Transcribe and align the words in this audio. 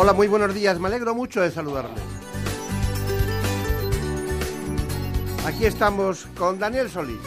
Hola, 0.00 0.12
muy 0.12 0.28
buenos 0.28 0.54
días. 0.54 0.78
Me 0.78 0.86
alegro 0.86 1.12
mucho 1.12 1.40
de 1.40 1.50
saludarles. 1.50 2.00
Aquí 5.44 5.64
estamos 5.64 6.28
con 6.38 6.56
Daniel 6.56 6.88
Solís. 6.88 7.18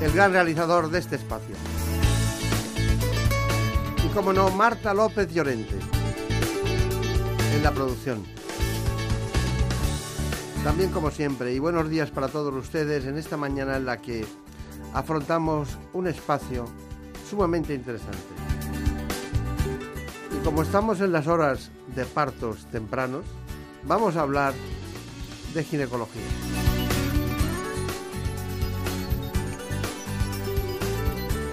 El 0.00 0.12
gran 0.12 0.30
realizador 0.30 0.88
de 0.88 1.00
este 1.00 1.16
espacio. 1.16 1.56
Y 4.04 4.08
como 4.14 4.32
no, 4.32 4.48
Marta 4.50 4.94
López 4.94 5.34
Llorente. 5.34 5.74
En 7.52 7.64
la 7.64 7.72
producción. 7.72 8.24
También 10.62 10.92
como 10.92 11.10
siempre, 11.10 11.52
y 11.52 11.58
buenos 11.58 11.90
días 11.90 12.12
para 12.12 12.28
todos 12.28 12.54
ustedes 12.54 13.06
en 13.06 13.18
esta 13.18 13.36
mañana 13.36 13.76
en 13.76 13.86
la 13.86 13.96
que 13.96 14.24
afrontamos 14.94 15.78
un 15.92 16.06
espacio 16.06 16.66
sumamente 17.28 17.74
interesante. 17.74 18.18
Y 20.36 20.44
como 20.44 20.62
estamos 20.62 21.00
en 21.00 21.12
las 21.12 21.26
horas 21.26 21.70
de 21.94 22.04
partos 22.04 22.66
tempranos, 22.70 23.24
vamos 23.84 24.16
a 24.16 24.22
hablar 24.22 24.54
de 25.54 25.64
ginecología. 25.64 26.22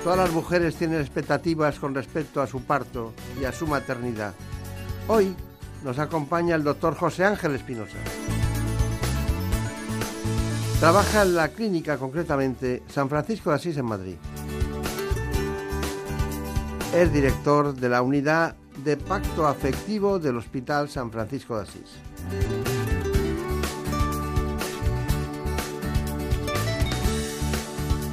Todas 0.03 0.19
las 0.19 0.31
mujeres 0.31 0.75
tienen 0.75 1.01
expectativas 1.01 1.79
con 1.79 1.95
respecto 1.95 2.41
a 2.41 2.45
su 2.45 2.61
parto 2.61 3.13
y 3.41 3.45
a 3.45 3.51
su 3.51 3.65
maternidad. 3.65 4.35
Hoy 5.07 5.35
nos 5.83 5.97
acompaña 5.97 6.55
el 6.55 6.63
doctor 6.63 6.95
José 6.95 7.25
Ángel 7.25 7.55
Espinosa. 7.55 7.97
Trabaja 10.79 11.21
en 11.23 11.35
la 11.35 11.47
clínica, 11.47 11.97
concretamente 11.97 12.83
San 12.87 13.09
Francisco 13.09 13.49
de 13.49 13.55
Asís 13.55 13.77
en 13.77 13.85
Madrid. 13.85 14.15
Es 16.93 17.13
director 17.13 17.73
de 17.73 17.89
la 17.89 18.01
unidad 18.01 18.55
de 18.83 18.97
pacto 18.97 19.47
afectivo 19.47 20.19
del 20.19 20.37
Hospital 20.37 20.89
San 20.89 21.11
Francisco 21.11 21.55
de 21.55 21.63
Asís. 21.63 21.95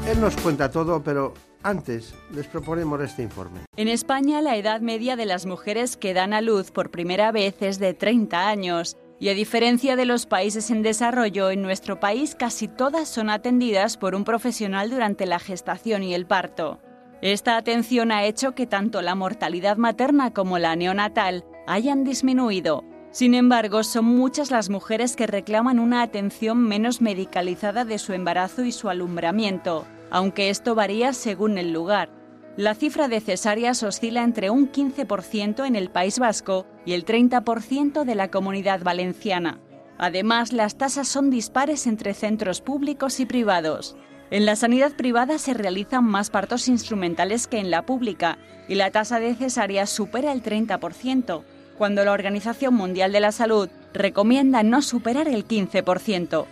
Él 0.08 0.20
nos 0.20 0.36
cuenta 0.36 0.70
todo, 0.70 1.02
pero 1.02 1.34
antes 1.64 2.14
les 2.34 2.46
proponemos 2.46 3.00
este 3.00 3.22
informe. 3.22 3.60
En 3.76 3.88
España, 3.88 4.40
la 4.40 4.56
edad 4.56 4.80
media 4.80 5.16
de 5.16 5.26
las 5.26 5.46
mujeres 5.46 5.96
que 5.96 6.14
dan 6.14 6.32
a 6.32 6.40
luz 6.40 6.70
por 6.70 6.90
primera 6.90 7.32
vez 7.32 7.56
es 7.60 7.78
de 7.78 7.94
30 7.94 8.48
años. 8.48 8.96
Y 9.22 9.28
a 9.28 9.34
diferencia 9.34 9.94
de 9.94 10.04
los 10.04 10.26
países 10.26 10.68
en 10.72 10.82
desarrollo, 10.82 11.52
en 11.52 11.62
nuestro 11.62 12.00
país 12.00 12.34
casi 12.34 12.66
todas 12.66 13.08
son 13.08 13.30
atendidas 13.30 13.96
por 13.96 14.16
un 14.16 14.24
profesional 14.24 14.90
durante 14.90 15.26
la 15.26 15.38
gestación 15.38 16.02
y 16.02 16.12
el 16.12 16.26
parto. 16.26 16.80
Esta 17.20 17.56
atención 17.56 18.10
ha 18.10 18.24
hecho 18.24 18.56
que 18.56 18.66
tanto 18.66 19.00
la 19.00 19.14
mortalidad 19.14 19.76
materna 19.76 20.32
como 20.32 20.58
la 20.58 20.74
neonatal 20.74 21.44
hayan 21.68 22.02
disminuido. 22.02 22.82
Sin 23.12 23.34
embargo, 23.34 23.84
son 23.84 24.06
muchas 24.06 24.50
las 24.50 24.70
mujeres 24.70 25.14
que 25.14 25.28
reclaman 25.28 25.78
una 25.78 26.02
atención 26.02 26.58
menos 26.58 27.00
medicalizada 27.00 27.84
de 27.84 28.00
su 28.00 28.14
embarazo 28.14 28.64
y 28.64 28.72
su 28.72 28.88
alumbramiento, 28.88 29.86
aunque 30.10 30.50
esto 30.50 30.74
varía 30.74 31.12
según 31.12 31.58
el 31.58 31.72
lugar. 31.72 32.21
La 32.58 32.74
cifra 32.74 33.08
de 33.08 33.20
cesáreas 33.20 33.82
oscila 33.82 34.22
entre 34.22 34.50
un 34.50 34.70
15% 34.70 35.66
en 35.66 35.74
el 35.74 35.88
País 35.88 36.18
Vasco 36.18 36.66
y 36.84 36.92
el 36.92 37.06
30% 37.06 38.04
de 38.04 38.14
la 38.14 38.30
comunidad 38.30 38.82
valenciana. 38.82 39.58
Además, 39.96 40.52
las 40.52 40.76
tasas 40.76 41.08
son 41.08 41.30
dispares 41.30 41.86
entre 41.86 42.12
centros 42.12 42.60
públicos 42.60 43.20
y 43.20 43.26
privados. 43.26 43.96
En 44.30 44.44
la 44.44 44.56
sanidad 44.56 44.92
privada 44.92 45.38
se 45.38 45.54
realizan 45.54 46.04
más 46.04 46.28
partos 46.28 46.68
instrumentales 46.68 47.46
que 47.46 47.58
en 47.58 47.70
la 47.70 47.86
pública 47.86 48.36
y 48.68 48.74
la 48.74 48.90
tasa 48.90 49.18
de 49.18 49.34
cesáreas 49.34 49.88
supera 49.88 50.30
el 50.30 50.42
30%, 50.42 51.44
cuando 51.78 52.04
la 52.04 52.12
Organización 52.12 52.74
Mundial 52.74 53.12
de 53.12 53.20
la 53.20 53.32
Salud 53.32 53.70
recomienda 53.94 54.62
no 54.62 54.82
superar 54.82 55.26
el 55.26 55.48
15%. 55.48 56.46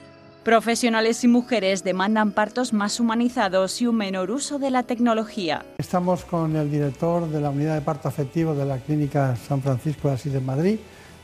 Profesionales 0.45 1.23
y 1.23 1.29
mujeres 1.29 1.85
demandan 1.85 2.33
partos 2.33 2.73
más 2.73 2.99
humanizados 2.99 3.83
y 3.83 3.87
un 3.87 3.97
menor 3.97 4.31
uso 4.31 4.59
de 4.59 4.71
la 4.71 4.85
tecnología. 4.85 5.67
Estamos 5.77 6.25
con 6.25 6.57
el 6.57 6.71
director 6.71 7.29
de 7.29 7.43
la 7.43 7.51
unidad 7.51 7.75
de 7.75 7.83
parto 7.83 8.09
afectivo 8.09 8.55
de 8.55 8.65
la 8.65 8.79
Clínica 8.79 9.37
San 9.37 9.61
Francisco 9.61 10.09
de 10.09 10.15
Asís 10.15 10.33
de 10.33 10.41
Madrid. 10.41 10.79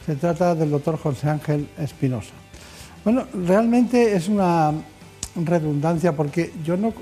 Se 0.04 0.16
trata 0.16 0.54
del 0.54 0.70
doctor 0.70 0.98
José 0.98 1.30
Ángel 1.30 1.66
Espinosa. 1.78 2.32
Bueno, 3.04 3.24
realmente 3.32 4.14
es 4.14 4.28
una 4.28 4.72
redundancia 5.34 6.14
porque 6.14 6.52
yo 6.62 6.76
no. 6.76 6.92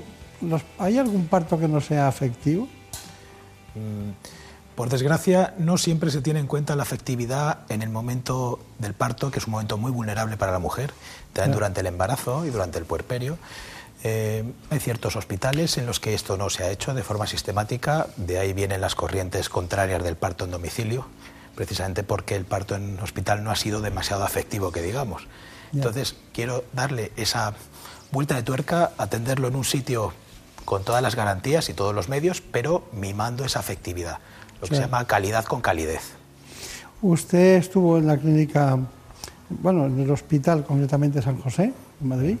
¿Hay 0.77 0.97
algún 0.97 1.27
parto 1.27 1.59
que 1.59 1.67
no 1.67 1.81
sea 1.81 2.07
afectivo? 2.07 2.69
Por 4.75 4.89
desgracia, 4.89 5.53
no 5.57 5.77
siempre 5.77 6.11
se 6.11 6.21
tiene 6.21 6.41
en 6.41 6.47
cuenta 6.47 6.75
la 6.75 6.83
afectividad 6.83 7.59
en 7.69 7.81
el 7.81 7.89
momento 7.89 8.59
del 8.77 8.93
parto, 8.93 9.31
que 9.31 9.39
es 9.39 9.47
un 9.47 9.51
momento 9.51 9.77
muy 9.77 9.89
vulnerable 9.89 10.35
para 10.35 10.51
la 10.51 10.59
mujer, 10.59 10.91
también 11.31 11.53
durante 11.53 11.79
el 11.79 11.87
embarazo 11.87 12.45
y 12.45 12.49
durante 12.49 12.77
el 12.77 12.83
puerperio. 12.83 13.37
Eh, 14.03 14.43
hay 14.69 14.79
ciertos 14.79 15.15
hospitales 15.15 15.77
en 15.77 15.85
los 15.85 16.01
que 16.01 16.13
esto 16.13 16.35
no 16.35 16.49
se 16.49 16.65
ha 16.65 16.71
hecho 16.71 16.93
de 16.93 17.03
forma 17.03 17.25
sistemática, 17.25 18.07
de 18.17 18.37
ahí 18.37 18.51
vienen 18.51 18.81
las 18.81 18.95
corrientes 18.95 19.47
contrarias 19.47 20.03
del 20.03 20.17
parto 20.17 20.43
en 20.43 20.51
domicilio, 20.51 21.07
precisamente 21.55 22.03
porque 22.03 22.35
el 22.35 22.43
parto 22.43 22.75
en 22.75 22.99
hospital 22.99 23.45
no 23.45 23.51
ha 23.51 23.55
sido 23.55 23.79
demasiado 23.79 24.25
afectivo, 24.25 24.73
que 24.73 24.81
digamos. 24.81 25.25
Entonces, 25.73 26.15
quiero 26.33 26.65
darle 26.73 27.13
esa 27.15 27.53
vuelta 28.11 28.35
de 28.35 28.43
tuerca, 28.43 28.91
atenderlo 28.97 29.47
en 29.47 29.55
un 29.55 29.65
sitio 29.65 30.13
con 30.65 30.83
todas 30.83 31.01
las 31.01 31.15
garantías 31.15 31.69
y 31.69 31.73
todos 31.73 31.95
los 31.95 32.09
medios, 32.09 32.41
pero 32.41 32.87
mimando 32.91 33.45
esa 33.45 33.59
afectividad 33.59 34.19
lo 34.61 34.67
que 34.67 34.75
se 34.75 34.81
llama 34.81 35.05
calidad 35.05 35.45
con 35.45 35.61
calidez. 35.61 36.01
Usted 37.01 37.57
estuvo 37.57 37.97
en 37.97 38.07
la 38.07 38.17
clínica, 38.17 38.77
bueno, 39.49 39.85
en 39.85 39.99
el 39.99 40.09
hospital 40.09 40.65
concretamente 40.65 41.21
San 41.21 41.39
José, 41.39 41.73
en 42.01 42.07
Madrid, 42.07 42.37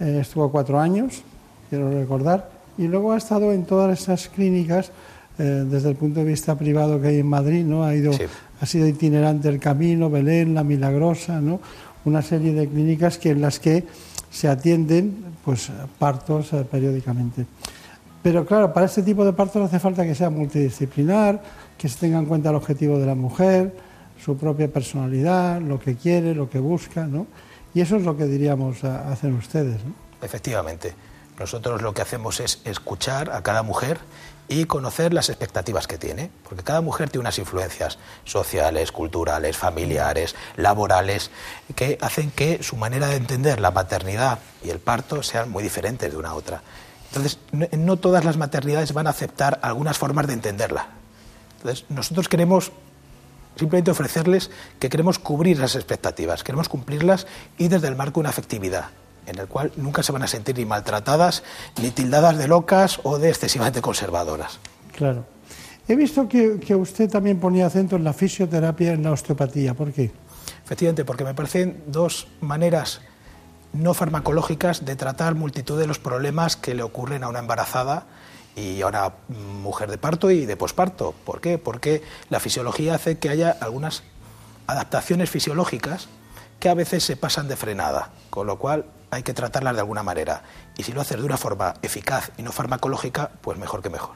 eh, 0.00 0.18
estuvo 0.20 0.50
cuatro 0.50 0.80
años, 0.80 1.22
quiero 1.68 1.90
recordar, 1.90 2.50
y 2.78 2.86
luego 2.86 3.12
ha 3.12 3.18
estado 3.18 3.52
en 3.52 3.64
todas 3.64 4.00
esas 4.00 4.28
clínicas 4.28 4.90
eh, 5.38 5.64
desde 5.66 5.90
el 5.90 5.96
punto 5.96 6.20
de 6.20 6.26
vista 6.26 6.56
privado 6.56 7.00
que 7.00 7.08
hay 7.08 7.18
en 7.18 7.26
Madrid, 7.26 7.64
¿no? 7.64 7.84
Ha, 7.84 7.94
ido, 7.94 8.12
Sí. 8.12 8.24
ha 8.60 8.66
sido 8.66 8.86
itinerante 8.86 9.48
el 9.48 9.58
Camino, 9.58 10.08
Belén, 10.10 10.54
La 10.54 10.64
Milagrosa, 10.64 11.40
¿no? 11.40 11.60
Una 12.04 12.22
serie 12.22 12.52
de 12.54 12.68
clínicas 12.68 13.18
que, 13.18 13.30
en 13.30 13.40
las 13.42 13.58
que 13.58 13.84
se 14.30 14.48
atienden 14.48 15.24
pues, 15.44 15.70
partos 15.98 16.52
eh, 16.52 16.64
periódicamente. 16.70 17.46
Pero 18.22 18.44
claro, 18.44 18.72
para 18.72 18.86
este 18.86 19.02
tipo 19.02 19.24
de 19.24 19.32
partos 19.32 19.62
hace 19.64 19.78
falta 19.78 20.04
que 20.04 20.14
sea 20.14 20.28
multidisciplinar, 20.30 21.42
que 21.78 21.88
se 21.88 21.98
tenga 21.98 22.18
en 22.18 22.26
cuenta 22.26 22.50
el 22.50 22.56
objetivo 22.56 22.98
de 22.98 23.06
la 23.06 23.14
mujer, 23.14 23.74
su 24.22 24.36
propia 24.36 24.68
personalidad, 24.68 25.60
lo 25.62 25.80
que 25.80 25.96
quiere, 25.96 26.34
lo 26.34 26.50
que 26.50 26.58
busca, 26.58 27.06
¿no? 27.06 27.26
Y 27.72 27.80
eso 27.80 27.96
es 27.96 28.02
lo 28.02 28.16
que 28.16 28.24
diríamos 28.26 28.84
a- 28.84 29.10
hacen 29.10 29.34
ustedes, 29.34 29.82
¿no? 29.84 29.94
Efectivamente, 30.20 30.92
nosotros 31.38 31.80
lo 31.80 31.94
que 31.94 32.02
hacemos 32.02 32.40
es 32.40 32.60
escuchar 32.64 33.30
a 33.30 33.42
cada 33.42 33.62
mujer 33.62 33.98
y 34.48 34.64
conocer 34.64 35.14
las 35.14 35.30
expectativas 35.30 35.86
que 35.86 35.96
tiene, 35.96 36.28
porque 36.46 36.62
cada 36.64 36.82
mujer 36.82 37.08
tiene 37.08 37.20
unas 37.22 37.38
influencias 37.38 37.98
sociales, 38.24 38.92
culturales, 38.92 39.56
familiares, 39.56 40.34
laborales, 40.56 41.30
que 41.74 41.96
hacen 42.02 42.30
que 42.32 42.62
su 42.62 42.76
manera 42.76 43.06
de 43.06 43.16
entender 43.16 43.60
la 43.60 43.70
maternidad 43.70 44.40
y 44.62 44.68
el 44.68 44.80
parto 44.80 45.22
sean 45.22 45.50
muy 45.50 45.62
diferentes 45.62 46.10
de 46.10 46.18
una 46.18 46.30
a 46.30 46.34
otra. 46.34 46.62
Entonces, 47.10 47.38
no, 47.52 47.66
no 47.76 47.96
todas 47.96 48.24
las 48.24 48.36
maternidades 48.36 48.92
van 48.92 49.06
a 49.06 49.10
aceptar 49.10 49.58
algunas 49.62 49.98
formas 49.98 50.26
de 50.26 50.34
entenderla. 50.34 50.88
Entonces, 51.58 51.84
nosotros 51.90 52.28
queremos 52.28 52.72
simplemente 53.56 53.90
ofrecerles 53.90 54.50
que 54.78 54.88
queremos 54.88 55.18
cubrir 55.18 55.58
las 55.58 55.74
expectativas, 55.74 56.42
queremos 56.42 56.68
cumplirlas 56.68 57.26
y 57.58 57.68
desde 57.68 57.88
el 57.88 57.96
marco 57.96 58.14
de 58.14 58.20
una 58.20 58.30
afectividad, 58.30 58.86
en 59.26 59.38
el 59.38 59.48
cual 59.48 59.72
nunca 59.76 60.02
se 60.02 60.12
van 60.12 60.22
a 60.22 60.26
sentir 60.26 60.56
ni 60.56 60.64
maltratadas, 60.64 61.42
ni 61.80 61.90
tildadas 61.90 62.38
de 62.38 62.48
locas 62.48 63.00
o 63.02 63.18
de 63.18 63.28
excesivamente 63.28 63.82
conservadoras. 63.82 64.58
Claro. 64.96 65.26
He 65.88 65.96
visto 65.96 66.28
que, 66.28 66.60
que 66.60 66.74
usted 66.74 67.10
también 67.10 67.40
ponía 67.40 67.66
acento 67.66 67.96
en 67.96 68.04
la 68.04 68.12
fisioterapia 68.12 68.92
y 68.92 68.94
en 68.94 69.02
la 69.02 69.12
osteopatía. 69.12 69.74
¿Por 69.74 69.92
qué? 69.92 70.10
Efectivamente, 70.64 71.04
porque 71.04 71.24
me 71.24 71.34
parecen 71.34 71.82
dos 71.86 72.28
maneras 72.40 73.00
no 73.72 73.94
farmacológicas 73.94 74.84
de 74.84 74.96
tratar 74.96 75.34
multitud 75.34 75.78
de 75.78 75.86
los 75.86 75.98
problemas 75.98 76.56
que 76.56 76.74
le 76.74 76.82
ocurren 76.82 77.24
a 77.24 77.28
una 77.28 77.38
embarazada 77.38 78.06
y 78.56 78.82
ahora 78.82 79.14
mm, 79.28 79.62
mujer 79.62 79.90
de 79.90 79.98
parto 79.98 80.30
y 80.30 80.46
de 80.46 80.56
posparto. 80.56 81.14
¿Por 81.24 81.40
qué? 81.40 81.58
Porque 81.58 82.02
la 82.28 82.40
fisiología 82.40 82.94
hace 82.94 83.18
que 83.18 83.28
haya 83.28 83.56
algunas 83.60 84.02
adaptaciones 84.66 85.30
fisiológicas 85.30 86.08
que 86.58 86.68
a 86.68 86.74
veces 86.74 87.04
se 87.04 87.16
pasan 87.16 87.48
de 87.48 87.56
frenada, 87.56 88.10
con 88.28 88.46
lo 88.46 88.58
cual 88.58 88.86
hay 89.10 89.22
que 89.22 89.34
tratarlas 89.34 89.74
de 89.74 89.80
alguna 89.80 90.02
manera. 90.02 90.42
Y 90.76 90.82
si 90.82 90.92
lo 90.92 91.00
haces 91.00 91.18
de 91.18 91.24
una 91.24 91.36
forma 91.36 91.74
eficaz 91.82 92.32
y 92.36 92.42
no 92.42 92.52
farmacológica, 92.52 93.30
pues 93.40 93.58
mejor 93.58 93.82
que 93.82 93.90
mejor. 93.90 94.10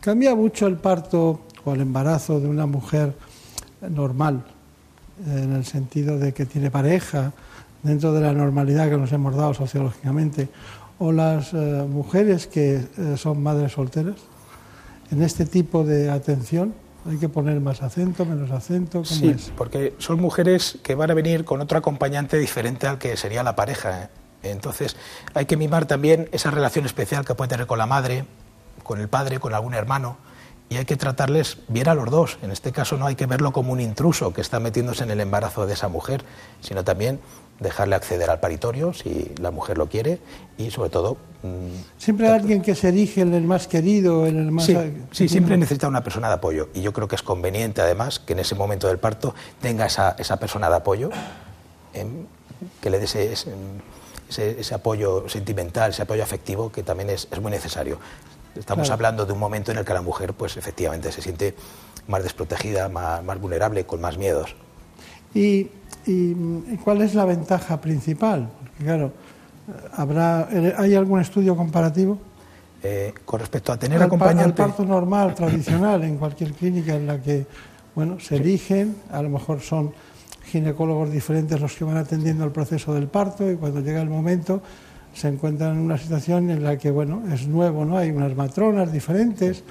¿Cambia 0.00 0.34
mucho 0.34 0.66
el 0.66 0.76
parto 0.76 1.46
o 1.64 1.74
el 1.74 1.80
embarazo 1.80 2.40
de 2.40 2.48
una 2.48 2.66
mujer 2.66 3.16
normal, 3.80 4.44
en 5.26 5.54
el 5.54 5.64
sentido 5.64 6.18
de 6.18 6.32
que 6.32 6.46
tiene 6.46 6.70
pareja, 6.70 7.32
dentro 7.82 8.12
de 8.12 8.20
la 8.20 8.32
normalidad 8.32 8.88
que 8.88 8.96
nos 8.96 9.12
hemos 9.12 9.34
dado 9.34 9.54
sociológicamente, 9.54 10.48
o 10.98 11.12
las 11.12 11.52
eh, 11.52 11.86
mujeres 11.88 12.46
que 12.46 12.76
eh, 12.76 13.16
son 13.16 13.42
madres 13.42 13.72
solteras? 13.72 14.16
En 15.10 15.22
este 15.22 15.44
tipo 15.44 15.82
de 15.84 16.10
atención, 16.10 16.74
¿Hay 17.08 17.16
que 17.16 17.30
poner 17.30 17.60
más 17.60 17.82
acento, 17.82 18.26
menos 18.26 18.50
acento? 18.50 19.02
¿Cómo 19.02 19.04
sí, 19.04 19.34
porque 19.56 19.94
son 19.98 20.20
mujeres 20.20 20.78
que 20.82 20.94
van 20.94 21.10
a 21.10 21.14
venir 21.14 21.44
con 21.44 21.60
otro 21.62 21.78
acompañante 21.78 22.36
diferente 22.36 22.86
al 22.86 22.98
que 22.98 23.16
sería 23.16 23.42
la 23.42 23.56
pareja. 23.56 24.02
¿eh? 24.02 24.08
Entonces, 24.42 24.96
hay 25.32 25.46
que 25.46 25.56
mimar 25.56 25.86
también 25.86 26.28
esa 26.32 26.50
relación 26.50 26.84
especial 26.84 27.24
que 27.24 27.34
puede 27.34 27.48
tener 27.48 27.66
con 27.66 27.78
la 27.78 27.86
madre, 27.86 28.26
con 28.82 29.00
el 29.00 29.08
padre, 29.08 29.40
con 29.40 29.54
algún 29.54 29.72
hermano, 29.72 30.18
y 30.68 30.76
hay 30.76 30.84
que 30.84 30.96
tratarles 30.96 31.58
bien 31.68 31.88
a 31.88 31.94
los 31.94 32.10
dos. 32.10 32.38
En 32.42 32.50
este 32.50 32.70
caso 32.70 32.98
no 32.98 33.06
hay 33.06 33.16
que 33.16 33.26
verlo 33.26 33.52
como 33.52 33.72
un 33.72 33.80
intruso 33.80 34.34
que 34.34 34.42
está 34.42 34.60
metiéndose 34.60 35.02
en 35.02 35.10
el 35.10 35.20
embarazo 35.20 35.66
de 35.66 35.72
esa 35.72 35.88
mujer, 35.88 36.22
sino 36.60 36.84
también 36.84 37.18
dejarle 37.60 37.94
acceder 37.94 38.30
al 38.30 38.40
paritorio 38.40 38.92
si 38.92 39.32
la 39.40 39.50
mujer 39.50 39.78
lo 39.78 39.88
quiere 39.88 40.18
y 40.58 40.70
sobre 40.70 40.90
todo... 40.90 41.16
Mm, 41.42 41.98
siempre 41.98 42.26
hay 42.26 42.34
alguien 42.34 42.62
que 42.62 42.74
se 42.74 42.88
erige 42.88 43.20
en 43.20 43.34
el 43.34 43.44
más 43.44 43.68
querido, 43.68 44.26
en 44.26 44.38
el 44.38 44.50
más... 44.50 44.64
Sí, 44.64 44.76
sí, 45.12 45.28
siempre 45.28 45.56
necesita 45.56 45.86
una 45.86 46.02
persona 46.02 46.28
de 46.28 46.34
apoyo 46.34 46.70
y 46.74 46.80
yo 46.80 46.92
creo 46.92 47.06
que 47.06 47.16
es 47.16 47.22
conveniente 47.22 47.82
además 47.82 48.18
que 48.18 48.32
en 48.32 48.40
ese 48.40 48.54
momento 48.54 48.88
del 48.88 48.98
parto 48.98 49.34
tenga 49.60 49.86
esa, 49.86 50.16
esa 50.18 50.38
persona 50.38 50.68
de 50.68 50.76
apoyo, 50.76 51.10
em, 51.92 52.26
que 52.80 52.90
le 52.90 52.98
dé 52.98 53.04
ese, 53.04 53.32
ese, 54.28 54.74
apoyo 54.74 55.28
sentimental, 55.28 55.90
ese 55.90 56.02
apoyo 56.02 56.22
afectivo 56.22 56.72
que 56.72 56.82
también 56.82 57.10
es, 57.10 57.28
es 57.30 57.40
muy 57.40 57.50
necesario. 57.50 57.98
Estamos 58.56 58.90
hablando 58.90 59.26
de 59.26 59.32
un 59.32 59.38
momento 59.38 59.70
en 59.70 59.78
el 59.78 59.84
que 59.84 59.94
la 59.94 60.02
mujer 60.02 60.32
pues 60.34 60.56
efectivamente 60.56 61.12
se 61.12 61.22
siente 61.22 61.54
más 62.08 62.22
desprotegida, 62.22 62.88
más, 62.88 63.22
más 63.22 63.40
vulnerable, 63.40 63.84
con 63.84 64.00
más 64.00 64.18
miedos. 64.18 64.56
Y 65.34 65.68
¿Y 66.06 66.76
cuál 66.82 67.02
es 67.02 67.14
la 67.14 67.24
ventaja 67.24 67.80
principal? 67.80 68.48
Porque 68.58 68.84
claro, 68.84 69.12
habrá, 69.94 70.48
¿hay 70.78 70.94
algún 70.94 71.20
estudio 71.20 71.56
comparativo? 71.56 72.18
Eh, 72.82 73.12
con 73.24 73.40
respecto 73.40 73.72
a 73.72 73.76
tener 73.76 74.02
acompañante... 74.02 74.62
Al 74.62 74.68
parto 74.68 74.84
normal, 74.84 75.34
tradicional, 75.34 76.02
en 76.02 76.16
cualquier 76.16 76.52
clínica 76.52 76.94
en 76.94 77.06
la 77.06 77.20
que 77.20 77.46
bueno, 77.94 78.18
se 78.18 78.36
eligen, 78.36 78.96
a 79.12 79.20
lo 79.20 79.28
mejor 79.28 79.60
son 79.60 79.92
ginecólogos 80.44 81.12
diferentes 81.12 81.60
los 81.60 81.74
que 81.74 81.84
van 81.84 81.98
atendiendo 81.98 82.44
el 82.44 82.50
proceso 82.50 82.94
del 82.94 83.06
parto 83.08 83.50
y 83.50 83.56
cuando 83.56 83.80
llega 83.80 84.00
el 84.00 84.08
momento 84.08 84.62
se 85.14 85.28
encuentran 85.28 85.72
en 85.72 85.80
una 85.80 85.98
situación 85.98 86.50
en 86.50 86.64
la 86.64 86.78
que 86.78 86.90
bueno, 86.90 87.22
es 87.32 87.46
nuevo, 87.46 87.84
¿no? 87.84 87.98
Hay 87.98 88.10
unas 88.10 88.34
matronas 88.34 88.92
diferentes. 88.92 89.62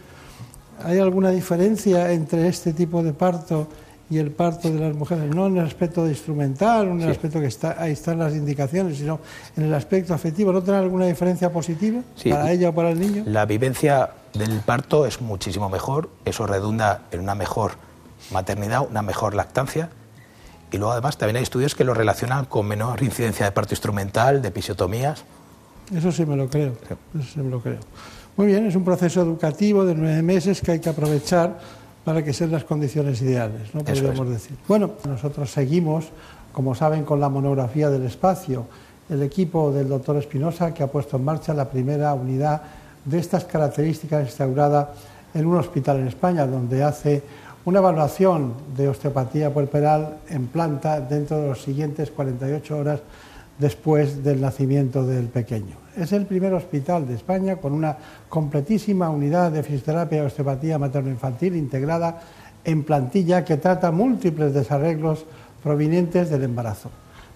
¿Hay 0.84 1.00
alguna 1.00 1.32
diferencia 1.32 2.12
entre 2.12 2.48
este 2.48 2.74
tipo 2.74 3.02
de 3.02 3.14
parto 3.14 3.68
y 4.10 4.18
el 4.18 4.32
parto 4.32 4.72
de 4.72 4.80
las 4.80 4.96
mujeres, 4.96 5.34
no 5.34 5.48
en 5.48 5.58
el 5.58 5.66
aspecto 5.66 6.08
instrumental, 6.08 6.88
en 6.88 7.02
el 7.02 7.12
aspecto 7.12 7.40
que 7.40 7.46
está, 7.46 7.76
ahí 7.80 7.92
están 7.92 8.18
las 8.18 8.34
indicaciones, 8.34 8.98
sino 8.98 9.20
en 9.56 9.66
el 9.66 9.74
aspecto 9.74 10.14
afectivo. 10.14 10.52
¿No 10.52 10.64
tiene 10.64 10.80
alguna 10.80 11.06
diferencia 11.06 11.52
positiva 11.52 12.02
para 12.24 12.52
ella 12.52 12.70
o 12.70 12.74
para 12.74 12.90
el 12.90 13.00
niño? 13.00 13.24
La 13.28 13.46
vivencia 13.46 14.10
del 14.34 14.62
parto 14.62 15.06
es 15.06 15.22
muchísimo 15.22 15.70
mejor, 15.70 16.10
eso 16.26 16.48
redunda 16.48 17.04
en 17.12 17.20
una 17.20 17.36
mejor 17.36 17.74
maternidad, 18.32 18.86
una 18.90 19.04
mejor 19.04 19.36
lactancia. 19.36 19.90
Y 20.72 20.78
luego 20.78 20.92
además 20.92 21.18
también 21.18 21.38
hay 21.38 21.44
estudios 21.44 21.76
que 21.76 21.84
lo 21.84 21.94
relacionan 21.94 22.46
con 22.46 22.68
menor 22.68 23.04
incidencia 23.04 23.46
de 23.46 23.52
parto 23.52 23.74
instrumental, 23.74 24.42
de 24.42 24.48
episiotomías. 24.48 25.24
Eso 25.96 26.12
sí 26.12 26.26
me 26.26 26.36
lo 26.36 26.50
creo, 26.50 26.74
eso 27.16 27.28
sí 27.34 27.40
me 27.40 27.50
lo 27.50 27.60
creo. 27.62 27.80
Muy 28.38 28.48
bien, 28.48 28.66
es 28.66 28.76
un 28.76 28.86
proceso 28.86 29.22
educativo 29.22 29.84
de 29.84 29.96
nueve 29.96 30.22
meses 30.22 30.62
que 30.62 30.72
hay 30.72 30.80
que 30.80 30.90
aprovechar 30.90 31.60
para 32.10 32.24
que 32.24 32.34
sean 32.34 32.50
las 32.50 32.64
condiciones 32.64 33.22
ideales, 33.22 33.72
¿no? 33.76 33.84
podríamos 33.84 34.28
decir. 34.28 34.58
Bueno, 34.68 34.94
nosotros 35.06 35.52
seguimos, 35.52 36.06
como 36.52 36.74
saben, 36.74 37.04
con 37.04 37.20
la 37.20 37.30
monografía 37.30 37.92
del 37.92 38.04
espacio, 38.04 38.66
el 39.12 39.22
equipo 39.22 39.72
del 39.72 39.88
doctor 39.88 40.18
Espinosa 40.18 40.74
que 40.74 40.82
ha 40.82 40.88
puesto 40.88 41.18
en 41.18 41.26
marcha 41.26 41.54
la 41.54 41.70
primera 41.70 42.12
unidad 42.16 42.64
de 43.06 43.20
estas 43.20 43.46
características 43.46 44.26
instaurada 44.26 44.92
en 45.36 45.46
un 45.46 45.58
hospital 45.58 46.00
en 46.00 46.08
España, 46.08 46.48
donde 46.48 46.82
hace 46.84 47.22
una 47.66 47.78
evaluación 47.78 48.54
de 48.76 48.90
osteopatía 48.90 49.54
puerperal 49.54 50.18
en 50.32 50.48
planta 50.48 51.02
dentro 51.02 51.40
de 51.40 51.50
los 51.50 51.62
siguientes 51.62 52.10
48 52.10 52.76
horas 52.76 53.02
después 53.60 54.24
del 54.24 54.42
nacimiento 54.42 55.06
del 55.06 55.28
pequeño. 55.28 55.76
Es 56.00 56.14
el 56.14 56.26
primer 56.26 56.54
hospital 56.54 57.06
de 57.06 57.16
España 57.16 57.58
con 57.58 57.74
una 57.74 57.98
completísima 58.30 59.10
unidad 59.10 59.52
de 59.52 59.64
fisioterapia 59.64 60.20
y 60.20 60.26
osteopatía 60.26 60.80
materno-infantil 60.80 61.58
integrada 61.58 62.22
en 62.64 62.84
plantilla 62.84 63.44
que 63.44 63.58
trata 63.58 63.92
múltiples 63.92 64.54
desarreglos 64.54 65.26
provenientes 65.62 66.30
del 66.30 66.44
embarazo, 66.44 66.90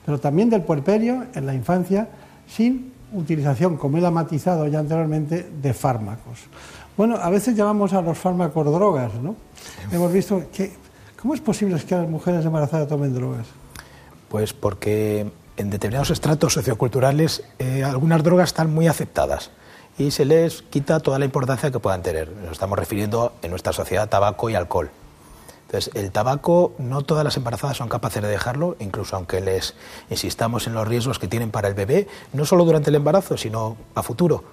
pero 0.06 0.18
también 0.18 0.50
del 0.50 0.62
puerperio 0.62 1.26
en 1.36 1.46
la 1.46 1.54
infancia 1.54 2.08
sin 2.48 2.94
utilización, 3.14 3.76
como 3.76 3.98
ha 4.06 4.12
matizado 4.12 4.66
ya 4.68 4.80
anteriormente, 4.80 5.46
de 5.62 5.74
fármacos. 5.74 6.40
Bueno, 6.96 7.18
a 7.18 7.30
veces 7.30 7.56
llamamos 7.56 7.92
a 7.92 8.02
los 8.02 8.18
fármacos 8.18 8.66
drogas, 8.66 9.14
¿no? 9.16 9.36
Hemos 9.92 10.12
visto 10.12 10.42
que... 10.54 10.72
¿Cómo 11.22 11.34
es 11.34 11.42
posible 11.42 11.80
que 11.80 11.96
las 11.96 12.10
mujeres 12.10 12.46
embarazadas 12.46 12.88
tomen 12.88 13.14
drogas? 13.14 13.48
Pues 14.30 14.54
porque 14.54 15.32
en 15.58 15.70
determinados 15.70 16.10
estratos 16.10 16.54
socioculturales 16.54 17.44
eh, 17.60 17.84
algunas 17.84 18.24
drogas 18.24 18.50
están 18.50 18.74
muy 18.74 18.88
aceptadas 18.88 19.52
y 19.98 20.12
se 20.12 20.26
les 20.26 20.64
quita 20.64 21.00
toda 21.00 21.20
la 21.20 21.26
importancia 21.26 21.72
que 21.72 21.80
puedan 21.80 22.02
tener. 22.02 22.32
Nos 22.32 22.54
estamos 22.54 22.78
refiriendo 22.80 23.34
en 23.42 23.52
nuestra 23.52 23.74
sociedad 23.74 24.06
a 24.06 24.08
tabaco 24.08 24.50
y 24.50 24.56
alcohol. 24.56 24.90
Entonces, 25.68 25.94
el 25.96 26.12
tabaco, 26.12 26.74
no 26.78 27.02
todas 27.02 27.24
las 27.24 27.38
embarazadas 27.38 27.78
son 27.78 27.90
capaces 27.90 28.22
de 28.22 28.28
dejarlo, 28.28 28.76
incluso 28.80 29.16
aunque 29.16 29.42
les 29.42 29.76
insistamos 30.10 30.68
en 30.68 30.74
los 30.74 30.88
riesgos 30.88 31.20
que 31.20 31.28
tienen 31.28 31.52
para 31.52 31.68
el 31.68 31.74
bebé, 31.74 32.08
no 32.32 32.46
solo 32.46 32.66
durante 32.66 32.90
el 32.90 32.96
embarazo, 32.96 33.38
sino 33.38 33.78
a 33.96 34.04
futuro. 34.04 34.44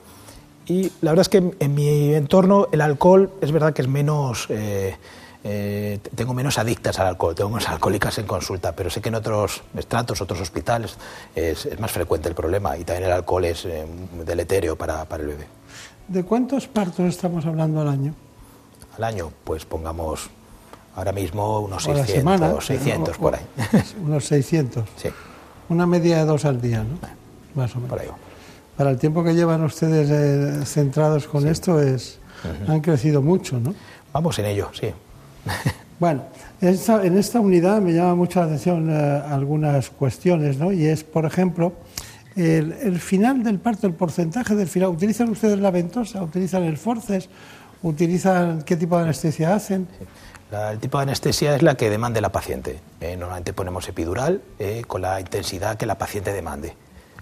Y 0.67 0.93
la 1.01 1.11
verdad 1.11 1.23
es 1.23 1.29
que 1.29 1.53
en 1.59 1.75
mi 1.75 2.15
entorno 2.15 2.69
el 2.73 2.81
alcohol 2.81 3.31
es 3.41 3.53
verdad 3.53 3.73
que 3.73 3.83
es 3.83 3.89
menos... 3.89 4.47
Eh, 4.51 4.97
eh, 5.43 5.99
tengo 6.15 6.35
menos 6.35 6.59
adictas 6.59 6.99
al 6.99 7.07
alcohol, 7.07 7.35
tengo 7.35 7.51
menos 7.51 7.69
alcohólicas 7.69 8.19
en 8.19 8.27
consulta, 8.27 8.73
pero 8.73 8.91
sé 8.91 9.01
que 9.01 9.09
en 9.09 9.15
otros 9.15 9.63
estratos, 9.75 10.21
otros 10.21 10.41
hospitales, 10.41 10.97
es, 11.35 11.79
más 11.81 11.91
frecuente 11.91 12.29
el 12.29 12.35
problema 12.35 12.77
y 12.77 12.85
también 12.85 13.07
el 13.07 13.13
alcohol 13.13 13.45
es 13.47 13.65
eh, 13.65 13.87
deleterio 14.27 14.77
para, 14.77 15.05
para, 15.07 15.23
el 15.23 15.31
bebé. 15.31 15.47
¿De 16.09 16.25
cuántos 16.25 16.69
partos 16.69 17.07
estamos 17.07 17.47
hablando 17.47 17.81
al 17.81 17.89
año? 17.89 18.15
Al 18.99 19.05
año, 19.05 19.33
pues 19.45 19.65
pongamos 19.65 20.29
ahora 20.95 21.13
mismo 21.13 21.61
unos 21.61 21.85
600, 21.85 22.65
600 22.65 23.17
por 23.17 23.35
ahí. 23.35 23.47
Unos 24.05 24.27
600. 24.27 24.85
Sí. 24.97 25.09
Una 25.71 25.87
media 25.87 26.19
de 26.19 26.25
dos 26.25 26.45
al 26.45 26.61
día, 26.61 26.85
¿no? 26.85 26.99
Más 27.55 27.75
o 27.75 27.77
menos. 27.77 27.91
Por 27.91 28.01
ahí. 28.01 28.09
Para 28.77 28.91
el 28.91 28.99
tiempo 28.99 29.25
que 29.25 29.35
llevan 29.35 29.63
ustedes 29.63 30.11
eh, 30.11 30.67
centrados 30.67 31.27
con 31.27 31.47
esto, 31.47 31.81
es, 31.81 32.19
han 32.67 32.81
crecido 32.81 33.23
mucho, 33.23 33.59
¿no? 33.59 33.75
Vamos 34.13 34.39
en 34.39 34.47
ello, 34.47 34.71
sí. 34.73 34.93
Bueno, 36.01 36.25
en 36.63 37.19
esta, 37.19 37.41
unidad 37.41 37.83
me 37.83 37.93
llama 37.93 38.15
mucho 38.15 38.41
la 38.41 38.47
atención 38.47 38.89
eh, 38.91 39.23
algunas 39.29 39.91
cuestiones, 39.91 40.57
¿no? 40.57 40.73
Y 40.73 40.87
es, 40.87 41.05
por 41.05 41.27
ejemplo, 41.27 41.75
el, 42.37 42.99
final 42.99 43.43
del 43.43 43.59
parto, 43.59 43.87
el 43.87 43.93
porcentaje 43.93 44.55
del 44.55 44.67
final. 44.67 44.89
¿Utilizan 44.89 45.29
ustedes 45.29 45.59
la 45.59 45.71
ventosa? 45.71 46.23
¿Utilizan 46.23 46.63
el 46.63 46.79
forces? 46.79 47.29
¿Utilizan 47.83 48.63
qué 48.63 48.77
tipo 48.77 48.97
de 48.97 49.05
anestesia 49.05 49.55
hacen? 49.55 49.89
el 50.51 50.81
tipo 50.81 50.99
de 50.99 51.03
anestesia 51.03 51.55
es 51.55 51.63
la 51.63 51.77
que 51.77 51.91
demande 51.91 52.21
la 52.21 52.33
paciente. 52.33 52.81
Eh, 53.01 53.17
normalmente 53.17 53.53
ponemos 53.53 53.87
epidural 53.89 54.43
eh, 54.59 54.83
con 54.87 55.03
la 55.03 55.21
intensidad 55.21 55.77
que 55.77 55.87
la 55.87 55.97
paciente 55.97 56.33
demande. 56.33 56.75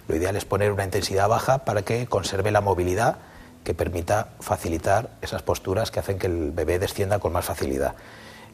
Lo 0.07 0.17
ideal 0.17 0.37
es 0.37 0.45
poner 0.45 0.73
una 0.73 0.85
intensidad 0.85 1.29
baja 1.29 1.65
para 1.65 1.83
que 1.83 2.07
conserve 2.07 2.51
la 2.51 2.61
movilidad 2.61 3.19
que 3.65 3.75
permita 3.75 4.29
facilitar 4.41 5.11
esas 5.21 5.43
posturas 5.43 5.91
que 5.91 6.01
hacen 6.01 6.19
que 6.19 6.27
el 6.27 6.53
bebé 6.53 6.79
descienda 6.79 7.19
con 7.19 7.33
más 7.33 7.45
facilidad. 7.45 7.95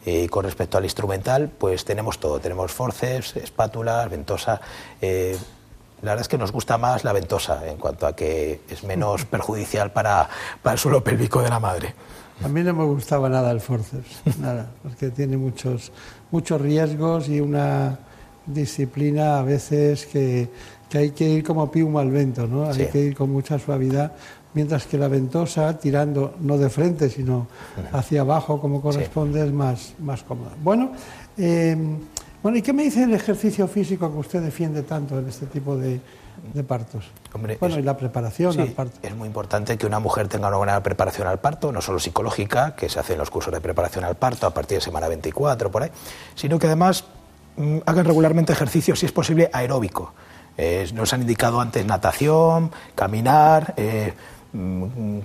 Y 0.06 0.28
con 0.28 0.44
respecto 0.44 0.76
al 0.76 0.84
instrumental, 0.84 1.50
pues 1.56 1.84
tenemos 1.84 2.18
todo. 2.18 2.38
Tenemos 2.38 2.72
forceps, 2.72 3.36
espátulas, 3.36 4.10
ventosa. 4.10 4.60
Eh, 5.00 5.36
la 6.02 6.10
verdad 6.10 6.22
es 6.22 6.28
que 6.28 6.36
nos 6.36 6.52
gusta 6.52 6.76
más 6.76 7.04
la 7.04 7.12
ventosa 7.12 7.66
en 7.66 7.78
cuanto 7.78 8.06
a 8.06 8.14
que 8.14 8.60
es 8.68 8.84
menos 8.84 9.24
perjudicial 9.30 9.92
para, 9.92 10.28
para 10.62 10.74
el 10.74 10.78
suelo 10.78 11.02
pélvico 11.02 11.40
de 11.40 11.48
la 11.48 11.58
madre. 11.58 11.94
A 12.42 12.48
mí 12.48 12.62
no 12.62 12.74
me 12.74 12.84
gustaba 12.84 13.28
nada 13.28 13.50
el 13.52 13.60
forceps, 13.60 14.22
nada, 14.38 14.66
porque 14.82 15.10
tiene 15.10 15.36
muchos, 15.36 15.92
muchos 16.30 16.60
riesgos 16.60 17.28
y 17.28 17.40
una 17.40 17.98
disciplina 18.44 19.38
a 19.38 19.42
veces 19.42 20.04
que, 20.04 20.50
que 20.90 20.98
hay 20.98 21.10
que 21.12 21.24
ir 21.24 21.44
como 21.44 21.70
piuma 21.70 22.02
al 22.02 22.10
vento, 22.10 22.46
¿no? 22.46 22.68
Hay 22.68 22.86
que 22.86 22.98
ir 22.98 23.16
con 23.16 23.30
mucha 23.30 23.58
suavidad 23.58 24.12
mientras 24.54 24.86
que 24.86 24.96
la 24.96 25.08
ventosa, 25.08 25.78
tirando 25.78 26.34
no 26.40 26.56
de 26.56 26.70
frente, 26.70 27.10
sino 27.10 27.48
hacia 27.92 28.22
abajo 28.22 28.60
como 28.60 28.80
corresponde, 28.80 29.44
es 29.44 29.52
más, 29.52 29.94
más 29.98 30.22
cómoda. 30.22 30.52
Bueno, 30.62 30.92
eh, 31.36 31.76
bueno, 32.42 32.58
¿y 32.58 32.62
qué 32.62 32.72
me 32.72 32.84
dice 32.84 33.02
el 33.04 33.14
ejercicio 33.14 33.66
físico 33.66 34.10
que 34.10 34.18
usted 34.18 34.42
defiende 34.42 34.82
tanto 34.82 35.18
en 35.18 35.28
este 35.28 35.46
tipo 35.46 35.76
de, 35.76 36.00
partos? 36.66 37.06
bueno, 37.58 37.78
y 37.78 37.82
la 37.82 37.96
preparación 37.96 38.60
al 38.60 38.68
parto. 38.68 38.98
Es 39.02 39.16
muy 39.16 39.26
importante 39.26 39.78
que 39.78 39.86
una 39.86 39.98
mujer 39.98 40.28
tenga 40.28 40.48
una 40.48 40.58
buena 40.58 40.82
preparación 40.82 41.26
al 41.26 41.40
parto, 41.40 41.72
no 41.72 41.80
solo 41.80 41.98
psicológica, 41.98 42.76
que 42.76 42.88
se 42.88 43.00
hace 43.00 43.14
en 43.14 43.20
los 43.20 43.30
cursos 43.30 43.52
de 43.52 43.60
preparación 43.60 44.04
al 44.04 44.16
parto 44.16 44.46
a 44.46 44.50
partir 44.52 44.78
de 44.78 44.82
semana 44.82 45.08
24, 45.08 45.70
por 45.70 45.84
ahí, 45.84 45.90
sino 46.34 46.58
que 46.58 46.66
además 46.66 47.04
mm, 47.56 47.78
hagan 47.86 48.04
regularmente 48.04 48.52
ejercicio, 48.52 48.94
si 48.94 49.06
es 49.06 49.12
posible, 49.12 49.48
aeróbico. 49.52 50.12
nos 50.92 51.12
han 51.14 51.22
indicado 51.22 51.62
antes 51.62 51.84
natación, 51.86 52.70
caminar, 52.94 53.72
eh, 53.78 54.12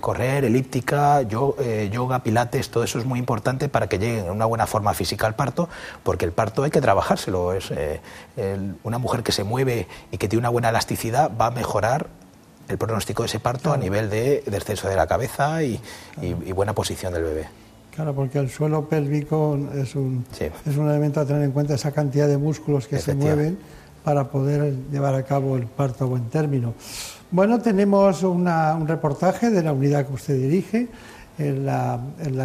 correr, 0.00 0.44
elíptica, 0.44 1.20
eh, 1.20 1.90
yoga, 1.92 2.22
pilates, 2.22 2.70
todo 2.70 2.82
eso 2.82 2.98
es 2.98 3.04
muy 3.04 3.18
importante 3.18 3.68
para 3.68 3.88
que 3.88 3.98
lleguen 3.98 4.24
en 4.24 4.30
una 4.30 4.46
buena 4.46 4.66
forma 4.66 4.92
física 4.92 5.26
al 5.26 5.36
parto, 5.36 5.68
porque 6.02 6.24
el 6.24 6.32
parto 6.32 6.64
hay 6.64 6.70
que 6.70 6.80
trabajárselo. 6.80 7.52
Es, 7.52 7.70
eh, 7.70 8.00
una 8.82 8.98
mujer 8.98 9.22
que 9.22 9.32
se 9.32 9.44
mueve 9.44 9.86
y 10.10 10.18
que 10.18 10.28
tiene 10.28 10.40
una 10.40 10.48
buena 10.48 10.70
elasticidad 10.70 11.30
va 11.38 11.46
a 11.46 11.50
mejorar 11.50 12.08
el 12.68 12.78
pronóstico 12.78 13.22
de 13.22 13.26
ese 13.26 13.40
parto 13.40 13.72
a 13.72 13.76
nivel 13.76 14.10
de 14.10 14.42
descenso 14.46 14.88
de 14.88 14.96
la 14.96 15.06
cabeza 15.06 15.62
y, 15.62 15.80
buena 16.54 16.74
posición 16.74 17.12
del 17.12 17.24
bebé. 17.24 17.48
Claro, 17.94 18.14
porque 18.14 18.38
el 18.38 18.50
suelo 18.50 18.88
pélvico 18.88 19.58
es 19.74 19.94
un, 19.94 20.24
es 20.64 20.76
un 20.76 20.88
elemento 20.88 21.20
a 21.20 21.26
tener 21.26 21.42
en 21.42 21.52
cuenta, 21.52 21.74
esa 21.74 21.92
cantidad 21.92 22.28
de 22.28 22.38
músculos 22.38 22.86
que 22.86 22.98
se 22.98 23.14
mueven 23.14 23.58
para 24.04 24.30
poder 24.30 24.74
llevar 24.90 25.14
a 25.14 25.24
cabo 25.24 25.56
el 25.56 25.66
parto 25.66 26.04
a 26.04 26.06
buen 26.06 26.30
término. 26.30 26.74
Bueno, 27.32 27.60
tenemos 27.60 28.24
un 28.24 28.88
reportaje 28.88 29.50
de 29.50 29.62
la 29.62 29.72
unidad 29.72 30.04
que 30.04 30.12
usted 30.14 30.34
dirige 30.34 30.88
en 31.38 31.64
la, 31.64 32.00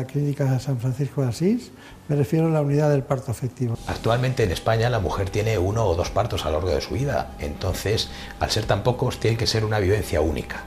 Clínica 0.07 0.59
San 0.59 0.77
Francisco 0.77 1.23
de 1.23 1.29
Asís. 1.29 1.71
Me 2.07 2.15
refiero 2.15 2.45
a 2.47 2.49
la 2.51 2.61
unidad 2.61 2.91
del 2.91 3.01
parto 3.01 3.31
afectivo. 3.31 3.79
Actualmente 3.87 4.43
en 4.43 4.51
España 4.51 4.91
la 4.91 4.99
mujer 4.99 5.31
tiene 5.31 5.57
uno 5.57 5.85
o 5.85 5.95
dos 5.95 6.11
partos 6.11 6.45
a 6.45 6.51
lo 6.51 6.57
largo 6.57 6.69
de 6.69 6.81
su 6.81 6.93
vida, 6.93 7.31
entonces 7.39 8.09
al 8.39 8.51
ser 8.51 8.65
tan 8.65 8.83
pocos 8.83 9.19
tiene 9.19 9.37
que 9.37 9.47
ser 9.47 9.65
una 9.65 9.79
vivencia 9.79 10.21
única. 10.21 10.57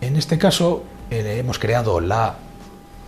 En 0.00 0.16
este 0.16 0.38
caso 0.38 0.82
eh, 1.10 1.36
hemos 1.38 1.58
creado 1.58 2.00
la 2.00 2.36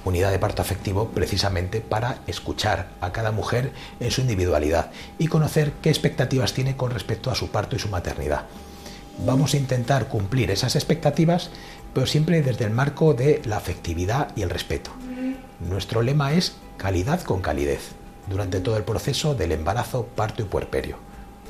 unidad 0.05 0.31
de 0.31 0.39
parto 0.39 0.61
afectivo 0.61 1.09
precisamente 1.09 1.81
para 1.81 2.19
escuchar 2.27 2.91
a 3.01 3.13
cada 3.13 3.33
mujer 3.33 3.73
en 3.99 4.11
su 4.11 4.21
individualidad 4.21 4.91
y 5.19 5.29
conocer 5.29 5.73
qué 5.81 5.89
expectativas 5.89 6.53
tiene 6.53 6.77
con 6.77 6.91
respecto 6.91 7.31
a 7.31 7.35
su 7.35 7.49
parto 7.49 7.77
y 7.77 7.79
su 7.79 7.89
maternidad 7.89 8.45
vamos 9.25 9.55
a 9.55 9.57
intentar 9.57 10.09
cumplir 10.09 10.51
esas 10.51 10.77
expectativas, 10.77 11.51
pero 11.95 12.07
siempre 12.07 12.43
desde 12.43 12.65
el 12.65 12.71
marco 12.71 13.15
de 13.15 13.41
la 13.45 13.57
afectividad 13.57 14.29
y 14.37 14.43
el 14.43 14.51
respeto. 14.51 14.91
Nuestro 15.61 16.03
lema 16.03 16.35
es 16.35 16.57
calidad 16.77 17.23
con 17.23 17.41
calidez 17.41 17.93
durante 18.29 18.61
todo 18.61 18.77
el 18.77 18.85
proceso 18.85 19.35
del 19.35 19.53
embarazo, 19.53 20.07
parto 20.15 20.43
y 20.43 20.47
puerperio. 20.47 21.06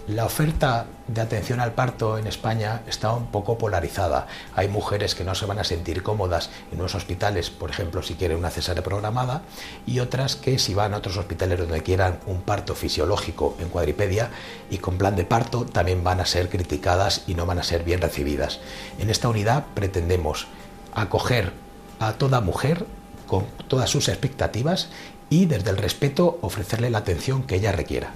La 0.08 0.24
oferta 0.24 0.86
de 1.08 1.20
atención 1.20 1.58
al 1.58 1.72
parto 1.72 2.16
en 2.16 2.28
España 2.28 2.82
está 2.86 3.12
un 3.12 3.26
poco 3.26 3.58
polarizada. 3.58 4.28
Hay 4.54 4.68
mujeres 4.68 5.16
que 5.16 5.24
no 5.24 5.34
se 5.34 5.46
van 5.46 5.58
a 5.58 5.64
sentir 5.64 6.04
cómodas 6.04 6.48
en 6.70 6.78
unos 6.78 6.94
hospitales, 6.94 7.50
por 7.50 7.70
ejemplo, 7.70 8.04
si 8.04 8.14
quieren 8.14 8.38
una 8.38 8.50
cesárea 8.50 8.84
programada, 8.84 9.42
y 9.84 9.98
otras 9.98 10.36
que 10.36 10.60
si 10.60 10.74
van 10.74 10.94
a 10.94 10.98
otros 10.98 11.16
hospitales 11.16 11.58
donde 11.58 11.82
quieran 11.82 12.20
un 12.26 12.42
parto 12.42 12.76
fisiológico 12.76 13.56
en 13.58 13.68
cuadripedia 13.68 14.30
y 14.70 14.78
con 14.78 14.96
plan 14.96 15.16
de 15.16 15.24
parto, 15.24 15.66
también 15.66 16.04
van 16.04 16.20
a 16.20 16.26
ser 16.26 16.50
criticadas 16.50 17.24
y 17.26 17.34
no 17.34 17.44
van 17.44 17.58
a 17.58 17.64
ser 17.64 17.82
bien 17.82 18.00
recibidas. 18.00 18.60
En 19.00 19.10
esta 19.10 19.28
unidad 19.28 19.64
pretendemos 19.74 20.46
acoger 20.94 21.52
a 21.98 22.12
toda 22.12 22.40
mujer 22.40 22.86
con 23.26 23.44
todas 23.66 23.90
sus 23.90 24.08
expectativas 24.08 24.88
y 25.30 25.46
desde 25.46 25.70
el 25.70 25.78
respeto 25.78 26.38
ofrecerle 26.42 26.90
la 26.90 26.98
atención 26.98 27.42
que 27.42 27.56
ella 27.56 27.72
requiera. 27.72 28.12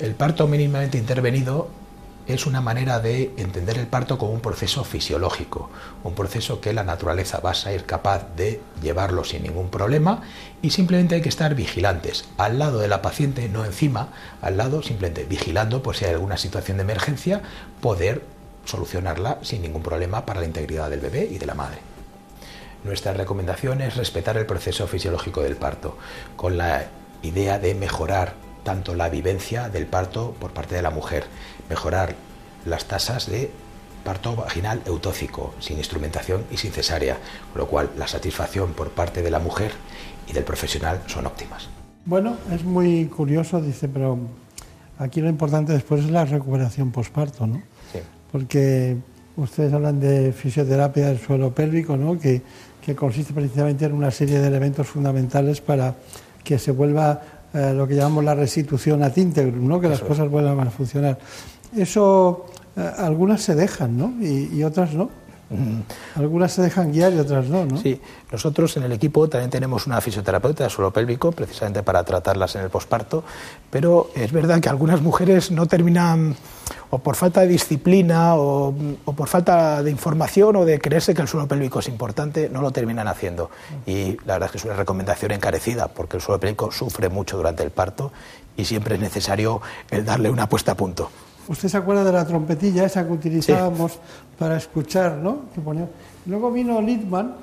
El 0.00 0.16
parto 0.16 0.48
mínimamente 0.48 0.98
intervenido 0.98 1.68
es 2.26 2.46
una 2.46 2.60
manera 2.60 2.98
de 2.98 3.32
entender 3.36 3.78
el 3.78 3.86
parto 3.86 4.18
como 4.18 4.32
un 4.32 4.40
proceso 4.40 4.82
fisiológico, 4.82 5.70
un 6.02 6.14
proceso 6.14 6.60
que 6.60 6.72
la 6.72 6.82
naturaleza 6.82 7.38
va 7.38 7.50
a 7.50 7.54
ser 7.54 7.84
capaz 7.84 8.26
de 8.34 8.60
llevarlo 8.82 9.22
sin 9.22 9.44
ningún 9.44 9.68
problema 9.68 10.22
y 10.62 10.70
simplemente 10.70 11.14
hay 11.14 11.20
que 11.20 11.28
estar 11.28 11.54
vigilantes, 11.54 12.24
al 12.38 12.58
lado 12.58 12.80
de 12.80 12.88
la 12.88 13.02
paciente, 13.02 13.48
no 13.48 13.64
encima, 13.64 14.08
al 14.42 14.56
lado 14.56 14.82
simplemente 14.82 15.24
vigilando 15.24 15.80
por 15.80 15.94
si 15.94 16.06
hay 16.06 16.12
alguna 16.12 16.38
situación 16.38 16.78
de 16.78 16.82
emergencia, 16.82 17.42
poder 17.80 18.22
solucionarla 18.64 19.38
sin 19.42 19.62
ningún 19.62 19.82
problema 19.82 20.26
para 20.26 20.40
la 20.40 20.46
integridad 20.46 20.90
del 20.90 21.00
bebé 21.00 21.28
y 21.30 21.38
de 21.38 21.46
la 21.46 21.54
madre. 21.54 21.78
Nuestra 22.82 23.12
recomendación 23.12 23.80
es 23.80 23.96
respetar 23.96 24.38
el 24.38 24.46
proceso 24.46 24.88
fisiológico 24.88 25.42
del 25.42 25.56
parto, 25.56 25.96
con 26.36 26.56
la 26.56 26.86
idea 27.22 27.58
de 27.58 27.74
mejorar 27.74 28.43
tanto 28.64 28.94
la 28.94 29.08
vivencia 29.08 29.68
del 29.68 29.86
parto 29.86 30.34
por 30.40 30.52
parte 30.52 30.74
de 30.74 30.82
la 30.82 30.90
mujer, 30.90 31.24
mejorar 31.68 32.16
las 32.66 32.86
tasas 32.86 33.30
de 33.30 33.50
parto 34.04 34.36
vaginal 34.36 34.82
eutóxico, 34.86 35.54
sin 35.60 35.78
instrumentación 35.78 36.44
y 36.50 36.56
sin 36.56 36.72
cesárea, 36.72 37.18
con 37.52 37.60
lo 37.60 37.68
cual 37.68 37.90
la 37.96 38.06
satisfacción 38.06 38.72
por 38.72 38.90
parte 38.90 39.22
de 39.22 39.30
la 39.30 39.38
mujer 39.38 39.72
y 40.28 40.32
del 40.32 40.44
profesional 40.44 41.00
son 41.06 41.26
óptimas. 41.26 41.68
Bueno, 42.04 42.36
es 42.52 42.64
muy 42.64 43.06
curioso, 43.06 43.62
dice, 43.62 43.88
pero 43.88 44.18
aquí 44.98 45.20
lo 45.20 45.28
importante 45.28 45.72
después 45.72 46.04
es 46.04 46.10
la 46.10 46.24
recuperación 46.24 46.92
posparto, 46.92 47.46
¿no? 47.46 47.62
Sí. 47.92 48.00
Porque 48.30 48.96
ustedes 49.36 49.72
hablan 49.72 50.00
de 50.00 50.32
fisioterapia 50.32 51.06
del 51.06 51.18
suelo 51.18 51.54
pélvico, 51.54 51.96
¿no? 51.96 52.18
Que, 52.18 52.42
que 52.84 52.94
consiste 52.94 53.32
precisamente 53.32 53.86
en 53.86 53.94
una 53.94 54.10
serie 54.10 54.38
de 54.38 54.46
elementos 54.46 54.86
fundamentales 54.86 55.62
para 55.62 55.94
que 56.44 56.58
se 56.58 56.72
vuelva 56.72 57.22
eh, 57.54 57.72
lo 57.72 57.86
que 57.86 57.94
llamamos 57.94 58.24
la 58.24 58.34
restitución 58.34 59.02
ad 59.04 59.16
integrum, 59.16 59.68
¿no? 59.68 59.80
que 59.80 59.88
las 59.88 60.00
cosas 60.00 60.28
vuelvan 60.28 60.66
a 60.66 60.70
funcionar. 60.70 61.18
Eso, 61.76 62.46
eh, 62.76 62.90
algunas 62.98 63.42
se 63.42 63.54
dejan, 63.54 63.96
¿no? 63.96 64.14
y, 64.20 64.62
otras 64.64 64.92
no. 64.94 65.08
Algunas 66.16 66.52
se 66.52 66.62
dejan 66.62 66.92
guiar 66.92 67.12
y 67.12 67.18
otras 67.18 67.46
no, 67.46 67.64
¿no? 67.64 67.76
Sí, 67.76 68.00
nosotros 68.32 68.76
en 68.76 68.84
el 68.84 68.92
equipo 68.92 69.28
también 69.28 69.50
tenemos 69.50 69.86
una 69.86 70.00
fisioterapeuta 70.00 70.64
de 70.64 70.70
suelo 70.70 70.92
pélvico, 70.92 71.32
precisamente 71.32 71.82
para 71.82 72.02
tratarlas 72.02 72.54
en 72.56 72.62
el 72.62 72.70
posparto, 72.70 73.24
pero 73.70 74.10
es 74.14 74.32
verdad 74.32 74.60
que 74.60 74.68
algunas 74.68 75.02
mujeres 75.02 75.50
no 75.50 75.66
terminan 75.66 76.34
o 76.90 76.98
por 76.98 77.16
falta 77.16 77.40
de 77.40 77.48
disciplina 77.48 78.36
o, 78.36 78.74
por 79.04 79.28
falta 79.28 79.82
de 79.82 79.90
información 79.90 80.56
o 80.56 80.64
de 80.64 80.80
creerse 80.80 81.14
que 81.14 81.22
el 81.22 81.28
suelo 81.28 81.46
pélvico 81.46 81.80
es 81.80 81.88
importante, 81.88 82.48
no 82.48 82.62
lo 82.62 82.70
terminan 82.70 83.08
haciendo. 83.08 83.50
Y 83.86 84.16
la 84.24 84.34
verdad 84.34 84.46
es 84.46 84.52
que 84.52 84.58
es 84.58 84.64
una 84.64 84.74
recomendación 84.74 85.32
encarecida, 85.32 85.88
porque 85.88 86.16
el 86.16 86.22
suelo 86.22 86.40
pélvico 86.40 86.70
sufre 86.70 87.08
mucho 87.08 87.36
durante 87.36 87.62
el 87.62 87.70
parto 87.70 88.12
y 88.56 88.64
siempre 88.64 88.94
es 88.94 89.00
necesario 89.00 89.60
el 89.90 90.04
darle 90.04 90.30
una 90.30 90.48
puesta 90.48 90.72
a 90.72 90.76
punto. 90.76 91.10
¿Usted 91.48 91.68
se 91.68 91.76
acuerda 91.76 92.04
de 92.04 92.12
la 92.12 92.26
trompetilla 92.26 92.84
esa 92.84 93.06
que 93.06 93.12
utilizábamos 93.12 93.98
para 94.38 94.56
escuchar, 94.56 95.18
¿no? 95.18 95.40
Luego 96.26 96.50
vino 96.50 96.80
Littman, 96.80 97.34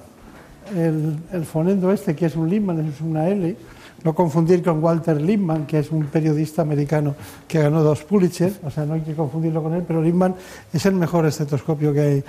el, 0.75 1.17
el 1.31 1.45
fonendo 1.45 1.91
este, 1.91 2.15
que 2.15 2.25
es 2.25 2.35
un 2.35 2.49
Littman, 2.49 2.87
es 2.87 3.01
una 3.01 3.27
L, 3.27 3.55
no 4.03 4.15
confundir 4.15 4.63
con 4.63 4.83
Walter 4.83 5.21
Lippmann, 5.21 5.65
que 5.65 5.79
es 5.79 5.91
un 5.91 6.05
periodista 6.05 6.61
americano 6.61 7.15
que 7.47 7.59
ganó 7.59 7.83
dos 7.83 8.03
Pulitzer, 8.03 8.53
o 8.63 8.71
sea, 8.71 8.85
no 8.85 8.95
hay 8.95 9.01
que 9.01 9.13
confundirlo 9.13 9.61
con 9.61 9.73
él, 9.73 9.83
pero 9.87 10.01
Lippmann 10.01 10.35
es 10.73 10.85
el 10.85 10.95
mejor 10.95 11.25
estetoscopio 11.25 11.93
que 11.93 12.01
hay 12.01 12.23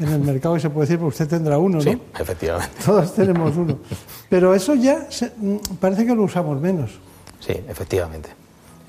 en 0.00 0.08
el 0.08 0.20
mercado 0.20 0.56
y 0.56 0.60
se 0.60 0.70
puede 0.70 0.86
decir, 0.86 0.98
porque 0.98 1.22
usted 1.22 1.28
tendrá 1.28 1.58
uno, 1.58 1.76
¿no? 1.76 1.82
Sí, 1.82 1.96
efectivamente. 2.18 2.74
Todos 2.84 3.14
tenemos 3.14 3.56
uno. 3.56 3.78
Pero 4.28 4.54
eso 4.54 4.74
ya 4.74 5.06
mm, 5.36 5.76
parece 5.78 6.06
que 6.06 6.14
lo 6.14 6.22
usamos 6.22 6.60
menos. 6.60 6.90
Sí, 7.38 7.52
efectivamente. 7.68 8.30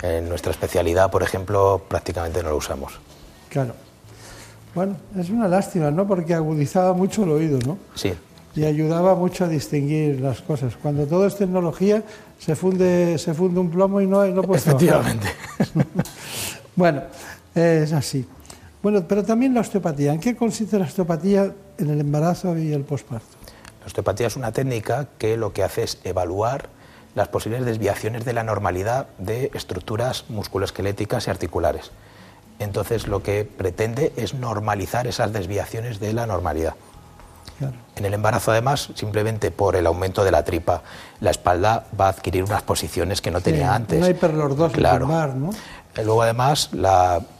En 0.04 0.30
nuestra 0.30 0.52
especialidad, 0.52 1.10
por 1.10 1.24
ejemplo, 1.24 1.82
prácticamente 1.88 2.44
no 2.44 2.50
lo 2.50 2.58
usamos. 2.58 2.94
Claro. 3.50 3.74
Bueno, 4.76 4.98
es 5.18 5.32
una 5.32 5.48
lástima, 5.48 5.90
¿no? 5.90 6.08
Porque 6.08 6.36
agudizaba 6.36 6.94
mucho 6.94 7.24
el 7.24 7.32
oído, 7.32 7.60
¿no? 7.66 7.80
Sí 7.96 8.14
y 8.56 8.66
ayudaba 8.66 9.16
mucho 9.16 9.46
a 9.46 9.48
distinguir 9.48 10.22
las 10.22 10.42
cosas. 10.42 10.76
Cuando 10.76 11.08
todo 11.08 11.26
es 11.26 11.36
tecnología, 11.36 12.04
se 12.40 12.56
funde, 12.56 13.18
se 13.18 13.34
funde 13.34 13.60
un 13.60 13.70
plomo 13.70 14.00
y 14.02 14.08
no, 14.08 14.26
no 14.26 14.54
Efectivamente. 14.54 15.28
bueno, 16.76 17.02
es 17.56 17.92
así. 17.94 18.26
Bueno, 18.82 19.06
pero 19.08 19.24
también 19.24 19.54
la 19.54 19.62
osteopatía. 19.62 20.14
¿En 20.14 20.20
qué 20.20 20.36
consiste 20.36 20.78
la 20.78 20.86
osteopatía 20.86 21.52
en 21.78 21.90
el 21.90 22.00
embarazo 22.02 22.58
y 22.58 22.74
el 22.74 22.84
posparto? 22.84 23.26
La 23.80 23.88
osteopatía 23.88 24.28
es 24.28 24.36
una 24.36 24.52
técnica 24.52 25.08
que 25.18 25.36
lo 25.36 25.52
que 25.52 25.64
hace 25.64 25.84
es 25.84 26.00
evaluar 26.04 26.70
las 27.16 27.28
posibles 27.28 27.66
desviaciones 27.66 28.26
de 28.26 28.34
la 28.34 28.44
normalidad 28.44 29.08
de 29.18 29.52
estructuras 29.54 30.26
musculoesqueléticas 30.30 31.28
y 31.28 31.32
articulares. 31.32 31.92
Entonces 32.60 33.08
lo 33.08 33.24
que 33.24 33.46
pretende 33.46 34.14
es 34.16 34.34
normalizar 34.34 35.08
esas 35.08 35.34
desviaciones 35.34 36.00
de 36.00 36.14
la 36.14 36.26
normalidad. 36.28 36.76
En 37.96 38.06
el 38.06 38.14
embarazo, 38.14 38.52
además, 38.52 38.90
simplemente 38.96 39.52
por 39.52 39.76
el 39.76 39.86
aumento 39.86 40.24
de 40.24 40.32
la 40.32 40.44
tripa, 40.44 40.82
la 41.22 41.32
espalda 41.32 41.86
va 42.00 42.08
a 42.08 42.10
adquirir 42.10 42.44
unas 42.44 42.62
posiciones 42.64 43.22
que 43.22 43.32
no 43.32 43.42
tenía 43.42 43.74
antes. 43.74 44.00
No 44.00 44.06
hay 44.06 44.12
hiperlordosis 44.12 44.78
claro. 44.78 45.08
¿no? 45.08 45.52
Luego, 45.96 46.24
además, 46.24 46.72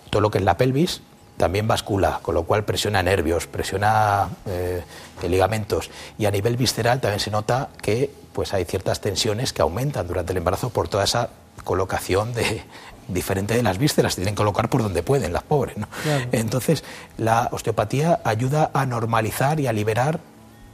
todo 0.10 0.22
lo 0.22 0.32
que 0.32 0.38
es 0.38 0.44
la 0.44 0.56
pelvis 0.56 1.02
también 1.38 1.68
bascula, 1.68 2.20
con 2.22 2.36
lo 2.36 2.44
cual 2.44 2.64
presiona 2.64 3.02
nervios, 3.02 3.48
presiona 3.48 4.30
eh, 4.46 4.84
ligamentos 5.28 5.90
y 6.18 6.26
a 6.26 6.32
nivel 6.32 6.58
visceral 6.58 7.02
también 7.02 7.20
se 7.20 7.32
nota 7.32 7.70
que 7.82 8.12
pues 8.34 8.54
hay 8.54 8.66
ciertas 8.66 9.00
tensiones 9.00 9.54
que 9.54 9.62
aumentan 9.62 10.08
durante 10.08 10.34
el 10.34 10.38
embarazo 10.38 10.70
por 10.70 10.88
toda 10.88 11.04
esa 11.04 11.30
colocación 11.64 12.34
de, 12.34 12.64
diferente 13.08 13.56
de 13.56 13.64
las 13.64 13.78
vísceras, 13.78 14.16
tienen 14.16 14.34
que 14.34 14.40
colocar 14.40 14.70
por 14.70 14.84
donde 14.84 15.04
pueden 15.04 15.34
las 15.34 15.44
pobres. 15.44 15.78
¿no? 15.78 15.88
Entonces, 16.32 16.84
la 17.18 17.50
osteopatía 17.52 18.20
ayuda 18.24 18.72
a 18.74 18.86
normalizar 18.86 19.60
y 19.60 19.68
a 19.68 19.74
liberar 19.74 20.20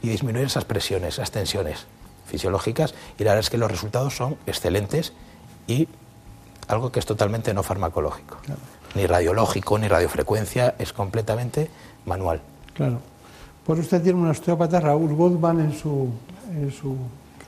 y 0.02 0.08
disminuir 0.08 0.46
esas 0.46 0.64
presiones, 0.64 1.14
esas 1.14 1.30
tensiones 1.30 1.86
fisiológicas 2.26 2.94
y 3.18 3.24
la 3.24 3.32
verdad 3.32 3.40
es 3.40 3.50
que 3.50 3.58
los 3.58 3.70
resultados 3.70 4.16
son 4.16 4.36
excelentes 4.46 5.12
y 5.66 5.88
algo 6.68 6.92
que 6.92 7.00
es 7.00 7.06
totalmente 7.06 7.52
no 7.52 7.62
farmacológico. 7.62 8.38
Ni 8.94 9.06
radiológico, 9.06 9.78
ni 9.78 9.88
radiofrecuencia, 9.88 10.74
es 10.78 10.92
completamente 10.92 11.68
manual. 12.06 12.40
Claro. 12.74 13.00
Pues 13.64 13.80
usted 13.80 14.02
tiene 14.02 14.18
un 14.18 14.28
osteópata, 14.28 14.80
Raúl 14.80 15.14
Goldman, 15.14 15.60
en 15.60 15.78
su, 15.78 16.08
en 16.50 16.72
su 16.72 16.96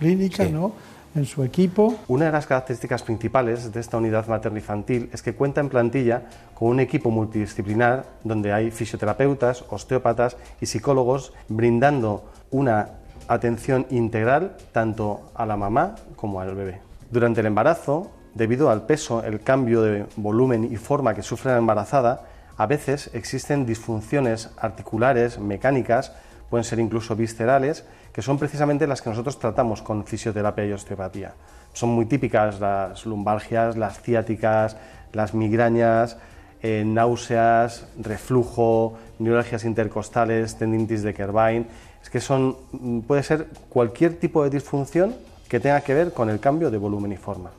clínica, 0.03 0.45
¿no? 0.47 0.73
en 1.15 1.27
su 1.27 1.45
equipo. 1.45 1.97
Una 2.09 2.27
de 2.27 2.33
las 2.33 2.47
características 2.47 3.03
principales 3.03 3.73
de 3.73 3.81
esta 3.81 3.99
unidad 3.99 4.27
materno-infantil 4.27 5.11
es 5.13 5.23
que 5.23 5.35
cuenta 5.35 5.61
en 5.61 5.69
plantilla 5.69 6.23
con 6.55 6.69
un 6.69 6.81
equipo 6.81 7.11
multidisciplinar 7.11 8.07
donde 8.25 8.53
hay 8.53 8.71
fisioterapeutas, 8.71 9.65
osteópatas 9.69 10.37
y 10.61 10.67
psicólogos 10.67 11.33
brindando 11.49 12.25
una 12.51 12.89
atención 13.29 13.87
integral 13.91 14.57
tanto 14.73 15.31
a 15.35 15.47
la 15.47 15.57
mamá 15.57 15.97
como 16.17 16.41
al 16.41 16.55
bebé. 16.55 16.81
Durante 17.11 17.41
el 17.41 17.47
embarazo, 17.47 18.11
debido 18.35 18.71
al 18.71 18.87
peso, 18.87 19.23
el 19.23 19.41
cambio 19.41 19.83
de 19.83 20.07
volumen 20.17 20.65
y 20.65 20.77
forma 20.77 21.15
que 21.15 21.23
sufre 21.23 21.53
la 21.53 21.59
embarazada, 21.59 22.25
a 22.57 22.67
veces 22.67 23.11
existen 23.13 23.67
disfunciones 23.67 24.51
articulares, 24.57 25.39
mecánicas, 25.39 26.13
pueden 26.49 26.65
ser 26.65 26.79
incluso 26.81 27.17
viscerales, 27.17 27.85
que 28.13 28.23
son 28.23 28.39
precisamente 28.39 28.87
las 28.87 29.01
que 29.01 29.11
nosotros 29.11 29.39
tratamos 29.39 29.83
con 29.83 30.05
fisioterapia 30.05 30.67
y 30.67 30.73
osteopatía. 30.73 31.33
Son 31.73 31.89
muy 31.89 32.07
típicas 32.07 32.61
las 32.61 33.07
lumbalgias, 33.07 33.77
las 33.77 34.01
ciáticas, 34.03 34.77
las 35.13 35.35
migrañas, 35.35 36.19
eh, 36.63 36.85
náuseas, 36.87 37.87
reflujo, 37.99 38.99
neuralgias 39.19 39.65
intercostales, 39.65 40.57
tendinitis 40.57 41.03
de 41.03 41.15
Kerbein. 41.15 41.67
Es 42.03 42.11
que 42.11 42.21
son, 42.21 42.57
mm, 42.73 43.01
puede 43.01 43.23
ser 43.23 43.47
cualquier 43.69 44.19
tipo 44.21 44.45
de 44.45 44.51
disfunción 44.51 45.15
que 45.49 45.61
tenga 45.61 45.81
que 45.81 45.95
ver 45.95 46.13
con 46.13 46.31
el 46.31 46.41
cambio 46.41 46.71
de 46.71 46.79
volumen 46.79 47.13
y 47.13 47.17
forma. 47.17 47.51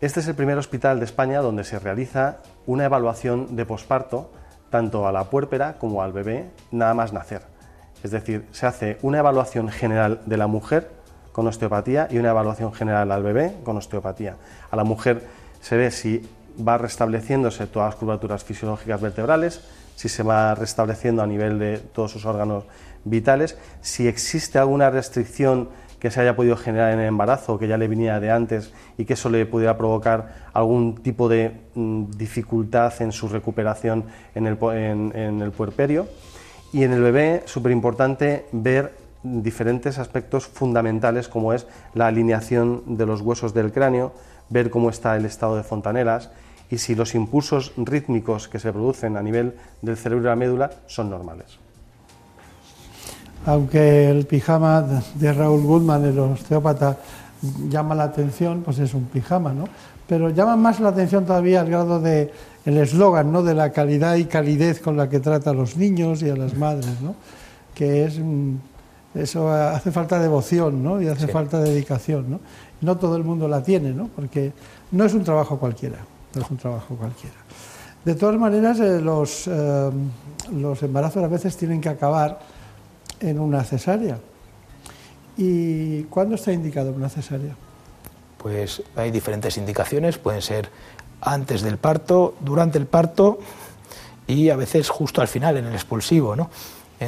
Este 0.00 0.20
es 0.20 0.28
el 0.28 0.34
primer 0.34 0.58
hospital 0.58 0.98
de 0.98 1.04
España 1.04 1.40
donde 1.40 1.64
se 1.64 1.78
realiza 1.78 2.38
una 2.66 2.84
evaluación 2.84 3.56
de 3.56 3.64
posparto 3.64 4.30
tanto 4.68 5.06
a 5.06 5.12
la 5.12 5.24
puérpera 5.24 5.78
como 5.78 6.02
al 6.02 6.12
bebé 6.12 6.50
nada 6.70 6.94
más 6.94 7.12
nacer. 7.12 7.51
Es 8.02 8.10
decir, 8.10 8.46
se 8.52 8.66
hace 8.66 8.98
una 9.02 9.18
evaluación 9.18 9.68
general 9.68 10.20
de 10.26 10.36
la 10.36 10.46
mujer 10.46 10.90
con 11.32 11.46
osteopatía 11.46 12.08
y 12.10 12.18
una 12.18 12.30
evaluación 12.30 12.72
general 12.72 13.10
al 13.10 13.22
bebé 13.22 13.56
con 13.64 13.76
osteopatía. 13.76 14.36
A 14.70 14.76
la 14.76 14.84
mujer 14.84 15.22
se 15.60 15.76
ve 15.76 15.90
si 15.90 16.28
va 16.56 16.78
restableciéndose 16.78 17.66
todas 17.66 17.90
las 17.90 17.94
curvaturas 17.96 18.44
fisiológicas 18.44 19.00
vertebrales, 19.00 19.62
si 19.96 20.08
se 20.08 20.22
va 20.22 20.54
restableciendo 20.54 21.22
a 21.22 21.26
nivel 21.26 21.58
de 21.58 21.78
todos 21.78 22.10
sus 22.10 22.26
órganos 22.26 22.64
vitales, 23.04 23.56
si 23.80 24.06
existe 24.06 24.58
alguna 24.58 24.90
restricción 24.90 25.68
que 25.98 26.10
se 26.10 26.20
haya 26.20 26.34
podido 26.34 26.56
generar 26.56 26.92
en 26.92 26.98
el 26.98 27.06
embarazo, 27.06 27.58
que 27.58 27.68
ya 27.68 27.78
le 27.78 27.86
venía 27.86 28.18
de 28.18 28.30
antes 28.30 28.72
y 28.98 29.04
que 29.04 29.12
eso 29.12 29.30
le 29.30 29.46
pudiera 29.46 29.78
provocar 29.78 30.50
algún 30.52 30.96
tipo 30.96 31.28
de 31.28 31.60
mm, 31.74 32.10
dificultad 32.16 32.92
en 33.00 33.12
su 33.12 33.28
recuperación 33.28 34.06
en 34.34 34.48
el, 34.48 34.58
en 35.14 35.40
el 35.40 35.52
puerperio. 35.52 36.08
Y 36.72 36.84
en 36.84 36.92
el 36.92 37.02
bebé, 37.02 37.42
súper 37.46 37.72
importante 37.72 38.46
ver 38.52 38.94
diferentes 39.22 39.98
aspectos 39.98 40.46
fundamentales 40.46 41.28
como 41.28 41.52
es 41.52 41.66
la 41.94 42.06
alineación 42.06 42.82
de 42.96 43.06
los 43.06 43.20
huesos 43.20 43.54
del 43.54 43.72
cráneo, 43.72 44.12
ver 44.48 44.70
cómo 44.70 44.90
está 44.90 45.16
el 45.16 45.24
estado 45.24 45.56
de 45.56 45.62
fontanelas 45.62 46.30
y 46.70 46.78
si 46.78 46.94
los 46.94 47.14
impulsos 47.14 47.72
rítmicos 47.76 48.48
que 48.48 48.58
se 48.58 48.72
producen 48.72 49.16
a 49.16 49.22
nivel 49.22 49.54
del 49.82 49.96
cerebro 49.96 50.24
y 50.24 50.28
la 50.28 50.36
médula 50.36 50.70
son 50.86 51.10
normales. 51.10 51.58
Aunque 53.44 54.08
el 54.08 54.24
pijama 54.24 54.82
de 55.14 55.32
Raúl 55.32 55.62
Goodman, 55.62 56.04
el 56.04 56.18
osteópata, 56.18 56.96
llama 57.68 57.94
la 57.94 58.04
atención, 58.04 58.62
pues 58.62 58.78
es 58.78 58.94
un 58.94 59.04
pijama, 59.04 59.52
¿no? 59.52 59.64
Pero 60.06 60.30
llama 60.30 60.56
más 60.56 60.80
la 60.80 60.90
atención 60.90 61.24
todavía 61.24 61.60
al 61.60 61.68
grado 61.70 62.00
de 62.00 62.32
el 62.64 62.78
eslogan 62.78 63.32
¿no? 63.32 63.42
de 63.42 63.54
la 63.54 63.70
calidad 63.72 64.16
y 64.16 64.24
calidez 64.24 64.80
con 64.80 64.96
la 64.96 65.08
que 65.08 65.20
trata 65.20 65.50
a 65.50 65.54
los 65.54 65.76
niños 65.76 66.22
y 66.22 66.30
a 66.30 66.36
las 66.36 66.56
madres, 66.56 67.00
¿no? 67.00 67.14
que 67.74 68.04
es 68.04 68.20
eso 69.14 69.50
hace 69.50 69.90
falta 69.92 70.18
devoción 70.18 70.82
¿no? 70.82 71.00
y 71.00 71.08
hace 71.08 71.28
falta 71.28 71.60
dedicación. 71.60 72.30
¿no? 72.30 72.40
no 72.80 72.98
todo 72.98 73.16
el 73.16 73.24
mundo 73.24 73.48
la 73.48 73.62
tiene, 73.62 73.92
¿no? 73.92 74.08
porque 74.14 74.52
no 74.92 75.04
es 75.04 75.14
un 75.14 75.24
trabajo 75.24 75.58
cualquiera, 75.58 75.98
no 76.34 76.42
es 76.42 76.50
un 76.50 76.56
trabajo 76.56 76.94
cualquiera. 76.94 77.36
De 78.04 78.14
todas 78.14 78.36
maneras, 78.36 78.80
eh, 78.80 79.00
los, 79.00 79.46
eh, 79.46 79.90
los 80.52 80.82
embarazos 80.82 81.22
a 81.22 81.28
veces 81.28 81.56
tienen 81.56 81.80
que 81.80 81.88
acabar 81.88 82.40
en 83.20 83.38
una 83.38 83.62
cesárea. 83.62 84.18
¿Y 85.36 86.02
cuándo 86.04 86.34
está 86.34 86.52
indicado 86.52 86.92
una 86.92 87.08
cesárea? 87.08 87.56
Pues 88.38 88.82
hay 88.96 89.10
diferentes 89.10 89.56
indicaciones, 89.56 90.18
pueden 90.18 90.42
ser 90.42 90.70
antes 91.20 91.62
del 91.62 91.78
parto, 91.78 92.34
durante 92.40 92.78
el 92.78 92.86
parto 92.86 93.38
y 94.26 94.50
a 94.50 94.56
veces 94.56 94.88
justo 94.88 95.20
al 95.20 95.28
final, 95.28 95.56
en 95.56 95.66
el 95.66 95.74
expulsivo, 95.74 96.36
¿no? 96.36 96.50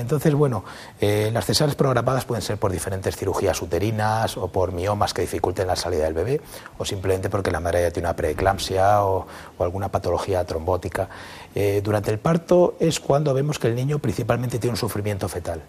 Entonces, 0.00 0.34
bueno, 0.34 0.64
eh, 1.00 1.30
las 1.32 1.44
cesáreas 1.46 1.76
programadas 1.76 2.24
pueden 2.24 2.42
ser 2.42 2.58
por 2.58 2.72
diferentes 2.72 3.16
cirugías 3.16 3.60
uterinas 3.62 4.36
o 4.36 4.48
por 4.48 4.72
miomas 4.72 5.14
que 5.14 5.22
dificulten 5.22 5.68
la 5.68 5.76
salida 5.76 6.04
del 6.04 6.14
bebé 6.14 6.40
o 6.78 6.84
simplemente 6.84 7.30
porque 7.30 7.52
la 7.52 7.60
madre 7.60 7.82
ya 7.82 7.90
tiene 7.92 8.08
una 8.08 8.16
preeclampsia 8.16 9.04
o, 9.04 9.26
alguna 9.60 9.90
patología 9.90 10.44
trombótica. 10.44 11.08
Eh, 11.54 11.80
durante 11.84 12.10
el 12.10 12.18
parto 12.18 12.74
es 12.80 12.98
cuando 12.98 13.32
vemos 13.34 13.60
que 13.60 13.68
el 13.68 13.76
niño 13.76 14.00
principalmente 14.00 14.58
tiene 14.58 14.72
un 14.72 14.78
sufrimiento 14.78 15.28
fetal. 15.28 15.62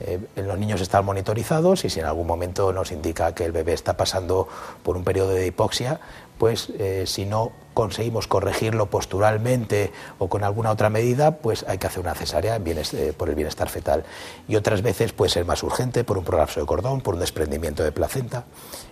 Eh, 0.00 0.18
los 0.36 0.58
niños 0.58 0.80
están 0.80 1.04
monitorizados 1.04 1.84
y 1.84 1.90
si 1.90 2.00
en 2.00 2.06
algún 2.06 2.26
momento 2.26 2.72
nos 2.72 2.90
indica 2.90 3.34
que 3.34 3.44
el 3.44 3.52
bebé 3.52 3.74
está 3.74 3.96
pasando 3.96 4.48
por 4.82 4.96
un 4.96 5.04
periodo 5.04 5.30
de 5.30 5.46
hipoxia, 5.46 6.00
pues 6.38 6.70
eh, 6.78 7.04
si 7.06 7.26
no 7.26 7.52
conseguimos 7.74 8.26
corregirlo 8.26 8.86
posturalmente 8.86 9.92
o 10.18 10.28
con 10.28 10.44
alguna 10.44 10.70
otra 10.70 10.90
medida, 10.90 11.38
pues 11.38 11.64
hay 11.68 11.78
que 11.78 11.86
hacer 11.86 12.00
una 12.00 12.14
cesárea 12.14 12.56
eh, 12.56 13.12
por 13.16 13.28
el 13.28 13.34
bienestar 13.34 13.68
fetal. 13.68 14.04
Y 14.48 14.56
otras 14.56 14.82
veces 14.82 15.12
puede 15.12 15.30
ser 15.30 15.44
más 15.44 15.62
urgente 15.62 16.04
por 16.04 16.18
un 16.18 16.24
prolapso 16.24 16.60
de 16.60 16.66
cordón, 16.66 17.00
por 17.00 17.14
un 17.14 17.20
desprendimiento 17.20 17.84
de 17.84 17.92
placenta. 17.92 18.44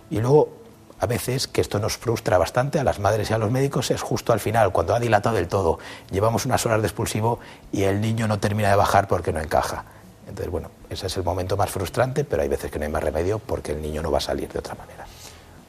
Y 0.09 0.19
luego, 0.19 0.49
a 0.99 1.05
veces, 1.05 1.47
que 1.47 1.61
esto 1.61 1.79
nos 1.79 1.97
frustra 1.97 2.37
bastante 2.37 2.79
a 2.79 2.83
las 2.83 2.99
madres 2.99 3.29
y 3.29 3.33
a 3.33 3.37
los 3.37 3.51
médicos, 3.51 3.91
es 3.91 4.01
justo 4.01 4.31
al 4.31 4.39
final, 4.39 4.71
cuando 4.71 4.95
ha 4.95 4.99
dilatado 4.99 5.35
del 5.35 5.47
todo, 5.47 5.79
llevamos 6.11 6.45
unas 6.45 6.65
horas 6.65 6.81
de 6.81 6.87
expulsivo 6.87 7.39
y 7.71 7.83
el 7.83 7.99
niño 7.99 8.27
no 8.27 8.39
termina 8.39 8.69
de 8.69 8.75
bajar 8.75 9.07
porque 9.07 9.33
no 9.33 9.41
encaja. 9.41 9.85
Entonces, 10.27 10.51
bueno, 10.51 10.69
ese 10.89 11.07
es 11.07 11.17
el 11.17 11.23
momento 11.23 11.57
más 11.57 11.69
frustrante, 11.69 12.23
pero 12.23 12.41
hay 12.41 12.47
veces 12.47 12.71
que 12.71 12.79
no 12.79 12.85
hay 12.85 12.91
más 12.91 13.03
remedio 13.03 13.39
porque 13.39 13.73
el 13.73 13.81
niño 13.81 14.01
no 14.01 14.11
va 14.11 14.19
a 14.19 14.21
salir 14.21 14.51
de 14.51 14.59
otra 14.59 14.75
manera. 14.75 15.05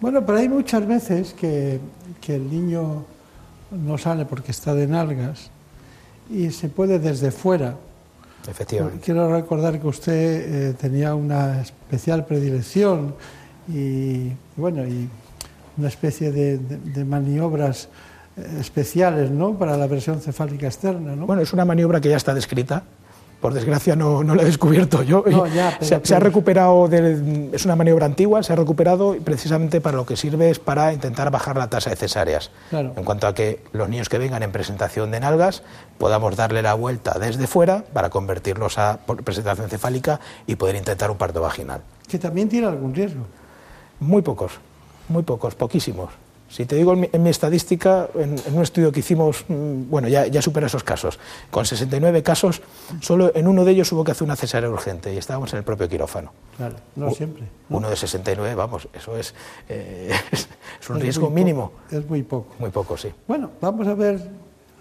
Bueno, 0.01 0.25
pero 0.25 0.39
hay 0.39 0.49
muchas 0.49 0.87
veces 0.87 1.35
que, 1.35 1.81
el 2.29 2.51
niño 2.51 3.05
no 3.71 3.99
sale 3.99 4.25
porque 4.25 4.51
está 4.51 4.75
de 4.75 4.87
nalgas 4.87 5.51
y 6.31 6.51
se 6.51 6.69
puede 6.69 6.99
desde 6.99 7.31
fuera. 7.31 7.77
Efectivamente. 8.49 9.01
Quiero 9.05 9.33
recordar 9.33 9.81
que 9.81 9.87
usted 9.87 10.71
eh, 10.71 10.75
tenía 10.75 11.15
una 11.15 11.61
especial 11.63 12.25
predilección 12.27 13.15
y, 13.69 14.33
bueno, 14.57 14.87
y 14.87 15.09
una 15.77 15.89
especie 15.89 16.31
de, 16.31 17.05
maniobras 17.05 17.89
eh, 18.37 18.59
especiales 18.61 19.31
¿no? 19.31 19.59
para 19.59 19.77
la 19.77 19.87
versión 19.87 20.21
cefálica 20.21 20.67
externa. 20.67 21.17
¿no? 21.17 21.27
Bueno, 21.27 21.43
es 21.43 21.53
una 21.53 21.65
maniobra 21.65 22.01
que 22.01 22.11
ya 22.11 22.17
está 22.17 22.35
descrita 22.35 22.85
por 23.45 23.53
desgracia 23.53 23.95
no, 23.95 24.25
no 24.25 24.35
la 24.35 24.41
he 24.41 24.47
descubierto 24.47 25.03
yo. 25.03 25.23
se, 25.81 26.15
ha 26.15 26.19
recuperado, 26.19 26.89
es 26.91 27.67
una 27.67 27.77
maniobra 27.77 28.07
antigua, 28.07 28.43
se 28.43 28.55
ha 28.55 28.57
recuperado 28.57 29.15
y 29.15 29.21
precisamente 29.21 29.83
para 29.83 29.99
lo 29.99 30.07
que 30.07 30.17
sirve 30.17 30.49
es 30.49 30.59
para 30.59 30.95
intentar 30.95 31.31
bajar 31.31 31.59
la 31.59 31.69
tasa 31.69 31.91
de 31.91 31.97
cesáreas. 31.97 32.51
En 32.73 33.05
cuanto 33.05 33.27
a 33.27 33.35
que 33.35 33.63
los 33.73 33.87
niños 33.91 34.09
que 34.09 34.17
vengan 34.17 34.43
en 34.43 34.51
presentación 34.51 35.11
de 35.11 35.21
nalgas 35.21 35.63
podamos 35.99 36.37
darle 36.37 36.63
la 36.63 36.73
vuelta 36.73 37.19
desde 37.21 37.47
fuera 37.47 37.85
para 37.93 38.09
convertirlos 38.09 38.79
a 38.79 39.01
presentación 39.23 39.69
cefálica 39.69 40.21
y 40.47 40.57
poder 40.57 40.77
intentar 40.77 41.11
un 41.11 41.19
parto 41.19 41.43
vaginal. 41.43 41.83
Que 42.09 42.19
también 42.19 42.49
tiene 42.49 42.67
algún 42.67 42.95
riesgo. 42.95 43.27
Muy 44.01 44.23
pocos, 44.23 44.53
muy 45.11 45.23
pocos, 45.23 45.55
poquísimos. 45.55 46.24
Si 46.55 46.67
te 46.67 46.77
digo 46.77 46.93
en 46.93 47.21
mi, 47.21 47.31
estadística, 47.31 48.09
en, 48.15 48.37
un 48.55 48.63
estudio 48.63 48.93
que 48.93 49.01
hicimos, 49.01 49.45
mm, 49.49 49.91
bueno, 49.91 50.07
ya, 50.07 50.29
ya 50.29 50.41
supera 50.41 50.69
esos 50.69 50.85
casos. 50.85 51.19
Con 51.51 51.67
69 51.67 52.23
casos, 52.23 52.63
solo 53.01 53.33
en 53.35 53.49
uno 53.49 53.65
de 53.65 53.73
ellos 53.73 53.91
hubo 53.91 54.05
que 54.05 54.13
hacer 54.13 54.25
una 54.25 54.37
cesárea 54.37 54.71
urgente 54.71 55.13
y 55.13 55.17
estábamos 55.17 55.53
en 55.53 55.59
el 55.59 55.65
propio 55.65 55.89
quirófano. 55.89 56.31
Claro, 56.57 56.77
no 56.95 57.11
siempre. 57.11 57.43
Uno 57.71 57.91
de 57.91 57.97
69, 57.97 58.55
vamos, 58.55 58.87
eso 58.95 59.17
es, 59.19 59.35
eh, 59.69 60.13
es, 60.31 60.91
un 60.91 61.01
riesgo 61.01 61.29
mínimo. 61.29 61.73
Es 61.91 62.09
muy 62.09 62.23
poco. 62.23 62.55
Muy 62.61 62.71
poco, 62.71 62.97
sí. 62.97 63.09
Bueno, 63.27 63.51
vamos 63.61 63.89
a 63.89 63.95
ver 63.95 64.21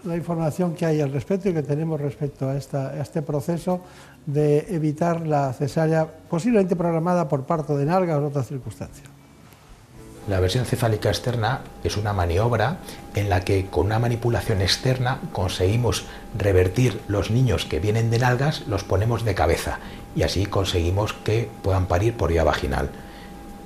la 0.04 0.16
información 0.16 0.76
que 0.76 0.86
hay 0.86 1.00
al 1.00 1.10
respecto 1.10 1.48
y 1.48 1.54
que 1.54 1.64
tenemos 1.64 2.00
respecto 2.00 2.48
a, 2.48 2.56
esta, 2.56 2.90
a 2.90 3.02
este 3.02 3.20
proceso 3.20 3.80
de 4.26 4.64
evitar 4.68 5.26
la 5.26 5.52
cesárea 5.52 6.06
posiblemente 6.30 6.76
programada 6.76 7.26
por 7.26 7.42
parto 7.46 7.76
de 7.76 7.84
nalga 7.84 8.16
o 8.16 8.28
otras 8.28 8.46
circunstancias. 8.46 9.13
La 10.26 10.40
versión 10.40 10.64
cefálica 10.64 11.10
externa 11.10 11.60
es 11.82 11.98
una 11.98 12.14
maniobra 12.14 12.78
en 13.14 13.28
la 13.28 13.42
que 13.42 13.66
con 13.66 13.86
una 13.86 13.98
manipulación 13.98 14.62
externa 14.62 15.18
conseguimos 15.32 16.06
revertir 16.36 16.98
los 17.08 17.30
niños 17.30 17.66
que 17.66 17.78
vienen 17.78 18.10
de 18.10 18.18
nalgas, 18.18 18.62
los 18.66 18.84
ponemos 18.84 19.24
de 19.24 19.34
cabeza 19.34 19.80
y 20.16 20.22
así 20.22 20.46
conseguimos 20.46 21.12
que 21.12 21.50
puedan 21.62 21.86
parir 21.86 22.16
por 22.16 22.30
vía 22.30 22.42
vaginal. 22.42 22.88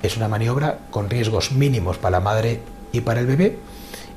Es 0.03 0.17
una 0.17 0.27
maniobra 0.27 0.79
con 0.91 1.09
riesgos 1.09 1.53
mínimos 1.53 1.97
para 1.97 2.17
la 2.17 2.19
madre 2.19 2.61
y 2.91 3.01
para 3.01 3.21
el 3.21 3.27
bebé 3.27 3.57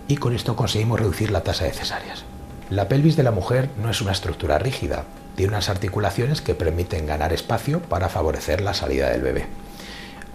y 0.09 0.17
con 0.17 0.35
esto 0.35 0.57
conseguimos 0.57 0.99
reducir 0.99 1.31
la 1.31 1.45
tasa 1.45 1.65
de 1.65 1.73
cesáreas. 1.73 2.25
La 2.71 2.89
pelvis 2.89 3.15
de 3.15 3.23
la 3.23 3.31
mujer 3.31 3.71
no 3.81 3.89
es 3.89 4.01
una 4.01 4.13
estructura 4.13 4.59
rígida, 4.59 5.05
tiene 5.37 5.51
unas 5.51 5.69
articulaciones 5.69 6.41
que 6.41 6.57
permiten 6.57 7.07
ganar 7.07 7.33
espacio 7.33 7.81
para 7.83 8.09
favorecer 8.09 8.63
la 8.63 8.75
salida 8.75 9.11
del 9.11 9.23
bebé. 9.23 9.47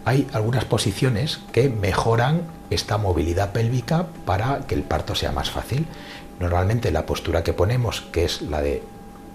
Hay 0.08 0.26
algunas 0.32 0.64
posiciones 0.64 1.42
que 1.52 1.68
mejoran 1.68 2.44
esta 2.70 2.98
movilidad 2.98 3.52
pélvica 3.52 4.06
para 4.26 4.60
que 4.60 4.74
el 4.74 4.84
parto 4.84 5.16
sea 5.16 5.34
más 5.34 5.52
fácil. 5.52 5.86
Normalmente 6.40 6.92
la 6.92 7.06
postura 7.06 7.44
que 7.44 7.52
ponemos, 7.52 8.00
que 8.14 8.24
es 8.24 8.42
la 8.42 8.62
de 8.62 8.84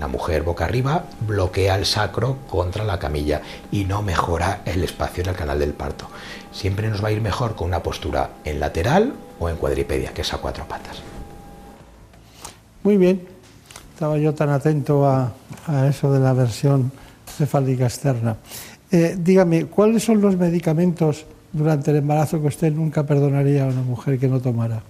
la 0.00 0.08
mujer 0.08 0.44
boca 0.44 0.64
arriba, 0.64 1.04
bloquea 1.28 1.76
el 1.76 1.84
sacro 1.84 2.38
contra 2.48 2.84
la 2.84 2.98
camilla 2.98 3.42
y 3.70 3.84
no 3.84 4.00
mejora 4.00 4.62
el 4.64 4.82
espacio 4.82 5.22
en 5.22 5.28
el 5.28 5.36
canal 5.36 5.58
del 5.58 5.74
parto. 5.74 6.06
Siempre 6.52 6.88
nos 6.88 7.04
va 7.04 7.08
a 7.08 7.12
ir 7.12 7.20
mejor 7.20 7.54
con 7.54 7.66
una 7.66 7.82
postura 7.82 8.30
en 8.46 8.58
lateral 8.58 9.12
o 9.40 9.50
en 9.50 9.56
cuadripedia, 9.56 10.14
que 10.14 10.22
es 10.22 10.32
a 10.32 10.38
cuatro 10.38 10.66
patas. 10.66 11.02
Muy 12.82 12.96
bien, 12.96 13.28
estaba 13.92 14.16
yo 14.16 14.32
tan 14.32 14.48
atento 14.48 15.06
a, 15.06 15.34
eso 15.86 16.10
de 16.10 16.20
la 16.20 16.32
versión 16.32 16.92
cefálica 17.26 17.84
externa. 17.84 18.38
Eh, 18.92 19.16
dígame, 19.18 19.64
¿cuáles 19.66 20.04
son 20.04 20.20
los 20.20 20.36
medicamentos 20.36 21.24
durante 21.50 21.90
el 21.90 21.96
embarazo 21.96 22.40
que 22.42 22.48
usted 22.48 22.70
nunca 22.70 23.04
perdonaría 23.04 23.64
a 23.64 23.68
una 23.68 23.80
mujer 23.80 24.18
que 24.18 24.28
no 24.28 24.38
tomara? 24.38 24.82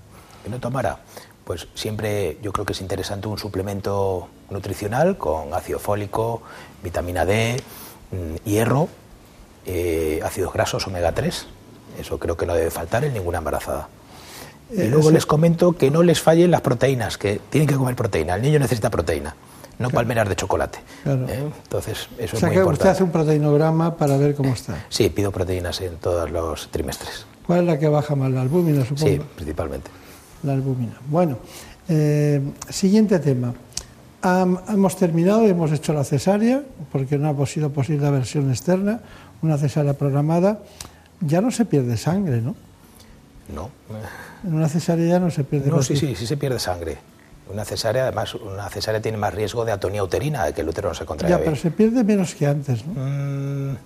Que 0.42 0.50
no 0.50 0.58
tomara. 0.58 0.98
Pues 1.44 1.68
siempre 1.74 2.36
yo 2.42 2.52
creo 2.52 2.66
que 2.66 2.72
es 2.72 2.80
interesante 2.80 3.28
un 3.28 3.38
suplemento 3.38 4.28
nutricional 4.50 5.16
con 5.16 5.54
ácido 5.54 5.78
fólico, 5.78 6.42
vitamina 6.82 7.24
D, 7.24 7.62
mm, 8.10 8.48
hierro, 8.48 8.88
eh, 9.66 10.20
ácidos 10.24 10.52
grasos 10.52 10.84
omega 10.88 11.12
3. 11.12 11.46
Eso 12.00 12.18
creo 12.18 12.36
que 12.36 12.44
no 12.44 12.54
debe 12.54 12.70
faltar 12.72 13.04
en 13.04 13.14
ninguna 13.14 13.38
embarazada. 13.38 13.88
Y 14.72 14.88
luego 14.88 15.10
les 15.10 15.26
comento 15.26 15.76
que 15.76 15.90
no 15.90 16.02
les 16.02 16.20
fallen 16.20 16.50
las 16.50 16.62
proteínas, 16.62 17.18
que 17.18 17.40
tienen 17.50 17.68
que 17.68 17.76
comer 17.76 17.94
proteína. 17.94 18.34
El 18.34 18.42
niño 18.42 18.58
necesita 18.58 18.88
proteína, 18.90 19.36
no 19.78 19.90
palmeras 19.90 20.28
de 20.28 20.37
chocolate. 20.37 20.78
¿eh? 21.06 21.50
Entonces, 21.64 22.08
eso 22.18 22.37
o 22.37 22.38
sea 22.38 22.38
es 22.38 22.42
muy 22.42 22.50
que 22.50 22.58
importante. 22.58 22.72
usted 22.72 22.88
hace 22.90 23.02
un 23.02 23.11
proteinograma 23.11 23.96
para 23.96 24.16
ver 24.16 24.35
cómo 24.35 24.52
está. 24.52 24.85
Sí, 24.88 25.08
pido 25.11 25.30
proteínas 25.32 25.80
en 25.80 25.96
todos 25.96 26.30
los 26.30 26.68
trimestres. 26.70 27.26
¿Cuál 27.46 27.61
es 27.61 27.66
la 27.66 27.78
que 27.78 27.88
baja 27.88 28.14
más? 28.14 28.30
La 28.30 28.42
albúmina, 28.42 28.85
supongo. 28.85 29.08
Sí, 29.08 29.20
principalmente. 29.37 29.90
La 30.44 30.52
albúmina. 30.52 30.94
Bueno, 31.08 31.38
eh, 31.88 32.40
siguiente 32.68 33.18
tema. 33.18 33.54
Am- 34.22 34.58
hemos 34.68 34.96
terminado 34.96 35.44
y 35.46 35.50
hemos 35.50 35.72
hecho 35.72 35.92
la 35.92 36.04
cesárea, 36.04 36.62
porque 36.92 37.18
no 37.18 37.28
ha 37.30 37.46
sido 37.46 37.70
posible 37.70 38.02
la 38.04 38.11
versión 38.12 38.50
externa, 38.50 39.00
una 39.42 39.58
cesárea 39.58 39.94
programada. 39.94 40.61
Ya 41.20 41.40
no 41.40 41.50
se 41.50 41.64
pierde 41.64 41.96
sangre, 41.96 42.40
¿no? 42.40 42.54
No. 43.52 43.70
En 44.44 44.54
una 44.54 44.68
cesárea 44.68 45.06
ya 45.08 45.18
no 45.18 45.30
se 45.30 45.42
pierde 45.44 45.70
No, 45.70 45.82
sí, 45.82 45.96
sí, 45.96 46.14
sí 46.14 46.26
se 46.26 46.37
pierde 46.37 46.58
sangre. 46.61 46.98
Una 47.50 47.64
cesárea, 47.64 48.05
además, 48.05 48.35
una 48.35 48.68
cesárea 48.70 49.00
tiene 49.02 49.18
más 49.18 49.35
riesgo 49.35 49.64
de 49.64 49.72
atonía 49.72 50.02
uterina, 50.02 50.44
de 50.44 50.52
que 50.52 50.61
el 50.62 50.68
útero 50.68 50.88
no 50.88 50.94
se 50.94 51.05
contraiga 51.05 51.38
Ya, 51.38 51.44
pero 51.44 51.57
se 51.57 51.70
pierde 51.70 52.02
menos 52.05 52.35
que 52.35 52.46
antes, 52.46 52.87
¿no? 52.87 52.94
Mm, 52.94 53.76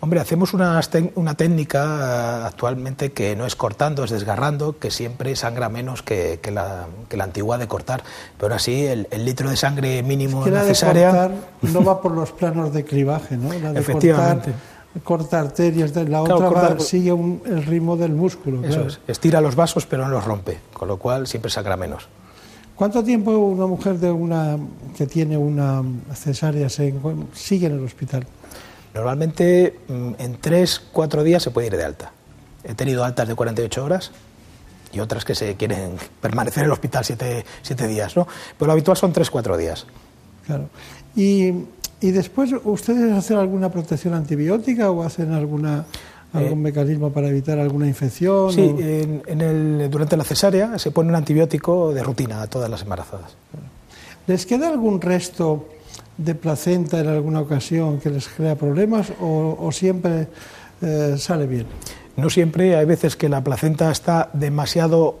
hombre, 0.00 0.20
hacemos 0.20 0.52
una, 0.54 0.80
una 1.14 1.34
técnica 1.34 2.40
eh, 2.42 2.46
actualmente 2.46 3.12
que 3.12 3.36
no 3.36 3.46
es 3.46 3.54
cortando, 3.56 4.04
es 4.04 4.10
desgarrando, 4.10 4.78
que 4.78 4.90
siempre 4.90 5.36
sangra 5.36 5.68
menos 5.68 6.02
que, 6.02 6.40
que 6.42 6.50
la, 6.50 6.86
que 7.08 7.16
la 7.16 7.24
antigua 7.24 7.58
de 7.58 7.68
cortar. 7.68 8.02
Pero 8.38 8.46
aún 8.52 8.56
así, 8.56 8.86
el, 8.86 9.06
el 9.10 9.24
litro 9.24 9.48
de 9.50 9.56
sangre 9.56 10.02
mínimo 10.02 10.42
que 10.42 10.48
en 10.48 10.54
la 10.54 10.62
la 10.62 10.66
de 10.68 10.74
cortar 10.74 11.30
no 11.62 11.84
va 11.84 12.00
por 12.00 12.12
los 12.12 12.32
planos 12.32 12.72
de 12.72 12.84
clivaje, 12.84 13.36
¿no? 13.36 13.52
La 13.52 13.72
de 13.72 13.80
Efectivamente. 13.80 14.50
cortar, 14.50 15.02
corta 15.04 15.40
arterias, 15.40 15.94
la 15.94 16.04
Claro, 16.04 16.36
otra 16.36 16.50
va- 16.50 16.80
sigue 16.80 17.12
un- 17.12 17.42
el 17.46 17.64
ritmo 17.64 17.96
del 17.96 18.12
músculo. 18.12 18.60
Eso 18.64 18.68
claro. 18.74 18.88
es, 18.88 19.00
estira 19.08 19.40
los 19.40 19.54
vasos 19.56 19.86
pero 19.86 20.04
no 20.04 20.08
los 20.10 20.24
rompe, 20.24 20.58
con 20.72 20.88
lo 20.88 20.96
cual 20.96 21.26
siempre 21.26 21.50
sangra 21.50 21.76
menos. 21.76 22.08
¿Cuánto 22.76 23.04
tiempo 23.04 23.30
una 23.30 23.66
mujer 23.66 23.98
de 23.98 24.10
una 24.10 24.58
que 24.96 25.06
tiene 25.06 25.36
una 25.36 25.82
cesárea 26.12 26.68
se 26.68 26.92
sigue 27.32 27.66
en 27.66 27.74
el 27.74 27.84
hospital? 27.84 28.26
Normalmente 28.92 29.78
mm, 29.86 30.10
en 30.18 30.36
3, 30.40 30.82
4 30.92 31.22
días 31.22 31.42
se 31.42 31.50
puede 31.50 31.68
ir 31.68 31.76
de 31.76 31.84
alta. 31.84 32.12
He 32.64 32.74
tenido 32.74 33.04
altas 33.04 33.28
de 33.28 33.34
48 33.34 33.84
horas 33.84 34.10
y 34.92 35.00
otras 35.00 35.24
que 35.24 35.34
se 35.34 35.54
quieren 35.54 35.96
permanecer 36.20 36.62
en 36.62 36.66
el 36.66 36.72
hospital 36.72 37.04
7, 37.04 37.44
días, 37.88 38.16
¿no? 38.16 38.26
Pero 38.58 38.66
lo 38.66 38.72
habitual 38.72 38.96
son 38.96 39.12
3, 39.12 39.30
4 39.30 39.56
días. 39.56 39.86
Claro. 40.46 40.68
Y, 41.14 41.52
y 42.00 42.10
después, 42.10 42.50
¿ustedes 42.64 43.12
hacen 43.12 43.36
alguna 43.36 43.70
protección 43.70 44.14
antibiótica 44.14 44.90
o 44.90 45.02
hacen 45.02 45.32
alguna 45.32 45.84
algún 46.34 46.62
mecanismo 46.62 47.10
para 47.10 47.28
evitar 47.28 47.58
alguna 47.58 47.86
infección? 47.86 48.50
Eh, 48.50 48.52
Sí, 48.52 48.60
o- 48.60 48.80
en, 48.80 49.22
en 49.26 49.40
el, 49.40 49.90
durante 49.90 50.16
la 50.16 50.24
cesárea 50.24 50.78
se 50.78 50.90
pone 50.90 51.08
un 51.10 51.14
antibiótico 51.16 51.92
de 51.92 52.02
rutina 52.02 52.42
a 52.42 52.46
todas 52.46 52.68
las 52.68 52.82
embarazadas. 52.82 53.36
¿Les 54.26 54.44
queda 54.46 54.68
algún 54.68 55.00
resto 55.00 55.68
de 56.16 56.34
placenta 56.34 57.00
en 57.00 57.08
alguna 57.08 57.40
ocasión 57.40 57.98
que 58.00 58.10
les 58.10 58.28
crea 58.28 58.54
problemas 58.56 59.12
o, 59.20 59.56
o 59.60 59.72
siempre 59.72 60.28
eh, 60.82 61.14
sale 61.18 61.46
bien? 61.46 61.66
No 62.16 62.30
siempre, 62.30 62.76
hay 62.76 62.86
veces 62.86 63.16
que 63.16 63.28
la 63.28 63.42
placenta 63.42 63.90
está 63.90 64.30
demasiado 64.32 65.18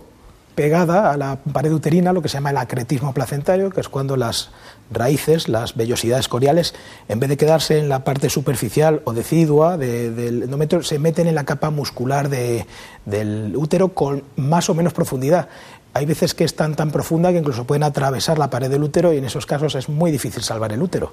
pegada 0.54 1.10
a 1.12 1.16
la 1.16 1.36
pared 1.52 1.72
uterina, 1.72 2.12
lo 2.12 2.22
que 2.22 2.28
se 2.28 2.34
llama 2.34 2.50
el 2.50 2.56
acretismo 2.58 3.12
placentario, 3.12 3.70
que 3.70 3.80
es 3.80 3.88
cuando 3.88 4.16
las 4.16 4.50
raíces, 4.90 5.48
las 5.48 5.74
vellosidades 5.74 6.28
coriales, 6.28 6.74
en 7.08 7.18
vez 7.20 7.28
de 7.30 7.36
quedarse 7.36 7.78
en 7.78 7.88
la 7.88 8.04
parte 8.04 8.30
superficial 8.30 9.00
o 9.04 9.12
decidua 9.12 9.76
de- 9.76 10.10
del 10.10 10.42
endometrio, 10.44 10.82
se 10.82 10.98
meten 10.98 11.26
en 11.26 11.34
la 11.34 11.44
capa 11.44 11.70
muscular 11.70 12.28
de- 12.28 12.66
del 13.04 13.54
útero 13.56 13.88
con 13.94 14.22
más 14.36 14.68
o 14.70 14.74
menos 14.74 14.92
profundidad. 14.92 15.48
Hay 15.94 16.06
veces 16.06 16.34
que 16.34 16.44
es 16.44 16.54
tan, 16.56 16.74
tan 16.74 16.90
profunda 16.90 17.30
que 17.32 17.38
incluso 17.38 17.64
pueden 17.64 17.82
atravesar 17.84 18.38
la 18.38 18.50
pared 18.50 18.70
del 18.70 18.82
útero 18.82 19.12
y 19.12 19.18
en 19.18 19.24
esos 19.24 19.46
casos 19.46 19.74
es 19.74 19.88
muy 19.88 20.10
difícil 20.10 20.42
salvar 20.42 20.72
el 20.72 20.82
útero. 20.82 21.12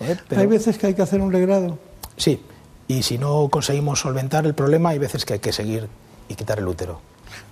¿eh? 0.00 0.16
Pero- 0.28 0.40
Hay 0.40 0.46
veces 0.46 0.78
que 0.78 0.86
hay 0.88 0.94
que 0.94 1.02
hacer 1.02 1.20
un 1.20 1.32
legrado. 1.32 1.78
Sí, 2.16 2.40
y 2.88 3.02
si 3.02 3.18
no 3.18 3.48
conseguimos 3.50 4.00
solventar 4.00 4.46
el 4.46 4.54
problema, 4.54 4.90
hay 4.90 4.98
veces 4.98 5.24
que 5.24 5.34
hay 5.34 5.38
que 5.40 5.52
seguir 5.52 5.88
y 6.28 6.34
quitar 6.34 6.58
el 6.58 6.68
útero. 6.68 7.00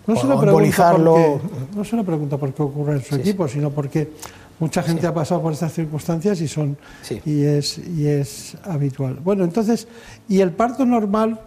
No 0.07 0.15
lo 0.15 0.21
pregunto 0.21 0.47
embolizarlo. 0.47 1.15
porque, 1.15 1.77
no 1.77 1.85
se 1.85 1.97
lo 1.97 2.05
pregunto 2.05 2.39
por 2.39 2.53
qué 2.53 2.63
ocurre 2.63 2.93
en 2.95 3.03
su 3.03 3.17
equipo, 3.17 3.49
sino 3.49 3.71
porque 3.71 4.11
mucha 4.59 4.83
gente 4.83 5.07
ha 5.07 5.15
pasado 5.15 5.43
por 5.43 5.53
estas 5.53 5.73
circunstancias 5.73 6.41
y 6.41 6.49
son 6.49 6.77
y 7.25 7.43
es 7.43 7.79
y 7.79 8.07
es 8.07 8.57
habitual. 8.65 9.19
Bueno, 9.23 9.45
entonces, 9.45 9.89
y 10.29 10.41
el 10.41 10.53
parto 10.53 10.87
normal 10.87 11.41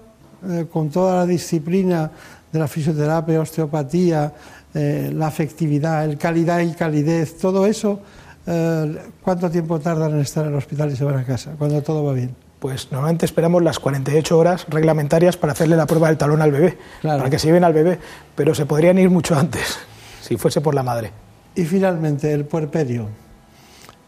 eh, 0.48 0.68
con 0.72 0.90
toda 0.90 1.16
la 1.16 1.26
disciplina 1.26 2.12
de 2.52 2.60
la 2.60 2.68
fisioterapia, 2.68 3.42
osteopatía, 3.42 4.34
eh, 4.74 5.12
la 5.14 5.28
afectividad, 5.28 6.06
el 6.06 6.18
calidad 6.18 6.60
y 6.60 6.72
calidez, 6.74 7.38
todo 7.38 7.66
eso, 7.66 8.02
eh, 8.46 8.98
¿cuánto 9.22 9.50
tiempo 9.50 9.80
tardan 9.80 10.14
en 10.14 10.20
estar 10.20 10.46
en 10.46 10.52
el 10.52 10.58
hospital 10.58 10.92
y 10.92 10.96
se 10.96 11.04
van 11.04 11.18
a 11.18 11.26
casa 11.26 11.56
cuando 11.58 11.82
todo 11.82 12.04
va 12.04 12.14
bien? 12.14 12.49
Pues 12.60 12.92
normalmente 12.92 13.26
esperamos 13.26 13.64
las 13.64 13.80
48 13.80 14.38
horas 14.38 14.66
reglamentarias 14.70 15.38
para 15.38 15.54
hacerle 15.54 15.78
la 15.78 15.86
prueba 15.86 16.08
del 16.10 16.18
talón 16.18 16.42
al 16.42 16.52
bebé, 16.52 16.78
Claro. 17.02 17.20
para 17.20 17.30
que 17.30 17.40
se 17.40 17.48
lleven 17.48 17.64
al 17.64 17.74
bebé, 17.74 18.00
pero 18.36 18.54
se 18.54 18.66
podrían 18.66 18.98
ir 18.98 19.10
mucho 19.10 19.38
antes, 19.38 19.80
si 20.22 20.36
fuese 20.38 20.60
por 20.60 20.76
la 20.76 20.84
madre. 20.84 21.12
Y 21.56 21.64
finalmente, 21.66 22.32
el 22.34 22.46
puerperio. 22.46 23.08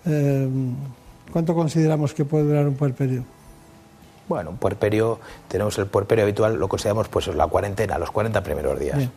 Eh, 0.05 0.49
¿Cuánto 1.31 1.55
consideramos 1.55 2.13
que 2.13 2.25
puede 2.25 2.43
durar 2.45 2.67
un 2.67 2.75
puerperio? 2.75 3.23
Bueno, 4.27 4.49
un 4.51 4.57
puerperio, 4.57 5.19
tenemos 5.47 5.77
el 5.77 5.87
puerperio 5.87 6.23
habitual, 6.25 6.55
lo 6.55 6.67
consideramos 6.67 7.07
pues 7.07 7.27
la 7.27 7.47
cuarentena, 7.47 7.97
los 7.97 8.11
40 8.11 8.43
primeros 8.43 8.79
días. 8.79 8.97
Bien. 8.97 9.11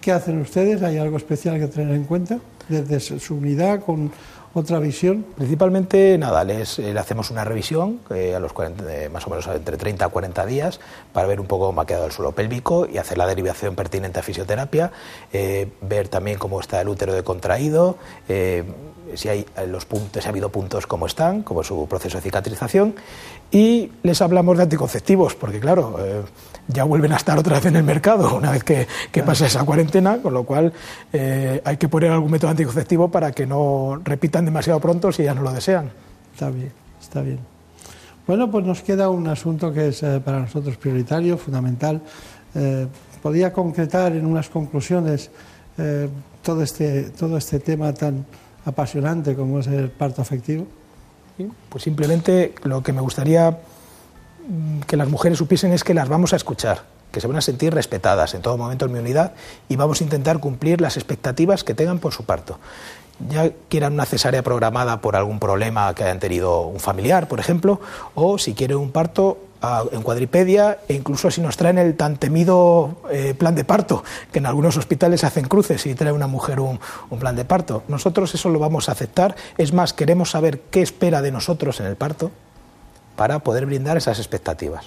¿Qué 0.00 0.12
hacen 0.12 0.40
ustedes? 0.40 0.82
¿Hay 0.82 0.98
algo 0.98 1.16
especial 1.16 1.58
que 1.58 1.68
tener 1.68 1.94
en 1.94 2.04
cuenta? 2.04 2.38
¿Desde 2.68 3.00
su 3.00 3.34
unidad 3.34 3.80
con 3.80 4.10
otra 4.52 4.78
visión? 4.78 5.24
Principalmente, 5.36 6.18
nada, 6.18 6.44
les, 6.44 6.78
le 6.78 6.98
hacemos 6.98 7.30
una 7.30 7.44
revisión 7.44 8.00
a 8.10 8.38
los 8.38 8.52
más 9.12 9.26
o 9.26 9.30
menos 9.30 9.46
entre 9.46 9.76
30 9.76 10.04
a 10.04 10.08
40 10.08 10.46
días 10.46 10.80
para 11.12 11.26
ver 11.26 11.40
un 11.40 11.46
poco 11.46 11.66
cómo 11.66 11.80
ha 11.80 11.86
quedado 11.86 12.06
el 12.06 12.12
suelo 12.12 12.32
pélvico 12.32 12.86
y 12.86 12.98
hacer 12.98 13.18
la 13.18 13.26
derivación 13.26 13.74
pertinente 13.74 14.18
a 14.18 14.22
fisioterapia, 14.22 14.90
ver 15.82 16.08
también 16.08 16.38
cómo 16.38 16.60
está 16.60 16.80
el 16.80 16.88
útero 16.88 17.14
de 17.14 17.22
contraído, 17.22 17.96
si 19.14 19.28
hay 19.28 19.46
los 19.68 19.84
puntos, 19.84 20.22
si 20.22 20.28
ha 20.28 20.30
habido 20.30 20.50
puntos 20.50 20.86
como 20.86 21.06
están, 21.06 21.42
como 21.42 21.62
su 21.62 21.86
proceso 21.86 22.18
de 22.18 22.22
cicatrización, 22.22 22.94
y 23.50 23.92
les 24.02 24.20
hablamos 24.20 24.56
de 24.56 24.64
anticonceptivos, 24.64 25.34
porque 25.34 25.60
claro, 25.60 25.96
eh, 26.00 26.22
ya 26.68 26.84
vuelven 26.84 27.12
a 27.12 27.16
estar 27.16 27.38
otra 27.38 27.56
vez 27.56 27.66
en 27.66 27.76
el 27.76 27.84
mercado 27.84 28.36
una 28.38 28.50
vez 28.50 28.64
que, 28.64 28.86
pasa 29.22 29.46
esa 29.46 29.64
cuarentena, 29.64 30.18
con 30.18 30.34
lo 30.34 30.44
cual 30.44 30.72
eh, 31.12 31.60
hay 31.64 31.76
que 31.76 31.88
poner 31.88 32.10
algún 32.10 32.30
método 32.30 32.50
anticonceptivo 32.50 33.10
para 33.10 33.32
que 33.32 33.46
no 33.46 34.00
repitan 34.04 34.44
demasiado 34.44 34.80
pronto 34.80 35.12
si 35.12 35.24
ya 35.24 35.34
no 35.34 35.42
lo 35.42 35.52
desean. 35.52 35.90
Está 36.32 36.50
bien, 36.50 36.72
está 37.00 37.22
bien. 37.22 37.38
Bueno, 38.26 38.50
pues 38.50 38.64
nos 38.64 38.82
queda 38.82 39.08
un 39.08 39.28
asunto 39.28 39.72
que 39.72 39.88
es 39.88 40.02
eh, 40.02 40.20
para 40.24 40.40
nosotros 40.40 40.76
prioritario, 40.76 41.38
fundamental. 41.38 42.02
¿Podría 43.22 43.52
concretar 43.52 44.12
en 44.12 44.24
unas 44.24 44.48
conclusiones 44.48 45.30
todo, 46.42 46.62
este, 46.62 47.10
todo 47.10 47.36
este 47.36 47.60
tema 47.60 47.92
tan 47.92 48.24
apasionante 48.64 49.34
como 49.34 49.60
es 49.60 49.66
el 49.66 49.90
parto 49.90 50.22
afectivo? 50.22 50.66
Pues 51.68 51.84
simplemente 51.84 52.54
lo 52.64 52.82
que 52.82 52.94
me 52.94 53.02
gustaría 53.02 53.58
que 54.86 54.96
las 54.96 55.08
mujeres 55.08 55.38
supiesen 55.38 55.72
es 55.72 55.84
que 55.84 55.94
las 55.94 56.08
vamos 56.08 56.32
a 56.32 56.36
escuchar, 56.36 56.84
que 57.12 57.20
se 57.20 57.26
van 57.26 57.36
a 57.36 57.40
sentir 57.40 57.74
respetadas 57.74 58.34
en 58.34 58.42
todo 58.42 58.56
momento 58.56 58.86
en 58.86 58.92
mi 58.92 58.98
unidad 58.98 59.32
y 59.68 59.76
vamos 59.76 60.00
a 60.00 60.04
intentar 60.04 60.38
cumplir 60.38 60.80
las 60.80 60.96
expectativas 60.96 61.64
que 61.64 61.74
tengan 61.74 61.98
por 61.98 62.12
su 62.12 62.24
parto. 62.24 62.58
Ya 63.30 63.50
quieran 63.70 63.94
una 63.94 64.04
cesárea 64.04 64.42
programada 64.42 65.00
por 65.00 65.16
algún 65.16 65.38
problema 65.38 65.94
que 65.94 66.04
hayan 66.04 66.20
tenido 66.20 66.62
un 66.62 66.80
familiar, 66.80 67.28
por 67.28 67.40
ejemplo, 67.40 67.80
o 68.14 68.36
si 68.36 68.52
quieren 68.52 68.76
un 68.76 68.92
parto 68.92 69.38
en 69.90 70.02
cuadripedia 70.02 70.78
e 70.86 70.94
incluso 70.94 71.30
si 71.30 71.40
nos 71.40 71.56
traen 71.56 71.78
el 71.78 71.96
tan 71.96 72.18
temido 72.18 72.96
eh, 73.10 73.34
plan 73.34 73.54
de 73.54 73.64
parto, 73.64 74.04
que 74.30 74.38
en 74.38 74.46
algunos 74.46 74.76
hospitales 74.76 75.24
hacen 75.24 75.46
cruces 75.48 75.86
y 75.86 75.94
trae 75.94 76.12
una 76.12 76.26
mujer 76.26 76.60
un, 76.60 76.78
plan 77.18 77.34
de 77.34 77.44
parto. 77.44 77.82
Nosotros 77.88 78.34
eso 78.34 78.50
lo 78.50 78.58
vamos 78.58 78.88
a 78.88 78.92
aceptar. 78.92 79.34
Es 79.56 79.72
más, 79.72 79.92
queremos 79.92 80.30
saber 80.30 80.60
qué 80.70 80.82
espera 80.82 81.22
de 81.22 81.32
nosotros 81.32 81.80
en 81.80 81.86
el 81.86 81.96
parto 81.96 82.30
para 83.16 83.38
poder 83.40 83.66
brindar 83.66 83.96
esas 83.96 84.18
expectativas. 84.18 84.86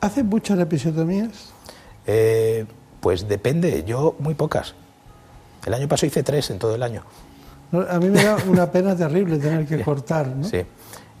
¿Hacen 0.00 0.26
muchas 0.26 0.58
episiotomías? 0.58 1.50
Eh, 2.06 2.64
pues 3.00 3.28
depende, 3.28 3.84
yo 3.84 4.16
muy 4.18 4.34
pocas. 4.34 4.74
El 5.66 5.74
año 5.74 5.88
pasado 5.88 6.06
hice 6.06 6.22
tres 6.22 6.50
en 6.50 6.58
todo 6.58 6.74
el 6.74 6.82
año. 6.82 7.02
a 7.72 7.98
mí 7.98 8.08
me 8.08 8.22
da 8.22 8.36
una 8.48 8.70
pena 8.72 8.96
terrible 8.96 9.38
tener 9.38 9.66
que 9.66 9.82
cortar, 9.82 10.28
¿no? 10.28 10.44
Sí 10.44 10.64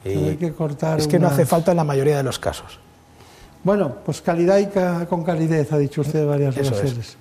que 0.02 0.52
cortar 0.52 0.98
es 0.98 1.06
que 1.06 1.18
no 1.18 1.28
hace 1.28 1.46
falta 1.46 1.72
en 1.72 1.76
la 1.76 1.84
mayoría 1.84 2.16
de 2.16 2.22
los 2.22 2.38
casos. 2.38 2.78
Bueno, 3.64 3.96
pues 4.04 4.20
calidad 4.22 4.58
y 4.58 4.68
con 5.06 5.24
calidez, 5.24 5.72
ha 5.72 5.78
dicho 5.78 6.00
usted 6.00 6.26
varias 6.26 6.54
veces. 6.54 7.16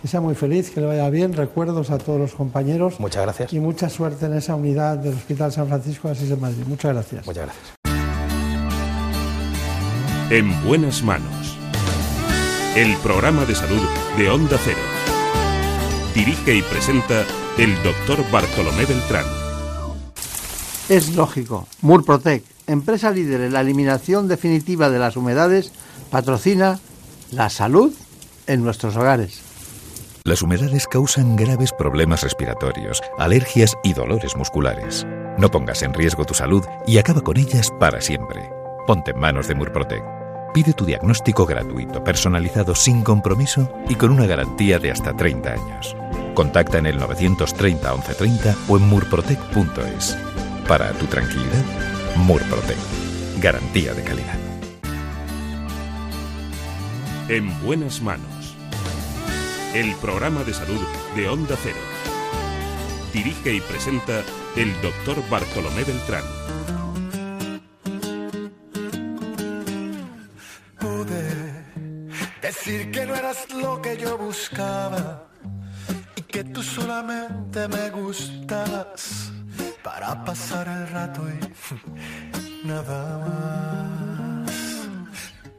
Que 0.00 0.06
sea 0.06 0.20
muy 0.20 0.36
feliz, 0.36 0.70
que 0.70 0.80
le 0.80 0.86
vaya 0.86 1.10
bien. 1.10 1.32
Recuerdos 1.32 1.90
a 1.90 1.98
todos 1.98 2.20
los 2.20 2.32
compañeros. 2.32 3.00
Muchas 3.00 3.24
gracias. 3.24 3.52
Y 3.52 3.58
mucha 3.58 3.88
suerte 3.88 4.26
en 4.26 4.34
esa 4.34 4.54
unidad 4.54 4.96
del 4.98 5.14
Hospital 5.14 5.50
San 5.50 5.66
Francisco 5.66 6.06
de 6.06 6.12
Asís 6.12 6.28
de 6.28 6.36
Madrid. 6.36 6.62
Muchas 6.68 6.92
gracias. 6.92 7.26
Muchas 7.26 7.46
gracias. 7.46 7.77
En 10.30 10.62
buenas 10.62 11.02
manos. 11.02 11.56
El 12.76 12.94
programa 12.98 13.46
de 13.46 13.54
salud 13.54 13.80
de 14.18 14.28
Onda 14.28 14.58
Cero. 14.62 14.76
Dirige 16.14 16.54
y 16.54 16.60
presenta 16.60 17.24
el 17.56 17.74
doctor 17.82 18.30
Bartolomé 18.30 18.84
Beltrán. 18.84 19.24
Es 20.90 21.16
lógico. 21.16 21.66
Murprotec, 21.80 22.44
empresa 22.66 23.10
líder 23.10 23.40
en 23.40 23.54
la 23.54 23.62
eliminación 23.62 24.28
definitiva 24.28 24.90
de 24.90 24.98
las 24.98 25.16
humedades, 25.16 25.72
patrocina 26.10 26.78
la 27.30 27.48
salud 27.48 27.94
en 28.46 28.62
nuestros 28.62 28.96
hogares. 28.96 29.40
Las 30.24 30.42
humedades 30.42 30.86
causan 30.86 31.36
graves 31.36 31.72
problemas 31.72 32.22
respiratorios, 32.22 33.00
alergias 33.16 33.78
y 33.82 33.94
dolores 33.94 34.36
musculares. 34.36 35.06
No 35.38 35.50
pongas 35.50 35.82
en 35.82 35.94
riesgo 35.94 36.26
tu 36.26 36.34
salud 36.34 36.62
y 36.86 36.98
acaba 36.98 37.22
con 37.22 37.38
ellas 37.38 37.70
para 37.80 38.02
siempre. 38.02 38.50
Ponte 38.86 39.12
en 39.12 39.20
manos 39.20 39.48
de 39.48 39.54
Murprotec. 39.54 40.17
Pide 40.54 40.72
tu 40.72 40.84
diagnóstico 40.84 41.44
gratuito, 41.46 42.02
personalizado 42.02 42.74
sin 42.74 43.02
compromiso 43.02 43.72
y 43.88 43.94
con 43.94 44.10
una 44.10 44.26
garantía 44.26 44.78
de 44.78 44.90
hasta 44.90 45.14
30 45.14 45.52
años. 45.52 45.96
Contacta 46.34 46.78
en 46.78 46.86
el 46.86 46.98
930 46.98 47.92
1130 47.92 48.56
o 48.68 48.76
en 48.78 48.88
murprotec.es. 48.88 50.16
Para 50.66 50.92
tu 50.92 51.06
tranquilidad, 51.06 51.64
Murprotec. 52.16 52.76
Garantía 53.40 53.94
de 53.94 54.02
calidad. 54.02 54.38
En 57.28 57.62
buenas 57.62 58.00
manos. 58.00 58.56
El 59.74 59.94
programa 59.96 60.44
de 60.44 60.54
salud 60.54 60.80
de 61.14 61.28
Onda 61.28 61.56
Cero. 61.62 61.76
Dirige 63.12 63.54
y 63.54 63.60
presenta 63.60 64.22
el 64.56 64.72
doctor 64.82 65.16
Bartolomé 65.30 65.84
Beltrán. 65.84 66.37
Decir 72.48 72.90
que 72.90 73.04
no 73.04 73.14
eras 73.14 73.50
lo 73.52 73.82
que 73.82 73.98
yo 73.98 74.16
buscaba 74.16 75.24
y 76.16 76.22
que 76.22 76.44
tú 76.44 76.62
solamente 76.62 77.68
me 77.68 77.90
gustabas 77.90 79.30
para 79.82 80.24
pasar 80.24 80.66
el 80.66 80.88
rato 80.88 81.22
y 81.28 82.66
nada 82.66 83.00
más. 83.24 84.50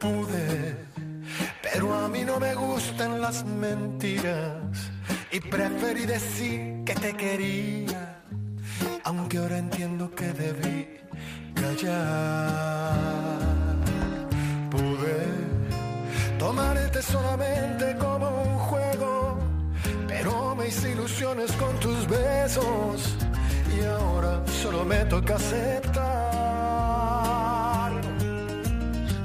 Pude, 0.00 0.76
pero 1.62 1.94
a 1.94 2.08
mí 2.08 2.24
no 2.24 2.40
me 2.40 2.54
gustan 2.54 3.20
las 3.20 3.44
mentiras 3.44 4.90
y 5.30 5.38
preferí 5.38 6.06
decir 6.06 6.82
que 6.84 6.94
te 6.94 7.12
quería, 7.14 8.20
aunque 9.04 9.38
ahora 9.38 9.58
entiendo 9.58 10.12
que 10.12 10.32
debí 10.32 10.88
callar. 11.54 13.49
Tomarte 16.40 17.02
solamente 17.02 17.94
como 17.98 18.26
un 18.28 18.58
juego, 18.60 19.38
pero 20.08 20.56
me 20.56 20.68
hice 20.68 20.92
ilusiones 20.92 21.52
con 21.52 21.78
tus 21.80 22.08
besos 22.08 23.14
y 23.76 23.84
ahora 23.84 24.40
solo 24.62 24.86
me 24.86 25.04
toca 25.04 25.34
aceptar 25.34 26.00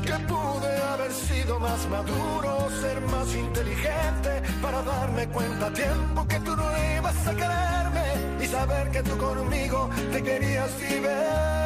que 0.03 0.13
pude 0.27 0.77
haber 0.91 1.13
sido 1.13 1.57
más 1.57 1.87
maduro, 1.87 2.69
ser 2.81 2.99
más 2.99 3.33
inteligente 3.33 4.41
para 4.61 4.81
darme 4.81 5.25
cuenta 5.29 5.67
a 5.67 5.71
tiempo 5.71 6.27
que 6.27 6.39
tú 6.41 6.53
no 6.53 6.69
ibas 6.97 7.27
a 7.27 7.33
quererme 7.33 8.43
y 8.43 8.45
saber 8.45 8.91
que 8.91 9.01
tú 9.03 9.17
conmigo 9.17 9.89
te 10.11 10.21
querías 10.21 10.69
divertir. 10.79 11.55
O 11.61 11.64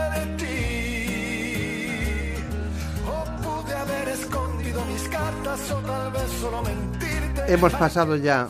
escondido 4.21 4.85
mis 4.85 5.07
cartas 5.09 5.71
o 5.71 5.75
tal 5.77 6.11
vez 6.11 6.31
solo 6.39 6.61
mentirte. 6.61 7.53
Hemos 7.53 7.73
pasado 7.73 8.15
ya 8.15 8.49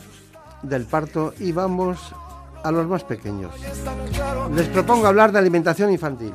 del 0.62 0.86
parto 0.86 1.34
y 1.40 1.52
vamos 1.52 2.00
a 2.64 2.72
los 2.72 2.88
más 2.88 3.04
pequeños. 3.04 3.54
Les 4.54 4.68
propongo 4.68 5.08
hablar 5.08 5.32
de 5.32 5.40
alimentación 5.40 5.92
infantil. 5.92 6.34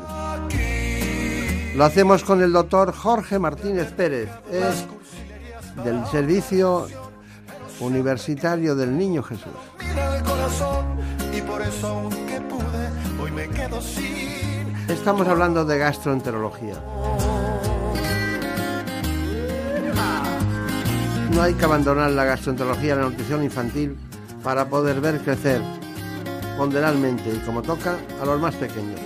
Lo 1.74 1.84
hacemos 1.84 2.22
con 2.22 2.40
el 2.40 2.52
doctor 2.52 2.92
Jorge 2.92 3.38
Martínez 3.38 3.92
Pérez, 3.92 4.30
es 4.50 4.86
del 5.84 6.06
Servicio 6.06 6.86
Universitario 7.80 8.76
del 8.76 8.96
Niño 8.96 9.22
Jesús. 9.22 9.52
Estamos 14.88 15.26
hablando 15.26 15.64
de 15.64 15.78
gastroenterología. 15.78 16.74
No 21.34 21.42
hay 21.42 21.54
que 21.54 21.64
abandonar 21.64 22.12
la 22.12 22.24
gastroenterología, 22.24 22.94
la 22.94 23.02
nutrición 23.02 23.42
infantil, 23.42 23.96
para 24.44 24.68
poder 24.68 25.00
ver 25.00 25.20
crecer 25.20 25.60
ponderalmente 26.56 27.28
y 27.34 27.38
como 27.44 27.60
toca 27.60 27.98
a 28.22 28.24
los 28.24 28.40
más 28.40 28.54
pequeños. 28.54 29.00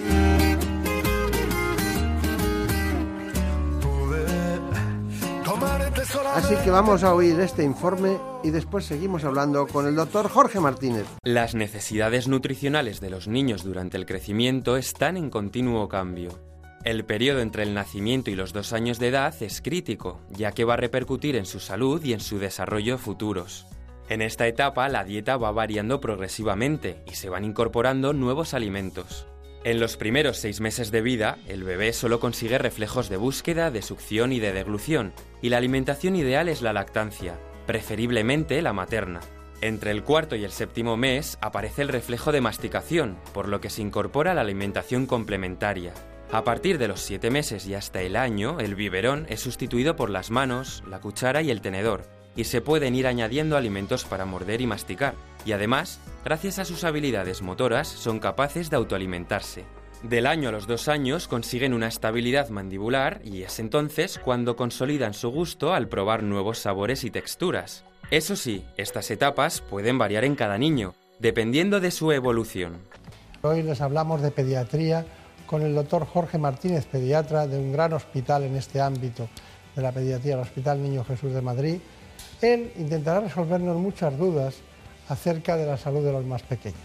Así 6.34 6.54
que 6.62 6.70
vamos 6.70 7.02
a 7.02 7.14
oír 7.14 7.40
este 7.40 7.64
informe 7.64 8.18
y 8.44 8.50
después 8.50 8.84
seguimos 8.84 9.24
hablando 9.24 9.66
con 9.66 9.86
el 9.86 9.96
doctor 9.96 10.28
Jorge 10.28 10.60
Martínez. 10.60 11.06
Las 11.24 11.54
necesidades 11.54 12.28
nutricionales 12.28 13.00
de 13.00 13.10
los 13.10 13.26
niños 13.26 13.64
durante 13.64 13.96
el 13.96 14.06
crecimiento 14.06 14.76
están 14.76 15.16
en 15.16 15.30
continuo 15.30 15.88
cambio. 15.88 16.47
El 16.84 17.04
periodo 17.04 17.40
entre 17.40 17.64
el 17.64 17.74
nacimiento 17.74 18.30
y 18.30 18.36
los 18.36 18.52
dos 18.52 18.72
años 18.72 18.98
de 18.98 19.08
edad 19.08 19.34
es 19.42 19.60
crítico, 19.60 20.20
ya 20.30 20.52
que 20.52 20.64
va 20.64 20.74
a 20.74 20.78
repercutir 20.78 21.36
en 21.36 21.44
su 21.44 21.60
salud 21.60 22.02
y 22.04 22.12
en 22.12 22.20
su 22.20 22.38
desarrollo 22.38 22.98
futuros. 22.98 23.66
En 24.08 24.22
esta 24.22 24.46
etapa 24.46 24.88
la 24.88 25.04
dieta 25.04 25.36
va 25.36 25.50
variando 25.50 26.00
progresivamente 26.00 27.02
y 27.06 27.14
se 27.14 27.28
van 27.28 27.44
incorporando 27.44 28.12
nuevos 28.12 28.54
alimentos. 28.54 29.26
En 29.64 29.80
los 29.80 29.96
primeros 29.96 30.38
seis 30.38 30.60
meses 30.60 30.90
de 30.92 31.02
vida, 31.02 31.36
el 31.46 31.64
bebé 31.64 31.92
solo 31.92 32.20
consigue 32.20 32.58
reflejos 32.58 33.08
de 33.08 33.16
búsqueda, 33.16 33.70
de 33.70 33.82
succión 33.82 34.32
y 34.32 34.38
de 34.38 34.52
deglución, 34.52 35.12
y 35.42 35.48
la 35.48 35.58
alimentación 35.58 36.14
ideal 36.14 36.48
es 36.48 36.62
la 36.62 36.72
lactancia, 36.72 37.38
preferiblemente 37.66 38.62
la 38.62 38.72
materna. 38.72 39.20
Entre 39.60 39.90
el 39.90 40.04
cuarto 40.04 40.36
y 40.36 40.44
el 40.44 40.52
séptimo 40.52 40.96
mes 40.96 41.36
aparece 41.42 41.82
el 41.82 41.88
reflejo 41.88 42.30
de 42.30 42.40
masticación, 42.40 43.18
por 43.34 43.48
lo 43.48 43.60
que 43.60 43.68
se 43.68 43.82
incorpora 43.82 44.32
la 44.32 44.42
alimentación 44.42 45.06
complementaria. 45.06 45.92
A 46.30 46.44
partir 46.44 46.76
de 46.76 46.88
los 46.88 47.00
siete 47.00 47.30
meses 47.30 47.66
y 47.66 47.74
hasta 47.74 48.02
el 48.02 48.14
año, 48.14 48.60
el 48.60 48.74
biberón 48.74 49.24
es 49.30 49.40
sustituido 49.40 49.96
por 49.96 50.10
las 50.10 50.30
manos, 50.30 50.84
la 50.86 51.00
cuchara 51.00 51.40
y 51.40 51.50
el 51.50 51.62
tenedor, 51.62 52.04
y 52.36 52.44
se 52.44 52.60
pueden 52.60 52.94
ir 52.94 53.06
añadiendo 53.06 53.56
alimentos 53.56 54.04
para 54.04 54.26
morder 54.26 54.60
y 54.60 54.66
masticar, 54.66 55.14
y 55.46 55.52
además, 55.52 56.00
gracias 56.26 56.58
a 56.58 56.66
sus 56.66 56.84
habilidades 56.84 57.40
motoras, 57.40 57.88
son 57.88 58.18
capaces 58.18 58.68
de 58.68 58.76
autoalimentarse. 58.76 59.64
Del 60.02 60.26
año 60.26 60.50
a 60.50 60.52
los 60.52 60.66
dos 60.66 60.88
años 60.88 61.28
consiguen 61.28 61.72
una 61.72 61.88
estabilidad 61.88 62.50
mandibular 62.50 63.20
y 63.24 63.42
es 63.42 63.58
entonces 63.58 64.20
cuando 64.22 64.54
consolidan 64.54 65.14
su 65.14 65.30
gusto 65.30 65.72
al 65.72 65.88
probar 65.88 66.22
nuevos 66.22 66.58
sabores 66.58 67.04
y 67.04 67.10
texturas. 67.10 67.84
Eso 68.10 68.36
sí, 68.36 68.64
estas 68.76 69.10
etapas 69.10 69.62
pueden 69.62 69.96
variar 69.96 70.24
en 70.24 70.36
cada 70.36 70.58
niño, 70.58 70.94
dependiendo 71.18 71.80
de 71.80 71.90
su 71.90 72.12
evolución. 72.12 72.76
Hoy 73.42 73.62
les 73.62 73.80
hablamos 73.80 74.20
de 74.20 74.30
pediatría 74.30 75.04
con 75.48 75.62
el 75.62 75.74
doctor 75.74 76.06
Jorge 76.06 76.36
Martínez, 76.36 76.84
pediatra 76.84 77.46
de 77.46 77.58
un 77.58 77.72
gran 77.72 77.94
hospital 77.94 78.42
en 78.42 78.54
este 78.54 78.82
ámbito 78.82 79.28
de 79.74 79.80
la 79.80 79.92
pediatría, 79.92 80.34
el 80.34 80.40
Hospital 80.40 80.82
Niño 80.82 81.04
Jesús 81.04 81.32
de 81.32 81.40
Madrid, 81.40 81.80
él 82.42 82.70
intentará 82.76 83.20
resolvernos 83.20 83.78
muchas 83.78 84.16
dudas 84.18 84.56
acerca 85.08 85.56
de 85.56 85.64
la 85.64 85.78
salud 85.78 86.04
de 86.04 86.12
los 86.12 86.24
más 86.26 86.42
pequeños. 86.42 86.78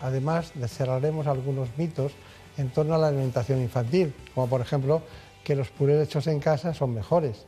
Además, 0.00 0.52
cerraremos 0.66 1.28
algunos 1.28 1.68
mitos 1.76 2.10
en 2.56 2.70
torno 2.70 2.96
a 2.96 2.98
la 2.98 3.06
alimentación 3.06 3.62
infantil, 3.62 4.12
como 4.34 4.48
por 4.48 4.62
ejemplo 4.62 5.00
que 5.44 5.54
los 5.54 5.68
purés 5.68 6.08
hechos 6.08 6.26
en 6.26 6.40
casa 6.40 6.74
son 6.74 6.94
mejores, 6.94 7.46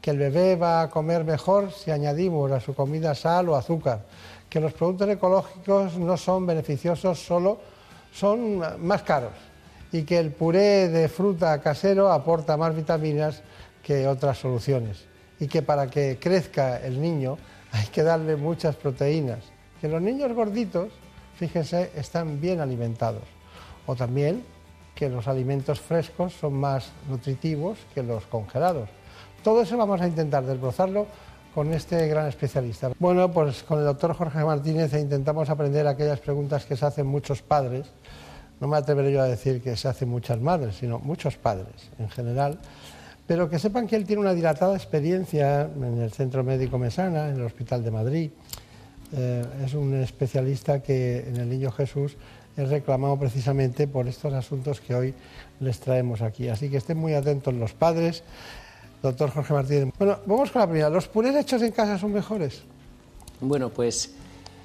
que 0.00 0.12
el 0.12 0.18
bebé 0.18 0.54
va 0.54 0.82
a 0.82 0.90
comer 0.90 1.24
mejor 1.24 1.72
si 1.72 1.90
añadimos 1.90 2.52
a 2.52 2.60
su 2.60 2.76
comida 2.76 3.16
sal 3.16 3.48
o 3.48 3.56
azúcar, 3.56 4.06
que 4.48 4.60
los 4.60 4.72
productos 4.72 5.08
ecológicos 5.08 5.98
no 5.98 6.16
son 6.16 6.46
beneficiosos, 6.46 7.18
solo 7.18 7.58
son 8.12 8.62
más 8.86 9.02
caros 9.02 9.51
y 9.92 10.04
que 10.04 10.18
el 10.18 10.32
puré 10.32 10.88
de 10.88 11.08
fruta 11.08 11.60
casero 11.60 12.10
aporta 12.10 12.56
más 12.56 12.74
vitaminas 12.74 13.42
que 13.82 14.06
otras 14.08 14.38
soluciones 14.38 15.04
y 15.38 15.46
que 15.46 15.62
para 15.62 15.88
que 15.88 16.18
crezca 16.20 16.78
el 16.78 17.00
niño 17.00 17.36
hay 17.72 17.86
que 17.86 18.02
darle 18.02 18.36
muchas 18.36 18.76
proteínas. 18.76 19.40
Que 19.80 19.88
los 19.88 20.00
niños 20.00 20.32
gorditos, 20.32 20.92
fíjense, 21.36 21.90
están 21.96 22.40
bien 22.40 22.60
alimentados. 22.60 23.24
O 23.86 23.96
también 23.96 24.44
que 24.94 25.08
los 25.08 25.26
alimentos 25.26 25.80
frescos 25.80 26.34
son 26.34 26.54
más 26.54 26.92
nutritivos 27.08 27.78
que 27.94 28.02
los 28.02 28.24
congelados. 28.26 28.88
Todo 29.42 29.62
eso 29.62 29.76
vamos 29.76 30.00
a 30.00 30.06
intentar 30.06 30.44
desbrozarlo 30.44 31.06
con 31.54 31.72
este 31.72 32.06
gran 32.06 32.28
especialista. 32.28 32.92
Bueno, 32.98 33.30
pues 33.30 33.62
con 33.62 33.78
el 33.80 33.84
doctor 33.84 34.14
Jorge 34.14 34.44
Martínez 34.44 34.92
intentamos 34.94 35.50
aprender 35.50 35.86
aquellas 35.86 36.20
preguntas 36.20 36.64
que 36.64 36.76
se 36.76 36.86
hacen 36.86 37.06
muchos 37.06 37.42
padres. 37.42 37.86
No 38.62 38.68
me 38.68 38.78
atreveré 38.78 39.12
yo 39.12 39.20
a 39.20 39.26
decir 39.26 39.60
que 39.60 39.76
se 39.76 39.88
hacen 39.88 40.08
muchas 40.08 40.40
madres, 40.40 40.76
sino 40.76 40.98
muchos 40.98 41.36
padres 41.36 41.90
en 41.98 42.08
general 42.08 42.58
pero 43.26 43.48
que 43.48 43.58
sepan 43.58 43.86
que 43.86 43.96
él 43.96 44.04
tiene 44.04 44.20
una 44.20 44.34
dilatada 44.34 44.76
experiencia 44.76 45.62
en 45.62 46.02
el 46.02 46.12
Centro 46.12 46.42
Médico 46.42 46.78
Mesana, 46.78 47.28
en 47.28 47.36
el 47.36 47.42
Hospital 47.42 47.84
de 47.84 47.90
Madrid. 47.90 48.30
Eh, 49.14 49.44
es 49.64 49.74
un 49.74 49.94
especialista 49.94 50.82
que 50.82 51.20
en 51.28 51.36
el 51.36 51.48
Niño 51.48 51.70
Jesús 51.70 52.16
es 52.56 52.68
reclamado 52.68 53.18
precisamente 53.18 53.86
por 53.86 54.08
estos 54.08 54.32
asuntos 54.34 54.80
que 54.80 54.94
hoy 54.94 55.14
les 55.60 55.80
traemos 55.80 56.20
aquí. 56.20 56.48
Así 56.48 56.68
que 56.68 56.78
estén 56.78 56.98
muy 56.98 57.14
atentos 57.14 57.54
los 57.54 57.72
padres. 57.72 58.22
Doctor 59.02 59.30
Jorge 59.30 59.54
Martínez. 59.54 59.94
Bueno, 59.98 60.18
vamos 60.26 60.50
con 60.50 60.60
la 60.60 60.66
primera. 60.66 60.90
¿Los 60.90 61.08
purés 61.08 61.34
hechos 61.34 61.62
en 61.62 61.72
casa 61.72 61.98
son 61.98 62.12
mejores? 62.12 62.62
Bueno, 63.40 63.70
pues 63.70 64.14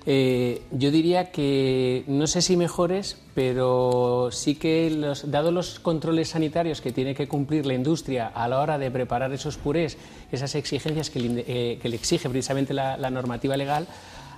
eh, 0.10 0.62
yo 0.72 0.90
diría 0.90 1.32
que 1.32 2.06
no 2.08 2.28
sé 2.28 2.42
si 2.42 2.56
mejores, 2.56 3.18
pero 3.36 4.30
sí 4.32 4.56
que, 4.56 4.90
los, 4.90 5.30
dado 5.30 5.52
los 5.52 5.82
controles 5.82 6.30
sanitarios 6.30 6.80
que 6.80 6.94
tiene 6.94 7.14
que 7.14 7.28
cumplir 7.28 7.66
la 7.66 7.74
industria 7.74 8.28
a 8.34 8.48
la 8.48 8.62
hora 8.62 8.78
de 8.78 8.90
preparar 8.90 9.34
esos 9.34 9.58
purés, 9.58 9.98
esas 10.32 10.56
exigencias 10.56 11.10
que 11.10 11.20
le, 11.20 11.44
eh, 11.46 11.80
exige 11.84 12.30
precisamente 12.30 12.74
la, 12.74 13.10
normativa 13.10 13.58
legal, 13.58 13.86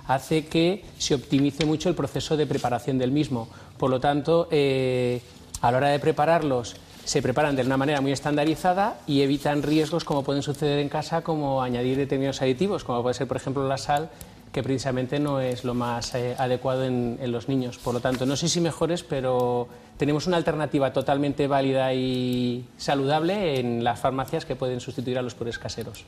hace 0.08 0.46
que 0.46 0.84
se 0.98 1.14
optimice 1.14 1.64
mucho 1.64 1.88
el 1.88 1.94
proceso 1.94 2.36
de 2.36 2.48
preparación 2.48 2.98
del 2.98 3.12
mismo. 3.12 3.48
Por 3.78 3.90
lo 3.90 4.00
tanto, 4.00 4.48
eh, 4.50 5.22
a 5.60 5.70
la 5.70 5.76
hora 5.76 5.88
de 5.90 6.00
prepararlos, 6.00 6.74
se 7.04 7.22
preparan 7.22 7.54
de 7.54 7.62
una 7.62 7.76
manera 7.76 8.00
muy 8.00 8.10
estandarizada 8.10 8.98
y 9.06 9.22
evitan 9.22 9.62
riesgos 9.62 10.02
como 10.04 10.24
pueden 10.24 10.42
suceder 10.42 10.80
en 10.80 10.88
casa, 10.88 11.22
como 11.22 11.62
añadir 11.62 11.96
determinados 11.96 12.42
aditivos, 12.42 12.82
como 12.82 13.02
puede 13.02 13.14
ser, 13.14 13.28
por 13.28 13.36
ejemplo, 13.36 13.68
la 13.68 13.78
sal 13.78 14.10
que 14.52 14.62
precisamente 14.62 15.20
no 15.20 15.40
es 15.40 15.64
lo 15.64 15.74
más 15.74 16.14
eh, 16.14 16.34
adecuado 16.36 16.84
en, 16.84 17.18
los 17.30 17.48
niños. 17.48 17.78
Por 17.78 17.94
lo 17.94 18.00
tanto, 18.00 18.26
no 18.26 18.36
sé 18.36 18.48
si 18.48 18.60
mejores, 18.60 19.02
pero 19.04 19.68
tenemos 19.96 20.26
una 20.26 20.36
alternativa 20.36 20.92
totalmente 20.92 21.46
válida 21.46 21.94
y 21.94 22.64
saludable 22.76 23.60
en 23.60 23.84
las 23.84 24.00
farmacias 24.00 24.44
que 24.44 24.56
pueden 24.56 24.80
sustituir 24.80 25.18
a 25.18 25.22
los 25.22 25.34
purés 25.34 25.58
caseros. 25.58 26.04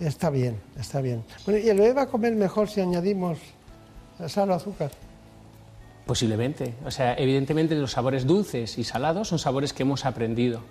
Está 0.00 0.30
bien, 0.30 0.58
está 0.78 1.02
bien. 1.02 1.22
Bueno, 1.44 1.60
¿y 1.60 1.68
el 1.68 1.78
bebé 1.78 1.92
va 1.92 2.02
a 2.02 2.06
comer 2.06 2.34
mejor 2.34 2.70
si 2.70 2.80
añadimos 2.80 3.38
sal 4.26 4.50
o 4.50 4.54
azúcar? 4.54 4.90
Posiblemente. 6.06 6.74
O 6.86 6.90
sea, 6.90 7.14
evidentemente 7.14 7.74
los 7.74 7.92
sabores 7.92 8.26
dulces 8.26 8.78
y 8.78 8.84
salados 8.84 9.28
son 9.28 9.38
sabores 9.38 9.74
que 9.74 9.82
hemos 9.82 10.06
aprendido. 10.06 10.62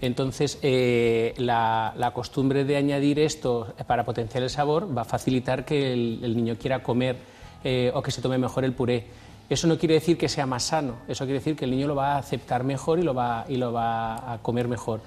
Entonces, 0.00 0.58
eh, 0.62 1.34
la, 1.38 2.12
costumbre 2.14 2.64
de 2.64 2.76
añadir 2.76 3.18
esto 3.18 3.74
para 3.86 4.04
potenciar 4.04 4.44
el 4.44 4.50
sabor 4.50 4.96
va 4.96 5.02
a 5.02 5.04
facilitar 5.04 5.64
que 5.64 5.92
el, 5.92 6.36
niño 6.36 6.56
quiera 6.56 6.82
comer 6.82 7.16
eh, 7.64 7.90
o 7.94 8.02
que 8.02 8.10
se 8.10 8.22
tome 8.22 8.38
mejor 8.38 8.64
el 8.64 8.72
puré. 8.72 9.06
Eso 9.50 9.66
no 9.66 9.78
quiere 9.78 9.94
decir 9.94 10.18
que 10.18 10.28
sea 10.28 10.46
más 10.46 10.64
sano, 10.64 10.96
eso 11.08 11.24
quiere 11.24 11.38
decir 11.38 11.56
que 11.56 11.64
el 11.64 11.70
niño 11.70 11.88
lo 11.88 11.94
va 11.94 12.14
a 12.14 12.18
aceptar 12.18 12.64
mejor 12.64 12.98
y 12.98 13.02
lo 13.02 13.14
va, 13.14 13.46
y 13.48 13.56
lo 13.56 13.72
va 13.72 14.34
a 14.34 14.38
comer 14.38 14.68
mejor. 14.68 15.00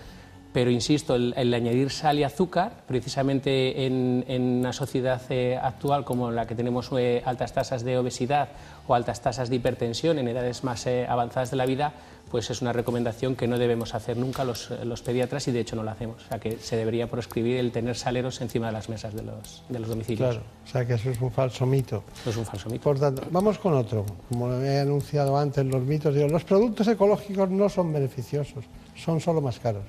Pero 0.53 0.69
insisto, 0.69 1.15
el, 1.15 1.53
añadir 1.53 1.91
sal 1.91 2.19
y 2.19 2.23
azúcar, 2.23 2.83
precisamente 2.87 3.85
en, 3.85 4.23
una 4.59 4.73
sociedad 4.73 5.21
eh, 5.29 5.57
actual 5.61 6.03
como 6.03 6.31
la 6.31 6.45
que 6.45 6.55
tenemos 6.55 6.91
altas 7.25 7.53
tasas 7.53 7.83
de 7.83 7.97
obesidad 7.97 8.49
o 8.87 8.95
altas 8.95 9.21
tasas 9.21 9.49
de 9.49 9.55
hipertensión 9.55 10.19
en 10.19 10.27
edades 10.27 10.63
más 10.63 10.85
avanzadas 10.87 11.51
de 11.51 11.57
la 11.57 11.65
vida, 11.65 11.93
pues 12.31 12.49
es 12.49 12.61
una 12.61 12.71
recomendación 12.71 13.35
que 13.35 13.45
no 13.45 13.59
debemos 13.59 13.93
hacer 13.93 14.15
nunca 14.15 14.45
los, 14.45 14.71
los, 14.85 15.01
pediatras 15.01 15.49
y 15.49 15.51
de 15.51 15.59
hecho 15.59 15.75
no 15.75 15.83
la 15.83 15.91
hacemos. 15.91 16.23
O 16.23 16.27
sea 16.29 16.39
que 16.39 16.57
se 16.57 16.77
debería 16.77 17.07
proscribir 17.07 17.57
el 17.57 17.73
tener 17.73 17.97
saleros 17.97 18.39
encima 18.39 18.67
de 18.67 18.71
las 18.71 18.87
mesas 18.87 19.13
de 19.13 19.23
los, 19.23 19.63
de 19.67 19.79
los 19.79 19.89
domicilios. 19.89 20.35
Claro, 20.35 20.45
o 20.63 20.67
sea 20.67 20.87
que 20.87 20.93
eso 20.93 21.11
es 21.11 21.19
un 21.19 21.29
falso 21.29 21.65
mito. 21.65 22.03
es 22.25 22.37
un 22.37 22.45
falso 22.45 22.69
mito. 22.69 22.83
Por 22.83 22.97
tanto, 22.97 23.23
vamos 23.29 23.59
con 23.59 23.73
otro. 23.73 24.05
Como 24.29 24.49
he 24.61 24.79
anunciado 24.79 25.37
antes, 25.37 25.65
los 25.65 25.83
mitos, 25.83 26.15
digo, 26.15 26.29
los 26.29 26.45
productos 26.45 26.87
ecológicos 26.87 27.49
no 27.49 27.67
son 27.67 27.91
beneficiosos, 27.91 28.63
son 28.95 29.19
solo 29.19 29.41
más 29.41 29.59
caros. 29.59 29.83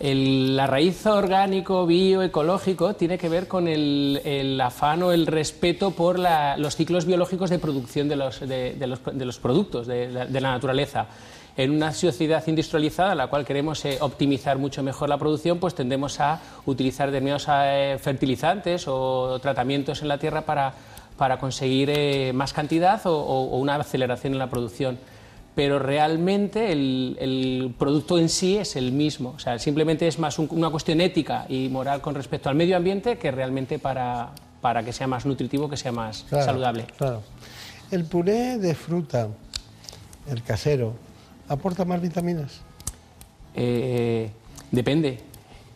El, 0.00 0.56
la 0.56 0.66
raíz 0.66 1.04
orgánico, 1.04 1.84
bioecológico, 1.84 2.94
tiene 2.94 3.18
que 3.18 3.28
ver 3.28 3.46
con 3.46 3.68
el, 3.68 4.58
afán 4.64 5.02
o 5.02 5.12
el 5.12 5.26
respeto 5.26 5.90
por 5.90 6.18
la, 6.18 6.56
los 6.56 6.74
ciclos 6.74 7.04
biológicos 7.04 7.50
de 7.50 7.58
producción 7.58 8.08
de 8.08 8.16
los, 8.16 9.38
productos 9.38 9.86
de, 9.86 10.08
la 10.30 10.52
naturaleza 10.52 11.06
en 11.54 11.70
una 11.72 11.92
sociedad 11.92 12.42
industrializada 12.46 13.12
en 13.12 13.18
la 13.18 13.26
cual 13.26 13.44
queremos 13.44 13.84
eh, 13.84 13.98
optimizar 14.00 14.56
mucho 14.56 14.82
mejor 14.82 15.10
la 15.10 15.18
producción, 15.18 15.58
pues 15.58 15.74
tendemos 15.74 16.18
a 16.18 16.40
utilizar 16.64 17.10
determinados 17.10 17.46
eh, 17.50 17.98
fertilizantes 18.00 18.88
o 18.88 19.38
tratamientos 19.42 20.00
en 20.00 20.08
la 20.08 20.16
tierra 20.16 20.42
para, 20.42 20.72
conseguir 21.38 21.90
eh, 21.90 22.32
más 22.32 22.54
cantidad 22.54 23.02
o, 23.04 23.42
una 23.56 23.74
aceleración 23.74 24.32
en 24.32 24.38
la 24.38 24.48
producción. 24.48 24.98
Pero 25.60 25.78
realmente 25.78 26.72
el, 26.72 27.74
producto 27.78 28.18
en 28.18 28.30
sí 28.30 28.56
es 28.56 28.76
el 28.76 28.92
mismo. 28.92 29.34
O 29.36 29.38
sea, 29.38 29.58
simplemente 29.58 30.08
es 30.08 30.18
más 30.18 30.38
una 30.38 30.70
cuestión 30.70 31.02
ética 31.02 31.44
y 31.50 31.68
moral 31.68 32.00
con 32.00 32.14
respecto 32.14 32.48
al 32.48 32.54
medio 32.54 32.78
ambiente 32.78 33.18
que 33.18 33.30
realmente 33.30 33.78
para, 33.78 34.30
para 34.62 34.82
que 34.82 34.94
sea 34.94 35.06
más 35.06 35.26
nutritivo, 35.26 35.68
que 35.68 35.76
sea 35.76 35.92
más 35.92 36.24
saludable. 36.30 36.86
Claro. 36.96 37.20
El 37.90 38.06
puré 38.06 38.56
de 38.56 38.74
fruta, 38.74 39.28
el 40.30 40.42
casero, 40.42 40.94
¿Aporta 41.46 41.84
más 41.84 42.00
vitaminas? 42.00 42.62
Eh, 43.54 44.30
depende. 44.70 45.20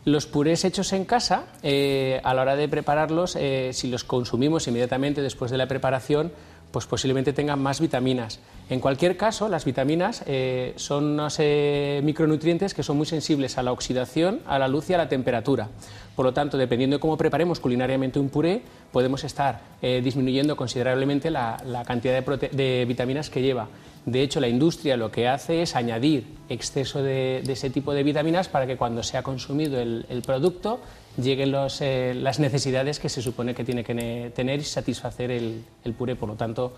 Los 0.03 0.25
purés 0.25 0.65
hechos 0.65 0.93
en 0.93 1.05
casa, 1.05 1.45
eh, 1.61 2.21
a 2.23 2.33
la 2.33 2.41
hora 2.41 2.55
de 2.55 2.67
prepararlos, 2.67 3.35
eh, 3.35 3.69
si 3.71 3.89
los 3.89 4.03
consumimos 4.03 4.67
inmediatamente 4.67 5.21
después 5.21 5.51
de 5.51 5.57
la 5.57 5.67
preparación, 5.67 6.31
pues 6.75 6.87
posiblemente 6.87 7.31
tengan 7.31 7.63
más 7.63 7.79
vitaminas. 7.79 8.41
En 8.69 8.81
cualquier 8.81 9.15
caso, 9.15 9.47
las 9.47 9.63
vitaminas 9.63 10.23
eh, 10.27 10.73
son 10.75 11.05
unos 11.05 11.37
eh, 11.39 12.01
micronutrientes 12.03 12.73
que 12.73 12.83
son 12.83 12.97
muy 12.97 13.05
sensibles 13.05 13.57
a 13.57 13.63
la 13.63 13.71
oxidación, 13.71 14.41
a 14.45 14.59
la 14.59 14.67
luz 14.67 14.89
y 14.89 14.93
a 14.93 14.97
la 14.97 15.07
temperatura. 15.07 15.69
Por 16.17 16.25
lo 16.25 16.33
tanto, 16.33 16.57
dependiendo 16.57 16.97
de 16.97 16.99
cómo 16.99 17.15
preparemos 17.15 17.61
culinariamente 17.61 18.19
un 18.19 18.27
puré, 18.27 18.61
podemos 18.91 19.23
estar 19.23 19.61
eh, 19.81 20.01
disminuyendo 20.03 20.57
considerablemente 20.57 21.31
la, 21.31 21.55
cantidad 21.87 22.21
de, 22.21 22.85
vitaminas 22.85 23.29
que 23.29 23.41
lleva. 23.41 23.69
De 24.05 24.21
hecho, 24.21 24.41
la 24.41 24.49
industria 24.49 24.97
lo 24.97 25.09
que 25.09 25.29
hace 25.29 25.61
es 25.61 25.77
añadir 25.77 26.25
exceso 26.49 27.01
de, 27.01 27.37
ese 27.47 27.69
tipo 27.69 27.93
de 27.93 28.03
vitaminas 28.03 28.49
para 28.49 28.67
que 28.67 28.75
cuando 28.75 29.01
sea 29.01 29.23
consumido 29.23 29.79
el, 29.79 30.23
producto 30.25 30.81
lleguen 31.17 31.51
las 31.51 32.39
necesidades 32.39 32.99
que 32.99 33.09
se 33.09 33.21
supone 33.21 33.53
que 33.53 33.63
tiene 33.63 33.83
que 33.83 34.31
tener 34.35 34.59
y 34.59 34.63
satisfacer 34.63 35.31
el, 35.31 35.63
el 35.83 35.93
puré. 35.93 36.15
Por 36.15 36.29
lo 36.29 36.35
tanto, 36.35 36.75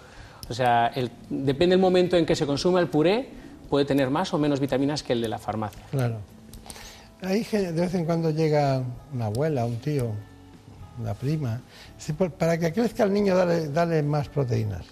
o 0.50 0.54
sea, 0.54 0.92
depende 1.30 1.74
del 1.74 1.82
momento 1.82 2.18
en 2.18 2.26
que 2.26 2.36
se 2.36 2.46
consuma 2.46 2.80
el 2.80 2.88
puré, 2.88 3.28
puede 3.70 3.86
tener 3.86 4.10
más 4.10 4.34
o 4.34 4.38
menos 4.38 4.60
vitaminas 4.60 5.04
que 5.04 5.14
el 5.14 5.22
de 5.22 5.28
la 5.28 5.38
farmacia. 5.38 5.84
Claro. 5.92 6.18
Ahí 7.22 7.44
de 7.44 7.72
vez 7.72 7.94
en 7.96 8.06
cuando 8.06 8.30
llega 8.30 8.84
una 9.14 9.26
abuela, 9.26 9.66
un 9.66 9.78
tío, 9.78 10.12
una 11.00 11.14
prima. 11.14 11.62
Para 12.38 12.58
que 12.58 12.72
crezca 12.72 13.04
el 13.04 13.14
niño, 13.14 13.36
dale, 13.36 13.70
dale 13.70 14.04
más 14.04 14.30
proteínas. 14.30 14.86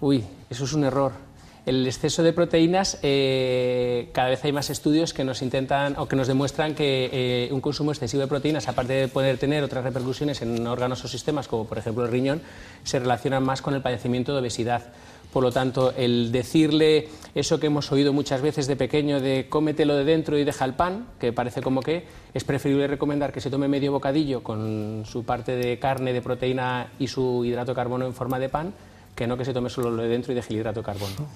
Uy, 0.00 0.24
eso 0.48 0.64
es 0.64 0.72
un 0.72 0.84
error 0.84 1.29
el 1.66 1.86
exceso 1.86 2.22
de 2.22 2.32
proteínas, 2.32 2.98
eh, 3.02 4.08
cada 4.12 4.30
vez 4.30 4.44
hay 4.44 4.52
más 4.52 4.70
estudios 4.70 5.12
que 5.12 5.24
nos 5.24 5.42
intentan 5.42 5.94
o 5.98 6.06
que 6.06 6.16
nos 6.16 6.26
demuestran 6.26 6.74
que 6.74 7.10
eh, 7.12 7.48
un 7.52 7.60
consumo 7.60 7.92
excesivo 7.92 8.22
de 8.22 8.28
proteínas, 8.28 8.68
aparte 8.68 8.94
de 8.94 9.08
poder 9.08 9.38
tener 9.38 9.62
otras 9.62 9.84
repercusiones 9.84 10.42
en 10.42 10.66
órganos 10.66 11.04
o 11.04 11.08
sistemas, 11.08 11.48
como 11.48 11.66
por 11.66 11.78
ejemplo 11.78 12.04
el 12.04 12.10
riñón, 12.10 12.40
se 12.82 12.98
relacionan 12.98 13.42
más 13.44 13.62
con 13.62 13.74
el 13.74 13.82
padecimiento 13.82 14.32
de 14.32 14.40
obesidad. 14.40 14.92
Por 15.32 15.44
lo 15.44 15.52
tanto, 15.52 15.94
el 15.96 16.32
decirle 16.32 17.08
eso 17.36 17.60
que 17.60 17.68
hemos 17.68 17.92
oído 17.92 18.12
muchas 18.12 18.42
veces 18.42 18.66
de 18.66 18.74
pequeño 18.74 19.20
de 19.20 19.46
cómetelo 19.48 19.94
de 19.94 20.04
dentro 20.04 20.36
y 20.36 20.44
deja 20.44 20.64
el 20.64 20.74
pan, 20.74 21.06
que 21.20 21.32
parece 21.32 21.62
como 21.62 21.82
que 21.82 22.04
es 22.34 22.42
preferible 22.42 22.88
recomendar 22.88 23.32
que 23.32 23.40
se 23.40 23.48
tome 23.48 23.68
medio 23.68 23.92
bocadillo 23.92 24.42
con 24.42 25.04
su 25.06 25.24
parte 25.24 25.54
de 25.54 25.78
carne, 25.78 26.12
de 26.12 26.20
proteína 26.20 26.90
y 26.98 27.06
su 27.06 27.44
hidrato 27.44 27.72
de 27.72 27.76
carbono 27.76 28.06
en 28.06 28.14
forma 28.14 28.40
de 28.40 28.48
pan, 28.48 28.74
que 29.14 29.26
no 29.26 29.36
que 29.36 29.44
se 29.44 29.52
tome 29.52 29.70
solo 29.70 29.90
lo 29.90 30.02
de 30.02 30.08
dentro 30.08 30.32
y 30.32 30.34
deje 30.34 30.52
el 30.52 30.60
hidrato 30.60 30.80
de 30.80 30.86
carbono. 30.86 31.26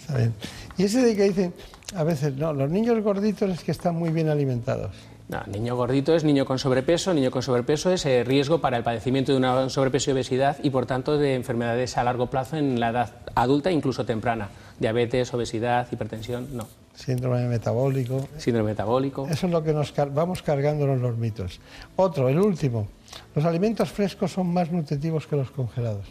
Está 0.00 0.16
bien. 0.16 0.34
Y 0.76 0.84
ese 0.84 1.02
de 1.02 1.16
que 1.16 1.24
dicen, 1.24 1.54
a 1.94 2.04
veces, 2.04 2.34
no, 2.34 2.52
los 2.52 2.70
niños 2.70 3.02
gorditos 3.02 3.50
es 3.50 3.64
que 3.64 3.70
están 3.70 3.96
muy 3.96 4.10
bien 4.10 4.28
alimentados. 4.28 4.94
No, 5.30 5.40
niño 5.46 5.76
gordito 5.76 6.16
es 6.16 6.24
niño 6.24 6.44
con 6.44 6.58
sobrepeso, 6.58 7.14
niño 7.14 7.30
con 7.30 7.42
sobrepeso 7.42 7.92
es 7.92 8.04
eh, 8.04 8.24
riesgo 8.24 8.60
para 8.60 8.76
el 8.76 8.82
padecimiento 8.82 9.30
de 9.30 9.38
una 9.38 9.68
sobrepeso 9.68 10.10
y 10.10 10.14
obesidad 10.14 10.56
y 10.60 10.70
por 10.70 10.86
tanto 10.86 11.18
de 11.18 11.36
enfermedades 11.36 11.96
a 11.96 12.02
largo 12.02 12.26
plazo 12.26 12.56
en 12.56 12.80
la 12.80 12.88
edad 12.88 13.14
adulta, 13.36 13.70
incluso 13.70 14.04
temprana. 14.04 14.48
Diabetes, 14.80 15.32
obesidad, 15.32 15.86
hipertensión, 15.92 16.48
no. 16.56 16.66
Síndrome 16.94 17.46
metabólico. 17.46 18.28
Síndrome 18.38 18.70
metabólico. 18.70 19.28
Eso 19.30 19.46
es 19.46 19.52
lo 19.52 19.62
que 19.62 19.72
nos 19.72 19.94
vamos 20.12 20.42
cargándonos 20.42 21.00
los 21.00 21.16
mitos. 21.16 21.60
Otro, 21.94 22.28
el 22.28 22.40
último. 22.40 22.88
Los 23.34 23.44
alimentos 23.44 23.88
frescos 23.90 24.32
son 24.32 24.52
más 24.52 24.72
nutritivos 24.72 25.28
que 25.28 25.36
los 25.36 25.52
congelados. 25.52 26.06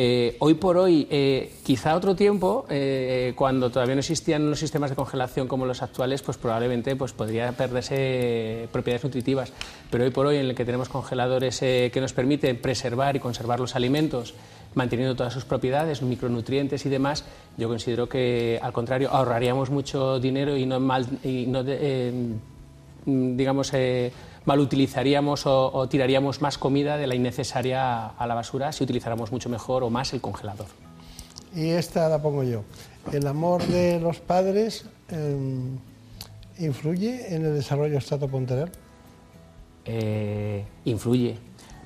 Eh, 0.00 0.36
hoy 0.38 0.54
por 0.54 0.76
hoy, 0.76 1.08
eh, 1.10 1.54
quizá 1.64 1.96
otro 1.96 2.14
tiempo, 2.14 2.66
eh, 2.70 3.32
cuando 3.34 3.68
todavía 3.68 3.96
no 3.96 3.98
existían 3.98 4.48
los 4.48 4.60
sistemas 4.60 4.90
de 4.90 4.96
congelación 4.96 5.48
como 5.48 5.66
los 5.66 5.82
actuales, 5.82 6.22
pues 6.22 6.36
probablemente 6.36 6.94
pues, 6.94 7.12
podría 7.12 7.50
perderse 7.50 8.68
propiedades 8.70 9.02
nutritivas. 9.02 9.52
Pero 9.90 10.04
hoy 10.04 10.10
por 10.10 10.26
hoy, 10.26 10.36
en 10.36 10.46
el 10.46 10.54
que 10.54 10.64
tenemos 10.64 10.88
congeladores 10.88 11.58
que 11.58 11.98
nos 12.00 12.12
permiten 12.12 12.58
preservar 12.58 13.16
y 13.16 13.18
conservar 13.18 13.58
los 13.58 13.74
alimentos, 13.74 14.34
manteniendo 14.76 15.16
todas 15.16 15.32
sus 15.32 15.44
propiedades, 15.44 16.00
micronutrientes 16.00 16.86
y 16.86 16.88
demás, 16.90 17.24
yo 17.56 17.66
considero 17.66 18.08
que, 18.08 18.60
al 18.62 18.72
contrario, 18.72 19.10
ahorraríamos 19.10 19.68
mucho 19.68 20.20
dinero 20.20 20.56
y 20.56 20.64
no, 20.64 20.78
mal, 20.78 21.08
y 21.24 21.46
no 21.46 21.64
digamos, 23.04 23.72
mal 24.48 24.58
utilizaríamos 24.60 25.42
o, 25.46 25.86
tiraríamos 25.88 26.40
más 26.40 26.58
comida 26.58 26.96
de 26.96 27.06
la 27.06 27.14
innecesaria 27.14 28.06
a 28.06 28.26
la 28.26 28.34
basura 28.34 28.72
si 28.72 28.82
utilizáramos 28.82 29.30
mucho 29.30 29.48
mejor 29.48 29.84
o 29.84 29.90
más 29.90 30.12
el 30.14 30.20
congelador. 30.20 30.66
Y 31.54 31.68
esta 31.68 32.08
la 32.08 32.20
pongo 32.20 32.42
yo. 32.42 32.64
¿El 33.12 33.26
amor 33.26 33.62
de 33.66 34.00
los 34.00 34.18
padres 34.20 34.86
em, 35.10 35.78
influye 36.58 37.34
en 37.34 37.44
el 37.44 37.54
desarrollo 37.54 37.98
estatoponteral? 37.98 38.72
Eh, 39.84 40.64
influye. 40.84 41.36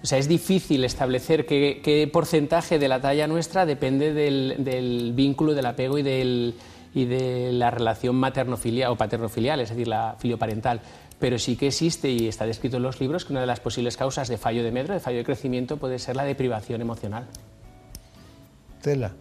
O 0.02 0.06
sea, 0.06 0.18
es 0.18 0.28
difícil 0.28 0.84
establecer 0.84 1.46
qué, 1.46 2.10
porcentaje 2.12 2.78
de 2.78 2.88
la 2.88 3.00
talla 3.00 3.26
nuestra 3.26 3.66
depende 3.66 4.12
del, 4.12 5.12
vínculo, 5.14 5.54
del 5.54 5.66
apego 5.66 5.98
y, 5.98 6.02
del, 6.02 6.54
y 6.94 7.04
de 7.06 7.52
la 7.52 7.70
relación 7.70 8.16
materno-filial 8.16 8.90
o 8.90 8.96
paterno-filial, 8.96 9.60
es 9.60 9.70
decir, 9.70 9.86
la 9.86 10.16
filioparental 10.18 10.80
pero 11.22 11.38
sí 11.38 11.54
que 11.54 11.68
existe 11.68 12.10
y 12.10 12.26
está 12.26 12.46
descrito 12.46 12.78
en 12.78 12.82
los 12.82 13.00
libros 13.00 13.24
que 13.24 13.32
una 13.32 13.42
de 13.42 13.46
las 13.46 13.60
posibles 13.60 13.96
causas 13.96 14.26
de 14.26 14.38
fallo 14.38 14.64
de 14.64 14.72
medro, 14.72 14.92
de 14.92 14.98
fallo 14.98 15.18
de 15.18 15.24
crecimiento, 15.24 15.76
puede 15.76 16.00
ser 16.00 16.16
la 16.16 16.24
deprivación 16.24 16.80
emocional. 16.80 17.28
Tela. 18.82 19.12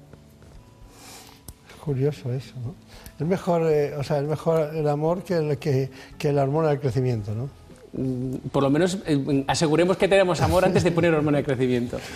Es 1.70 1.76
curioso 1.76 2.34
eso, 2.34 2.56
¿no? 2.56 2.74
Es 3.20 3.28
mejor, 3.28 3.72
eh, 3.72 3.96
o 3.96 4.04
sea, 4.04 4.18
es 4.18 4.24
mejor 4.24 4.72
el 4.74 4.90
amor 4.90 5.22
que, 5.24 5.36
el, 5.36 5.60
que, 5.60 5.92
que 6.18 6.34
la 6.34 6.42
hormona 6.42 6.70
del 6.70 6.80
crecimiento, 6.80 7.36
¿no? 7.36 7.52
Mm, 7.94 8.50
por 8.52 8.64
lo 8.64 8.72
menos 8.72 8.98
eh, 9.06 9.46
aseguremos 9.46 9.96
que 9.96 10.08
tenemos 10.08 10.42
amor 10.42 10.66
antes 10.66 10.84
de 10.84 10.92
poner 10.92 11.14
hormona 11.14 11.38
de 11.38 11.44
crecimiento. 11.44 12.00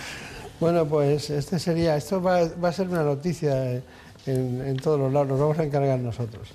Bueno, 0.58 0.86
pues 0.86 1.28
este 1.28 1.58
sería, 1.58 1.96
esto 1.96 2.20
va, 2.20 2.38
a 2.40 2.72
ser 2.72 2.88
una 2.88 3.02
noticia 3.02 3.74
en, 3.74 3.82
en 4.26 4.76
todos 4.78 4.98
los 4.98 5.12
lados, 5.12 5.28
nos 5.28 5.38
vamos 5.38 5.58
a 5.58 5.64
encargar 5.64 6.00
nosotros. 6.00 6.48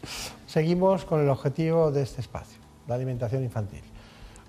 Seguimos 0.47 1.05
con 1.05 1.21
el 1.21 1.29
objetivo 1.29 1.91
de 1.91 2.01
este 2.01 2.19
espacio 2.19 2.61
la 2.92 2.96
alimentación 2.96 3.44
infantil. 3.44 3.82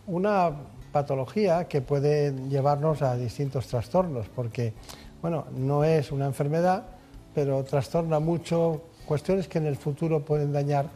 Una 0.07 0.51
patología 0.90 1.68
que 1.68 1.80
puede 1.80 2.32
llevarnos 2.49 3.01
a 3.01 3.16
distintos 3.16 3.66
trastornos, 3.68 4.26
porque, 4.28 4.74
bueno, 5.22 5.47
no 5.57 5.84
es 5.84 6.11
una 6.11 6.26
enfermedad, 6.26 6.82
pero 7.34 7.62
trastorna 7.64 8.18
mucho 8.18 8.82
cuestiones 9.07 9.49
que 9.49 9.59
en 9.59 9.66
el 9.66 9.76
futuro 9.76 10.24
pueden 10.24 10.53
dañar 10.53 10.86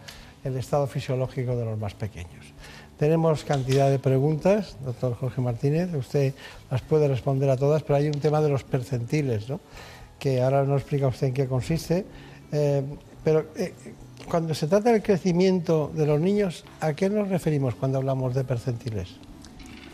el 0.45 0.57
estado 0.57 0.87
fisiológico 0.87 1.57
de 1.57 1.65
los 1.65 1.79
más 1.79 1.95
pequeños. 1.95 2.53
Tenemos 2.99 3.45
cantidad 3.45 3.91
de 3.91 3.99
preguntas, 3.99 4.77
doctor 4.85 5.15
Jorge 5.15 5.41
Martínez, 5.41 5.95
usted 5.95 6.35
las 6.71 6.83
puede 6.83 7.09
responder 7.09 7.49
a 7.51 7.57
todas, 7.57 7.83
pero 7.83 7.97
hay 7.97 8.07
un 8.09 8.19
tema 8.21 8.41
de 8.41 8.49
los 8.49 8.65
percentiles, 8.65 9.49
¿no? 9.49 9.61
que 10.19 10.43
ahora 10.43 10.65
no 10.65 10.77
explica 10.77 11.07
usted 11.07 11.29
en 11.29 11.35
qué 11.35 11.47
consiste, 11.47 12.07
eh, 12.53 12.83
pero 13.23 13.47
eh, 13.57 13.73
cuando 14.27 14.55
se 14.55 14.67
trata 14.67 14.93
del 14.93 15.03
crecimiento 15.03 15.91
de 15.95 16.07
los 16.07 16.21
niños, 16.21 16.65
¿a 16.81 16.95
qué 16.95 17.09
nos 17.09 17.29
referimos 17.29 17.75
cuando 17.75 17.99
hablamos 17.99 18.35
de 18.35 18.45
percentiles? 18.45 19.09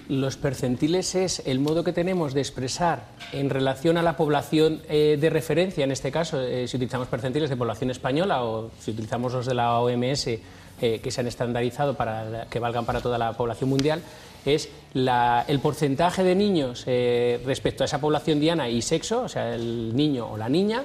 Los 0.08 0.36
percentiles 0.36 1.14
es 1.14 1.42
el 1.46 1.60
modo 1.60 1.84
que 1.84 1.92
tenemos 1.92 2.34
de 2.34 2.40
expresar 2.40 3.04
en 3.32 3.48
relación 3.50 3.96
a 3.96 4.02
la 4.02 4.16
población 4.16 4.82
eh, 4.88 5.16
de 5.20 5.30
referencia, 5.30 5.84
en 5.84 5.92
este 5.92 6.10
caso, 6.10 6.40
eh, 6.42 6.66
si 6.66 6.76
utilizamos 6.76 7.08
percentiles 7.08 7.48
de 7.48 7.56
población 7.56 7.90
española 7.90 8.44
o 8.44 8.70
si 8.80 8.90
utilizamos 8.90 9.32
los 9.32 9.46
de 9.46 9.54
la 9.54 9.78
OMS 9.78 10.26
eh, 10.26 10.40
que 10.80 11.10
se 11.10 11.20
han 11.20 11.28
estandarizado 11.28 11.94
para 11.94 12.46
que 12.50 12.58
valgan 12.58 12.84
para 12.84 13.00
toda 13.00 13.16
la 13.16 13.32
población 13.34 13.70
mundial, 13.70 14.02
es 14.44 14.68
el 14.94 15.60
porcentaje 15.60 16.24
de 16.24 16.34
niños 16.34 16.84
respecto 16.84 17.84
a 17.84 17.86
esa 17.86 18.00
población 18.00 18.40
diana 18.40 18.68
y 18.68 18.82
sexo, 18.82 19.22
o 19.22 19.28
sea, 19.28 19.54
el 19.54 19.94
niño 19.94 20.28
o 20.28 20.36
la 20.36 20.48
niña, 20.48 20.82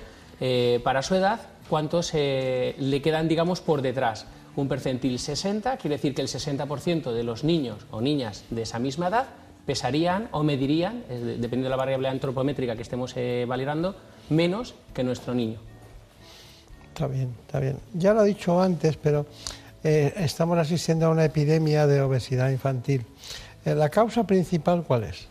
para 0.84 1.02
su 1.02 1.16
edad, 1.16 1.40
cuántos 1.68 2.14
le 2.14 3.02
quedan, 3.04 3.28
digamos, 3.28 3.62
por 3.62 3.82
detrás. 3.82 4.26
Un 4.56 4.68
percentil 4.68 5.20
60 5.20 5.78
quiere 5.78 5.98
decir 5.98 6.16
que 6.16 6.22
el 6.22 6.28
60% 6.28 7.12
de 7.12 7.24
los 7.24 7.44
niños 7.44 7.86
o 7.92 8.02
niñas 8.02 8.44
de 8.50 8.64
esa 8.64 8.80
misma 8.80 9.10
edad 9.10 9.28
pesarían 9.68 10.30
o 10.32 10.44
medirían, 10.44 11.04
dependiendo 11.10 11.66
de 11.66 11.70
la 11.70 11.76
variable 11.76 12.08
antropométrica 12.08 12.76
que 12.76 12.82
estemos 12.82 13.14
eh, 13.18 13.46
validando, 13.48 13.96
menos 14.30 14.74
que 14.94 15.04
nuestro 15.04 15.36
niño. 15.36 15.60
Está 16.88 17.06
bien, 17.08 17.36
está 17.46 17.60
bien. 17.60 17.78
Ya 17.94 18.14
lo 18.14 18.24
he 18.24 18.28
dicho 18.28 18.60
antes, 18.60 18.96
pero 18.98 19.28
eh, 19.84 20.14
estamos 20.18 20.58
asistiendo 20.58 21.06
a 21.06 21.10
una 21.10 21.26
epidemia 21.26 21.86
de 21.86 22.02
obesidad 22.02 22.50
infantil. 22.50 23.06
Eh, 23.66 23.76
¿La 23.76 23.90
causa 23.90 24.26
principal 24.26 24.84
cuál 24.88 25.04
es? 25.04 25.28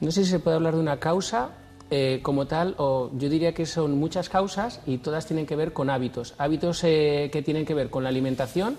No 0.00 0.10
sé 0.10 0.24
si 0.24 0.32
se 0.32 0.40
puede 0.40 0.56
hablar 0.56 0.74
de 0.74 0.80
una 0.80 0.98
causa 0.98 1.50
eh, 1.90 2.18
como 2.22 2.46
tal, 2.46 2.74
o 2.78 3.10
yo 3.16 3.28
diría 3.28 3.54
que 3.54 3.64
son 3.64 3.98
muchas 3.98 4.28
causas 4.28 4.80
y 4.86 4.98
todas 4.98 5.26
tienen 5.26 5.46
que 5.46 5.54
ver 5.54 5.72
con 5.72 5.88
hábitos. 5.88 6.34
Hábitos 6.36 6.82
eh, 6.82 7.30
que 7.32 7.42
tienen 7.42 7.64
que 7.64 7.74
ver 7.74 7.90
con 7.90 8.02
la 8.02 8.08
alimentación. 8.08 8.76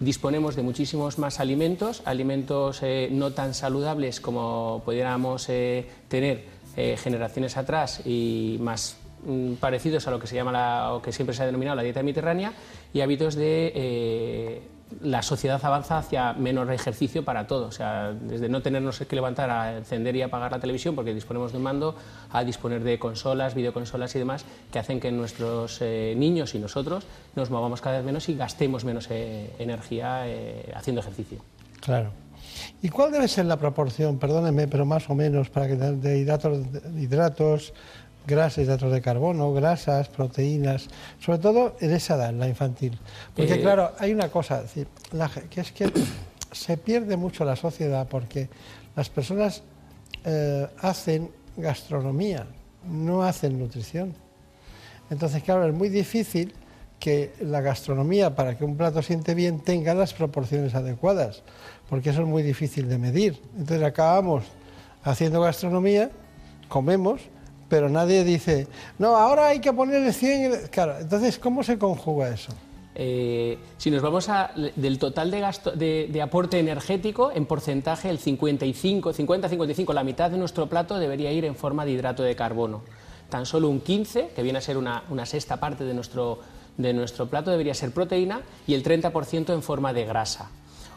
Disponemos 0.00 0.56
de 0.56 0.62
muchísimos 0.62 1.18
más 1.18 1.40
alimentos, 1.40 2.00
alimentos 2.06 2.82
eh, 2.82 3.08
no 3.12 3.32
tan 3.32 3.52
saludables 3.52 4.20
como 4.20 4.80
pudiéramos 4.84 5.46
tener 6.08 6.58
generaciones 6.76 7.56
atrás 7.56 8.06
y 8.06 8.56
más 8.60 8.96
mm, 9.26 9.54
parecidos 9.54 10.06
a 10.06 10.12
lo 10.12 10.20
que 10.20 10.28
se 10.28 10.36
llama 10.36 10.52
la, 10.52 10.94
o 10.94 11.02
que 11.02 11.10
siempre 11.10 11.34
se 11.34 11.42
ha 11.42 11.46
denominado 11.46 11.76
la 11.76 11.82
dieta 11.82 12.02
mediterránea 12.04 12.52
y 12.94 13.00
hábitos 13.00 13.34
de 13.34 14.62
la 15.02 15.22
sociedad 15.22 15.60
avanza 15.64 15.98
hacia 15.98 16.32
menor 16.32 16.72
ejercicio 16.72 17.24
para 17.24 17.46
todos, 17.46 17.68
o 17.68 17.76
sea, 17.76 18.12
desde 18.12 18.48
no 18.48 18.62
tenernos 18.62 18.98
que 18.98 19.16
levantar 19.16 19.50
a 19.50 19.76
encender 19.78 20.16
y 20.16 20.22
apagar 20.22 20.50
la 20.52 20.58
televisión 20.58 20.94
porque 20.94 21.14
disponemos 21.14 21.52
de 21.52 21.58
un 21.58 21.64
mando, 21.64 21.94
a 22.30 22.44
disponer 22.44 22.82
de 22.82 22.98
consolas, 22.98 23.54
videoconsolas 23.54 24.14
y 24.16 24.18
demás, 24.18 24.44
que 24.72 24.78
hacen 24.78 25.00
que 25.00 25.12
nuestros 25.12 25.78
eh, 25.80 26.14
niños 26.16 26.54
y 26.54 26.58
nosotros 26.58 27.04
nos 27.36 27.50
movamos 27.50 27.80
cada 27.80 27.98
vez 27.98 28.06
menos 28.06 28.28
y 28.28 28.34
gastemos 28.34 28.84
menos 28.84 29.08
eh, 29.10 29.54
energía 29.58 30.26
eh, 30.26 30.72
haciendo 30.74 31.00
ejercicio. 31.00 31.38
Claro. 31.80 32.10
¿Y 32.82 32.88
cuál 32.88 33.12
debe 33.12 33.28
ser 33.28 33.46
la 33.46 33.56
proporción, 33.56 34.18
perdónenme, 34.18 34.68
pero 34.68 34.86
más 34.86 35.08
o 35.10 35.14
menos, 35.14 35.50
para 35.50 35.66
que 35.68 35.76
de 35.76 36.18
hidratos, 36.18 36.58
hidratos 36.96 37.74
grasas, 38.28 38.64
hidratos 38.64 38.92
de 38.92 39.00
carbono, 39.00 39.52
grasas, 39.52 40.08
proteínas, 40.08 40.88
sobre 41.18 41.38
todo 41.38 41.76
en 41.80 41.92
esa 41.92 42.14
edad, 42.14 42.28
en 42.28 42.38
la 42.38 42.46
infantil. 42.46 42.98
Porque 43.34 43.54
Eh, 43.54 43.60
claro, 43.60 43.92
hay 43.98 44.12
una 44.12 44.28
cosa, 44.28 44.62
que 45.50 45.60
es 45.60 45.72
que 45.72 45.90
se 46.52 46.76
pierde 46.76 47.16
mucho 47.16 47.44
la 47.44 47.56
sociedad 47.56 48.06
porque 48.08 48.48
las 48.94 49.08
personas 49.08 49.62
eh, 50.24 50.66
hacen 50.80 51.30
gastronomía, 51.56 52.46
no 52.84 53.22
hacen 53.22 53.58
nutrición. 53.58 54.14
Entonces, 55.10 55.42
claro, 55.42 55.66
es 55.66 55.74
muy 55.74 55.88
difícil 55.88 56.52
que 57.00 57.32
la 57.40 57.60
gastronomía, 57.60 58.34
para 58.34 58.58
que 58.58 58.64
un 58.64 58.76
plato 58.76 59.02
siente 59.02 59.34
bien, 59.34 59.60
tenga 59.60 59.94
las 59.94 60.12
proporciones 60.12 60.74
adecuadas, 60.74 61.42
porque 61.88 62.10
eso 62.10 62.22
es 62.22 62.28
muy 62.28 62.42
difícil 62.42 62.88
de 62.88 62.98
medir. 62.98 63.40
Entonces 63.56 63.86
acabamos 63.86 64.44
haciendo 65.02 65.40
gastronomía, 65.40 66.10
comemos, 66.68 67.22
pero 67.68 67.88
nadie 67.88 68.24
dice, 68.24 68.66
no, 68.98 69.16
ahora 69.16 69.48
hay 69.48 69.60
que 69.60 69.72
ponerle 69.72 70.12
100... 70.12 70.68
Claro, 70.70 70.98
entonces, 70.98 71.38
¿cómo 71.38 71.62
se 71.62 71.78
conjuga 71.78 72.28
eso? 72.28 72.52
Eh, 72.94 73.58
si 73.76 73.90
nos 73.90 74.02
vamos 74.02 74.28
a, 74.28 74.50
del 74.74 74.98
total 74.98 75.30
de, 75.30 75.40
gasto, 75.40 75.70
de, 75.70 76.08
de 76.10 76.22
aporte 76.22 76.58
energético, 76.58 77.30
en 77.32 77.46
porcentaje, 77.46 78.10
el 78.10 78.18
55, 78.18 79.12
50-55, 79.12 79.94
la 79.94 80.02
mitad 80.02 80.30
de 80.30 80.38
nuestro 80.38 80.68
plato 80.68 80.98
debería 80.98 81.30
ir 81.30 81.44
en 81.44 81.54
forma 81.54 81.84
de 81.84 81.92
hidrato 81.92 82.22
de 82.22 82.34
carbono. 82.34 82.82
Tan 83.28 83.46
solo 83.46 83.68
un 83.68 83.80
15, 83.80 84.30
que 84.34 84.42
viene 84.42 84.58
a 84.58 84.62
ser 84.62 84.78
una, 84.78 85.04
una 85.10 85.26
sexta 85.26 85.58
parte 85.60 85.84
de 85.84 85.94
nuestro, 85.94 86.40
de 86.76 86.92
nuestro 86.92 87.26
plato, 87.26 87.50
debería 87.50 87.74
ser 87.74 87.92
proteína 87.92 88.40
y 88.66 88.74
el 88.74 88.82
30% 88.82 89.52
en 89.52 89.62
forma 89.62 89.92
de 89.92 90.04
grasa. 90.04 90.50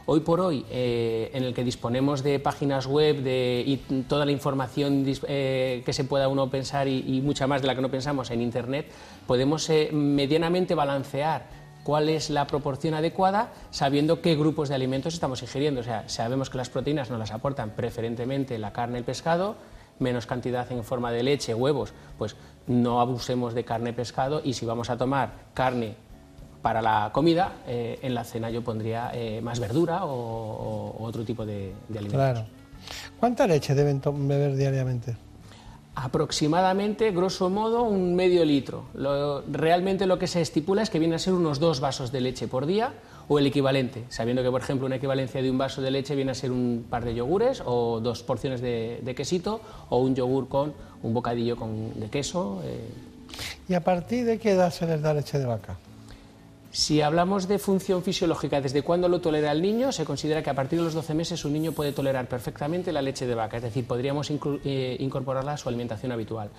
Hoy 0.07 0.21
por 0.21 0.41
hoy, 0.41 0.65
eh, 0.71 1.29
en 1.33 1.43
el 1.43 1.53
que 1.53 1.63
disponemos 1.63 2.23
de 2.23 2.39
páginas 2.39 2.87
web 2.87 3.21
de, 3.21 3.63
y 3.65 3.77
toda 4.07 4.25
la 4.25 4.31
información 4.31 5.05
eh, 5.27 5.83
que 5.85 5.93
se 5.93 6.03
pueda 6.05 6.27
uno 6.27 6.49
pensar 6.49 6.87
y, 6.87 7.17
y 7.17 7.21
mucha 7.21 7.45
más 7.45 7.61
de 7.61 7.67
la 7.67 7.75
que 7.75 7.81
no 7.81 7.91
pensamos 7.91 8.31
en 8.31 8.41
Internet, 8.41 8.87
podemos 9.27 9.69
eh, 9.69 9.89
medianamente 9.93 10.73
balancear 10.73 11.45
cuál 11.83 12.09
es 12.09 12.31
la 12.31 12.47
proporción 12.47 12.95
adecuada 12.95 13.53
sabiendo 13.69 14.21
qué 14.21 14.35
grupos 14.35 14.69
de 14.69 14.75
alimentos 14.75 15.13
estamos 15.13 15.43
ingiriendo. 15.43 15.81
O 15.81 15.83
sea, 15.83 16.09
sabemos 16.09 16.49
que 16.49 16.57
las 16.57 16.69
proteínas 16.69 17.11
nos 17.11 17.19
las 17.19 17.31
aportan 17.31 17.69
preferentemente 17.71 18.57
la 18.57 18.73
carne 18.73 18.97
y 18.97 18.99
el 18.99 19.05
pescado, 19.05 19.55
menos 19.99 20.25
cantidad 20.25 20.71
en 20.71 20.83
forma 20.83 21.11
de 21.11 21.21
leche, 21.21 21.53
huevos, 21.53 21.93
pues 22.17 22.35
no 22.65 23.01
abusemos 23.01 23.53
de 23.53 23.63
carne 23.63 23.91
y 23.91 23.93
pescado 23.93 24.41
y 24.43 24.53
si 24.53 24.65
vamos 24.65 24.89
a 24.89 24.97
tomar 24.97 25.33
carne 25.53 25.95
para 26.61 26.81
la 26.81 27.09
comida, 27.13 27.53
eh, 27.67 27.99
en 28.01 28.13
la 28.13 28.23
cena 28.23 28.49
yo 28.49 28.61
pondría 28.63 29.11
eh, 29.13 29.41
más 29.41 29.59
verdura 29.59 30.05
o, 30.05 30.95
otro 30.99 31.23
tipo 31.23 31.45
de, 31.45 31.73
de 31.89 31.99
alimentos. 31.99 32.13
Claro. 32.13 32.45
¿Cuánta 33.19 33.47
leche 33.47 33.75
deben 33.75 34.01
beber 34.27 34.55
diariamente? 34.55 35.15
Aproximadamente, 35.93 37.11
grosso 37.11 37.49
modo, 37.49 37.83
un 37.83 38.15
medio 38.15 38.45
litro. 38.45 38.85
Lo- 38.93 39.41
realmente 39.51 40.05
lo 40.07 40.17
que 40.17 40.27
se 40.27 40.41
estipula 40.41 40.81
es 40.81 40.89
que 40.89 40.99
viene 40.99 41.15
a 41.15 41.19
ser 41.19 41.33
unos 41.33 41.59
dos 41.59 41.79
vasos 41.79 42.11
de 42.11 42.21
leche 42.21 42.47
por 42.47 42.65
día 42.65 42.93
o 43.27 43.39
el 43.39 43.45
equivalente, 43.47 44.05
sabiendo 44.09 44.41
que, 44.41 44.49
por 44.49 44.61
ejemplo, 44.61 44.85
una 44.87 44.95
equivalencia 44.95 45.41
de 45.41 45.51
un 45.51 45.57
vaso 45.57 45.81
de 45.81 45.91
leche 45.91 46.15
viene 46.15 46.31
a 46.31 46.35
ser 46.35 46.51
un 46.51 46.85
par 46.89 47.03
de 47.05 47.13
yogures 47.13 47.61
o 47.65 47.99
dos 47.99 48.23
porciones 48.23 48.61
de, 48.61 48.99
de 49.03 49.15
quesito 49.15 49.61
o 49.89 49.97
un 49.97 50.15
yogur 50.15 50.47
con 50.47 50.73
un 51.03 51.13
bocadillo 51.13 51.55
con, 51.55 51.99
de 51.99 52.09
queso. 52.09 52.61
eh. 52.63 52.79
¿Y 53.69 53.73
a 53.73 53.83
partir 53.83 54.25
de 54.25 54.39
qué 54.39 54.51
edad 54.51 54.71
se 54.71 54.85
les 54.87 55.01
da 55.01 55.13
leche 55.13 55.37
de 55.39 55.45
vaca? 55.45 55.77
Si 56.71 57.01
hablamos 57.01 57.49
de 57.49 57.59
función 57.59 58.01
fisiológica, 58.01 58.61
desde 58.61 58.81
cuándo 58.81 59.09
lo 59.09 59.19
tolera 59.19 59.51
el 59.51 59.61
niño, 59.61 59.91
se 59.91 60.05
considera 60.05 60.41
que 60.41 60.49
a 60.49 60.53
partir 60.53 60.79
de 60.79 60.85
los 60.85 60.93
12 60.93 61.13
meses 61.13 61.43
un 61.43 61.51
niño 61.51 61.73
puede 61.73 61.91
tolerar 61.91 62.29
perfectamente 62.29 62.93
la 62.93 63.01
leche 63.01 63.27
de 63.27 63.35
vaca, 63.35 63.57
es 63.57 63.63
decir, 63.63 63.85
podríamos 63.85 64.31
eh, 64.31 64.95
incorporarla 65.01 65.53
a 65.53 65.57
su 65.57 65.67
alimentación 65.67 66.13
habitual. 66.13 66.49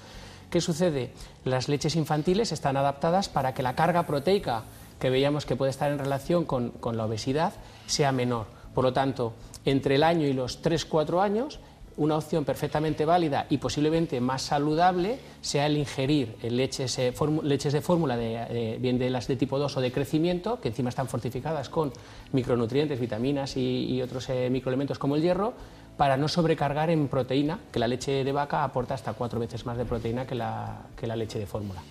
¿Qué 0.50 0.60
sucede? 0.60 1.12
Las 1.46 1.70
leches 1.70 1.96
infantiles 1.96 2.52
están 2.52 2.76
adaptadas 2.76 3.30
para 3.30 3.54
que 3.54 3.62
la 3.62 3.74
carga 3.74 4.06
proteica 4.06 4.64
que 5.00 5.08
veíamos 5.08 5.46
que 5.46 5.56
puede 5.56 5.70
estar 5.70 5.90
en 5.90 5.98
relación 5.98 6.44
con, 6.44 6.72
con 6.72 6.98
la 6.98 7.06
obesidad 7.06 7.54
sea 7.86 8.12
menor. 8.12 8.48
Por 8.74 8.84
lo 8.84 8.92
tanto, 8.92 9.32
entre 9.64 9.94
el 9.94 10.02
año 10.02 10.26
y 10.26 10.34
los 10.34 10.62
3-4 10.62 11.22
años, 11.22 11.58
una 11.96 12.16
opción 12.16 12.44
perfectamente 12.44 13.04
válida 13.04 13.46
y 13.50 13.58
posiblemente 13.58 14.20
más 14.20 14.42
saludable 14.42 15.18
sea 15.40 15.66
el 15.66 15.76
ingerir 15.76 16.36
eh, 16.42 16.50
leches, 16.50 16.96
de 16.96 17.12
fórmula, 17.12 18.16
de, 18.16 18.46
eh, 18.48 18.78
bien 18.80 18.98
de 18.98 19.10
las 19.10 19.28
de 19.28 19.36
tipo 19.36 19.58
2 19.58 19.76
o 19.76 19.80
de 19.80 19.92
crecimiento, 19.92 20.60
que 20.60 20.68
encima 20.68 20.88
están 20.88 21.08
fortificadas 21.08 21.68
con 21.68 21.92
micronutrientes, 22.32 22.98
vitaminas 22.98 23.56
y, 23.56 24.00
otros 24.02 24.28
eh, 24.30 24.48
microelementos 24.50 24.98
como 24.98 25.16
el 25.16 25.22
hierro, 25.22 25.54
para 25.96 26.16
no 26.16 26.28
sobrecargar 26.28 26.90
en 26.90 27.08
proteína, 27.08 27.58
que 27.70 27.78
la 27.78 27.86
leche 27.86 28.24
de 28.24 28.32
vaca 28.32 28.64
aporta 28.64 28.94
hasta 28.94 29.12
cuatro 29.12 29.38
veces 29.38 29.66
más 29.66 29.76
de 29.76 29.84
proteína 29.84 30.26
que 30.26 30.34
la, 30.34 30.86
que 30.96 31.06
la 31.06 31.16
leche 31.16 31.38
de 31.38 31.46
fórmula. 31.46 31.82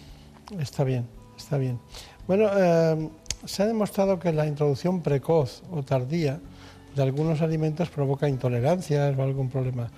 Está 0.59 0.83
bien, 0.83 1.07
está 1.37 1.57
bien. 1.57 1.79
Bueno, 2.27 2.49
se 3.45 3.63
ha 3.63 3.67
demostrado 3.67 4.19
que 4.19 4.33
la 4.33 4.47
introducción 4.47 5.01
precoz 5.01 5.63
o 5.71 5.83
tardía 5.83 6.39
de 6.95 7.03
algunos 7.03 7.41
alimentos 7.41 7.89
provoca 7.89 8.27
intolerancias 8.27 9.17
o 9.17 9.21
algún 9.23 9.49
problema. 9.49 9.89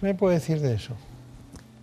¿Qué 0.00 0.06
me 0.06 0.14
puede 0.14 0.36
decir 0.36 0.60
de 0.60 0.74
eso? 0.74 0.94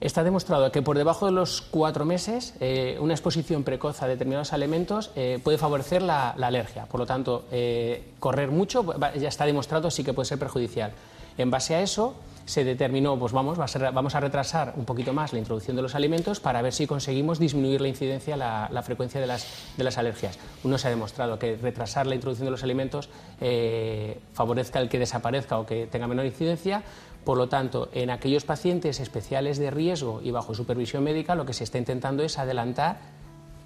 Está 0.01 0.23
demostrado 0.23 0.71
que 0.71 0.81
por 0.81 0.97
debajo 0.97 1.25
de 1.25 1.31
los 1.31 1.61
cuatro 1.61 2.05
meses 2.05 2.53
eh, 2.59 2.97
una 2.99 3.13
exposición 3.13 3.63
precoz 3.63 4.01
a 4.03 4.07
determinados 4.07 4.53
alimentos 4.53 5.11
eh, 5.15 5.39
puede 5.43 5.57
favorecer 5.57 6.01
la, 6.01 6.35
la 6.37 6.47
alergia. 6.47 6.85
Por 6.85 6.99
lo 6.99 7.05
tanto, 7.05 7.45
eh, 7.51 8.11
correr 8.19 8.51
mucho 8.51 8.85
ya 9.17 9.29
está 9.29 9.45
demostrado 9.45 9.89
sí 9.89 10.03
que 10.03 10.13
puede 10.13 10.27
ser 10.27 10.37
perjudicial. 10.37 10.91
En 11.37 11.49
base 11.49 11.75
a 11.75 11.81
eso 11.81 12.15
se 12.45 12.63
determinó, 12.63 13.17
pues 13.17 13.33
vamos, 13.33 13.59
va 13.59 13.65
a 13.65 13.67
ser- 13.67 13.91
vamos 13.91 14.13
a 14.13 14.19
retrasar 14.19 14.73
un 14.77 14.85
poquito 14.85 15.13
más 15.13 15.33
la 15.33 15.39
introducción 15.39 15.75
de 15.75 15.81
los 15.81 15.95
alimentos 15.95 16.39
para 16.39 16.61
ver 16.61 16.73
si 16.73 16.85
conseguimos 16.85 17.39
disminuir 17.39 17.81
la 17.81 17.87
incidencia, 17.87 18.37
la, 18.37 18.81
frecuencia 18.83 19.19
de 19.19 19.27
las, 19.27 19.47
de 19.75 19.83
las 19.83 19.97
alergias. 19.97 20.37
Uno 20.63 20.77
se 20.77 20.87
ha 20.87 20.91
demostrado 20.91 21.39
que 21.39 21.57
retrasar 21.57 22.05
la 22.05 22.13
introducción 22.15 22.45
de 22.45 22.51
los 22.51 22.63
alimentos 22.63 23.09
eh, 23.41 24.19
favorezca 24.33 24.79
el 24.79 24.89
que 24.89 24.99
desaparezca 24.99 25.57
o 25.57 25.65
que 25.65 25.87
tenga 25.87 26.07
menor 26.07 26.25
incidencia. 26.25 26.83
Por 27.23 27.37
lo 27.39 27.49
tanto, 27.49 27.89
en 27.93 28.11
aquellos 28.11 28.45
pacientes 28.45 28.99
especiales 28.99 29.57
de 29.57 29.71
riesgo 29.71 30.21
y 30.23 30.29
bajo 30.29 30.53
supervisión 30.53 31.03
médica, 31.03 31.33
lo 31.33 31.47
que 31.47 31.53
se 31.53 31.63
está 31.63 31.79
intentando 31.79 32.21
es 32.23 32.37
adelantar 32.37 32.99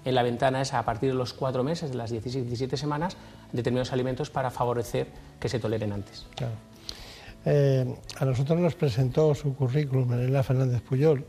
en 0.06 0.14
la 0.14 0.22
ventana 0.22 0.62
esa 0.62 0.78
a 0.78 0.84
partir 0.86 1.10
de 1.10 1.14
los 1.18 1.34
cuatro 1.34 1.62
meses, 1.62 1.90
de 1.90 1.96
las 1.96 2.10
16-17 2.10 2.76
semanas, 2.76 3.18
determinados 3.52 3.92
alimentos 3.92 4.30
para 4.30 4.50
favorecer 4.50 5.08
que 5.38 5.50
se 5.50 5.58
toleren 5.58 5.92
antes. 5.92 6.24
Eh, 7.44 7.86
a 8.18 8.24
nosotros 8.24 8.58
nos 8.60 8.74
presentó 8.74 9.34
su 9.34 9.54
currículum 9.54 10.12
Elena 10.12 10.42
Fernández 10.42 10.82
Puyol, 10.82 11.24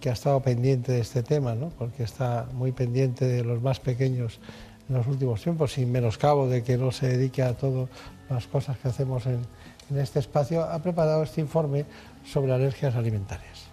que 0.00 0.10
ha 0.10 0.12
estado 0.12 0.40
pendiente 0.40 0.92
de 0.92 1.00
este 1.00 1.22
tema, 1.22 1.54
porque 1.78 2.02
está 2.02 2.46
muy 2.52 2.72
pendiente 2.72 3.26
de 3.26 3.44
los 3.44 3.62
más 3.62 3.80
pequeños 3.80 4.40
en 4.88 4.96
los 4.96 5.06
últimos 5.06 5.42
tiempos, 5.42 5.72
sin 5.72 5.90
menoscabo 5.90 6.48
de 6.48 6.62
que 6.62 6.76
no 6.76 6.92
se 6.92 7.08
dedique 7.08 7.42
a 7.42 7.54
todas 7.54 7.88
las 8.28 8.46
cosas 8.46 8.76
que 8.78 8.88
hacemos 8.88 9.26
en 9.26 9.44
este 9.96 10.18
espacio, 10.18 10.64
ha 10.64 10.80
preparado 10.80 11.22
este 11.22 11.40
informe 11.40 11.84
sobre 12.24 12.52
alergias 12.52 12.94
alimentarias. 12.94 13.66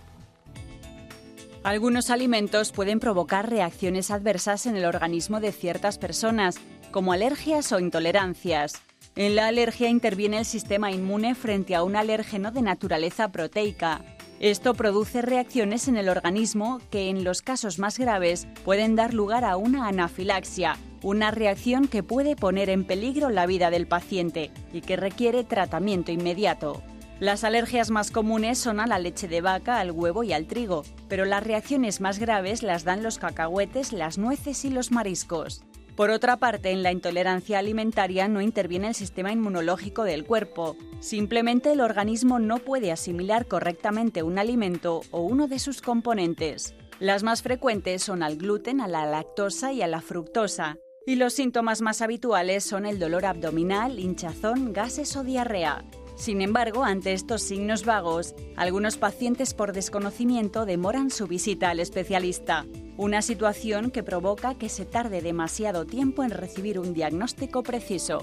Algunos 1.64 2.10
alimentos 2.10 2.74
pueden 2.74 3.00
provocar 3.00 3.50
reacciones 3.50 4.12
adversas 4.12 4.66
en 4.66 4.76
el 4.76 4.84
organismo 4.84 5.40
de 5.40 5.54
ciertas 5.54 5.98
personas, 5.98 6.56
como 6.92 7.14
alergias 7.14 7.72
o 7.72 7.80
intolerancias. 7.80 8.74
En 9.16 9.36
la 9.36 9.48
alergia 9.48 9.90
interviene 9.90 10.40
el 10.40 10.46
sistema 10.46 10.92
inmune 10.92 11.36
frente 11.36 11.76
a 11.76 11.84
un 11.84 11.96
alérgeno 11.96 12.52
de 12.52 12.64
naturaleza 12.64 13.32
proteica. 13.32 14.02
Esto 14.40 14.74
produce 14.74 15.22
reacciones 15.22 15.88
en 15.88 15.98
el 15.98 16.10
organismo 16.10 16.82
que 16.90 17.10
en 17.10 17.24
los 17.24 17.44
casos 17.44 17.78
más 17.78 18.00
graves 18.00 18.48
pueden 18.66 18.96
dar 18.96 19.14
lugar 19.14 19.46
a 19.46 19.56
una 19.56 19.88
anafilaxia, 19.88 20.78
una 21.04 21.30
reacción 21.30 21.88
que 21.88 22.02
puede 22.02 22.36
poner 22.36 22.70
en 22.70 22.86
peligro 22.86 23.30
la 23.30 23.46
vida 23.46 23.70
del 23.70 23.86
paciente 23.86 24.50
y 24.74 24.82
que 24.82 24.96
requiere 24.96 25.44
tratamiento 25.44 26.12
inmediato. 26.12 26.82
Las 27.20 27.44
alergias 27.44 27.92
más 27.92 28.10
comunes 28.10 28.58
son 28.58 28.80
a 28.80 28.88
la 28.88 28.98
leche 28.98 29.28
de 29.28 29.42
vaca, 29.42 29.80
al 29.80 29.92
huevo 29.92 30.24
y 30.24 30.34
al 30.34 30.48
trigo, 30.48 30.84
pero 31.08 31.24
las 31.24 31.44
reacciones 31.44 32.02
más 32.02 32.18
graves 32.18 32.64
las 32.64 32.84
dan 32.84 33.04
los 33.04 33.20
cacahuetes, 33.20 33.94
las 33.94 34.18
nueces 34.18 34.66
y 34.66 34.72
los 34.72 34.92
mariscos. 34.92 35.64
Por 35.96 36.10
otra 36.10 36.38
parte, 36.38 36.72
en 36.72 36.82
la 36.82 36.92
intolerancia 36.92 37.60
alimentaria 37.60 38.28
no 38.28 38.42
interviene 38.42 38.88
el 38.88 38.96
sistema 38.96 39.32
inmunológico 39.32 40.04
del 40.04 40.26
cuerpo. 40.26 40.76
Simplemente 41.00 41.72
el 41.72 41.82
organismo 41.82 42.40
no 42.40 42.58
puede 42.58 42.92
asimilar 42.92 43.46
correctamente 43.46 44.24
un 44.24 44.40
alimento 44.40 45.02
o 45.12 45.22
uno 45.22 45.48
de 45.48 45.60
sus 45.60 45.82
componentes. 45.82 46.74
Las 47.00 47.22
más 47.22 47.44
frecuentes 47.44 48.02
son 48.02 48.24
al 48.24 48.38
gluten, 48.38 48.82
a 48.82 48.88
la 48.88 49.06
lactosa 49.06 49.72
y 49.72 49.84
a 49.84 49.88
la 49.88 50.02
fructosa. 50.02 50.78
Y 51.06 51.16
los 51.16 51.34
síntomas 51.34 51.82
más 51.82 52.02
habituales 52.02 52.64
son 52.64 52.86
el 52.86 52.98
dolor 52.98 53.26
abdominal, 53.26 54.00
hinchazón, 54.00 54.74
gases 54.74 55.16
o 55.16 55.24
diarrea. 55.24 55.84
Sin 56.16 56.42
embargo, 56.42 56.84
ante 56.84 57.14
estos 57.14 57.42
signos 57.42 57.86
vagos, 57.86 58.36
algunos 58.56 58.98
pacientes 58.98 59.54
por 59.54 59.74
desconocimiento 59.74 60.66
demoran 60.66 61.10
su 61.10 61.28
visita 61.28 61.72
al 61.72 61.80
especialista, 61.80 62.66
una 62.98 63.22
situación 63.22 63.90
que 63.90 64.04
provoca 64.04 64.56
que 64.56 64.70
se 64.70 64.86
tarde 64.86 65.22
demasiado 65.22 65.86
tiempo 65.86 66.24
en 66.24 66.30
recibir 66.30 66.80
un 66.80 66.94
diagnóstico 66.94 67.64
preciso. 67.64 68.20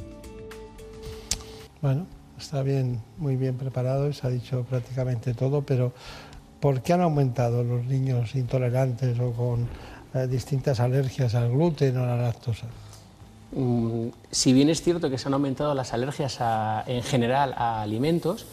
Bueno, 1.83 2.07
está 2.39 2.63
bien, 2.63 3.01
muy 3.19 3.37
bien 3.37 3.57
preparado 3.57 4.09
y 4.09 4.13
se 4.13 4.27
ha 4.27 4.31
dicho 4.31 4.65
prácticamente 4.69 5.35
todo, 5.35 5.63
pero 5.63 5.93
¿por 6.61 6.83
qué 6.83 6.93
han 6.93 7.01
aumentado 7.01 7.65
los 7.65 7.85
niños 7.87 8.35
intolerantes 8.37 9.19
o 9.19 9.33
con 9.33 9.69
eh, 10.15 10.27
distintas 10.29 10.79
alergias 10.79 11.35
al 11.35 11.51
gluten 11.51 11.97
o 11.97 12.05
a 12.05 12.07
la 12.07 12.17
lactosa? 12.17 12.67
Mm, 13.53 14.09
si 14.31 14.53
bien 14.53 14.69
es 14.69 14.83
cierto 14.83 15.11
que 15.11 15.19
se 15.19 15.29
han 15.29 15.35
aumentado 15.35 15.75
las 15.75 15.93
alergias 15.93 16.39
en 16.87 17.03
general 17.03 17.55
a 17.57 17.83
alimentos, 17.83 18.47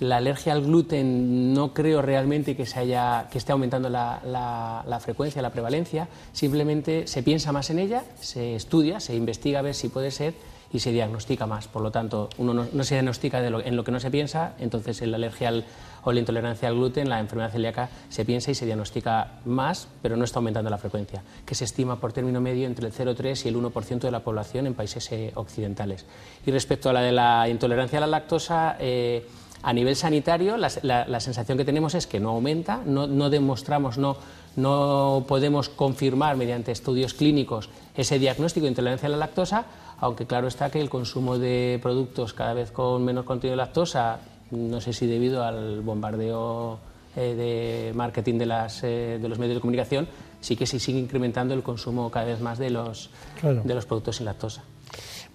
la 0.00 0.16
alergia 0.16 0.52
al 0.52 0.62
gluten 0.62 1.54
no 1.54 1.72
creo 1.72 2.02
realmente 2.02 2.56
que, 2.56 2.66
se 2.66 2.80
haya, 2.80 3.28
que 3.30 3.38
esté 3.38 3.52
aumentando 3.52 3.88
la, 3.88 5.00
frecuencia, 5.00 5.40
la 5.40 5.50
prevalencia, 5.50 6.08
simplemente 6.32 7.06
se 7.06 7.22
piensa 7.22 7.52
más 7.52 7.70
en 7.70 7.78
ella, 7.78 8.04
se 8.20 8.56
estudia, 8.56 9.00
se 9.00 9.14
investiga 9.14 9.60
a 9.60 9.62
ver 9.62 9.74
si 9.74 9.88
puede 9.88 10.10
ser 10.10 10.34
y 10.72 10.80
se 10.80 10.90
diagnostica 10.90 11.46
más. 11.46 11.68
Por 11.68 11.82
lo 11.82 11.92
tanto, 11.92 12.28
uno 12.38 12.52
no, 12.54 12.84
se 12.84 12.96
diagnostica 12.96 13.46
en 13.46 13.76
lo 13.76 13.84
que 13.84 13.92
no 13.92 14.00
se 14.00 14.10
piensa, 14.10 14.54
entonces 14.58 15.00
la 15.02 15.16
alergia 15.16 15.48
al, 15.48 15.64
o 16.04 16.12
la 16.12 16.20
intolerancia 16.20 16.68
al 16.68 16.74
gluten, 16.74 17.08
la 17.08 17.20
enfermedad 17.20 17.50
celíaca, 17.50 17.88
se 18.08 18.24
piensa 18.24 18.50
y 18.50 18.54
se 18.54 18.66
diagnostica 18.66 19.40
más, 19.44 19.88
pero 20.02 20.16
no 20.16 20.24
está 20.24 20.38
aumentando 20.38 20.70
la 20.70 20.78
frecuencia, 20.78 21.22
que 21.44 21.54
se 21.54 21.64
estima 21.64 21.96
por 21.96 22.12
término 22.12 22.40
medio 22.40 22.66
entre 22.66 22.86
el 22.86 22.92
0,3 22.92 23.46
y 23.46 23.48
el 23.48 23.56
1% 23.56 24.00
de 24.00 24.10
la 24.10 24.20
población 24.20 24.66
en 24.66 24.74
países 24.74 25.10
eh, 25.12 25.32
occidentales. 25.34 26.04
Y 26.46 26.50
respecto 26.50 26.90
a 26.90 26.92
la 26.92 27.00
de 27.00 27.12
la 27.12 27.48
intolerancia 27.48 27.98
a 27.98 28.00
la 28.00 28.06
lactosa, 28.06 28.76
eh, 28.78 29.26
a 29.62 29.72
nivel 29.72 29.96
sanitario, 29.96 30.58
la, 30.58 31.20
sensación 31.20 31.56
que 31.56 31.64
tenemos 31.64 31.94
es 31.94 32.06
que 32.06 32.20
no 32.20 32.30
aumenta, 32.30 32.82
no, 32.84 33.06
no 33.06 33.30
demostramos, 33.30 33.96
no, 33.96 34.18
no 34.56 35.24
podemos 35.26 35.70
confirmar 35.70 36.36
mediante 36.36 36.70
estudios 36.70 37.14
clínicos 37.14 37.70
ese 37.96 38.18
diagnóstico 38.18 38.64
de 38.64 38.70
intolerancia 38.72 39.08
a 39.08 39.12
la 39.12 39.16
lactosa, 39.16 39.64
aunque 40.00 40.26
claro 40.26 40.48
está 40.48 40.70
que 40.70 40.82
el 40.82 40.90
consumo 40.90 41.38
de 41.38 41.78
productos 41.80 42.34
cada 42.34 42.52
vez 42.52 42.72
con 42.72 43.04
menos 43.06 43.24
contenido 43.24 43.52
de 43.52 43.64
lactosa, 43.64 44.20
no 44.54 44.80
sé 44.80 44.92
si 44.92 45.06
debido 45.06 45.44
al 45.44 45.80
bombardeo 45.82 46.78
eh, 47.16 47.34
de 47.34 47.92
marketing 47.94 48.38
de, 48.38 48.46
las, 48.46 48.82
eh, 48.84 49.18
de 49.20 49.28
los 49.28 49.38
medios 49.38 49.56
de 49.56 49.60
comunicación, 49.60 50.08
sí 50.40 50.56
que 50.56 50.66
se 50.66 50.78
sigue 50.78 50.98
incrementando 50.98 51.54
el 51.54 51.62
consumo 51.62 52.10
cada 52.10 52.26
vez 52.26 52.40
más 52.40 52.58
de 52.58 52.70
los, 52.70 53.10
de 53.42 53.74
los 53.74 53.86
productos 53.86 54.16
sin 54.16 54.26
lactosa. 54.26 54.62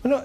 Bueno, 0.02 0.22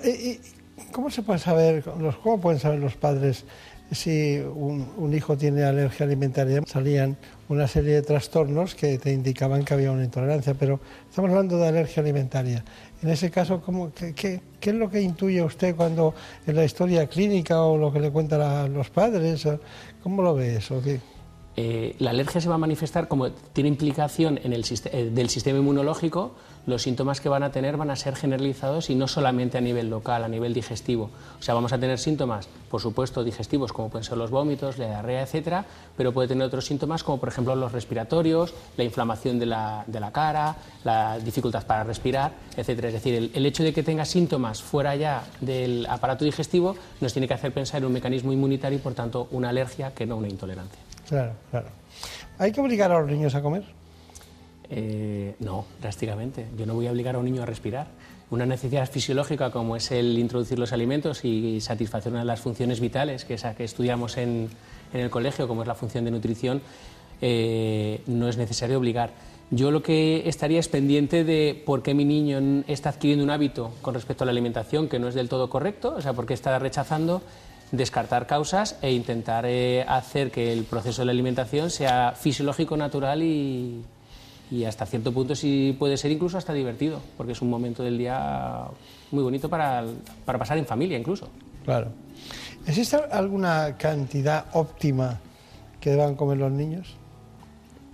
¿cómo 0.92 1.11
se 1.11 1.22
puede 1.22 1.38
saber, 1.38 1.84
cómo 2.22 2.40
pueden 2.40 2.61
saber 2.61 2.78
los 2.78 2.97
padres 2.97 3.45
si 3.91 4.39
un, 4.39 5.12
hijo 5.14 5.37
tiene 5.37 5.64
alergia 5.64 6.07
alimentaria, 6.07 6.62
salían 6.66 7.16
una 7.49 7.68
serie 7.68 7.95
de 7.95 8.03
trastornos 8.03 8.74
que 8.74 8.99
te 8.99 9.12
indicaban 9.12 9.64
que 9.64 9.74
había 9.74 9.93
una 9.93 10.05
intolerancia, 10.05 10.55
pero 10.55 10.80
estamos 11.09 11.30
hablando 11.30 11.59
de 11.59 11.68
alergia 11.68 12.03
alimentaria. 12.03 12.64
En 13.03 13.11
ese 13.11 13.30
caso, 13.30 13.61
¿cómo, 13.61 13.93
qué, 13.93 14.41
es 14.61 14.74
lo 14.74 14.91
que 14.91 15.01
intuye 15.01 15.43
usted 15.43 15.76
cuando 15.76 16.14
en 16.47 16.57
la 16.57 16.64
historia 16.64 17.07
clínica 17.07 17.61
o 17.62 17.76
lo 17.76 17.93
que 17.93 18.01
le 18.01 18.11
cuentan 18.11 18.72
los 18.72 18.91
padres? 18.91 19.47
¿Cómo 20.03 20.22
lo 20.22 20.35
ve 20.35 20.57
eso? 20.57 20.80
Eh, 21.57 21.94
la 21.98 22.11
alergia 22.11 22.40
se 22.40 22.48
va 22.48 22.57
a 22.57 22.59
manifestar 22.59 23.07
como 23.07 23.30
tiene 23.30 23.68
implicación 23.68 24.40
en 24.42 24.52
el, 24.52 24.64
eh, 24.92 25.11
del 25.12 25.28
sistema 25.28 25.59
inmunológico, 25.59 26.32
los 26.66 26.82
síntomas 26.82 27.20
que 27.20 27.28
van 27.28 27.42
a 27.42 27.52
tener 27.52 27.76
van 27.76 27.90
a 27.90 27.96
ser 27.96 28.16
generalizados 28.16 28.88
y 28.88 28.94
no 28.94 29.07
solamente 29.07 29.59
a 29.59 29.61
nivel 29.61 29.90
local, 29.90 30.24
a 30.24 30.28
nivel 30.28 30.55
digestivo. 30.55 31.11
O 31.38 31.42
sea, 31.42 31.55
vamos 31.55 31.72
a 31.72 31.78
tener 31.78 31.98
síntomas, 31.98 32.48
por 32.70 32.80
supuesto, 32.80 33.22
digestivos, 33.22 33.72
como 33.72 33.90
pueden 33.90 34.05
ser 34.05 34.16
los 34.16 34.30
vómitos, 34.30 34.78
la 34.78 34.86
diarrea, 34.86 35.22
etcétera, 35.22 35.64
pero 35.96 36.12
puede 36.12 36.28
tener 36.28 36.46
otros 36.46 36.64
síntomas, 36.64 37.05
como 37.05 37.18
por 37.18 37.28
ejemplo 37.28 37.55
los 37.55 37.72
respiratorios, 37.72 38.55
la 38.76 38.84
inflamación 38.84 39.38
de 39.38 39.46
la, 39.46 39.84
de 39.86 40.00
la 40.00 40.11
cara, 40.11 40.57
la 40.84 41.18
dificultad 41.18 41.66
para 41.66 41.84
respirar, 41.84 42.32
etcétera. 42.57 42.88
Es 42.88 42.94
decir, 42.94 43.30
el, 43.34 43.46
hecho 43.46 43.62
de 43.62 43.72
que 43.72 43.82
tenga 43.82 44.05
síntomas 44.05 44.62
fuera 44.62 44.96
ya 44.96 45.24
del 45.40 45.86
aparato 45.88 46.24
digestivo 46.24 46.76
nos 47.00 47.12
tiene 47.12 47.28
que 47.28 47.34
hacer 47.34 47.52
pensar 47.52 47.78
en 47.78 47.86
un 47.86 47.92
mecanismo 47.92 48.32
inmunitario 48.32 48.78
y, 48.78 48.80
por 48.80 48.94
tanto, 48.94 49.28
una 49.32 49.50
alergia 49.50 49.92
que 49.94 50.07
no 50.07 50.16
una 50.16 50.28
intolerancia. 50.28 50.84
Claro, 51.09 51.32
claro. 51.50 51.66
¿Hay 52.38 52.52
que 52.52 52.61
obligar 52.61 52.90
a 52.90 53.00
los 53.00 53.11
niños 53.11 53.34
a 53.34 53.42
comer? 53.42 53.64
Eh, 54.70 55.34
no, 55.40 55.66
drásticamente. 55.80 56.46
Yo 56.57 56.66
no 56.66 56.74
voy 56.74 56.86
a 56.86 56.90
obligar 56.90 57.14
a 57.14 57.18
un 57.18 57.24
niño 57.24 57.42
a 57.42 57.46
respirar. 57.46 57.86
Una 58.30 58.46
necesidad 58.46 58.90
fisiológica 58.90 59.50
como 59.50 59.76
es 59.76 59.90
el 59.90 60.18
introducir 60.18 60.59
los 60.59 60.72
alimentos 60.72 61.24
y 61.24 61.61
satisfacer 61.61 62.11
una 62.11 62.20
de 62.20 62.26
las 62.26 62.40
funciones 62.40 62.80
vitales, 62.80 63.24
que 63.24 63.34
es 63.34 63.44
la 63.44 63.55
que 63.55 63.64
estudiamos 63.64 64.16
en, 64.16 64.48
el 64.92 65.11
colegio, 65.11 65.46
como 65.46 65.62
es 65.62 65.68
la 65.68 65.74
función 65.74 66.05
de 66.05 66.11
nutrición, 66.11 66.62
eh, 67.20 68.00
no 68.07 68.28
es 68.28 68.36
necesario 68.36 68.78
obligar. 68.78 69.11
Yo 69.50 69.70
lo 69.70 69.82
que 69.82 70.28
estaría 70.28 70.59
es 70.59 70.68
pendiente 70.68 71.22
de 71.22 71.62
por 71.66 71.82
qué 71.82 71.94
mi 71.94 72.05
niño 72.05 72.64
está 72.66 72.88
adquiriendo 72.88 73.24
un 73.24 73.30
hábito 73.30 73.72
con 73.82 73.94
respecto 73.94 74.24
a 74.24 74.26
la 74.26 74.32
alimentación 74.32 74.88
que 74.88 74.98
no 74.98 75.09
es 75.09 75.14
del 75.14 75.28
todo 75.28 75.50
correcto, 75.50 75.94
o 75.96 76.00
sea, 76.00 76.12
por 76.14 76.26
qué 76.26 76.34
está 76.34 76.59
rechazando, 76.59 77.22
descartar 77.77 78.27
causas 78.27 78.79
e 78.83 78.93
intentar 78.93 79.45
eh, 79.47 79.85
hacer 79.87 80.31
que 80.31 80.53
el 80.53 80.64
proceso 80.64 81.03
de 81.03 81.07
la 81.07 81.12
alimentación 81.12 81.70
sea 81.70 82.12
fisiológico, 82.12 82.77
natural 82.77 83.22
y, 83.22 83.83
y 84.51 84.64
hasta 84.64 84.87
cierto 84.87 85.12
punto 85.12 85.35
sí 85.35 85.75
puede 85.79 85.97
ser 85.97 86.11
incluso 86.11 86.39
hasta 86.39 86.53
divertido, 86.53 87.01
porque 87.16 87.33
es 87.33 87.43
un 87.43 87.51
momento 87.51 87.83
del 87.83 87.99
día 87.99 88.64
muy 89.11 89.22
bonito 89.22 89.49
para, 89.49 89.85
para 90.25 90.39
pasar 90.39 90.59
en 90.59 90.66
familia 90.66 90.99
incluso. 90.99 91.29
Claro. 91.64 91.89
¿Existe 92.66 92.97
alguna 93.11 93.77
cantidad 93.77 94.47
óptima 94.53 95.20
que 95.81 95.91
deban 95.91 96.14
comer 96.14 96.39
los 96.39 96.53
niños? 96.53 96.97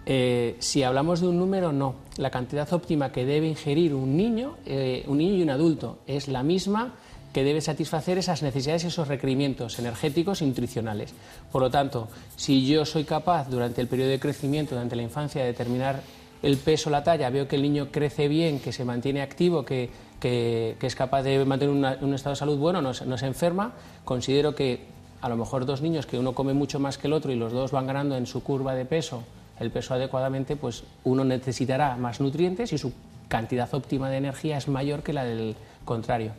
Eh, 0.07 0.57
si 0.59 0.83
hablamos 0.83 1.20
de 1.20 1.28
un 1.28 1.39
número, 1.39 1.72
no. 1.72 1.95
La 2.16 2.31
cantidad 2.31 2.72
óptima 2.72 3.12
que 3.12 3.24
debe 3.24 3.49
ingerir 3.49 3.95
un 3.95 4.16
niño, 4.16 4.57
eh, 4.66 5.05
un 5.07 5.18
niño 5.18 5.35
y 5.35 5.43
un 5.43 5.51
adulto 5.51 5.99
es 6.07 6.28
la 6.28 6.43
misma 6.43 6.95
que 7.33 7.45
debe 7.45 7.61
satisfacer 7.61 8.18
esas 8.18 8.43
necesidades 8.43 8.85
y 8.85 8.89
esos 8.89 9.09
requerimientos 9.09 9.78
energéticos 9.78 10.43
y 10.43 10.47
nutricionales. 10.47 11.14
Por 11.53 11.62
lo 11.62 11.70
tanto, 11.70 12.09
si 12.37 12.66
yo 12.66 12.85
soy 12.85 13.05
capaz 13.05 13.49
durante 13.49 13.81
el 13.81 13.87
periodo 13.87 14.11
de 14.11 14.18
crecimiento, 14.18 14.74
durante 14.74 14.97
la 14.97 15.03
infancia, 15.03 15.43
de 15.43 15.49
determinar 15.49 16.03
el 16.43 16.57
peso, 16.57 16.91
la 16.91 17.05
talla, 17.05 17.31
veo 17.31 17.47
que 17.47 17.57
el 17.57 17.62
niño 17.62 17.89
crece 17.91 18.26
bien, 18.28 18.61
que 18.61 18.72
se 18.72 18.85
mantiene 18.85 19.22
activo, 19.22 19.64
que, 19.64 19.91
es 20.22 20.95
capaz 20.95 21.22
de 21.22 21.45
mantener 21.45 21.74
un 21.74 22.14
estado 22.14 22.35
de 22.35 22.39
salud 22.39 22.59
bueno, 22.59 22.83
no, 22.83 22.93
se 22.95 23.26
enferma, 23.26 23.72
considero 24.05 24.55
que 24.55 24.81
a 25.20 25.28
lo 25.28 25.37
mejor 25.37 25.66
dos 25.66 25.83
niños 25.83 26.07
que 26.07 26.18
uno 26.18 26.35
come 26.35 26.53
mucho 26.53 26.81
más 26.81 26.99
que 26.99 27.07
el 27.07 27.12
otro 27.12 27.33
y 27.33 27.37
los 27.37 27.53
dos 27.53 27.70
van 27.70 27.87
ganando 27.87 28.16
en 28.16 28.26
su 28.26 28.43
curva 28.43 28.74
de 28.74 28.85
peso 28.85 29.22
el 29.59 29.70
peso 29.70 29.93
adecuadamente, 29.93 30.57
pues 30.57 30.85
uno 31.05 31.22
necesitará 31.22 31.95
más 31.97 32.18
nutrientes 32.18 32.72
y 32.72 32.78
su 32.78 32.95
cantidad 33.28 33.72
óptima 33.74 34.09
de 34.09 34.16
energía 34.16 34.57
es 34.57 34.68
mayor 34.68 35.03
que 35.03 35.12
la 35.12 35.24
del 35.24 35.55
contrario. 35.85 36.33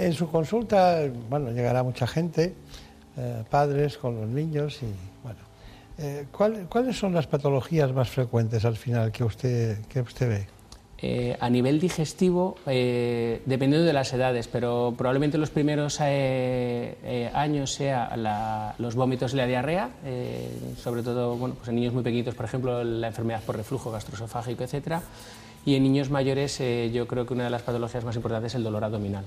En 0.00 0.14
su 0.14 0.30
consulta, 0.30 1.10
bueno, 1.28 1.50
llegará 1.50 1.82
mucha 1.82 2.06
gente, 2.06 2.54
eh, 3.18 3.44
padres 3.50 3.98
con 3.98 4.18
los 4.18 4.30
niños 4.30 4.82
y 4.82 4.86
bueno, 5.22 5.40
eh, 5.98 6.24
¿Cuáles 6.32 6.96
son 6.96 7.12
las 7.12 7.26
patologías 7.26 7.92
más 7.92 8.08
frecuentes 8.08 8.64
al 8.64 8.76
final 8.76 9.12
que 9.12 9.24
usted, 9.24 9.84
que 9.88 10.00
usted 10.00 10.28
ve? 10.30 10.46
Eh, 11.02 11.36
a 11.38 11.50
nivel 11.50 11.78
digestivo, 11.80 12.56
dependiendo 12.64 13.82
de 13.84 13.92
las 13.92 14.10
edades, 14.14 14.48
pero 14.48 14.94
probablemente 14.96 15.36
los 15.36 15.50
primeros 15.50 16.00
años 16.00 17.70
sea 17.70 18.74
los 18.78 18.94
vómitos 18.94 19.34
y 19.34 19.36
la 19.36 19.46
diarrea, 19.46 19.90
sobre 20.78 21.02
todo 21.02 21.36
bueno, 21.36 21.56
pues 21.56 21.68
en 21.68 21.74
niños 21.74 21.92
muy 21.92 22.02
pequeñitos, 22.02 22.34
por 22.34 22.46
ejemplo, 22.46 22.82
la 22.84 23.08
enfermedad 23.08 23.42
por 23.44 23.56
reflujo 23.56 23.90
gastroesofágico, 23.90 24.64
etc. 24.64 25.02
Y 25.66 25.74
en 25.74 25.82
niños 25.82 26.08
mayores, 26.08 26.58
yo 26.90 27.06
creo 27.06 27.26
que 27.26 27.34
una 27.34 27.44
de 27.44 27.50
las 27.50 27.62
patologías 27.62 28.04
más 28.04 28.16
importantes 28.16 28.52
es 28.52 28.56
el 28.56 28.64
dolor 28.64 28.84
abdominal. 28.84 29.26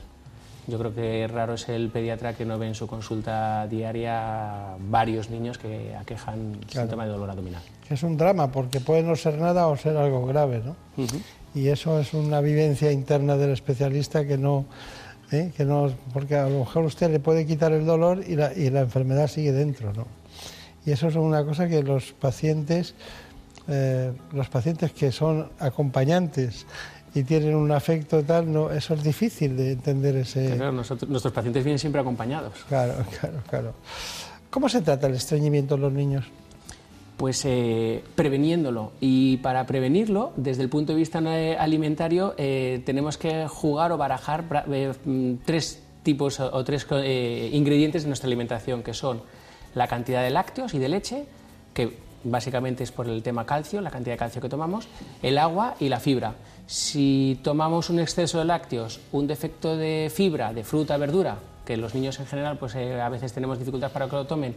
Yo 0.68 0.80
creo 0.80 0.95
que 0.95 1.28
raro 1.28 1.55
es 1.55 1.68
el 1.68 1.89
pediatra 1.89 2.34
que 2.34 2.45
no 2.45 2.57
ve 2.57 2.68
en 2.68 2.76
su 2.76 2.88
consulta 2.88 3.68
diaria 3.68 4.76
varios 4.80 5.30
niños 5.30 5.57
que 5.57 5.93
aquejan 5.95 6.57
síntoma 6.68 7.05
de 7.05 7.11
dolor 7.11 7.30
abdominal. 7.30 7.61
Es 7.89 8.03
un 8.03 8.16
drama 8.16 8.51
porque 8.51 8.80
puede 8.80 9.03
no 9.03 9.16
ser 9.16 9.38
nada 9.38 9.68
o 9.68 9.76
ser 9.76 9.97
algo 9.97 10.26
grave, 10.26 10.61
¿no? 10.64 10.76
Y 11.53 11.68
eso 11.68 11.99
es 11.99 12.14
una 12.14 12.39
vivencia 12.39 12.91
interna 12.91 13.36
del 13.36 13.51
especialista 13.51 14.26
que 14.26 14.38
no, 14.38 14.66
¿eh? 15.32 15.51
que 15.55 15.66
no, 15.66 15.91
porque 16.14 16.36
a 16.36 16.47
lo 16.47 16.59
mejor 16.59 16.86
usted 16.86 17.11
le 17.11 17.20
puede 17.20 17.45
quitar 17.45 17.74
el 17.74 17.86
dolor 17.86 18.24
y 18.26 18.36
la, 18.36 18.53
y 18.53 18.70
la 18.70 18.82
enfermedad 18.82 19.28
sigue 19.28 19.51
dentro, 19.51 19.93
¿no? 19.93 20.07
Y 20.86 20.91
eso 20.91 21.07
es 21.07 21.16
una 21.16 21.45
cosa 21.45 21.68
que 21.68 21.82
los 21.82 22.11
pacientes, 22.14 22.95
eh, 23.68 24.11
los 24.34 24.49
pacientes 24.49 24.91
que 24.91 25.11
son 25.11 25.49
acompañantes 25.59 26.66
y 27.16 27.24
tienen 27.24 27.55
un 27.55 27.72
afecto 27.72 28.24
tal, 28.24 28.51
no, 28.51 28.72
eso 28.72 28.95
es 28.95 29.03
difícil 29.03 29.55
de 29.55 29.74
entender 29.74 30.16
ese... 30.18 30.55
Claro, 30.55 30.72
nuestros 30.72 31.32
pacientes 31.32 31.64
vienen 31.64 31.80
siempre 31.80 32.01
acompañados. 32.01 32.53
Claro, 32.68 32.93
claro, 33.20 33.39
claro. 33.49 33.74
¿Cómo 34.49 34.70
se 34.70 34.82
trata 34.82 35.07
el 35.07 35.16
estreñimiento 35.16 35.76
en 35.76 35.82
los 35.82 35.93
niños? 35.93 36.26
Pues 37.18 37.43
eh, 37.45 38.03
preveniéndolo. 38.16 38.91
Y 38.99 39.38
para 39.38 39.66
prevenirlo, 39.66 40.34
desde 40.36 40.64
el 40.64 40.70
punto 40.70 40.93
de 40.93 40.97
vista 40.97 41.20
eh, 41.20 41.55
alimentario, 41.57 42.34
eh, 42.38 42.82
tenemos 42.86 43.18
que 43.18 43.47
jugar 43.47 43.91
o 43.91 43.97
barajar 43.97 44.43
mm, 45.05 45.34
tres 45.45 45.82
tipos 46.01 46.39
o 46.39 46.64
tres 46.64 46.86
ingredientes 47.53 48.03
de 48.03 48.09
nuestra 48.09 48.28
alimentación, 48.28 48.84
que 48.84 48.93
son 48.93 49.22
la 49.74 49.88
cantidad 49.88 50.22
de 50.22 50.32
lácteos 50.32 50.74
y 50.74 50.80
de 50.80 50.89
leche, 50.89 51.26
que 51.74 51.97
básicamente 52.24 52.84
es 52.84 52.91
por 52.91 53.07
el 53.07 53.21
tema 53.24 53.45
calcio, 53.45 53.82
la 53.82 53.91
cantidad 53.91 54.13
de 54.13 54.19
calcio 54.19 54.41
que 54.41 54.49
tomamos, 54.49 54.88
el 55.21 55.38
agua 55.38 55.76
y 55.80 55.89
la 55.89 55.99
fibra. 55.99 56.36
Si 56.65 57.39
tomamos 57.43 57.89
un 57.89 57.99
exceso 57.99 58.39
de 58.39 58.45
lácteos, 58.45 58.99
un 59.11 59.28
defecto 59.28 59.76
de 59.76 60.11
fibra, 60.13 60.53
de 60.53 60.63
fruta, 60.63 60.97
verdura, 60.97 61.38
que 61.65 61.78
los 61.78 61.93
niños 61.93 62.19
en 62.19 62.26
general 62.26 62.57
pues, 62.57 62.76
a 62.76 63.09
veces 63.09 63.34
tenemos 63.34 63.59
dificultades 63.59 63.93
para 63.93 64.07
que 64.07 64.15
lo 64.15 64.26
tomen, 64.26 64.55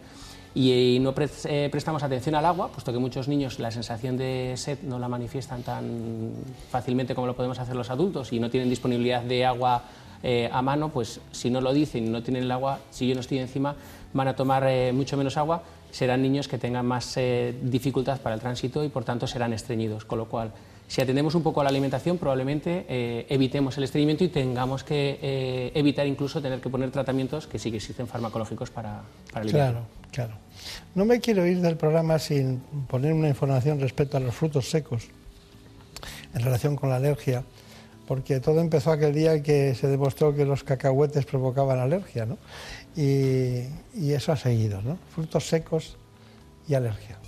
y, 0.57 0.99
no 1.01 1.15
eh, 1.19 1.69
prestamos 1.71 2.03
atención 2.03 2.35
al 2.35 2.47
agua, 2.47 2.69
puesto 2.69 2.91
que 2.91 2.99
muchos 2.99 3.29
niños 3.29 3.59
la 3.59 3.71
sensación 3.71 4.17
de 4.17 4.55
sed 4.57 4.79
no 4.85 4.99
la 4.99 5.07
manifiestan 5.07 5.63
tan 5.63 6.33
fácilmente 6.71 7.15
como 7.15 7.27
lo 7.27 7.37
podemos 7.37 7.59
hacer 7.59 7.77
los 7.77 7.91
adultos 7.91 8.33
y 8.33 8.41
no 8.41 8.49
tienen 8.49 8.71
disponibilidad 8.71 9.21
de 9.21 9.45
agua 9.45 9.83
eh, 10.23 10.49
a 10.51 10.63
mano, 10.63 10.89
pues 10.89 11.21
si 11.31 11.51
no 11.51 11.61
lo 11.61 11.75
dicen 11.75 12.11
no 12.11 12.23
tienen 12.23 12.45
el 12.45 12.51
agua, 12.51 12.79
si 12.91 13.07
yo 13.07 13.15
no 13.15 13.21
estoy 13.21 13.39
encima, 13.39 13.77
van 14.15 14.29
a 14.29 14.35
tomar 14.35 14.65
eh, 14.67 14.95
mucho 14.95 15.19
menos 15.19 15.37
agua, 15.37 15.63
serán 15.91 16.23
niños 16.23 16.49
que 16.49 16.59
tengan 16.59 16.87
más 16.87 17.19
dificultad 17.63 18.21
para 18.21 18.35
el 18.35 18.41
tránsito 18.41 18.85
y 18.85 18.89
por 18.89 19.05
tanto 19.05 19.27
serán 19.27 19.53
estreñidos, 19.53 20.05
con 20.05 20.19
lo 20.19 20.27
cual 20.27 20.53
si 20.89 21.01
atendemos 21.01 21.35
un 21.35 21.43
poco 21.43 21.61
a 21.61 21.65
la 21.65 21.71
alimentación, 21.71 22.17
probablemente 22.17 22.87
eh, 22.89 23.27
evitemos 23.29 23.77
el 23.77 23.85
estreñimiento 23.85 24.23
y 24.23 24.29
tengamos 24.29 24.85
que 24.85 25.19
eh, 25.21 25.73
evitar 25.75 26.07
incluso 26.07 26.41
tener 26.41 26.61
que 26.61 26.69
poner 26.69 26.91
tratamientos 26.93 27.47
que 27.49 27.59
sí 27.59 27.71
que 27.71 27.79
existen 27.79 28.07
farmacológicos 28.07 28.71
para, 28.71 29.03
para 29.33 29.47
Claro, 29.47 29.81
claro. 30.13 30.35
No 30.95 31.05
me 31.05 31.21
quiero 31.21 31.45
ir 31.45 31.61
del 31.61 31.77
programa 31.77 32.19
sin 32.21 32.61
poner 32.89 33.13
una 33.13 33.29
información 33.29 33.81
respecto 33.81 34.17
a 34.17 34.21
los 34.21 34.35
frutos 34.35 34.71
secos 34.71 35.09
en 36.35 36.43
relación 36.43 36.77
con 36.77 36.91
la 36.91 36.97
alergia, 36.97 37.43
porque 38.07 38.39
todo 38.39 38.61
empezó 38.61 38.93
aquel 38.93 39.13
día 39.13 39.43
que 39.43 39.75
se 39.75 39.89
demostró 39.89 40.37
que 40.37 40.45
los 40.45 40.63
cacahuetes 40.63 41.27
provocaban 41.27 41.81
alergia, 41.81 42.27
¿no? 42.27 42.39
Y, 42.97 43.69
eso 44.13 44.33
ha 44.33 44.37
seguido, 44.37 44.81
¿no? 44.83 44.99
Frutos 45.15 45.47
secos 45.47 45.97
y 46.67 46.75
alergia. 46.75 47.19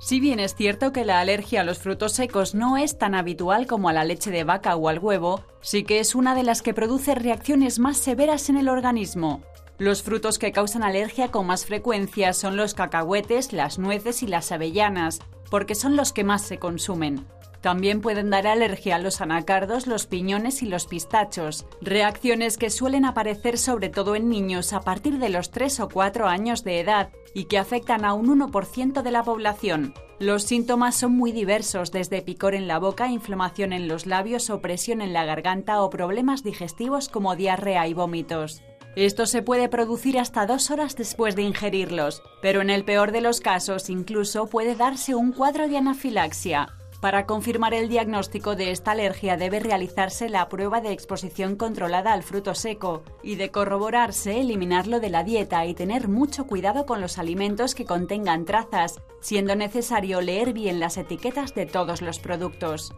Si 0.00 0.20
bien 0.20 0.40
es 0.40 0.54
cierto 0.54 0.92
que 0.92 1.04
la 1.04 1.20
alergia 1.20 1.62
a 1.62 1.64
los 1.64 1.78
frutos 1.78 2.12
secos 2.12 2.54
no 2.54 2.76
es 2.76 2.98
tan 2.98 3.14
habitual 3.14 3.66
como 3.66 3.88
a 3.88 3.92
la 3.92 4.04
leche 4.04 4.30
de 4.30 4.44
vaca 4.44 4.76
o 4.76 4.88
al 4.88 4.98
huevo, 4.98 5.42
sí 5.62 5.84
que 5.84 6.00
es 6.00 6.14
una 6.14 6.34
de 6.34 6.42
las 6.42 6.60
que 6.60 6.74
produce 6.74 7.14
reacciones 7.14 7.78
más 7.78 7.96
severas 7.96 8.50
en 8.50 8.56
el 8.56 8.68
organismo. 8.68 9.42
Los 9.78 10.02
frutos 10.02 10.38
que 10.38 10.52
causan 10.52 10.82
alergia 10.82 11.30
con 11.30 11.46
más 11.46 11.64
frecuencia 11.64 12.32
son 12.32 12.56
los 12.56 12.74
cacahuetes, 12.74 13.52
las 13.52 13.78
nueces 13.78 14.22
y 14.22 14.26
las 14.26 14.52
avellanas, 14.52 15.20
porque 15.50 15.74
son 15.74 15.96
los 15.96 16.12
que 16.12 16.22
más 16.22 16.42
se 16.42 16.58
consumen. 16.58 17.26
También 17.64 18.02
pueden 18.02 18.28
dar 18.28 18.46
alergia 18.46 18.96
a 18.96 18.98
los 18.98 19.22
anacardos, 19.22 19.86
los 19.86 20.04
piñones 20.04 20.62
y 20.62 20.66
los 20.66 20.84
pistachos, 20.84 21.64
reacciones 21.80 22.58
que 22.58 22.68
suelen 22.68 23.06
aparecer 23.06 23.56
sobre 23.56 23.88
todo 23.88 24.16
en 24.16 24.28
niños 24.28 24.74
a 24.74 24.82
partir 24.82 25.18
de 25.18 25.30
los 25.30 25.50
3 25.50 25.80
o 25.80 25.88
4 25.88 26.28
años 26.28 26.62
de 26.62 26.80
edad 26.80 27.08
y 27.32 27.44
que 27.44 27.56
afectan 27.56 28.04
a 28.04 28.12
un 28.12 28.26
1% 28.38 29.00
de 29.00 29.10
la 29.10 29.22
población. 29.22 29.94
Los 30.18 30.42
síntomas 30.42 30.94
son 30.94 31.12
muy 31.16 31.32
diversos, 31.32 31.90
desde 31.90 32.20
picor 32.20 32.54
en 32.54 32.68
la 32.68 32.78
boca, 32.78 33.08
inflamación 33.08 33.72
en 33.72 33.88
los 33.88 34.04
labios, 34.04 34.50
opresión 34.50 35.00
en 35.00 35.14
la 35.14 35.24
garganta 35.24 35.80
o 35.80 35.88
problemas 35.88 36.42
digestivos 36.42 37.08
como 37.08 37.34
diarrea 37.34 37.88
y 37.88 37.94
vómitos. 37.94 38.62
Esto 38.94 39.24
se 39.24 39.40
puede 39.40 39.70
producir 39.70 40.18
hasta 40.18 40.46
dos 40.46 40.70
horas 40.70 40.96
después 40.96 41.34
de 41.34 41.42
ingerirlos, 41.42 42.22
pero 42.42 42.60
en 42.60 42.68
el 42.68 42.84
peor 42.84 43.10
de 43.10 43.22
los 43.22 43.40
casos 43.40 43.88
incluso 43.88 44.48
puede 44.48 44.76
darse 44.76 45.14
un 45.14 45.32
cuadro 45.32 45.66
de 45.66 45.78
anafilaxia, 45.78 46.68
para 47.04 47.26
confirmar 47.26 47.74
el 47.74 47.90
diagnóstico 47.90 48.56
de 48.56 48.70
esta 48.70 48.92
alergia 48.92 49.36
debe 49.36 49.60
realizarse 49.60 50.30
la 50.30 50.48
prueba 50.48 50.80
de 50.80 50.90
exposición 50.90 51.54
controlada 51.54 52.14
al 52.14 52.22
fruto 52.22 52.54
seco 52.54 53.02
y 53.22 53.34
de 53.34 53.50
corroborarse 53.50 54.40
eliminarlo 54.40 55.00
de 55.00 55.10
la 55.10 55.22
dieta 55.22 55.66
y 55.66 55.74
tener 55.74 56.08
mucho 56.08 56.46
cuidado 56.46 56.86
con 56.86 57.02
los 57.02 57.18
alimentos 57.18 57.74
que 57.74 57.84
contengan 57.84 58.46
trazas, 58.46 59.02
siendo 59.20 59.54
necesario 59.54 60.22
leer 60.22 60.54
bien 60.54 60.80
las 60.80 60.96
etiquetas 60.96 61.54
de 61.54 61.66
todos 61.66 62.00
los 62.00 62.20
productos. 62.20 62.94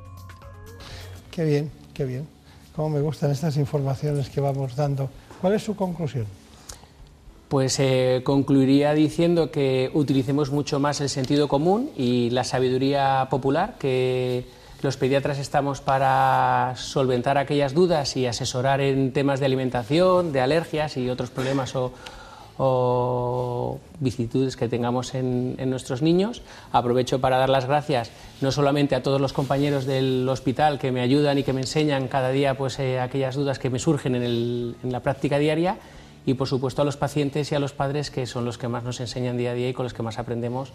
Qué 1.32 1.44
bien, 1.44 1.72
qué 1.92 2.04
bien. 2.04 2.28
Cómo 2.76 2.90
me 2.90 3.00
gustan 3.00 3.32
estas 3.32 3.57
informaciones 3.57 4.30
que 4.30 4.40
vamos 4.40 4.76
dando. 4.76 5.11
¿Cuál 5.40 5.54
es 5.54 5.64
su 5.64 5.74
conclusión? 5.74 6.26
Pues 7.49 7.78
eh, 7.78 8.22
concluiría 8.24 8.92
diciendo 8.92 9.53
que 9.53 9.90
utilicemos 9.94 10.51
mucho 10.51 10.80
más 10.80 11.01
el 11.01 11.09
sentido 11.09 11.47
común 11.47 11.90
y 11.97 12.30
la 12.30 12.42
sabiduría 12.42 13.28
popular, 13.30 13.76
que 13.78 14.44
los 14.82 14.97
pediatras 14.97 15.38
estamos 15.38 15.80
para 15.80 16.74
solventar 16.76 17.38
aquellas 17.38 17.72
dudas 17.72 18.16
y 18.16 18.26
asesorar 18.26 18.80
en 18.80 19.12
temas 19.12 19.38
de 19.38 19.47
alimentación, 19.47 20.32
de 20.32 20.40
alergias 20.40 20.97
y 20.97 21.09
otros 21.09 21.30
problemas 21.30 21.74
o, 21.76 21.92
vicisitudes 24.01 24.57
que 24.57 24.68
tengamos 24.68 25.14
en, 25.14 25.57
nuestros 25.70 26.03
niños. 26.03 26.42
Aprovecho 26.72 27.20
para 27.20 27.38
dar 27.38 27.51
las 27.51 27.66
gracias 27.66 28.11
no 28.40 28.51
solamente 28.51 28.97
a 28.97 29.05
todos 29.05 29.20
los 29.20 29.32
compañeros 29.32 29.86
del 29.86 30.28
hospital 30.28 30.80
que 30.80 30.90
me 30.90 31.01
ayudan 31.01 31.38
y 31.38 31.44
que 31.44 31.53
me 31.53 31.61
enseñan 31.61 32.09
cada 32.09 32.30
día 32.30 32.57
pues, 32.57 32.80
eh, 32.80 32.99
aquellas 32.99 33.36
dudas 33.36 33.61
que 33.61 33.70
me 33.70 33.78
surgen 33.78 34.16
en 34.16 34.74
la 34.90 35.01
práctica 35.01 35.38
diaria, 35.38 35.78
y 36.27 36.35
por 36.35 36.49
supuesto 36.49 36.83
a 36.83 36.85
los 36.85 36.97
pacientes 36.97 37.51
y 37.53 37.55
a 37.55 37.61
los 37.61 37.72
padres 37.72 38.11
que 38.11 38.27
son 38.27 38.45
los 38.45 38.59
que 38.59 38.68
más 38.68 38.83
nos 38.83 39.01
enseñan 39.01 39.37
día 39.37 39.53
a 39.53 39.55
día 39.55 39.68
y 39.68 39.72
con 39.72 39.85
los 39.85 39.95
que 39.95 40.03
más 40.03 40.18
aprendemos 40.18 40.72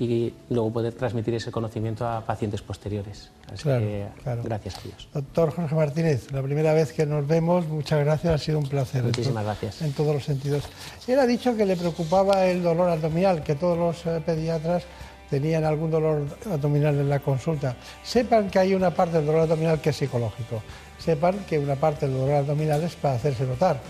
y 0.00 0.32
luego 0.50 0.72
poder 0.72 0.92
transmitir 0.94 1.34
ese 1.34 1.50
conocimiento 1.50 2.06
a 2.06 2.20
pacientes 2.20 2.62
posteriores. 2.62 3.30
Así 3.52 3.64
que, 3.64 4.06
gracias 4.44 4.76
a 4.76 4.80
Dios. 4.82 5.08
Doctor 5.12 5.52
Jorge 5.52 5.74
Martínez, 5.74 6.30
la 6.30 6.42
primera 6.42 6.72
vez 6.72 6.92
que 6.92 7.04
nos 7.04 7.26
vemos, 7.26 7.66
muchas 7.66 8.04
gracias, 8.04 8.34
ha 8.34 8.38
sido 8.38 8.58
un 8.58 8.68
placer. 8.68 9.02
Muchísimas 9.02 9.44
gracias. 9.44 9.82
En 9.82 9.92
todos 9.92 10.14
los 10.14 10.24
sentidos. 10.24 10.64
Él 11.08 11.18
ha 11.18 11.26
dicho 11.26 11.56
que 11.56 11.66
le 11.66 11.76
preocupaba 11.76 12.46
el 12.46 12.62
dolor 12.62 12.90
abdominal, 12.90 13.42
que 13.42 13.56
todos 13.56 13.76
los 13.76 14.06
eh, 14.06 14.22
pediatras 14.24 14.84
tenían 15.30 15.64
algún 15.64 15.90
dolor 15.90 16.26
abdominal 16.50 16.94
en 16.94 17.08
la 17.08 17.18
consulta. 17.18 17.74
Sepan 18.04 18.50
que 18.50 18.60
hay 18.60 18.74
una 18.74 18.90
parte 18.90 19.16
del 19.16 19.26
dolor 19.26 19.42
abdominal 19.42 19.80
que 19.80 19.90
es 19.90 19.96
psicológico. 19.96 20.62
Sepan 20.96 21.40
que 21.40 21.58
una 21.58 21.74
parte 21.74 22.06
del 22.06 22.16
dolor 22.16 22.36
abdominal 22.36 22.82
es 22.84 22.94
para 22.94 23.14
hacerse 23.14 23.44
notar 23.44 23.80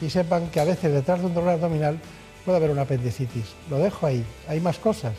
y 0.00 0.10
sepan 0.10 0.48
que 0.48 0.60
a 0.60 0.64
veces 0.64 0.92
detrás 0.92 1.20
de 1.20 1.26
un 1.26 1.34
dolor 1.34 1.50
abdominal 1.50 1.98
puede 2.44 2.58
haber 2.58 2.70
una 2.70 2.82
apendicitis. 2.82 3.54
Lo 3.70 3.78
dejo 3.78 4.06
ahí, 4.06 4.24
hay 4.48 4.60
más 4.60 4.78
cosas, 4.78 5.14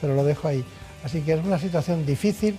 pero 0.00 0.14
lo 0.14 0.24
dejo 0.24 0.48
ahí. 0.48 0.64
Así 1.04 1.22
que 1.22 1.32
es 1.32 1.44
una 1.44 1.58
situación 1.58 2.04
difícil 2.06 2.58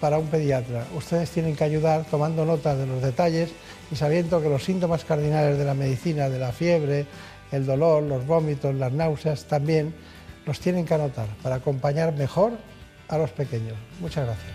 para 0.00 0.18
un 0.18 0.26
pediatra. 0.26 0.86
Ustedes 0.94 1.30
tienen 1.30 1.56
que 1.56 1.64
ayudar 1.64 2.04
tomando 2.10 2.44
nota 2.44 2.74
de 2.76 2.86
los 2.86 3.02
detalles 3.02 3.50
y 3.90 3.96
sabiendo 3.96 4.42
que 4.42 4.48
los 4.48 4.64
síntomas 4.64 5.04
cardinales 5.04 5.58
de 5.58 5.64
la 5.64 5.74
medicina, 5.74 6.28
de 6.28 6.38
la 6.38 6.52
fiebre, 6.52 7.06
el 7.52 7.66
dolor, 7.66 8.02
los 8.02 8.26
vómitos, 8.26 8.74
las 8.74 8.92
náuseas, 8.92 9.44
también 9.44 9.94
los 10.46 10.60
tienen 10.60 10.84
que 10.84 10.94
anotar 10.94 11.28
para 11.42 11.56
acompañar 11.56 12.14
mejor 12.14 12.52
a 13.08 13.18
los 13.18 13.30
pequeños. 13.30 13.76
Muchas 14.00 14.26
gracias. 14.26 14.52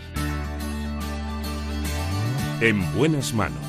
En 2.62 2.93
buenas 2.95 3.34
manos 3.34 3.69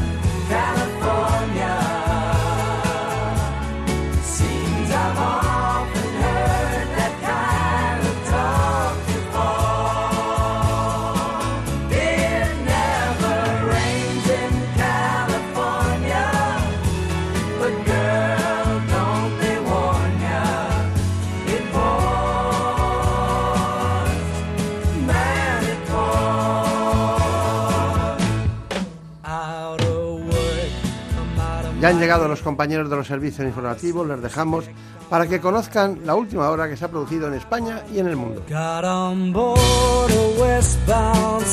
Llegado 32.11 32.27
los 32.27 32.41
compañeros 32.41 32.89
de 32.89 32.97
los 32.97 33.07
servicios 33.07 33.47
informativos, 33.47 34.05
les 34.05 34.21
dejamos 34.21 34.65
para 35.09 35.27
que 35.27 35.39
conozcan 35.39 36.01
la 36.03 36.13
última 36.13 36.49
hora 36.49 36.67
que 36.67 36.75
se 36.75 36.83
ha 36.83 36.89
producido 36.89 37.29
en 37.29 37.35
España 37.35 37.83
y 37.89 37.99
en 37.99 38.07
el 38.07 38.17
mundo. 38.17 38.43
On 38.51 39.31
board 39.31 40.11
a 40.11 40.41
westbound 40.41 41.45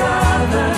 rains 0.00 0.77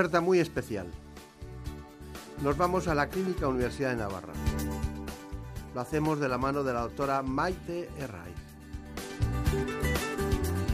Oferta 0.00 0.22
muy 0.22 0.38
especial. 0.38 0.86
Nos 2.42 2.56
vamos 2.56 2.88
a 2.88 2.94
la 2.94 3.10
Clínica 3.10 3.46
Universidad 3.46 3.90
de 3.90 3.96
Navarra. 3.96 4.32
Lo 5.74 5.80
hacemos 5.82 6.18
de 6.18 6.26
la 6.26 6.38
mano 6.38 6.64
de 6.64 6.72
la 6.72 6.80
doctora 6.80 7.20
Maite 7.20 7.90
Herraiz. 7.98 8.34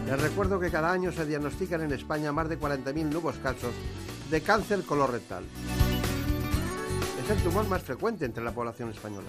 Les 0.07 0.22
recuerdo 0.22 0.61
que 0.61 0.70
cada 0.70 0.93
año 0.93 1.11
se 1.11 1.27
diagnostican 1.27 1.81
en 1.81 1.91
España 1.91 2.31
más 2.31 2.49
de 2.49 2.57
40.000 2.57 3.11
nuevos 3.11 3.35
casos 3.39 3.74
de 4.31 4.41
cáncer 4.43 4.85
colorectal. 4.85 5.43
Es 7.24 7.29
el 7.29 7.43
tumor 7.43 7.66
más 7.66 7.83
frecuente 7.83 8.27
entre 8.27 8.45
la 8.45 8.53
población 8.53 8.91
española. 8.91 9.27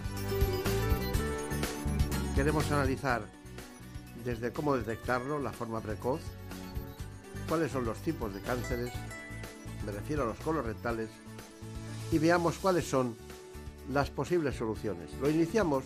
Queremos 2.35 2.71
analizar 2.71 3.23
desde 4.23 4.51
cómo 4.51 4.77
detectarlo, 4.77 5.39
la 5.39 5.53
forma 5.53 5.81
precoz, 5.81 6.21
cuáles 7.49 7.71
son 7.71 7.83
los 7.83 7.97
tipos 8.03 8.31
de 8.31 8.41
cánceres, 8.41 8.93
me 9.87 9.93
refiero 9.93 10.23
a 10.23 10.25
los 10.25 10.37
colorectales, 10.39 11.09
y 12.11 12.19
veamos 12.19 12.57
cuáles 12.57 12.85
son 12.85 13.15
las 13.89 14.09
posibles 14.09 14.55
soluciones. 14.55 15.09
Lo 15.21 15.29
iniciamos 15.29 15.85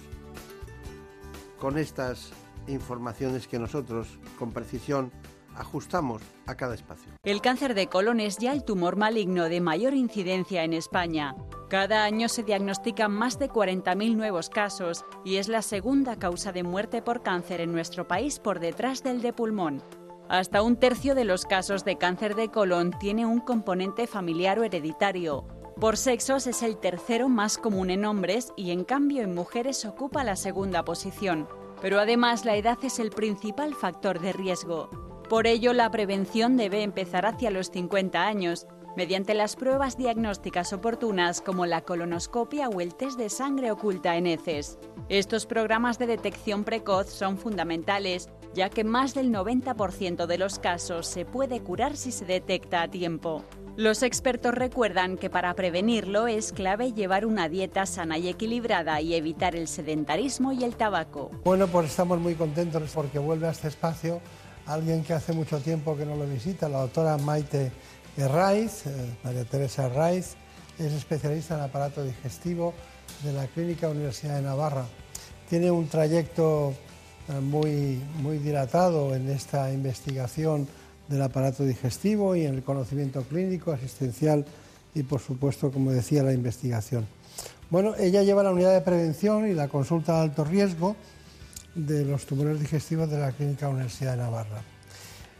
con 1.59 1.77
estas 1.77 2.31
informaciones 2.67 3.47
que 3.47 3.59
nosotros, 3.59 4.07
con 4.39 4.51
precisión, 4.51 5.11
ajustamos 5.55 6.23
a 6.47 6.55
cada 6.55 6.73
espacio. 6.73 7.11
El 7.23 7.41
cáncer 7.41 7.75
de 7.75 7.87
colon 7.87 8.19
es 8.19 8.39
ya 8.39 8.53
el 8.53 8.63
tumor 8.63 8.95
maligno 8.95 9.49
de 9.49 9.61
mayor 9.61 9.93
incidencia 9.93 10.63
en 10.63 10.73
España. 10.73 11.35
Cada 11.69 12.03
año 12.03 12.27
se 12.27 12.41
diagnostican 12.41 13.11
más 13.11 13.37
de 13.37 13.49
40.000 13.49 14.15
nuevos 14.15 14.49
casos 14.49 15.05
y 15.23 15.35
es 15.35 15.47
la 15.47 15.61
segunda 15.61 16.17
causa 16.17 16.51
de 16.51 16.63
muerte 16.63 17.03
por 17.03 17.21
cáncer 17.21 17.61
en 17.61 17.71
nuestro 17.71 18.07
país 18.07 18.39
por 18.39 18.59
detrás 18.59 19.03
del 19.03 19.21
de 19.21 19.31
pulmón. 19.31 19.83
Hasta 20.31 20.61
un 20.61 20.77
tercio 20.77 21.13
de 21.13 21.25
los 21.25 21.43
casos 21.43 21.83
de 21.83 21.97
cáncer 21.97 22.35
de 22.35 22.47
colon 22.47 22.91
tiene 22.97 23.25
un 23.25 23.41
componente 23.41 24.07
familiar 24.07 24.59
o 24.59 24.63
hereditario. 24.63 25.45
Por 25.77 25.97
sexos 25.97 26.47
es 26.47 26.63
el 26.63 26.77
tercero 26.77 27.27
más 27.27 27.57
común 27.57 27.89
en 27.89 28.05
hombres 28.05 28.53
y 28.55 28.71
en 28.71 28.85
cambio 28.85 29.23
en 29.23 29.35
mujeres 29.35 29.83
ocupa 29.83 30.23
la 30.23 30.37
segunda 30.37 30.85
posición. 30.85 31.49
Pero 31.81 31.99
además 31.99 32.45
la 32.45 32.55
edad 32.55 32.77
es 32.81 32.99
el 32.99 33.09
principal 33.09 33.75
factor 33.75 34.21
de 34.21 34.31
riesgo. 34.31 34.89
Por 35.27 35.47
ello, 35.47 35.73
la 35.73 35.91
prevención 35.91 36.55
debe 36.55 36.81
empezar 36.83 37.25
hacia 37.25 37.51
los 37.51 37.69
50 37.69 38.25
años, 38.25 38.67
mediante 38.95 39.33
las 39.33 39.57
pruebas 39.57 39.97
diagnósticas 39.97 40.71
oportunas 40.71 41.41
como 41.41 41.65
la 41.65 41.81
colonoscopia 41.81 42.69
o 42.69 42.79
el 42.79 42.95
test 42.95 43.17
de 43.17 43.29
sangre 43.29 43.69
oculta 43.69 44.15
en 44.15 44.27
heces. 44.27 44.79
Estos 45.09 45.45
programas 45.45 45.99
de 45.99 46.07
detección 46.07 46.63
precoz 46.63 47.09
son 47.09 47.37
fundamentales, 47.37 48.29
ya 48.53 48.69
que 48.69 48.83
más 48.83 49.13
del 49.13 49.31
90% 49.31 50.25
de 50.25 50.37
los 50.37 50.59
casos 50.59 51.07
se 51.07 51.25
puede 51.25 51.61
curar 51.61 51.97
si 51.97 52.11
se 52.11 52.25
detecta 52.25 52.81
a 52.81 52.87
tiempo. 52.89 53.43
Los 53.77 54.03
expertos 54.03 54.53
recuerdan 54.53 55.17
que 55.17 55.29
para 55.29 55.53
prevenirlo 55.55 56.27
es 56.27 56.51
clave 56.51 56.91
llevar 56.91 57.25
una 57.25 57.47
dieta 57.47 57.85
sana 57.85 58.17
y 58.17 58.27
equilibrada 58.27 58.99
y 58.99 59.15
evitar 59.15 59.55
el 59.55 59.67
sedentarismo 59.67 60.51
y 60.51 60.65
el 60.65 60.75
tabaco. 60.75 61.31
Bueno, 61.45 61.67
pues 61.67 61.89
estamos 61.89 62.19
muy 62.19 62.35
contentos 62.35 62.83
porque 62.93 63.17
vuelve 63.17 63.47
a 63.47 63.51
este 63.51 63.69
espacio 63.69 64.21
alguien 64.65 65.03
que 65.03 65.13
hace 65.13 65.33
mucho 65.33 65.59
tiempo 65.59 65.97
que 65.97 66.05
no 66.05 66.15
lo 66.15 66.25
visita, 66.25 66.69
la 66.69 66.81
doctora 66.81 67.17
Maite 67.17 67.71
Herraiz, 68.17 68.85
eh, 68.85 69.17
María 69.23 69.45
Teresa 69.45 69.85
Herraiz, 69.85 70.35
es 70.77 70.93
especialista 70.93 71.55
en 71.55 71.61
aparato 71.61 72.03
digestivo 72.03 72.73
de 73.23 73.33
la 73.33 73.47
Clínica 73.47 73.89
Universidad 73.89 74.35
de 74.35 74.41
Navarra. 74.41 74.85
Tiene 75.49 75.71
un 75.71 75.87
trayecto 75.87 76.73
muy, 77.39 78.01
muy 78.21 78.37
dilatado 78.39 79.15
en 79.15 79.29
esta 79.29 79.71
investigación 79.71 80.67
del 81.07 81.21
aparato 81.21 81.63
digestivo 81.63 82.35
y 82.35 82.45
en 82.45 82.55
el 82.55 82.63
conocimiento 82.63 83.21
clínico, 83.23 83.71
asistencial 83.71 84.45
y, 84.93 85.03
por 85.03 85.19
supuesto, 85.19 85.71
como 85.71 85.91
decía, 85.91 86.23
la 86.23 86.33
investigación. 86.33 87.05
Bueno, 87.69 87.95
ella 87.97 88.23
lleva 88.23 88.43
la 88.43 88.51
unidad 88.51 88.73
de 88.73 88.81
prevención 88.81 89.47
y 89.47 89.53
la 89.53 89.67
consulta 89.67 90.15
de 90.15 90.21
alto 90.23 90.43
riesgo 90.43 90.95
de 91.75 92.03
los 92.03 92.25
tumores 92.25 92.59
digestivos 92.59 93.09
de 93.09 93.19
la 93.19 93.31
Clínica 93.31 93.69
Universidad 93.69 94.11
de 94.11 94.17
Navarra. 94.17 94.61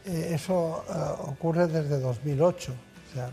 Eh, 0.06 0.32
eso 0.34 0.84
eh, 0.90 0.94
ocurre 1.28 1.68
desde 1.68 2.00
2008, 2.00 2.72
o 2.72 3.14
sea, 3.14 3.32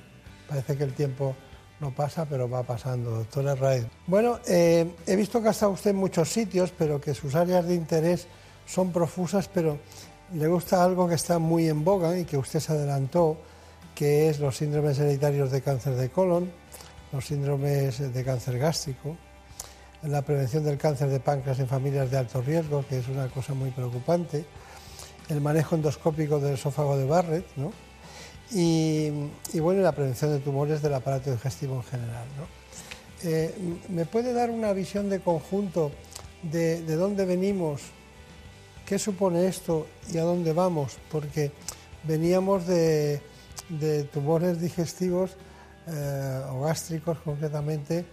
parece 0.49 0.77
que 0.77 0.85
el 0.85 0.93
tiempo 0.95 1.35
no 1.81 1.95
pasa, 1.95 2.27
pero 2.27 2.51
va 2.51 2.63
pasando, 2.63 3.11
doctora 3.11 3.55
Raid. 3.55 3.85
Bueno, 4.07 4.41
eh, 4.49 4.91
he 5.07 5.17
visto 5.17 5.41
que 5.41 5.49
ha 5.49 5.53
estado 5.53 5.73
usted 5.73 5.91
en 5.91 5.97
muchos 5.97 6.29
sitios, 6.29 6.73
pero 6.77 7.01
que 7.01 7.15
sus 7.15 7.35
áreas 7.35 7.67
de 7.67 7.75
interés 7.75 8.27
son 8.69 8.93
profusas, 8.93 9.49
pero 9.49 9.79
le 10.35 10.47
gusta 10.47 10.85
algo 10.85 11.09
que 11.09 11.15
está 11.15 11.39
muy 11.39 11.69
en 11.69 11.85
boga 11.85 12.17
y 12.19 12.25
que 12.25 12.37
usted 12.37 12.61
se 12.61 12.73
adelantó, 12.73 13.39
que 13.95 14.29
es 14.29 14.39
los 14.39 14.57
síndromes 14.57 14.99
hereditarios 14.99 15.51
de 15.51 15.63
cáncer 15.63 15.95
de 15.95 16.11
colon, 16.11 16.51
los 17.13 17.25
síndromes 17.27 18.13
de 18.13 18.25
cáncer 18.25 18.59
gástrico, 18.59 19.17
la 20.03 20.23
prevención 20.23 20.65
del 20.65 20.79
cáncer 20.79 21.09
de 21.09 21.19
páncreas 21.19 21.59
en 21.59 21.67
familias 21.67 22.11
de 22.11 22.19
alto 22.19 22.43
riesgo, 22.43 22.85
que 22.89 22.99
es 22.99 23.09
una 23.09 23.29
cosa 23.29 23.55
muy 23.55 23.71
preocupante, 23.71 24.45
el 25.29 25.41
manejo 25.41 25.75
endoscópico 25.75 26.39
del 26.39 26.55
esófago 26.55 26.97
de 26.97 27.07
Barrett, 27.07 27.47
¿no? 27.57 27.73
y, 28.51 29.11
bueno, 29.61 29.83
la 29.83 29.93
prevención 29.93 30.33
de 30.33 30.39
tumores 30.39 30.81
del 30.81 30.95
aparato 30.95 31.31
digestivo 31.31 31.77
en 31.77 31.83
general. 31.83 32.27
Eh, 33.25 33.55
¿Me 33.89 34.07
puede 34.07 34.33
dar 34.33 34.51
una 34.51 34.73
visión 34.73 35.11
de 35.11 35.21
conjunto 35.21 35.91
de, 36.43 36.81
dónde 36.97 37.25
venimos, 37.25 37.83
qué 38.89 38.99
supone 38.99 39.47
esto 39.47 39.87
y 40.11 40.17
a 40.17 40.23
dónde 40.23 40.55
vamos? 40.55 40.97
Porque 41.11 41.53
veníamos 42.05 42.67
de, 42.67 43.21
tumores 44.15 44.63
digestivos 44.63 45.33
eh, 45.87 46.43
o 46.49 46.63
gástricos 46.63 47.19
concretamente, 47.19 48.07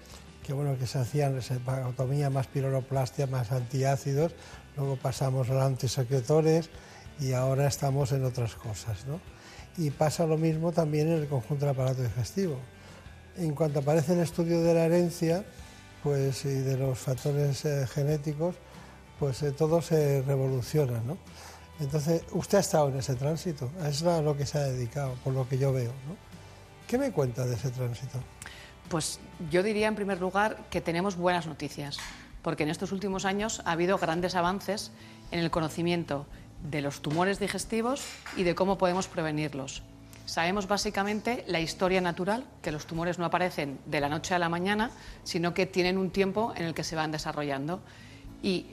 que 0.44 0.52
bueno, 0.52 0.78
que 0.78 0.86
se 0.86 1.00
hacían 1.00 1.42
separotomía 1.42 2.30
más 2.30 2.48
piroroplastia 2.48 3.26
más 3.26 3.54
antiácidos, 3.54 4.34
luego 4.76 4.98
pasamos 4.98 5.50
a 5.50 5.54
los 5.54 5.64
antisecretores 5.64 6.70
y 7.22 7.32
ahora 7.32 7.68
estamos 7.68 8.12
en 8.12 8.26
otras 8.26 8.56
cosas, 8.56 9.06
¿no? 9.08 9.22
Y 9.78 9.92
pasa 9.92 10.26
lo 10.26 10.38
mismo 10.38 10.74
también 10.74 11.08
en 11.08 11.22
el 11.22 11.28
conjunto 11.28 11.66
del 11.66 11.74
aparato 11.74 12.04
digestivo. 12.04 12.60
En 13.38 13.56
cuanto 13.56 13.80
aparece 13.80 14.12
el 14.12 14.20
estudio 14.20 14.62
de 14.62 14.74
la 14.74 14.86
herencia, 14.86 15.46
pues 16.04 16.44
y 16.44 16.50
de 16.54 16.78
los 16.78 17.00
factores 17.00 17.64
eh, 17.64 17.88
genéticos, 17.88 18.56
pues 19.20 19.42
eh, 19.44 19.52
todo 19.52 19.82
se 19.82 20.22
revoluciona, 20.22 21.00
¿no? 21.02 21.18
Entonces, 21.80 22.24
usted 22.32 22.60
ha 22.60 22.62
estado 22.62 22.90
en 22.90 22.98
ese 22.98 23.16
tránsito, 23.16 23.70
es 23.86 24.04
a 24.04 24.22
lo 24.22 24.38
que 24.38 24.46
se 24.46 24.58
ha 24.58 24.64
dedicado, 24.64 25.14
por 25.24 25.34
lo 25.34 25.48
que 25.48 25.58
yo 25.58 25.74
veo. 25.74 25.92
¿Qué 26.88 26.98
me 26.98 27.12
cuenta 27.12 27.46
de 27.46 27.56
ese 27.56 27.70
tránsito? 27.70 28.20
Pues 28.90 29.20
yo 29.50 29.64
diría 29.64 29.88
en 29.88 29.96
primer 29.96 30.22
lugar 30.22 30.58
que 30.70 30.80
tenemos 30.80 31.18
buenas 31.18 31.48
noticias, 31.48 31.98
porque 32.42 32.64
en 32.64 32.70
estos 32.70 32.92
últimos 32.92 33.26
años 33.26 33.62
ha 33.66 33.72
habido 33.72 33.98
grandes 33.98 34.36
avances 34.36 34.92
en 35.32 35.40
el 35.40 35.52
conocimiento 35.52 36.28
de 36.70 36.82
los 36.82 37.02
tumores 37.02 37.40
digestivos 37.40 38.04
y 38.38 38.44
de 38.44 38.56
cómo 38.56 38.78
podemos 38.78 39.08
prevenirlos. 39.08 39.84
Sabemos 40.26 40.68
básicamente 40.68 41.44
la 41.48 41.60
historia 41.60 42.02
natural, 42.02 42.46
que 42.62 42.72
los 42.72 42.88
tumores 42.88 43.20
no 43.20 43.26
aparecen 43.26 43.80
de 43.86 44.00
la 44.00 44.10
noche 44.10 44.34
a 44.34 44.40
la 44.40 44.50
mañana, 44.50 44.92
sino 45.24 45.54
que 45.54 45.66
tienen 45.66 45.98
un 45.98 46.10
tiempo 46.10 46.54
en 46.56 46.64
el 46.66 46.74
que 46.74 46.84
se 46.84 46.96
van 46.96 47.12
desarrollando. 47.12 47.82
Y 48.42 48.66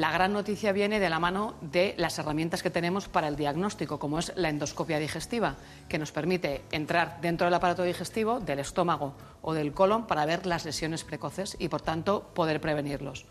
la 0.00 0.12
gran 0.12 0.32
noticia 0.32 0.72
viene 0.72 0.98
de 0.98 1.10
la 1.10 1.18
mano 1.18 1.56
de 1.60 1.94
las 1.98 2.18
herramientas 2.18 2.62
que 2.62 2.70
tenemos 2.70 3.06
para 3.08 3.28
el 3.28 3.36
diagnóstico, 3.36 3.98
como 3.98 4.18
es 4.18 4.32
la 4.34 4.48
endoscopia 4.48 4.98
digestiva, 4.98 5.56
que 5.90 5.98
nos 5.98 6.10
permite 6.10 6.62
entrar 6.72 7.20
dentro 7.20 7.44
del 7.44 7.52
aparato 7.52 7.82
digestivo, 7.82 8.40
del 8.40 8.60
estómago 8.60 9.12
o 9.42 9.52
del 9.52 9.74
colon 9.74 10.06
para 10.06 10.24
ver 10.24 10.46
las 10.46 10.64
lesiones 10.64 11.04
precoces 11.04 11.54
y, 11.58 11.68
por 11.68 11.82
tanto, 11.82 12.30
poder 12.32 12.62
prevenirlos. 12.62 13.26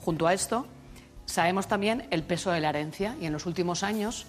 Junto 0.00 0.26
a 0.26 0.34
esto, 0.34 0.66
sabemos 1.24 1.66
también 1.66 2.06
el 2.10 2.24
peso 2.24 2.50
de 2.50 2.60
la 2.60 2.68
herencia 2.68 3.16
y 3.18 3.24
en 3.24 3.32
los 3.32 3.46
últimos 3.46 3.82
años 3.82 4.26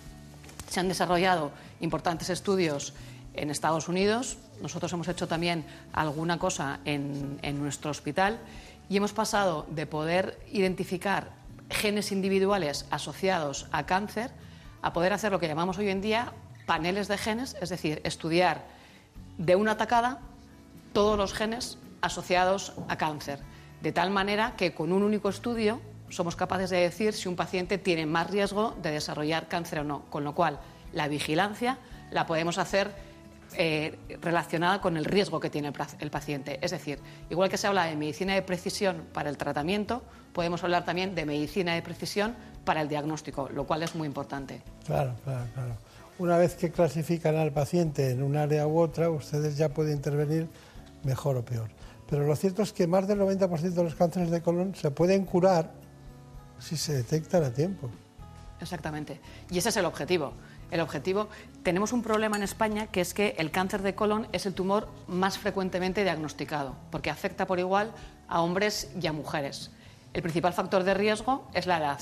se 0.70 0.80
han 0.80 0.88
desarrollado 0.88 1.52
importantes 1.82 2.30
estudios 2.30 2.94
en 3.34 3.50
Estados 3.50 3.90
Unidos. 3.90 4.38
Nosotros 4.62 4.94
hemos 4.94 5.10
hecho 5.10 5.28
también 5.28 5.66
alguna 5.92 6.40
cosa 6.40 6.80
en, 6.86 7.42
nuestro 7.60 7.92
hospital 7.92 8.40
y 8.88 8.96
hemos 8.96 9.12
pasado 9.12 9.68
de 9.70 9.86
poder 9.86 10.40
identificar 10.50 11.43
genes 11.70 12.12
individuales 12.12 12.86
asociados 12.92 13.68
a 13.72 13.86
cáncer 13.86 14.32
a 14.82 14.94
poder 14.94 15.14
hacer 15.14 15.32
lo 15.32 15.40
que 15.40 15.48
llamamos 15.48 15.78
hoy 15.78 15.90
en 15.90 16.02
día 16.02 16.34
paneles 16.66 17.08
de 17.08 17.18
genes, 17.18 17.56
es 17.62 17.70
decir, 17.70 18.02
estudiar 18.04 18.66
de 19.38 19.56
una 19.56 19.74
atacada 19.74 20.20
todos 20.94 21.18
los 21.18 21.34
genes 21.34 21.78
asociados 22.02 22.74
a 22.88 22.98
cáncer, 22.98 23.40
de 23.82 23.92
tal 23.92 24.10
manera 24.10 24.56
que 24.58 24.74
con 24.74 24.92
un 24.92 25.04
único 25.04 25.30
estudio 25.30 25.82
somos 26.10 26.36
capaces 26.36 26.70
de 26.70 26.78
decir 26.78 27.14
si 27.14 27.28
un 27.28 27.36
paciente 27.36 27.78
tiene 27.78 28.06
más 28.06 28.30
riesgo 28.30 28.78
de 28.82 28.92
desarrollar 28.92 29.48
cáncer 29.48 29.80
o 29.80 29.84
no, 29.84 30.04
con 30.10 30.24
lo 30.24 30.36
cual 30.36 30.60
la 30.92 31.08
vigilancia 31.08 31.78
la 32.12 32.28
podemos 32.28 32.58
hacer 32.58 32.94
eh, 33.58 33.98
relacionada 34.22 34.82
con 34.82 34.98
el 34.98 35.06
riesgo 35.06 35.40
que 35.40 35.50
tiene 35.50 35.72
el, 36.00 36.10
paciente. 36.10 36.60
Es 36.62 36.72
decir, 36.72 37.00
igual 37.30 37.50
que 37.50 37.58
se 37.58 37.68
habla 37.68 37.86
de 37.86 37.96
medicina 37.96 38.34
de 38.34 38.42
precisión 38.42 39.06
para 39.14 39.30
el 39.30 39.38
tratamiento, 39.38 40.04
podemos 40.34 40.64
hablar 40.64 40.86
también 40.86 41.16
de 41.16 41.26
medicina 41.26 41.74
de 41.74 41.82
precisión 41.82 42.36
para 42.66 42.82
el 42.82 42.88
diagnóstico, 42.88 43.50
lo 43.50 43.66
cual 43.66 43.84
es 43.84 43.96
muy 43.96 44.08
importante. 44.08 44.62
Claro, 44.86 45.16
claro, 45.24 45.46
claro. 45.54 45.78
Una 46.20 46.38
vez 46.38 46.56
que 46.56 46.72
clasifican 46.72 47.36
al 47.36 47.52
paciente 47.52 48.12
en 48.12 48.24
un 48.24 48.38
área 48.38 48.68
u 48.68 48.80
otra, 48.80 49.10
ustedes 49.10 49.58
ya 49.58 49.70
pueden 49.70 49.96
intervenir 49.96 50.48
mejor 51.04 51.38
o 51.38 51.46
peor. 51.46 51.70
Pero 52.10 52.26
lo 52.26 52.36
cierto 52.36 52.62
es 52.62 52.74
que 52.74 52.88
más 52.88 53.08
del 53.08 53.20
90% 53.20 53.60
de 53.60 53.84
los 53.84 53.96
cánceres 53.96 54.30
de 54.30 54.42
colon 54.42 54.76
se 54.76 54.92
pueden 54.92 55.26
curar 55.26 55.72
si 56.60 56.78
se 56.78 56.94
detectan 56.94 57.44
a 57.44 57.52
tiempo. 57.52 57.90
Exactamente. 58.62 59.20
Y 59.50 59.58
ese 59.58 59.70
es 59.70 59.78
el 59.78 59.86
objetivo 59.86 60.34
el 60.74 60.82
objetivo. 60.82 61.30
Tenemos 61.62 61.94
un 61.94 62.02
problema 62.02 62.36
en 62.36 62.44
España 62.44 62.88
que 62.88 63.00
es 63.00 63.14
que 63.14 63.36
el 63.38 63.52
cáncer 63.52 63.84
de 63.84 63.96
colon 63.96 64.28
es 64.32 64.46
el 64.46 64.56
tumor 64.56 64.90
más 65.08 65.38
frecuentemente 65.38 66.04
diagnosticado, 66.04 66.76
porque 66.90 67.12
afecta 67.12 67.46
por 67.46 67.60
igual 67.60 67.92
a 68.28 68.42
hombres 68.42 68.92
y 69.00 69.06
a 69.08 69.14
mujeres. 69.14 69.72
El 70.14 70.24
principal 70.24 70.54
factor 70.54 70.84
de 70.84 70.96
riesgo 70.96 71.48
es 71.54 71.68
la 71.68 71.78
edad. 71.78 72.00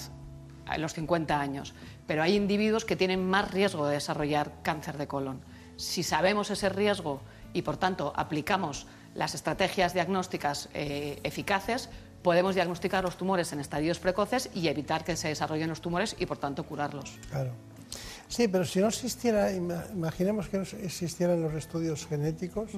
los 0.78 0.94
50 0.94 1.38
años, 1.38 1.74
pero 2.08 2.24
hay 2.24 2.36
individuos 2.38 2.86
que 2.86 2.96
tienen 2.96 3.30
más 3.30 3.52
riesgo 3.52 3.86
de 3.88 3.96
desarrollar 3.96 4.54
cáncer 4.64 4.98
de 4.98 5.08
colon. 5.08 5.42
Si 5.76 6.02
sabemos 6.02 6.50
ese 6.50 6.70
riesgo 6.70 7.20
y, 7.52 7.64
por 7.64 7.76
tanto, 7.76 8.14
aplicamos 8.16 8.88
las 9.14 9.36
estrategias 9.36 9.94
diagnósticas 9.94 10.70
eh, 10.74 11.20
eficaces, 11.24 11.90
podemos 12.24 12.56
diagnosticar 12.56 13.04
los 13.04 13.18
tumores 13.18 13.52
en 13.52 13.60
estadios 13.60 14.00
precoces 14.00 14.50
y 14.54 14.70
evitar 14.70 15.04
que 15.04 15.18
se 15.18 15.28
desarrollen 15.28 15.68
los 15.68 15.82
tumores 15.82 16.16
y, 16.18 16.26
por 16.26 16.38
tanto, 16.38 16.64
curarlos. 16.64 17.18
Claro. 17.30 17.52
Sí, 18.32 18.48
pero 18.48 18.64
si 18.64 18.80
no 18.80 18.88
existiera, 18.88 19.52
ima- 19.52 19.84
imaginemos 19.92 20.48
que 20.48 20.58
no 20.58 20.64
existieran 20.64 21.42
los 21.42 21.54
estudios 21.54 22.08
genéticos, 22.08 22.70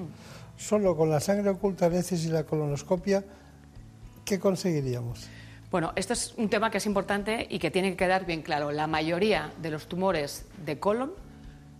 solo 0.56 0.96
con 0.96 1.10
la 1.10 1.20
sangre 1.20 1.48
oculta 1.50 1.86
en 1.86 1.94
heces 1.94 2.24
y 2.24 2.28
la 2.28 2.42
colonoscopia, 2.42 3.22
¿qué 4.24 4.40
conseguiríamos? 4.40 5.28
Bueno, 5.70 5.92
este 5.94 6.12
es 6.12 6.34
un 6.38 6.48
tema 6.48 6.72
que 6.72 6.78
es 6.78 6.86
importante 6.86 7.46
y 7.48 7.60
que 7.60 7.70
tiene 7.70 7.90
que 7.90 7.96
quedar 7.98 8.26
bien 8.26 8.42
claro. 8.42 8.72
La 8.72 8.88
mayoría 8.88 9.52
de 9.62 9.70
los 9.70 9.86
tumores 9.86 10.44
de 10.66 10.80
colon 10.80 11.12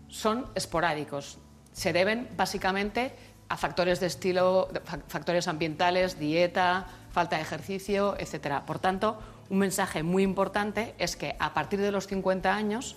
son 0.07 0.47
esporádicos. 0.55 1.39
Se 1.73 1.93
deben 1.93 2.29
básicamente 2.37 3.11
a 3.49 3.57
factores 3.57 3.99
de 3.99 4.07
estilo, 4.07 4.69
factores 5.09 5.49
ambientales, 5.49 6.17
dieta, 6.21 6.87
falta 7.11 7.37
de 7.37 7.43
ejercicio, 7.43 8.15
etcétera. 8.21 8.67
Por 8.67 8.79
tanto, 8.79 9.19
un 9.51 9.59
mensaje 9.59 10.05
muy 10.05 10.23
importante 10.23 10.95
es 10.99 11.17
que 11.17 11.35
a 11.41 11.55
partir 11.55 11.81
de 11.81 11.91
los 11.91 12.07
50 12.07 12.55
años 12.55 12.95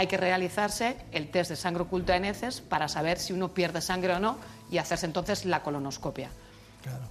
hay 0.00 0.06
que 0.06 0.16
realizarse 0.16 0.96
el 1.12 1.30
test 1.30 1.50
de 1.50 1.56
sangre 1.56 1.82
oculta 1.82 2.16
en 2.16 2.24
heces 2.24 2.62
para 2.62 2.88
saber 2.88 3.18
si 3.18 3.34
uno 3.34 3.52
pierde 3.52 3.82
sangre 3.82 4.14
o 4.14 4.18
no 4.18 4.38
y 4.70 4.78
hacerse 4.78 5.04
entonces 5.04 5.44
la 5.44 5.62
colonoscopia. 5.62 6.30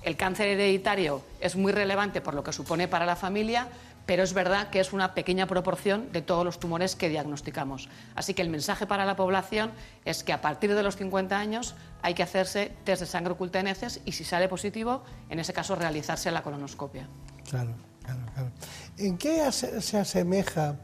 El 0.01 0.17
cáncer 0.17 0.47
hereditario 0.47 1.21
es 1.39 1.55
muy 1.55 1.71
relevante 1.71 2.19
por 2.19 2.33
lo 2.33 2.43
que 2.43 2.51
supone 2.51 2.87
para 2.87 3.05
la 3.05 3.15
familia, 3.15 3.67
pero 4.07 4.23
es 4.23 4.33
verdad 4.33 4.71
que 4.71 4.79
es 4.79 4.91
una 4.91 5.13
pequeña 5.13 5.45
proporción 5.45 6.11
de 6.11 6.23
todos 6.23 6.43
los 6.43 6.59
tumores 6.59 6.95
que 6.95 7.09
diagnosticamos. 7.09 7.89
Así 8.15 8.33
que 8.33 8.41
el 8.41 8.49
mensaje 8.49 8.87
para 8.87 9.05
la 9.05 9.15
población 9.15 9.69
es 10.03 10.23
que 10.23 10.33
a 10.33 10.41
partir 10.41 10.73
de 10.73 10.81
los 10.81 10.95
50 10.95 11.37
años 11.37 11.75
hay 12.01 12.15
que 12.15 12.23
hacerse 12.23 12.71
test 12.85 13.01
de 13.01 13.05
sangre 13.05 13.33
oculta 13.33 13.59
en 13.59 13.67
heces 13.67 14.01
y 14.05 14.13
si 14.13 14.23
sale 14.23 14.47
positivo, 14.47 15.03
en 15.29 15.37
ese 15.37 15.53
caso 15.53 15.75
realizarse 15.75 16.31
la 16.31 16.41
colonoscopia. 16.41 17.07
Claro, 17.47 17.75
claro, 18.03 18.21
claro. 18.33 18.51
¿En 18.97 19.15
qué 19.19 19.51
se 19.51 19.97
asemeja 19.99 20.75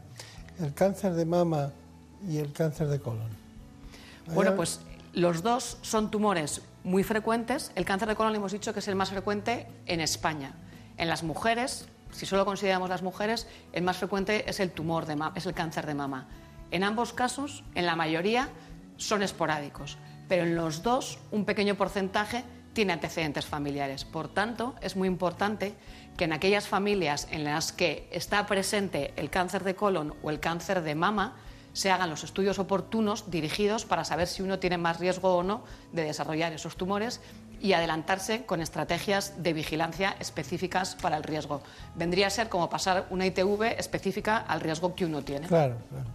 el 0.60 0.72
cáncer 0.72 1.12
de 1.14 1.24
mama 1.24 1.72
y 2.28 2.38
el 2.38 2.52
cáncer 2.52 2.88
de 2.88 3.00
colon? 3.00 3.28
Bueno, 4.34 4.54
pues 4.56 4.80
los 5.12 5.42
dos 5.42 5.78
son 5.82 6.10
tumores 6.10 6.62
muy 6.84 7.02
frecuentes. 7.02 7.72
El 7.74 7.84
cáncer 7.84 8.08
de 8.08 8.16
colon 8.16 8.34
hemos 8.34 8.52
dicho 8.52 8.72
que 8.72 8.80
es 8.80 8.88
el 8.88 8.96
más 8.96 9.10
frecuente 9.10 9.66
en 9.86 10.00
España. 10.00 10.54
En 10.98 11.08
las 11.08 11.22
mujeres, 11.22 11.86
si 12.12 12.26
solo 12.26 12.44
consideramos 12.44 12.88
las 12.88 13.02
mujeres, 13.02 13.46
el 13.72 13.82
más 13.82 13.98
frecuente 13.98 14.48
es 14.48 14.60
el 14.60 14.70
tumor 14.70 15.06
de 15.06 15.16
es 15.34 15.46
el 15.46 15.54
cáncer 15.54 15.86
de 15.86 15.94
mama. 15.94 16.26
En 16.70 16.84
ambos 16.84 17.12
casos, 17.12 17.64
en 17.74 17.86
la 17.86 17.96
mayoría, 17.96 18.48
son 18.96 19.22
esporádicos, 19.22 19.98
pero 20.28 20.44
en 20.44 20.56
los 20.56 20.82
dos 20.82 21.18
un 21.30 21.44
pequeño 21.44 21.76
porcentaje 21.76 22.44
tiene 22.72 22.92
antecedentes 22.92 23.46
familiares. 23.46 24.04
Por 24.04 24.28
tanto, 24.28 24.74
es 24.80 24.96
muy 24.96 25.08
importante 25.08 25.74
que 26.16 26.24
en 26.24 26.32
aquellas 26.32 26.68
familias 26.68 27.28
en 27.30 27.44
las 27.44 27.72
que 27.72 28.08
está 28.10 28.46
presente 28.46 29.12
el 29.16 29.30
cáncer 29.30 29.64
de 29.64 29.74
colon 29.74 30.14
o 30.22 30.30
el 30.30 30.40
cáncer 30.40 30.82
de 30.82 30.94
mama, 30.94 31.36
se 31.76 31.90
hagan 31.90 32.08
los 32.08 32.24
estudios 32.24 32.58
oportunos 32.58 33.30
dirigidos 33.30 33.84
para 33.84 34.06
saber 34.06 34.28
si 34.28 34.40
uno 34.40 34.58
tiene 34.58 34.78
más 34.78 34.98
riesgo 34.98 35.36
o 35.36 35.42
no 35.42 35.62
de 35.92 36.04
desarrollar 36.04 36.54
esos 36.54 36.76
tumores 36.76 37.20
y 37.60 37.74
adelantarse 37.74 38.46
con 38.46 38.62
estrategias 38.62 39.42
de 39.42 39.52
vigilancia 39.52 40.16
específicas 40.18 40.96
para 40.96 41.18
el 41.18 41.22
riesgo. 41.22 41.60
Vendría 41.94 42.28
a 42.28 42.30
ser 42.30 42.48
como 42.48 42.70
pasar 42.70 43.06
una 43.10 43.26
ITV 43.26 43.78
específica 43.78 44.38
al 44.38 44.62
riesgo 44.62 44.94
que 44.94 45.04
uno 45.04 45.22
tiene. 45.22 45.48
Claro, 45.48 45.76
claro. 45.90 46.08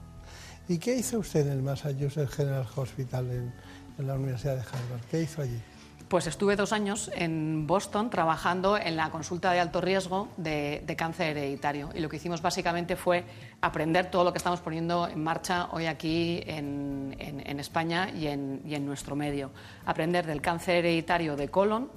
¿Y 0.68 0.80
qué 0.80 0.96
hizo 0.96 1.20
usted 1.20 1.46
en 1.46 1.54
el 1.54 1.62
Massachusetts 1.62 2.34
General 2.34 2.66
Hospital 2.76 3.30
en, 3.30 3.54
en 4.00 4.08
la 4.08 4.16
Universidad 4.16 4.56
de 4.56 4.62
Harvard? 4.62 5.06
¿Qué 5.12 5.22
hizo 5.22 5.44
allí? 5.44 5.62
Pues 6.12 6.28
estuve 6.28 6.58
dos 6.58 6.74
años 6.74 7.10
en 7.16 7.66
Boston 7.66 8.10
trabajando 8.10 8.78
en 8.78 8.98
la 8.98 9.10
consulta 9.12 9.54
de 9.54 9.62
alto 9.62 9.80
riesgo 9.80 10.28
de, 10.36 10.84
cáncer 10.98 11.38
hereditario. 11.38 11.90
Y 11.96 12.02
lo 12.02 12.10
que 12.10 12.18
hicimos 12.18 12.42
básicamente 12.42 12.98
fue 12.98 13.24
aprender 13.62 14.12
todo 14.12 14.26
lo 14.26 14.34
que 14.34 14.38
estamos 14.40 14.60
poniendo 14.60 15.08
en 15.08 15.24
marcha 15.24 15.70
hoy 15.72 15.86
aquí 15.86 16.44
en, 16.46 17.16
España 17.58 18.10
y 18.10 18.28
en, 18.28 18.62
y 18.66 18.76
en 18.76 18.86
nuestro 18.86 19.16
medio. 19.16 19.52
Aprender 19.86 20.26
del 20.26 20.42
cáncer 20.42 20.80
hereditario 20.80 21.38
de 21.38 21.48
colon, 21.48 21.90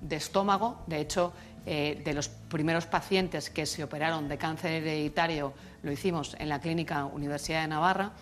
de 0.00 0.14
estómago. 0.14 0.84
De 0.86 1.00
hecho, 1.00 1.32
eh, 1.66 2.00
de 2.04 2.14
los 2.14 2.28
primeros 2.28 2.86
pacientes 2.86 3.50
que 3.50 3.66
se 3.66 3.82
operaron 3.82 4.28
de 4.28 4.38
cáncer 4.38 4.74
hereditario 4.74 5.54
lo 5.82 5.90
hicimos 5.90 6.36
en 6.38 6.50
la 6.50 6.60
Clínica 6.60 7.04
Universidad 7.04 7.62
de 7.62 7.66
Navarra. 7.66 8.12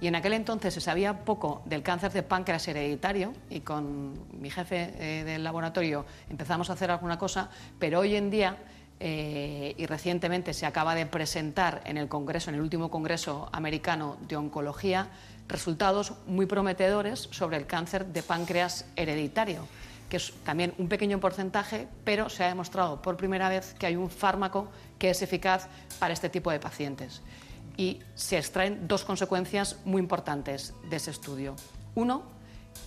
Y 0.00 0.06
en 0.08 0.16
aquel 0.16 0.32
entonces 0.34 0.74
se 0.74 0.80
sabía 0.80 1.24
poco 1.24 1.62
del 1.64 1.82
cáncer 1.82 2.12
de 2.12 2.22
páncreas 2.22 2.66
hereditario 2.68 3.32
y 3.48 3.60
con 3.60 4.14
mi 4.40 4.50
jefe 4.50 4.92
eh, 4.98 5.24
del 5.24 5.44
laboratorio 5.44 6.04
empezamos 6.28 6.68
a 6.68 6.74
hacer 6.74 6.90
alguna 6.90 7.18
cosa, 7.18 7.48
pero 7.78 8.00
hoy 8.00 8.16
en 8.16 8.30
día 8.30 8.56
eh, 9.00 9.74
y 9.76 9.86
recientemente 9.86 10.52
se 10.52 10.66
acaba 10.66 10.94
de 10.94 11.06
presentar 11.06 11.82
en 11.84 11.96
el 11.96 12.08
Congreso, 12.08 12.50
en 12.50 12.56
el 12.56 12.62
último 12.62 12.90
Congreso 12.90 13.48
americano 13.52 14.16
de 14.28 14.36
Oncología, 14.36 15.08
resultados 15.48 16.14
muy 16.26 16.46
prometedores 16.46 17.28
sobre 17.30 17.56
el 17.56 17.66
cáncer 17.66 18.06
de 18.06 18.22
páncreas 18.22 18.86
hereditario, 18.96 19.66
que 20.08 20.18
es 20.18 20.32
también 20.44 20.74
un 20.78 20.88
pequeño 20.88 21.18
porcentaje, 21.18 21.88
pero 22.04 22.28
se 22.28 22.44
ha 22.44 22.48
demostrado 22.48 23.02
por 23.02 23.16
primera 23.16 23.48
vez 23.48 23.74
que 23.78 23.86
hay 23.86 23.96
un 23.96 24.10
fármaco 24.10 24.68
que 24.98 25.10
es 25.10 25.22
eficaz 25.22 25.68
para 25.98 26.14
este 26.14 26.28
tipo 26.28 26.50
de 26.50 26.60
pacientes 26.60 27.20
y 27.76 28.00
se 28.14 28.38
extraen 28.38 28.86
dos 28.86 29.04
consecuencias 29.04 29.76
muy 29.84 30.00
importantes 30.00 30.74
de 30.88 30.96
ese 30.96 31.10
estudio. 31.10 31.56
Uno, 31.94 32.22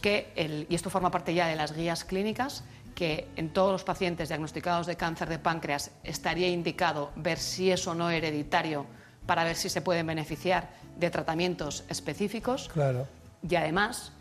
que 0.01 0.31
el- 0.35 0.67
y 0.69 0.75
esto 0.75 0.89
forma 0.89 1.11
parte 1.11 1.33
ya 1.33 1.47
de 1.47 1.55
las 1.55 1.73
guías 1.73 2.03
clínicas, 2.03 2.63
que 2.95 3.27
en 3.35 3.53
todos 3.53 3.71
los 3.71 3.83
pacientes 3.83 4.29
diagnosticados 4.29 4.87
de 4.87 4.95
cáncer 4.97 5.29
de 5.29 5.39
páncreas 5.39 5.91
estaría 6.03 6.47
indicado 6.49 7.11
ver 7.15 7.37
si 7.37 7.71
es 7.71 7.85
o 7.87 7.93
no 7.93 8.09
hereditario 8.09 8.85
para 9.25 9.43
ver 9.43 9.55
si 9.55 9.69
se 9.69 9.81
pueden 9.81 10.07
beneficiar 10.07 10.69
de 10.97 11.09
tratamientos 11.09 11.83
específicos. 11.89 12.69
Claro. 12.69 13.07
Y 13.47 13.55
además, 13.55 14.13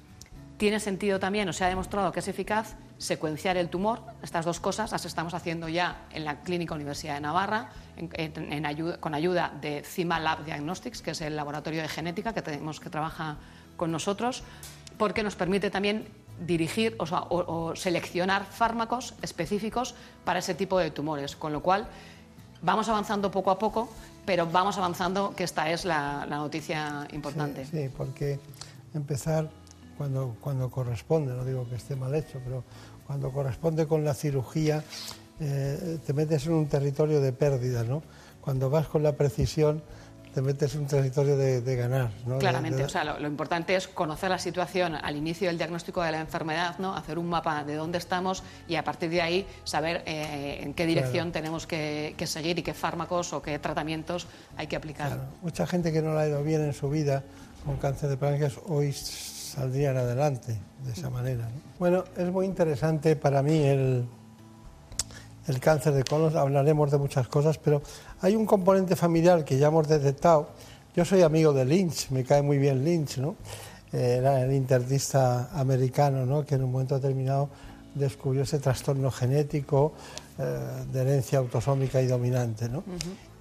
tiene 0.58 0.78
sentido 0.80 1.18
también, 1.18 1.48
o 1.48 1.52
se 1.52 1.64
ha 1.64 1.68
demostrado 1.68 2.12
que 2.12 2.20
es 2.20 2.28
eficaz, 2.28 2.76
secuenciar 2.98 3.56
el 3.56 3.68
tumor. 3.68 4.02
Estas 4.22 4.44
dos 4.44 4.60
cosas 4.60 4.92
las 4.92 5.04
estamos 5.04 5.34
haciendo 5.34 5.68
ya 5.68 6.06
en 6.12 6.24
la 6.24 6.40
Clínica 6.40 6.74
Universidad 6.74 7.14
de 7.14 7.20
Navarra, 7.20 7.70
en- 7.96 8.66
ayuda- 8.66 8.98
con 9.00 9.14
ayuda 9.14 9.52
de 9.60 9.82
CIMA 9.82 10.20
Lab 10.20 10.44
Diagnostics, 10.44 11.02
que 11.02 11.12
es 11.12 11.20
el 11.20 11.36
laboratorio 11.36 11.82
de 11.82 11.88
genética 11.88 12.32
que 12.32 12.42
tenemos 12.42 12.80
que 12.80 12.90
trabaja 12.90 13.36
con 13.76 13.90
nosotros, 13.90 14.42
porque 14.98 15.22
nos 15.22 15.34
permite 15.36 15.70
también 15.70 16.06
dirigir 16.40 16.96
o, 16.98 17.74
seleccionar 17.76 18.44
fármacos 18.44 19.14
específicos 19.22 19.94
para 20.24 20.38
ese 20.40 20.54
tipo 20.54 20.78
de 20.78 20.90
tumores. 20.90 21.34
Con 21.36 21.52
lo 21.52 21.62
cual, 21.62 21.88
vamos 22.62 22.88
avanzando 22.88 23.30
poco 23.30 23.50
a 23.50 23.58
poco, 23.58 23.88
pero 24.26 24.46
vamos 24.46 24.76
avanzando, 24.76 25.34
que 25.34 25.44
esta 25.44 25.70
es 25.70 25.84
la, 25.84 26.26
la 26.28 26.36
noticia 26.36 27.06
importante. 27.12 27.64
Sí, 27.64 27.84
sí, 27.84 27.90
porque 27.96 28.38
empezar 28.94 29.48
cuando, 29.96 30.36
cuando 30.40 30.70
corresponde, 30.70 31.32
no 31.34 31.44
digo 31.44 31.66
que 31.68 31.76
esté 31.76 31.96
mal 31.96 32.14
hecho, 32.14 32.40
pero 32.44 32.64
cuando 33.06 33.30
corresponde 33.32 33.86
con 33.86 34.04
la 34.04 34.14
cirugía, 34.14 34.82
eh, 35.40 35.98
te 36.06 36.12
metes 36.12 36.46
en 36.46 36.52
un 36.52 36.66
territorio 36.68 37.20
de 37.20 37.32
pérdida, 37.32 37.84
¿no? 37.84 38.02
Cuando 38.40 38.70
vas 38.70 38.86
con 38.86 39.02
la 39.02 39.12
precisión, 39.12 39.82
te 40.34 40.42
metes 40.42 40.74
en 40.74 40.82
un 40.82 40.86
territorio 40.86 41.36
de, 41.36 41.62
de 41.62 41.76
ganar, 41.76 42.10
¿no? 42.26 42.34
De- 42.34 42.40
Claramente, 42.40 42.78
de- 42.78 42.84
o 42.84 42.88
sea, 42.90 43.04
lo, 43.04 43.18
lo 43.18 43.26
importante 43.26 43.74
es 43.74 43.88
conocer 43.88 44.28
la 44.30 44.38
situación 44.38 44.94
al 44.94 45.16
inicio 45.16 45.48
del 45.48 45.56
diagnóstico 45.56 46.02
de 46.02 46.12
la 46.12 46.20
enfermedad, 46.20 46.78
¿no? 46.78 46.94
hacer 46.94 47.18
un 47.18 47.26
mapa 47.28 47.64
de 47.64 47.74
dónde 47.74 47.96
estamos 47.98 48.42
y 48.68 48.76
a 48.76 48.84
partir 48.84 49.08
de 49.10 49.22
ahí 49.22 49.46
saber 49.64 50.02
eh, 50.06 50.60
en 50.62 50.74
qué 50.74 50.84
dirección 50.84 51.32
tenemos 51.32 51.66
que, 51.66 52.14
que 52.18 52.26
seguir 52.26 52.58
y 52.58 52.62
qué 52.62 52.74
fármacos 52.74 53.32
o 53.32 53.40
qué 53.40 53.58
tratamientos 53.58 54.26
hay 54.58 54.66
que 54.66 54.76
aplicar. 54.76 55.08
Claro, 55.08 55.22
mucha 55.40 55.66
gente 55.66 55.90
que 55.90 56.02
no 56.02 56.12
le 56.14 56.20
ha 56.20 56.28
ido 56.28 56.42
bien 56.42 56.60
en 56.62 56.74
su 56.74 56.90
vida 56.90 57.22
con 57.64 57.78
cáncer 57.78 58.10
de 58.10 58.16
páncreas 58.18 58.58
hoy 58.66 58.92
saldrían 58.92 59.96
adelante 59.96 60.58
de 60.84 60.92
esa 60.92 61.08
manera. 61.08 61.44
¿no? 61.46 61.60
Bueno, 61.78 62.04
es 62.16 62.30
muy 62.30 62.44
interesante 62.44 63.16
para 63.16 63.42
mí 63.42 63.58
el, 63.62 64.06
el 65.46 65.60
cáncer 65.60 65.94
de 65.94 66.04
colon, 66.04 66.36
hablaremos 66.36 66.90
de 66.90 66.98
muchas 66.98 67.28
cosas, 67.28 67.58
pero 67.58 67.82
hay 68.20 68.34
un 68.36 68.46
componente 68.46 68.96
familiar 68.96 69.44
que 69.44 69.58
ya 69.58 69.68
hemos 69.68 69.86
detectado. 69.88 70.48
Yo 70.94 71.04
soy 71.04 71.22
amigo 71.22 71.52
de 71.52 71.64
Lynch, 71.64 72.10
me 72.10 72.24
cae 72.24 72.42
muy 72.42 72.58
bien 72.58 72.84
Lynch, 72.84 73.18
¿no? 73.18 73.36
Eh, 73.92 74.16
Era 74.18 74.42
el 74.42 74.52
internista 74.52 75.50
americano, 75.52 76.26
¿no? 76.26 76.44
Que 76.44 76.56
en 76.56 76.64
un 76.64 76.72
momento 76.72 76.96
determinado 76.96 77.48
descubrió 77.94 78.42
ese 78.42 78.58
trastorno 78.58 79.10
genético 79.10 79.92
eh, 80.38 80.84
de 80.92 81.00
herencia 81.00 81.38
autosómica 81.38 82.00
y 82.02 82.06
dominante, 82.06 82.68
¿no? 82.68 82.82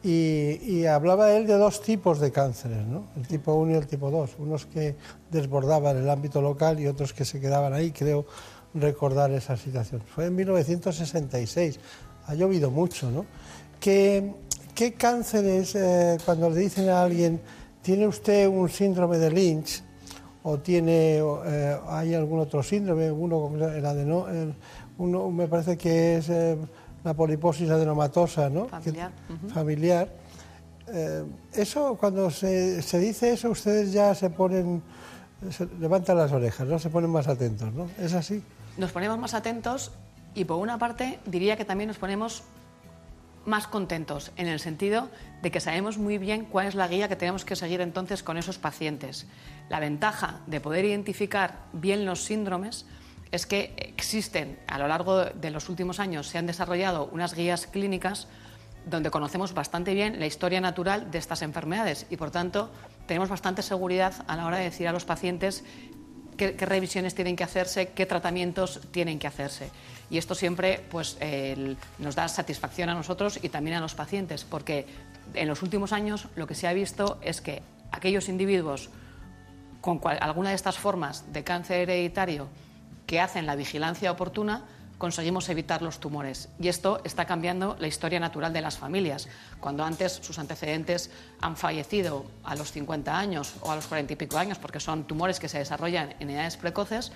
Y, 0.03 0.59
y 0.63 0.85
hablaba 0.85 1.33
él 1.33 1.47
de 1.47 1.55
dos 1.55 1.81
tipos 1.81 2.19
de 2.19 2.31
cánceres, 2.31 2.85
¿no? 2.85 3.05
el 3.17 3.25
tipo 3.25 3.55
1 3.55 3.71
y 3.71 3.73
el 3.73 3.87
tipo 3.87 4.11
2, 4.11 4.35
unos 4.37 4.67
que 4.67 4.95
desbordaban 5.31 5.97
el 5.97 6.07
ámbito 6.07 6.43
local 6.43 6.79
y 6.79 6.85
otros 6.85 7.11
que 7.11 7.25
se 7.25 7.41
quedaban 7.41 7.73
ahí, 7.73 7.89
creo 7.89 8.27
recordar 8.75 9.31
esa 9.31 9.57
situación. 9.57 10.01
Fue 10.05 10.25
en 10.27 10.35
1966, 10.35 11.79
ha 12.27 12.35
llovido 12.35 12.69
mucho, 12.71 13.09
¿no? 13.09 13.25
¿Qué, 13.79 14.33
¿qué 14.73 14.93
cáncer 14.93 15.45
es 15.45 15.75
eh, 15.75 16.17
cuando 16.25 16.49
le 16.49 16.59
dicen 16.59 16.89
a 16.89 17.01
alguien, 17.03 17.39
tiene 17.81 18.07
usted 18.07 18.47
un 18.47 18.67
síndrome 18.69 19.17
de 19.17 19.31
Lynch 19.31 19.81
o 20.43 20.59
tiene, 20.59 21.17
eh, 21.17 21.77
hay 21.87 22.13
algún 22.13 22.39
otro 22.39 22.61
síndrome, 22.61 23.11
uno, 23.11 23.51
el 23.67 23.85
adeno, 23.85 24.27
el- 24.27 24.53
uno 24.97 25.29
me 25.29 25.47
parece 25.47 25.77
que 25.77 26.17
es 26.17 26.29
eh, 26.29 26.57
la 27.03 27.13
poliposis 27.13 27.69
adenomatosa, 27.69 28.49
¿no? 28.49 28.67
Familiar, 28.69 29.11
Que- 29.27 29.49
familiar. 29.53 30.09
Eso, 31.53 31.97
cuando 31.99 32.29
se, 32.29 32.81
se 32.81 32.99
dice 32.99 33.31
eso, 33.33 33.49
ustedes 33.49 33.91
ya 33.91 34.13
se 34.13 34.29
ponen, 34.29 34.81
se 35.49 35.67
levantan 35.79 36.17
las 36.17 36.31
orejas, 36.31 36.67
¿no? 36.67 36.77
Se 36.79 36.89
ponen 36.89 37.09
más 37.09 37.27
atentos, 37.27 37.73
¿no? 37.73 37.87
¿Es 37.99 38.13
así? 38.13 38.41
Nos 38.77 38.91
ponemos 38.91 39.17
más 39.17 39.33
atentos 39.33 39.91
y 40.33 40.43
por 40.45 40.57
una 40.57 40.77
parte 40.77 41.19
diría 41.25 41.55
que 41.55 41.65
también 41.65 41.87
nos 41.87 41.97
ponemos 41.97 42.43
más 43.45 43.67
contentos 43.67 44.31
en 44.35 44.47
el 44.47 44.59
sentido 44.59 45.09
de 45.41 45.51
que 45.51 45.59
sabemos 45.59 45.97
muy 45.97 46.17
bien 46.17 46.45
cuál 46.45 46.67
es 46.67 46.75
la 46.75 46.87
guía 46.87 47.07
que 47.07 47.15
tenemos 47.15 47.45
que 47.45 47.55
seguir 47.55 47.79
entonces 47.79 48.23
con 48.23 48.37
esos 48.37 48.57
pacientes. 48.57 49.27
La 49.69 49.79
ventaja 49.79 50.41
de 50.47 50.59
poder 50.59 50.83
identificar 50.83 51.59
bien 51.71 52.05
los 52.05 52.23
síndromes 52.23 52.85
es 53.31 53.45
que 53.45 53.75
existen 53.77 54.59
a 54.67 54.77
lo 54.77 54.87
largo 54.87 55.25
de 55.25 55.51
los 55.51 55.69
últimos 55.69 55.99
años 55.99 56.27
se 56.27 56.37
han 56.37 56.45
desarrollado 56.47 57.09
unas 57.11 57.33
guías 57.33 57.67
clínicas 57.67 58.27
donde 58.85 59.09
conocemos 59.09 59.53
bastante 59.53 59.93
bien 59.93 60.19
la 60.19 60.27
historia 60.27 60.61
natural 60.61 61.09
de 61.11 61.17
estas 61.17 61.41
enfermedades 61.41 62.05
y 62.09 62.17
por 62.17 62.31
tanto 62.31 62.71
tenemos 63.07 63.29
bastante 63.29 63.61
seguridad 63.61 64.13
a 64.27 64.35
la 64.35 64.45
hora 64.45 64.57
de 64.57 64.65
decir 64.65 64.87
a 64.87 64.91
los 64.91 65.05
pacientes 65.05 65.63
qué, 66.37 66.51
revisiones 66.57 67.15
tienen 67.15 67.35
que 67.35 67.43
hacerse, 67.43 67.89
qué 67.89 68.05
tratamientos 68.05 68.81
tienen 68.91 69.19
que 69.19 69.27
hacerse. 69.27 69.69
Y 70.09 70.17
esto 70.17 70.35
siempre 70.35 70.83
pues, 70.89 71.17
nos 71.97 72.15
da 72.15 72.27
satisfacción 72.27 72.89
a 72.89 72.93
nosotros 72.93 73.39
y 73.41 73.49
también 73.49 73.77
a 73.77 73.81
los 73.81 73.95
pacientes, 73.95 74.43
porque 74.43 74.85
en 75.33 75.47
los 75.47 75.63
últimos 75.63 75.93
años 75.93 76.27
lo 76.35 76.47
que 76.47 76.55
se 76.55 76.67
ha 76.67 76.73
visto 76.73 77.17
es 77.21 77.41
que 77.41 77.61
aquellos 77.91 78.29
individuos 78.29 78.89
con 79.81 80.01
alguna 80.19 80.49
de 80.49 80.55
estas 80.55 80.77
formas 80.77 81.31
de 81.31 81.43
cáncer 81.43 81.81
hereditario 81.81 82.47
que 83.05 83.19
hacen 83.19 83.45
la 83.45 83.55
vigilancia 83.55 84.11
oportuna, 84.11 84.63
conseguimos 84.97 85.49
evitar 85.49 85.81
los 85.81 85.99
tumores. 85.99 86.49
Y 86.59 86.67
esto 86.67 87.01
está 87.03 87.25
cambiando 87.25 87.75
la 87.79 87.87
historia 87.87 88.19
natural 88.19 88.53
de 88.53 88.61
las 88.61 88.77
familias. 88.77 89.27
Cuando 89.59 89.83
antes 89.83 90.13
sus 90.13 90.39
antecedentes 90.39 91.09
han 91.41 91.57
fallecido 91.57 92.25
a 92.43 92.55
los 92.55 92.71
50 92.71 93.17
años 93.17 93.55
o 93.61 93.71
a 93.71 93.75
los 93.75 93.87
40 93.87 94.13
y 94.13 94.15
pico 94.15 94.37
años, 94.37 94.57
porque 94.57 94.79
son 94.79 95.03
tumores 95.05 95.39
que 95.39 95.49
se 95.49 95.57
desarrollan 95.59 96.15
en 96.19 96.29
edades 96.29 96.57
precoces, 96.57 97.11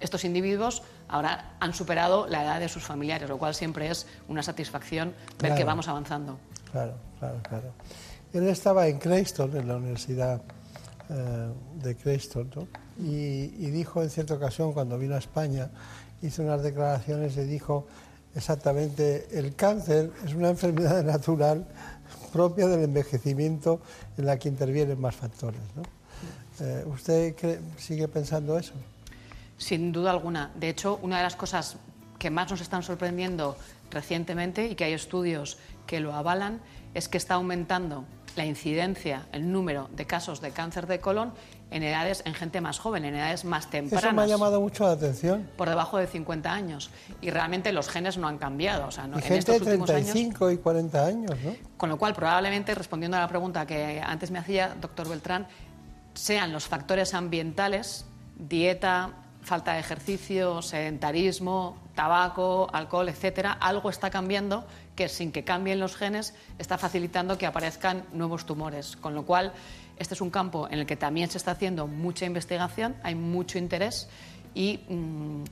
estos 0.00 0.24
individuos 0.24 0.82
ahora 1.08 1.56
han 1.60 1.74
superado 1.74 2.26
la 2.26 2.42
edad 2.42 2.58
de 2.60 2.68
sus 2.70 2.82
familiares, 2.82 3.28
lo 3.28 3.36
cual 3.38 3.54
siempre 3.54 3.90
es 3.90 4.06
una 4.28 4.42
satisfacción 4.42 5.12
ver 5.38 5.50
que 5.50 5.56
Claro. 5.56 5.66
vamos 5.66 5.88
avanzando. 5.88 6.38
Claro, 6.72 6.94
claro, 7.18 7.38
claro. 7.46 7.72
Él 8.32 8.48
estaba 8.48 8.86
en 8.88 8.98
Crayston, 8.98 9.56
en 9.56 9.68
la 9.68 9.76
Universidad 9.76 10.40
eh, 11.10 11.48
de 11.82 11.96
Crayston, 11.96 12.50
¿no? 12.54 12.68
y, 12.98 13.52
y 13.58 13.70
dijo 13.70 14.02
en 14.02 14.08
cierta 14.08 14.34
ocasión, 14.34 14.72
cuando 14.72 14.96
vino 14.98 15.16
a 15.16 15.18
España, 15.18 15.68
hizo 16.22 16.42
unas 16.42 16.62
declaraciones 16.62 17.36
y 17.36 17.42
dijo 17.44 17.86
exactamente, 18.34 19.26
el 19.38 19.54
cáncer 19.54 20.10
es 20.24 20.34
una 20.34 20.50
enfermedad 20.50 21.02
natural 21.04 21.66
propia 22.32 22.66
del 22.68 22.84
envejecimiento 22.84 23.80
en 24.16 24.26
la 24.26 24.38
que 24.38 24.48
intervienen 24.48 25.00
más 25.00 25.16
factores. 25.16 25.60
¿no? 25.76 25.82
Eh, 26.64 26.84
¿Usted 26.86 27.34
cree- 27.36 27.60
sigue 27.76 28.06
pensando 28.08 28.58
eso? 28.58 28.72
Sin 29.58 29.92
duda 29.92 30.10
alguna. 30.10 30.50
De 30.54 30.68
hecho, 30.68 30.98
una 31.02 31.18
de 31.18 31.22
las 31.24 31.36
cosas 31.36 31.76
que 32.18 32.30
más 32.30 32.50
nos 32.50 32.60
están 32.60 32.82
sorprendiendo 32.82 33.56
recientemente 33.90 34.66
y 34.68 34.74
que 34.74 34.84
hay 34.84 34.92
estudios 34.92 35.58
que 35.86 36.00
lo 36.00 36.14
avalan 36.14 36.60
es 36.94 37.08
que 37.08 37.18
está 37.18 37.34
aumentando 37.34 38.04
la 38.36 38.44
incidencia, 38.46 39.26
el 39.32 39.50
número 39.50 39.88
de 39.96 40.06
casos 40.06 40.40
de 40.40 40.50
cáncer 40.52 40.86
de 40.86 41.00
colon 41.00 41.32
en 41.70 41.82
edades, 41.82 42.22
en 42.26 42.34
gente 42.34 42.60
más 42.60 42.78
joven, 42.78 43.04
en 43.04 43.14
edades 43.14 43.44
más 43.44 43.70
tempranas. 43.70 44.04
Eso 44.04 44.12
me 44.14 44.22
ha 44.22 44.26
llamado 44.26 44.60
mucho 44.60 44.84
la 44.84 44.92
atención. 44.92 45.48
Por 45.56 45.68
debajo 45.68 45.98
de 45.98 46.06
50 46.06 46.52
años. 46.52 46.90
Y 47.20 47.30
realmente 47.30 47.72
los 47.72 47.88
genes 47.88 48.18
no 48.18 48.26
han 48.28 48.38
cambiado. 48.38 48.88
O 48.88 48.90
sea, 48.90 49.06
no- 49.06 49.16
y 49.18 49.22
en 49.22 49.28
gente 49.28 49.52
de 49.52 49.56
estos 49.58 49.68
años 49.68 49.86
35 49.86 50.50
y 50.50 50.58
40 50.58 51.04
años, 51.06 51.30
¿no? 51.44 51.54
con 51.76 51.88
lo 51.88 51.96
cual, 51.98 52.14
probablemente, 52.14 52.74
respondiendo 52.74 53.16
a 53.16 53.20
la 53.20 53.28
pregunta 53.28 53.66
que 53.66 54.00
antes 54.04 54.30
me 54.30 54.38
hacía, 54.38 54.74
doctor 54.80 55.08
Beltrán, 55.08 55.46
sean 56.14 56.52
los 56.52 56.66
factores 56.66 57.14
ambientales, 57.14 58.04
dieta, 58.36 59.10
falta 59.42 59.72
de 59.74 59.80
ejercicio, 59.80 60.60
sedentarismo, 60.62 61.76
tabaco, 61.94 62.68
alcohol, 62.72 63.08
etcétera, 63.08 63.52
algo 63.52 63.90
está 63.90 64.10
cambiando 64.10 64.64
que 64.96 65.08
sin 65.08 65.32
que 65.32 65.44
cambien 65.44 65.80
los 65.80 65.96
genes 65.96 66.34
está 66.58 66.76
facilitando 66.78 67.38
que 67.38 67.46
aparezcan 67.46 68.04
nuevos 68.12 68.44
tumores. 68.44 68.96
Con 68.96 69.14
lo 69.14 69.24
cual, 69.24 69.52
este 70.00 70.14
es 70.14 70.20
un 70.20 70.30
campo 70.30 70.66
en 70.68 70.80
el 70.80 70.86
que 70.86 70.96
también 70.96 71.30
se 71.30 71.38
está 71.38 71.52
haciendo 71.52 71.86
mucha 71.86 72.24
investigación, 72.26 72.96
hay 73.04 73.14
mucho 73.14 73.58
interés 73.58 74.08
y 74.54 74.80
mm, 74.88 75.44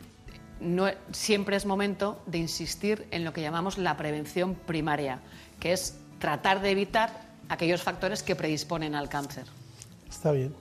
siempre 1.12 1.56
es 1.56 1.66
momento 1.66 2.20
de 2.26 2.38
insistir 2.38 3.06
en 3.12 3.24
lo 3.24 3.32
que 3.32 3.42
llamamos 3.42 3.78
la 3.78 3.96
prevención 3.96 4.54
primaria, 4.54 5.20
que 5.60 5.72
es 5.72 5.94
tratar 6.18 6.60
de 6.60 6.70
evitar 6.70 7.28
aquellos 7.48 7.82
factores 7.82 8.22
que 8.22 8.34
predisponen 8.34 8.94
al 8.94 9.08
cáncer. 9.08 9.44
Está 10.10 10.32
bien. 10.32 10.52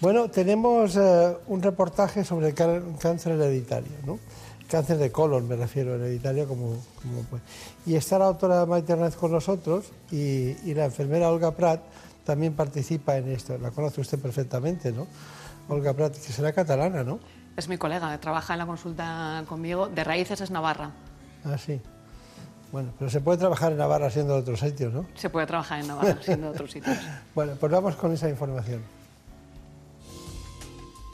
Bueno, 0.00 0.28
tenemos 0.28 0.96
eh, 0.96 1.36
un 1.46 1.62
reportaje 1.62 2.24
sobre 2.24 2.48
el 2.48 2.54
cá- 2.54 2.82
cáncer 2.98 3.32
hereditario, 3.32 3.92
¿no? 4.04 4.18
Cáncer 4.68 4.96
de 4.96 5.12
colon, 5.12 5.46
me 5.46 5.54
refiero, 5.54 5.94
hereditario, 5.94 6.48
como, 6.48 6.76
como 7.02 7.22
pues. 7.30 7.42
Y 7.86 7.94
está 7.94 8.18
la 8.18 8.24
autora 8.24 8.66
Maite 8.66 8.94
Hernández 8.94 9.16
con 9.16 9.30
nosotros 9.30 9.92
y, 10.10 10.56
y 10.68 10.74
la 10.74 10.86
enfermera 10.86 11.30
Olga 11.30 11.52
Prat 11.54 11.80
también 12.24 12.54
participa 12.54 13.16
en 13.16 13.28
esto. 13.28 13.58
La 13.58 13.70
conoce 13.70 14.00
usted 14.00 14.18
perfectamente, 14.18 14.92
¿no? 14.92 15.06
Olga 15.68 15.94
Prat, 15.94 16.14
que 16.14 16.32
será 16.32 16.52
catalana, 16.52 17.04
¿no? 17.04 17.20
Es 17.56 17.68
mi 17.68 17.76
colega, 17.76 18.18
trabaja 18.18 18.54
en 18.54 18.58
la 18.60 18.66
consulta 18.66 19.44
conmigo, 19.48 19.88
de 19.88 20.04
raíces 20.04 20.40
es 20.40 20.50
Navarra. 20.50 20.90
Ah, 21.44 21.58
sí. 21.58 21.80
Bueno, 22.72 22.92
pero 22.98 23.10
se 23.10 23.20
puede 23.20 23.38
trabajar 23.38 23.72
en 23.72 23.78
Navarra 23.78 24.10
siendo 24.10 24.34
de 24.34 24.40
otros 24.40 24.60
sitios, 24.60 24.92
¿no? 24.92 25.06
Se 25.14 25.28
puede 25.28 25.46
trabajar 25.46 25.80
en 25.80 25.88
Navarra, 25.88 26.16
siendo 26.22 26.46
de 26.46 26.52
otros 26.52 26.72
sitios. 26.72 26.96
Bueno, 27.34 27.52
pues 27.58 27.70
vamos 27.70 27.96
con 27.96 28.12
esa 28.12 28.28
información. 28.28 28.82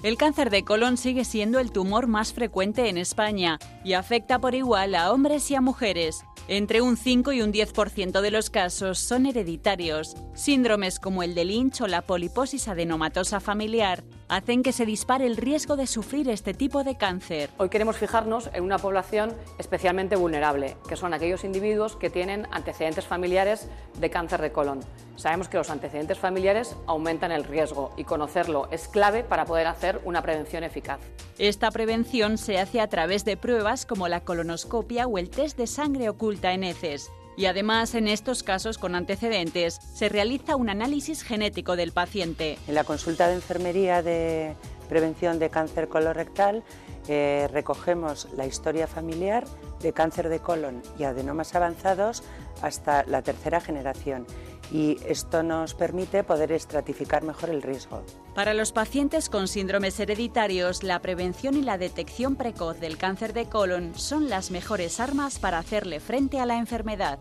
El 0.03 0.17
cáncer 0.17 0.51
de 0.51 0.65
colon 0.65 0.97
sigue 0.97 1.25
siendo 1.25 1.59
el 1.59 1.73
tumor 1.73 2.07
más 2.07 2.33
frecuente 2.33 2.89
en 2.89 2.99
España 2.99 3.59
y 3.85 3.95
afecta 3.95 4.39
por 4.39 4.55
igual 4.55 4.95
a 4.95 5.13
hombres 5.13 5.51
y 5.51 5.57
a 5.57 5.61
mujeres. 5.61 6.25
Entre 6.47 6.81
un 6.81 6.97
5 6.97 7.33
y 7.33 7.43
un 7.43 7.53
10% 7.53 8.21
de 8.21 8.31
los 8.31 8.49
casos 8.49 9.01
son 9.01 9.27
hereditarios. 9.27 10.17
Síndromes 10.35 11.01
como 11.01 11.25
el 11.25 11.35
de 11.35 11.45
Lynch 11.45 11.81
o 11.81 11.89
la 11.89 12.03
poliposis 12.03 12.69
adenomatosa 12.69 13.41
familiar 13.41 14.05
hacen 14.29 14.63
que 14.63 14.73
se 14.73 14.87
dispare 14.87 15.27
el 15.27 15.37
riesgo 15.37 15.77
de 15.77 15.87
sufrir 15.87 16.29
este 16.29 16.55
tipo 16.55 16.85
de 16.85 16.97
cáncer. 16.97 17.51
Hoy 17.57 17.69
queremos 17.69 17.97
fijarnos 17.97 18.51
en 18.53 18.63
una 18.63 18.79
población 18.79 19.35
especialmente 19.59 20.17
vulnerable, 20.17 20.77
que 20.89 20.97
son 20.97 21.15
aquellos 21.15 21.45
individuos 21.45 21.97
que 21.97 22.11
tienen 22.11 22.47
antecedentes 22.51 23.07
familiares 23.07 23.69
de 23.99 24.11
cáncer 24.11 24.43
de 24.43 24.53
colon. 24.53 24.81
Sabemos 25.17 25.49
que 25.49 25.57
los 25.57 25.71
antecedentes 25.71 26.19
familiares 26.19 26.77
aumentan 26.87 27.33
el 27.33 27.45
riesgo 27.45 27.93
y 27.97 28.05
conocerlo 28.05 28.69
es 28.71 28.87
clave 28.87 29.25
para 29.25 29.47
poder 29.47 29.67
hacer 29.67 30.01
una 30.05 30.23
prevención 30.23 30.63
eficaz. 30.63 31.01
Esta 31.39 31.71
prevención 31.71 32.39
se 32.39 32.59
hace 32.59 32.81
a 32.81 32.89
través 32.89 33.25
de 33.25 33.37
pruebas 33.37 33.87
como 33.87 34.09
la 34.09 34.21
colonoscopia 34.21 35.07
o 35.07 35.19
el 35.19 35.31
test 35.31 35.57
de 35.57 35.67
sangre 35.67 36.09
oculta 36.09 36.53
en 36.53 36.65
heces. 36.65 37.11
Y 37.39 37.47
además, 37.47 37.95
en 37.95 38.09
estos 38.09 38.43
casos 38.43 38.79
con 38.79 38.97
antecedentes, 38.97 39.79
se 39.95 40.09
realiza 40.09 40.57
un 40.57 40.71
análisis 40.71 41.23
genético 41.23 41.77
del 41.77 41.93
paciente. 41.93 42.59
En 42.67 42.75
la 42.75 42.83
consulta 42.83 43.29
de 43.29 43.35
enfermería 43.35 44.03
de 44.03 44.57
prevención 44.89 45.39
de 45.39 45.49
cáncer 45.49 45.87
colorectal 45.87 46.65
eh, 47.09 47.49
recogemos 47.51 48.29
la 48.37 48.47
historia 48.47 48.87
familiar 48.87 49.45
de 49.81 49.93
cáncer 49.93 50.29
de 50.29 50.41
colon 50.41 50.83
y 50.99 51.05
adenomas 51.05 51.55
avanzados 51.55 52.23
hasta 52.63 53.05
la 53.05 53.23
tercera 53.23 53.61
generación 53.61 54.27
y 54.71 54.99
esto 55.07 55.43
nos 55.43 55.75
permite 55.75 56.23
poder 56.25 56.53
estratificar 56.53 57.23
mejor 57.23 57.51
el 57.51 57.63
riesgo. 57.63 58.03
Para 58.35 58.55
los 58.55 58.73
pacientes 58.73 59.29
con 59.29 59.49
síndromes 59.49 59.99
hereditarios, 59.99 60.83
la 60.83 61.01
prevención 61.01 61.57
y 61.57 61.63
la 61.63 61.79
detección 61.79 62.37
precoz 62.37 62.79
del 62.79 62.99
cáncer 62.99 63.33
de 63.33 63.47
colon 63.47 63.95
son 63.97 64.29
las 64.29 64.51
mejores 64.51 65.01
armas 65.01 65.39
para 65.39 65.59
hacerle 65.59 66.01
frente 66.01 66.39
a 66.39 66.47
la 66.47 66.59
enfermedad. 66.59 67.19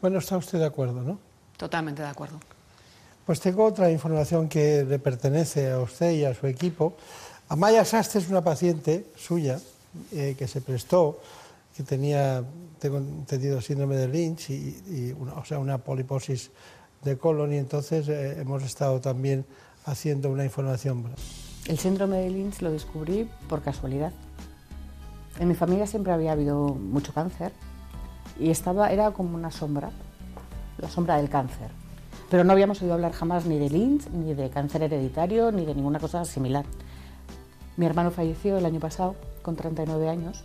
Bueno, 0.00 0.18
está 0.18 0.36
usted 0.36 0.58
de 0.58 0.66
acuerdo, 0.66 1.02
¿no? 1.02 1.18
Totalmente 1.56 2.02
de 2.02 2.08
acuerdo. 2.08 2.38
Pues 3.26 3.38
tengo 3.40 3.64
otra 3.64 3.90
información 3.90 4.48
que 4.48 4.84
le 4.84 4.98
pertenece 4.98 5.70
a 5.70 5.78
usted 5.80 6.12
y 6.12 6.24
a 6.24 6.34
su 6.34 6.46
equipo. 6.46 6.94
Amaya 7.50 7.84
Sastre 7.84 8.20
es 8.20 8.30
una 8.30 8.44
paciente 8.44 9.06
suya 9.16 9.58
eh, 10.12 10.36
que 10.38 10.46
se 10.46 10.60
prestó, 10.60 11.18
que 11.76 11.82
tenía, 11.82 12.44
tengo 12.78 12.98
entendido, 12.98 13.60
síndrome 13.60 13.96
de 13.96 14.06
Lynch 14.06 14.50
y, 14.50 14.80
y 14.88 15.16
una, 15.18 15.34
o 15.34 15.44
sea, 15.44 15.58
una 15.58 15.78
poliposis 15.78 16.52
de 17.02 17.18
colon 17.18 17.52
y 17.52 17.56
entonces 17.56 18.08
eh, 18.08 18.40
hemos 18.40 18.62
estado 18.62 19.00
también 19.00 19.44
haciendo 19.84 20.30
una 20.30 20.44
información. 20.44 21.12
El 21.66 21.76
síndrome 21.76 22.18
de 22.18 22.30
Lynch 22.30 22.62
lo 22.62 22.70
descubrí 22.70 23.28
por 23.48 23.62
casualidad. 23.62 24.12
En 25.40 25.48
mi 25.48 25.56
familia 25.56 25.88
siempre 25.88 26.12
había 26.12 26.30
habido 26.30 26.68
mucho 26.68 27.12
cáncer 27.12 27.50
y 28.38 28.50
estaba, 28.50 28.92
era 28.92 29.10
como 29.10 29.34
una 29.34 29.50
sombra. 29.50 29.90
la 30.78 30.88
sombra 30.88 31.16
del 31.16 31.28
cáncer. 31.28 31.72
Pero 32.30 32.44
no 32.44 32.52
habíamos 32.52 32.80
oído 32.80 32.94
hablar 32.94 33.10
jamás 33.10 33.44
ni 33.44 33.58
de 33.58 33.70
Lynch, 33.70 34.08
ni 34.10 34.34
de 34.34 34.50
cáncer 34.50 34.84
hereditario, 34.84 35.50
ni 35.50 35.66
de 35.66 35.74
ninguna 35.74 35.98
cosa 35.98 36.24
similar. 36.24 36.64
Mi 37.76 37.86
hermano 37.86 38.10
falleció 38.10 38.58
el 38.58 38.66
año 38.66 38.80
pasado, 38.80 39.16
con 39.42 39.56
39 39.56 40.08
años, 40.08 40.44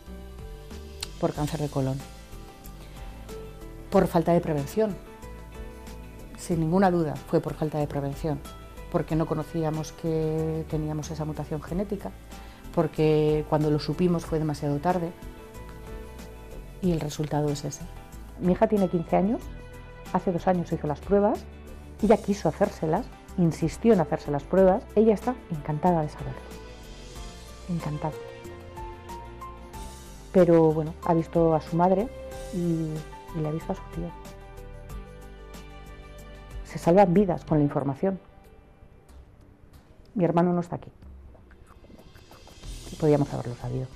por 1.20 1.34
cáncer 1.34 1.60
de 1.60 1.70
colon. 1.70 1.98
Por 3.90 4.08
falta 4.08 4.34
de 4.34 4.42
prevención. 4.42 4.96
Sin 6.38 6.60
ninguna 6.60 6.92
duda 6.92 7.16
fue 7.16 7.40
por 7.40 7.56
falta 7.56 7.80
de 7.80 7.88
prevención. 7.88 8.40
Porque 8.92 9.16
no 9.16 9.26
conocíamos 9.26 9.92
que 9.94 10.66
teníamos 10.70 11.10
esa 11.12 11.26
mutación 11.26 11.62
genética. 11.62 12.12
Porque 12.74 13.46
cuando 13.50 13.72
lo 13.72 13.80
supimos 13.80 14.26
fue 14.26 14.40
demasiado 14.40 14.78
tarde. 14.78 15.12
Y 16.82 16.92
el 16.92 17.00
resultado 17.00 17.50
es 17.50 17.66
ese. 17.66 17.84
Mi 18.40 18.52
hija 18.52 18.68
tiene 18.68 18.90
15 18.90 19.16
años. 19.16 19.42
Hace 20.14 20.32
dos 20.32 20.48
años 20.48 20.72
hizo 20.72 20.88
las 20.88 21.00
pruebas. 21.00 21.44
Ella 22.04 22.18
quiso 22.18 22.50
hacérselas. 22.50 23.06
Insistió 23.38 23.94
en 23.94 24.02
hacerse 24.02 24.30
las 24.30 24.44
pruebas. 24.44 24.84
Ella 24.96 25.14
está 25.14 25.36
encantada 25.52 26.02
de 26.02 26.10
saberlo. 26.10 26.65
Encantada 27.70 28.14
pero 30.36 30.74
bueno, 30.74 30.94
ha 31.06 31.14
visto 31.14 31.56
a 31.56 31.62
su 31.62 31.78
madre 31.78 32.10
y, 32.54 32.90
le 33.40 33.48
ha 33.48 33.52
visto 33.52 33.72
a 33.72 33.76
su 33.76 33.82
tío. 33.96 34.12
Se 36.66 36.78
salvan 36.78 37.14
vidas 37.14 37.46
con 37.46 37.58
la 37.58 37.64
información. 37.64 38.20
Mi 40.14 40.26
hermano 40.26 40.52
no 40.52 40.60
está 40.60 40.76
aquí. 40.76 40.92
Podíamos 43.00 43.34
haberlo 43.34 43.56
sabido. 43.56 43.88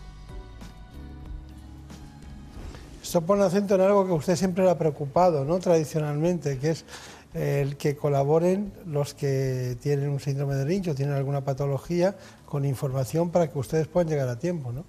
Esto 3.04 3.20
pone 3.20 3.44
acento 3.44 3.76
en 3.76 3.82
algo 3.82 4.06
que 4.06 4.14
usted 4.14 4.38
siempre 4.38 4.64
le 4.64 4.70
ha 4.70 4.78
preocupado, 4.78 5.44
¿no? 5.44 5.60
Tradicionalmente, 5.60 6.58
que 6.58 6.70
es 6.70 6.86
el 7.34 7.76
que 7.76 7.98
colaboren 7.98 8.72
los 8.86 9.14
que 9.14 9.78
tienen 9.82 10.08
un 10.08 10.22
síndrome 10.22 10.56
de 10.56 10.66
Lynch 10.66 10.88
o 10.88 10.96
tienen 10.96 11.16
alguna 11.16 11.42
patología 11.44 12.16
con 12.50 12.66
información 12.66 13.30
para 13.30 13.48
que 13.50 13.60
ustedes 13.60 13.88
puedan 13.88 14.10
llegar 14.10 14.28
a 14.28 14.40
tiempo, 14.40 14.72
¿no? 14.72 14.84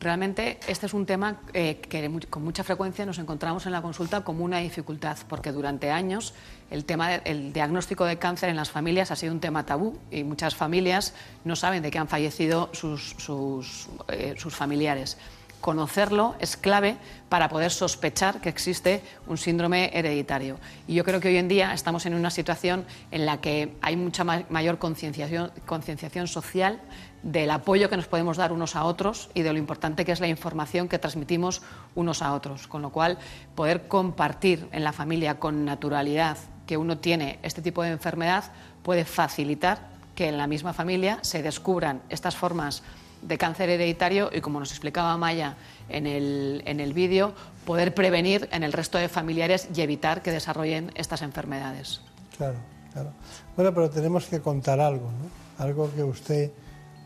Realmente 0.00 0.60
este 0.68 0.86
es 0.86 0.94
un 0.94 1.06
tema 1.06 1.40
eh, 1.52 1.80
que 1.80 2.08
con 2.30 2.44
mucha 2.44 2.62
frecuencia 2.62 3.04
nos 3.04 3.18
encontramos 3.18 3.66
en 3.66 3.72
la 3.72 3.82
consulta 3.82 4.22
como 4.22 4.44
una 4.44 4.58
dificultad, 4.58 5.18
porque 5.28 5.50
durante 5.50 5.90
años 5.90 6.34
el 6.70 6.84
tema 6.84 7.18
del 7.18 7.52
diagnóstico 7.52 8.04
de 8.04 8.16
cáncer 8.16 8.48
en 8.48 8.54
las 8.54 8.70
familias 8.70 9.10
ha 9.10 9.16
sido 9.16 9.32
un 9.32 9.40
tema 9.40 9.66
tabú 9.66 9.98
y 10.12 10.22
muchas 10.22 10.54
familias 10.54 11.14
no 11.44 11.56
saben 11.56 11.82
de 11.82 11.90
qué 11.90 11.98
han 11.98 12.06
fallecido 12.06 12.70
sus, 12.72 13.16
sus, 13.18 13.88
eh, 14.06 14.34
sus 14.38 14.54
familiares 14.54 15.18
conocerlo 15.60 16.34
es 16.40 16.56
clave 16.56 16.96
para 17.28 17.48
poder 17.48 17.70
sospechar 17.70 18.40
que 18.40 18.48
existe 18.48 19.02
un 19.26 19.38
síndrome 19.38 19.90
hereditario. 19.92 20.58
Y 20.86 20.94
yo 20.94 21.04
creo 21.04 21.20
que 21.20 21.28
hoy 21.28 21.36
en 21.36 21.48
día 21.48 21.74
estamos 21.74 22.06
en 22.06 22.14
una 22.14 22.30
situación 22.30 22.84
en 23.10 23.26
la 23.26 23.40
que 23.40 23.76
hay 23.82 23.96
mucha 23.96 24.24
mayor 24.24 24.78
concienciación, 24.78 25.50
concienciación 25.66 26.26
social 26.28 26.80
del 27.22 27.50
apoyo 27.50 27.90
que 27.90 27.96
nos 27.96 28.06
podemos 28.06 28.36
dar 28.36 28.52
unos 28.52 28.76
a 28.76 28.84
otros 28.84 29.30
y 29.34 29.42
de 29.42 29.52
lo 29.52 29.58
importante 29.58 30.04
que 30.04 30.12
es 30.12 30.20
la 30.20 30.28
información 30.28 30.88
que 30.88 30.98
transmitimos 30.98 31.62
unos 31.94 32.22
a 32.22 32.32
otros. 32.32 32.66
Con 32.66 32.82
lo 32.82 32.90
cual, 32.90 33.18
poder 33.54 33.88
compartir 33.88 34.68
en 34.72 34.84
la 34.84 34.92
familia 34.92 35.38
con 35.38 35.64
naturalidad 35.64 36.38
que 36.66 36.76
uno 36.76 36.98
tiene 36.98 37.38
este 37.42 37.62
tipo 37.62 37.82
de 37.82 37.90
enfermedad 37.90 38.44
puede 38.82 39.04
facilitar 39.04 39.98
que 40.14 40.28
en 40.28 40.38
la 40.38 40.46
misma 40.46 40.72
familia 40.72 41.18
se 41.22 41.42
descubran 41.42 42.02
estas 42.08 42.36
formas 42.36 42.82
de 43.22 43.38
cáncer 43.38 43.68
hereditario 43.68 44.30
y, 44.32 44.40
como 44.40 44.60
nos 44.60 44.70
explicaba 44.70 45.16
Maya 45.16 45.56
en 45.88 46.06
el, 46.06 46.62
en 46.66 46.80
el 46.80 46.92
vídeo, 46.92 47.34
poder 47.64 47.94
prevenir 47.94 48.48
en 48.52 48.62
el 48.62 48.72
resto 48.72 48.98
de 48.98 49.08
familiares 49.08 49.68
y 49.74 49.80
evitar 49.80 50.22
que 50.22 50.30
desarrollen 50.30 50.92
estas 50.94 51.22
enfermedades. 51.22 52.00
Claro, 52.36 52.56
claro. 52.92 53.12
Bueno, 53.56 53.74
pero 53.74 53.90
tenemos 53.90 54.26
que 54.26 54.40
contar 54.40 54.80
algo, 54.80 55.10
¿no? 55.10 55.64
Algo 55.64 55.90
que 55.94 56.04
usted 56.04 56.50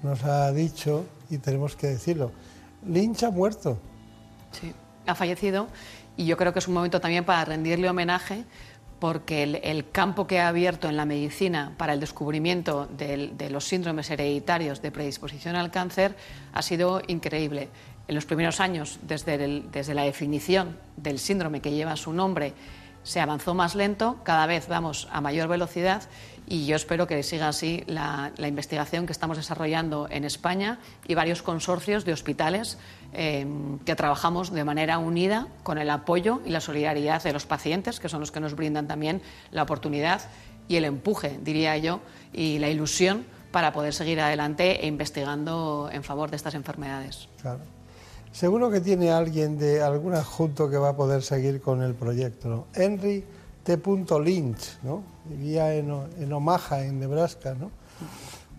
nos 0.02 0.22
ha 0.24 0.52
dicho 0.52 1.06
y 1.30 1.39
tenemos 1.39 1.76
que 1.76 1.89
decirlo. 1.89 2.32
Lynch 2.86 3.22
ha 3.22 3.30
muerto. 3.30 3.78
Sí, 4.52 4.72
ha 5.06 5.14
fallecido 5.14 5.68
y 6.16 6.26
yo 6.26 6.36
creo 6.36 6.52
que 6.52 6.59
es 6.59 6.68
un 6.68 6.74
momento 6.74 7.01
también 7.01 7.24
para 7.24 7.44
rendirle 7.44 7.89
homenaje 7.89 8.44
porque 9.03 9.43
el, 9.43 9.91
campo 9.91 10.29
que 10.29 10.39
ha 10.39 10.47
abierto 10.47 10.89
en 10.89 10.97
la 10.97 11.05
medicina 11.05 11.73
para 11.77 11.93
el 11.93 11.99
descubrimiento 11.99 12.87
de 12.87 13.51
los 13.51 13.65
síndromes 13.65 14.09
hereditarios 14.11 14.81
de 14.81 14.93
predisposición 14.93 15.57
al 15.57 15.73
cáncer 15.73 16.15
ha 16.53 16.62
sido 16.62 17.03
increíble. 17.09 17.69
En 18.07 18.15
los 18.15 18.27
primeros 18.27 18.61
años, 18.61 19.01
desde, 19.03 19.65
desde 19.73 19.95
la 19.95 20.05
definición 20.05 20.79
del 20.97 21.19
síndrome 21.19 21.61
que 21.61 21.73
lleva 21.73 21.97
su 21.97 22.12
nombre, 22.12 22.55
se 23.03 23.19
avanzó 23.19 23.55
más 23.55 23.74
lento, 23.74 24.20
cada 24.23 24.47
vez 24.47 24.69
vamos 24.69 25.09
a 25.11 25.20
mayor 25.20 25.49
velocidad 25.49 26.05
y 26.47 26.66
yo 26.66 26.77
espero 26.77 27.07
que 27.07 27.23
siga 27.23 27.49
así 27.49 27.83
la, 27.87 28.33
investigación 28.39 29.07
que 29.07 29.12
estamos 29.12 29.37
desarrollando 29.37 30.07
en 30.11 30.24
España 30.24 30.79
y 31.09 31.15
varios 31.15 31.43
consorcios 31.43 32.05
de 32.05 32.12
hospitales 32.12 32.79
eh, 33.12 33.47
que 33.84 33.94
trabajamos 33.94 34.52
de 34.52 34.64
manera 34.64 34.98
unida 34.98 35.48
con 35.62 35.78
el 35.78 35.90
apoyo 35.90 36.40
y 36.44 36.51
la 36.51 36.60
solidaridad 36.60 37.22
de 37.22 37.32
los 37.32 37.47
pacientes, 37.47 38.01
que 38.01 38.09
son 38.09 38.20
los 38.20 38.32
que 38.32 38.40
nos 38.40 38.56
brindan 38.56 38.89
también 38.89 39.22
la 39.51 39.62
oportunidad 39.62 40.22
y 40.68 40.76
el 40.76 40.84
empuje, 40.84 41.39
diría 41.43 41.76
yo, 41.76 42.01
y 42.32 42.59
la 42.59 42.68
ilusión 42.68 43.24
para 43.51 43.72
poder 43.72 43.93
seguir 43.93 44.20
adelante 44.20 44.82
e 44.82 44.86
investigando 44.86 45.90
en 45.93 46.02
favor 46.02 46.30
de 46.30 46.36
estas 46.36 46.55
enfermedades. 46.55 47.28
Claro. 47.40 47.60
Seguro 48.32 48.70
que 48.70 48.80
tiene 48.80 49.10
alguien 49.10 49.59
de 49.59 49.82
algún 49.82 50.14
adjunto 50.14 50.70
que 50.70 50.78
va 50.78 50.90
a 50.90 50.97
poder 50.97 51.22
seguir 51.22 51.60
con 51.60 51.82
el 51.82 51.94
proyecto. 51.94 52.66
Henry 52.74 53.24
T. 53.62 53.78
Lynch, 54.24 54.78
¿no? 54.82 55.02
vivía 55.26 55.74
en, 55.74 55.93
en, 56.18 56.32
Omaha, 56.32 56.82
en 56.82 56.98
Nebraska, 56.98 57.55
¿no? 57.55 57.70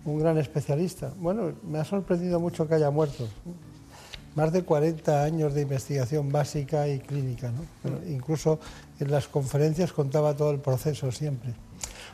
un 0.05 0.19
gran 0.19 0.37
especialista. 0.37 1.11
Bueno, 1.17 1.53
me 1.63 1.79
ha 1.79 1.85
sorprendido 1.85 2.39
mucho 2.39 2.67
que 2.67 2.75
haya 2.75 2.91
muerto. 2.91 3.27
Más 4.35 4.51
de 4.51 4.63
40 4.63 5.23
años 5.23 5.53
de 5.53 5.61
investigación 5.61 6.31
básica 6.31 6.87
y 6.87 6.99
clínica. 6.99 7.51
¿no? 7.51 7.63
incluso 8.09 8.59
en 8.99 9.11
las 9.11 9.27
conferencias 9.27 9.93
contaba 9.93 10.35
todo 10.35 10.51
el 10.51 10.59
proceso 10.59 11.11
siempre. 11.11 11.53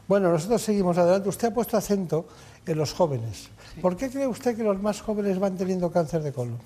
Bueno, 0.08 0.32
nosotros 0.32 0.62
seguimos 0.62 0.98
adelante. 0.98 1.30
Usted 1.30 1.50
ha 1.50 1.54
puesto 1.54 1.78
acento 1.78 2.28
en 2.66 2.78
los 2.78 2.94
jóvenes. 2.94 3.50
¿Por 3.82 3.96
qué 3.96 4.10
cree 4.10 4.28
usted 4.28 4.58
que 4.58 4.64
los 4.64 4.82
más 4.82 5.02
jóvenes 5.02 5.40
van 5.40 5.56
teniendo 5.56 5.92
cáncer 5.92 6.24
de 6.24 6.34
colon? 6.34 6.58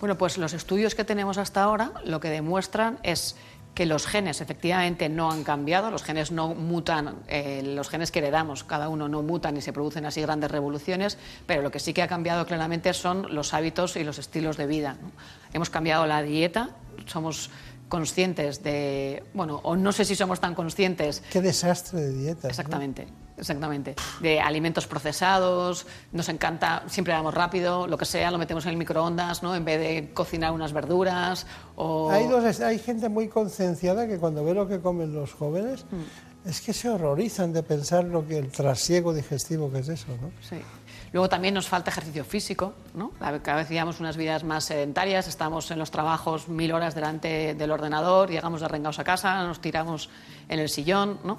Bueno, 0.00 0.16
pues 0.16 0.38
los 0.38 0.52
estudios 0.52 0.94
que 0.94 1.02
tenemos 1.02 1.38
hasta 1.38 1.62
ahora 1.62 1.92
lo 2.04 2.20
que 2.20 2.30
demuestran 2.30 3.00
es 3.02 3.34
que 3.78 3.86
los 3.86 4.08
genes 4.08 4.40
efectivamente 4.40 5.08
no 5.08 5.30
han 5.30 5.44
cambiado, 5.44 5.92
los 5.92 6.02
genes 6.02 6.32
no 6.32 6.52
mutan, 6.52 7.14
eh, 7.28 7.62
los 7.62 7.88
genes 7.88 8.10
que 8.10 8.18
heredamos, 8.18 8.64
cada 8.64 8.88
uno 8.88 9.08
no 9.08 9.22
mutan 9.22 9.56
y 9.56 9.62
se 9.62 9.72
producen 9.72 10.04
así 10.04 10.20
grandes 10.20 10.50
revoluciones, 10.50 11.16
pero 11.46 11.62
lo 11.62 11.70
que 11.70 11.78
sí 11.78 11.94
que 11.94 12.02
ha 12.02 12.08
cambiado 12.08 12.44
claramente 12.44 12.92
son 12.92 13.32
los 13.32 13.54
hábitos 13.54 13.94
y 13.94 14.02
los 14.02 14.18
estilos 14.18 14.56
de 14.56 14.66
vida. 14.66 14.96
Hemos 15.52 15.70
cambiado 15.70 16.08
la 16.08 16.22
dieta, 16.22 16.70
somos 17.06 17.50
conscientes 17.88 18.62
de, 18.62 19.22
bueno, 19.34 19.60
o 19.62 19.76
no 19.76 19.92
sé 19.92 20.04
si 20.04 20.14
somos 20.14 20.40
tan 20.40 20.54
conscientes. 20.54 21.22
Qué 21.30 21.40
desastre 21.40 22.00
de 22.00 22.12
dieta. 22.12 22.48
Exactamente. 22.48 23.08
Exactamente. 23.38 23.94
De 24.20 24.40
alimentos 24.40 24.86
procesados, 24.86 25.86
nos 26.12 26.28
encanta, 26.28 26.82
siempre 26.88 27.14
vamos 27.14 27.34
rápido, 27.34 27.86
lo 27.86 27.96
que 27.96 28.04
sea, 28.04 28.30
lo 28.30 28.38
metemos 28.38 28.64
en 28.66 28.72
el 28.72 28.76
microondas, 28.76 29.42
¿no? 29.42 29.54
En 29.54 29.64
vez 29.64 29.78
de 29.78 30.12
cocinar 30.12 30.52
unas 30.52 30.72
verduras 30.72 31.46
o... 31.76 32.10
Hay, 32.10 32.26
dos, 32.26 32.60
hay 32.60 32.78
gente 32.78 33.08
muy 33.08 33.28
concienciada 33.28 34.08
que 34.08 34.18
cuando 34.18 34.44
ve 34.44 34.54
lo 34.54 34.66
que 34.66 34.80
comen 34.80 35.14
los 35.14 35.32
jóvenes, 35.34 35.84
mm. 35.84 36.48
es 36.48 36.60
que 36.60 36.72
se 36.72 36.90
horrorizan 36.90 37.52
de 37.52 37.62
pensar 37.62 38.04
lo 38.04 38.26
que 38.26 38.38
el 38.38 38.50
trasiego 38.50 39.14
digestivo 39.14 39.70
que 39.70 39.78
es 39.78 39.88
eso, 39.88 40.08
¿no? 40.20 40.32
Sí. 40.42 40.56
Luego 41.12 41.28
también 41.28 41.54
nos 41.54 41.68
falta 41.68 41.90
ejercicio 41.90 42.24
físico, 42.24 42.74
¿no? 42.94 43.12
Cada 43.18 43.58
vez 43.58 43.68
llevamos 43.68 44.00
unas 44.00 44.16
vidas 44.16 44.44
más 44.44 44.64
sedentarias, 44.64 45.28
estamos 45.28 45.70
en 45.70 45.78
los 45.78 45.90
trabajos 45.90 46.48
mil 46.48 46.72
horas 46.72 46.94
delante 46.94 47.54
del 47.54 47.70
ordenador, 47.70 48.30
llegamos 48.30 48.60
de 48.60 48.68
rengados 48.68 48.98
a 48.98 49.04
casa, 49.04 49.42
nos 49.44 49.60
tiramos 49.60 50.10
en 50.48 50.58
el 50.58 50.68
sillón, 50.68 51.18
¿no? 51.24 51.38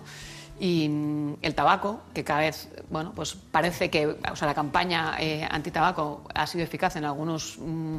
y 0.59 0.89
mm, 0.89 1.37
el 1.41 1.55
tabaco, 1.55 2.01
que 2.13 2.23
cada 2.23 2.41
vez, 2.41 2.69
bueno, 2.89 3.13
pues 3.15 3.35
parece 3.35 3.89
que, 3.89 4.07
o 4.07 4.35
sea, 4.35 4.47
la 4.47 4.53
campaña 4.53 5.15
eh, 5.19 5.47
antitabaco 5.49 6.23
ha 6.33 6.45
sido 6.47 6.63
eficaz 6.63 6.97
en 6.97 7.05
algunos, 7.05 7.57
mm, 7.59 7.97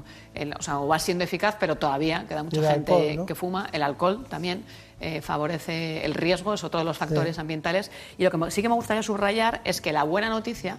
o 0.59 0.63
sea, 0.63 0.81
o 0.81 0.87
va 0.87 0.99
siendo 0.99 1.25
eficaz, 1.25 1.57
pero 1.59 1.77
todavía 1.77 2.27
queda 2.29 2.43
mucha 2.43 2.73
gente 2.73 3.19
que 3.27 3.35
fuma. 3.35 3.69
El 3.73 3.83
alcohol 3.83 4.27
también 4.29 4.65
eh, 5.01 5.23
favorece 5.23 6.05
el 6.05 6.15
riesgo, 6.15 6.53
es 6.53 6.63
otro 6.63 6.81
de 6.81 6.85
los 6.85 6.99
factores 6.99 7.39
ambientales. 7.39 7.91
Y 8.19 8.25
lo 8.25 8.31
que 8.31 8.51
sí 8.51 8.61
que 8.61 8.69
me 8.69 8.75
gustaría 8.75 9.03
subrayar 9.03 9.63
es 9.65 9.81
que 9.81 9.93
la 9.93 10.05
buena 10.05 10.29
noticia 10.29 10.77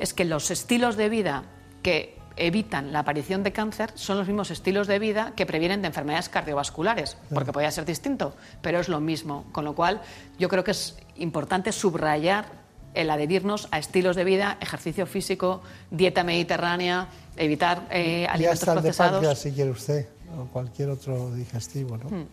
es 0.00 0.14
que 0.14 0.24
los 0.24 0.50
estilos 0.50 0.96
de 0.96 1.08
vida 1.08 1.44
que 1.82 2.18
evitan 2.36 2.92
la 2.92 3.00
aparición 3.00 3.42
de 3.42 3.52
cáncer 3.52 3.92
son 3.94 4.18
los 4.18 4.26
mismos 4.26 4.50
estilos 4.50 4.86
de 4.86 4.98
vida 4.98 5.32
que 5.36 5.46
previenen 5.46 5.82
de 5.82 5.88
enfermedades 5.88 6.28
cardiovasculares, 6.28 7.16
porque 7.32 7.52
podría 7.52 7.70
ser 7.70 7.84
distinto, 7.84 8.34
pero 8.62 8.80
es 8.80 8.88
lo 8.88 9.00
mismo. 9.00 9.44
Con 9.52 9.64
lo 9.64 9.74
cual, 9.74 10.00
yo 10.38 10.48
creo 10.48 10.64
que 10.64 10.70
es 10.70 10.96
importante 11.16 11.70
subrayar 11.70 12.46
el 12.94 13.10
adherirnos 13.10 13.68
a 13.70 13.78
estilos 13.78 14.16
de 14.16 14.24
vida, 14.24 14.56
ejercicio 14.60 15.06
físico, 15.06 15.62
dieta 15.90 16.24
mediterránea, 16.24 17.08
evitar 17.36 17.86
eh, 17.90 18.26
alimentos 18.26 18.64
procesados. 18.64 19.22
El 19.22 19.28
de 19.28 19.36
si 19.36 19.52
quiere 19.52 19.70
usted, 19.70 20.08
o 20.36 20.46
cualquier 20.46 20.88
otro 20.90 21.32
digestivo, 21.34 21.98
¿no? 21.98 22.08
Hmm. 22.08 22.26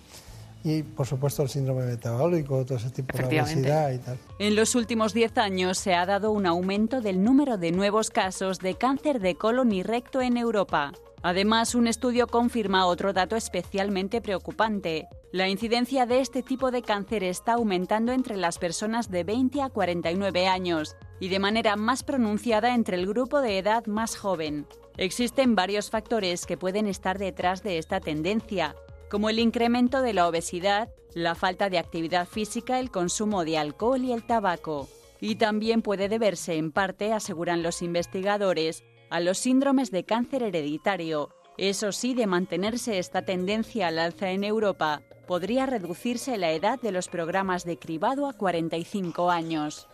Y 0.64 0.84
por 0.84 1.06
supuesto 1.06 1.44
el 1.44 1.50
síndrome 1.50 1.86
metabólico, 1.86 2.66
todo 2.66 2.78
ese 2.78 2.90
tipo 2.90 3.18
de 3.18 3.26
obesidad 3.42 3.92
y 3.92 3.98
tal. 4.00 4.18
En 4.40 4.56
los 4.56 4.76
últimos 4.76 5.14
10 5.14 5.38
años 5.38 5.78
se 5.78 5.94
ha 5.94 6.06
dado 6.06 6.32
un 6.32 6.46
aumento 6.46 7.02
del 7.02 7.24
número 7.24 7.58
de 7.58 7.72
nuevos 7.72 8.10
casos 8.10 8.60
de 8.60 8.76
cáncer 8.76 9.20
de 9.20 9.36
colon 9.36 9.72
y 9.72 9.84
recto 9.84 10.22
en 10.22 10.38
Europa. 10.38 10.92
Además, 11.24 11.76
un 11.76 11.88
estudio 11.88 12.28
confirma 12.28 12.86
otro 12.86 13.12
dato 13.12 13.36
especialmente 13.36 14.22
preocupante. 14.22 15.08
La 15.32 15.50
incidencia 15.50 16.06
de 16.06 16.22
este 16.22 16.44
tipo 16.44 16.72
de 16.72 16.84
cáncer 16.84 17.24
está 17.24 17.54
aumentando 17.54 18.12
entre 18.12 18.38
las 18.38 18.58
personas 18.60 19.10
de 19.10 19.24
20 19.24 19.62
a 19.62 19.70
49 19.70 20.48
años 20.48 20.96
y 21.20 21.30
de 21.30 21.40
manera 21.40 21.76
más 21.76 22.04
pronunciada 22.04 22.76
entre 22.76 22.98
el 22.98 23.08
grupo 23.08 23.42
de 23.42 23.58
edad 23.58 23.86
más 23.88 24.16
joven. 24.16 24.68
Existen 24.96 25.56
varios 25.56 25.90
factores 25.90 26.46
que 26.46 26.58
pueden 26.58 26.88
estar 26.88 27.18
detrás 27.18 27.62
de 27.62 27.78
esta 27.78 28.00
tendencia, 28.00 28.76
como 29.10 29.30
el 29.30 29.40
incremento 29.40 30.02
de 30.02 30.14
la 30.14 30.28
obesidad, 30.28 30.90
la 31.14 31.36
falta 31.36 31.70
de 31.70 31.80
actividad 31.80 32.28
física, 32.28 32.80
el 32.80 32.92
consumo 32.92 33.46
de 33.46 33.58
alcohol 33.58 34.04
y 34.04 34.12
el 34.12 34.26
tabaco. 34.26 34.88
Y 35.20 35.36
también 35.36 35.82
puede 35.82 36.10
deberse 36.10 36.56
en 36.56 36.72
parte, 36.72 37.14
aseguran 37.14 37.64
los 37.64 37.82
investigadores, 37.82 38.84
a 39.10 39.20
los 39.20 39.38
síndromes 39.38 39.90
de 39.92 40.04
cáncer 40.04 40.44
hereditario. 40.44 41.30
Eso 41.58 41.92
sí, 41.92 42.14
de 42.14 42.28
mantenerse 42.28 43.00
esta 43.00 43.24
tendencia 43.24 43.88
al 43.88 43.98
alza 43.98 44.30
en 44.30 44.44
Europa, 44.44 45.02
podría 45.26 45.66
reducirse 45.66 46.38
la 46.38 46.52
edad 46.52 46.80
de 46.80 46.92
los 46.92 47.08
programas 47.08 47.66
de 47.66 47.80
cribado 47.80 48.28
a 48.28 48.34
45 48.34 49.32
años. 49.32 49.88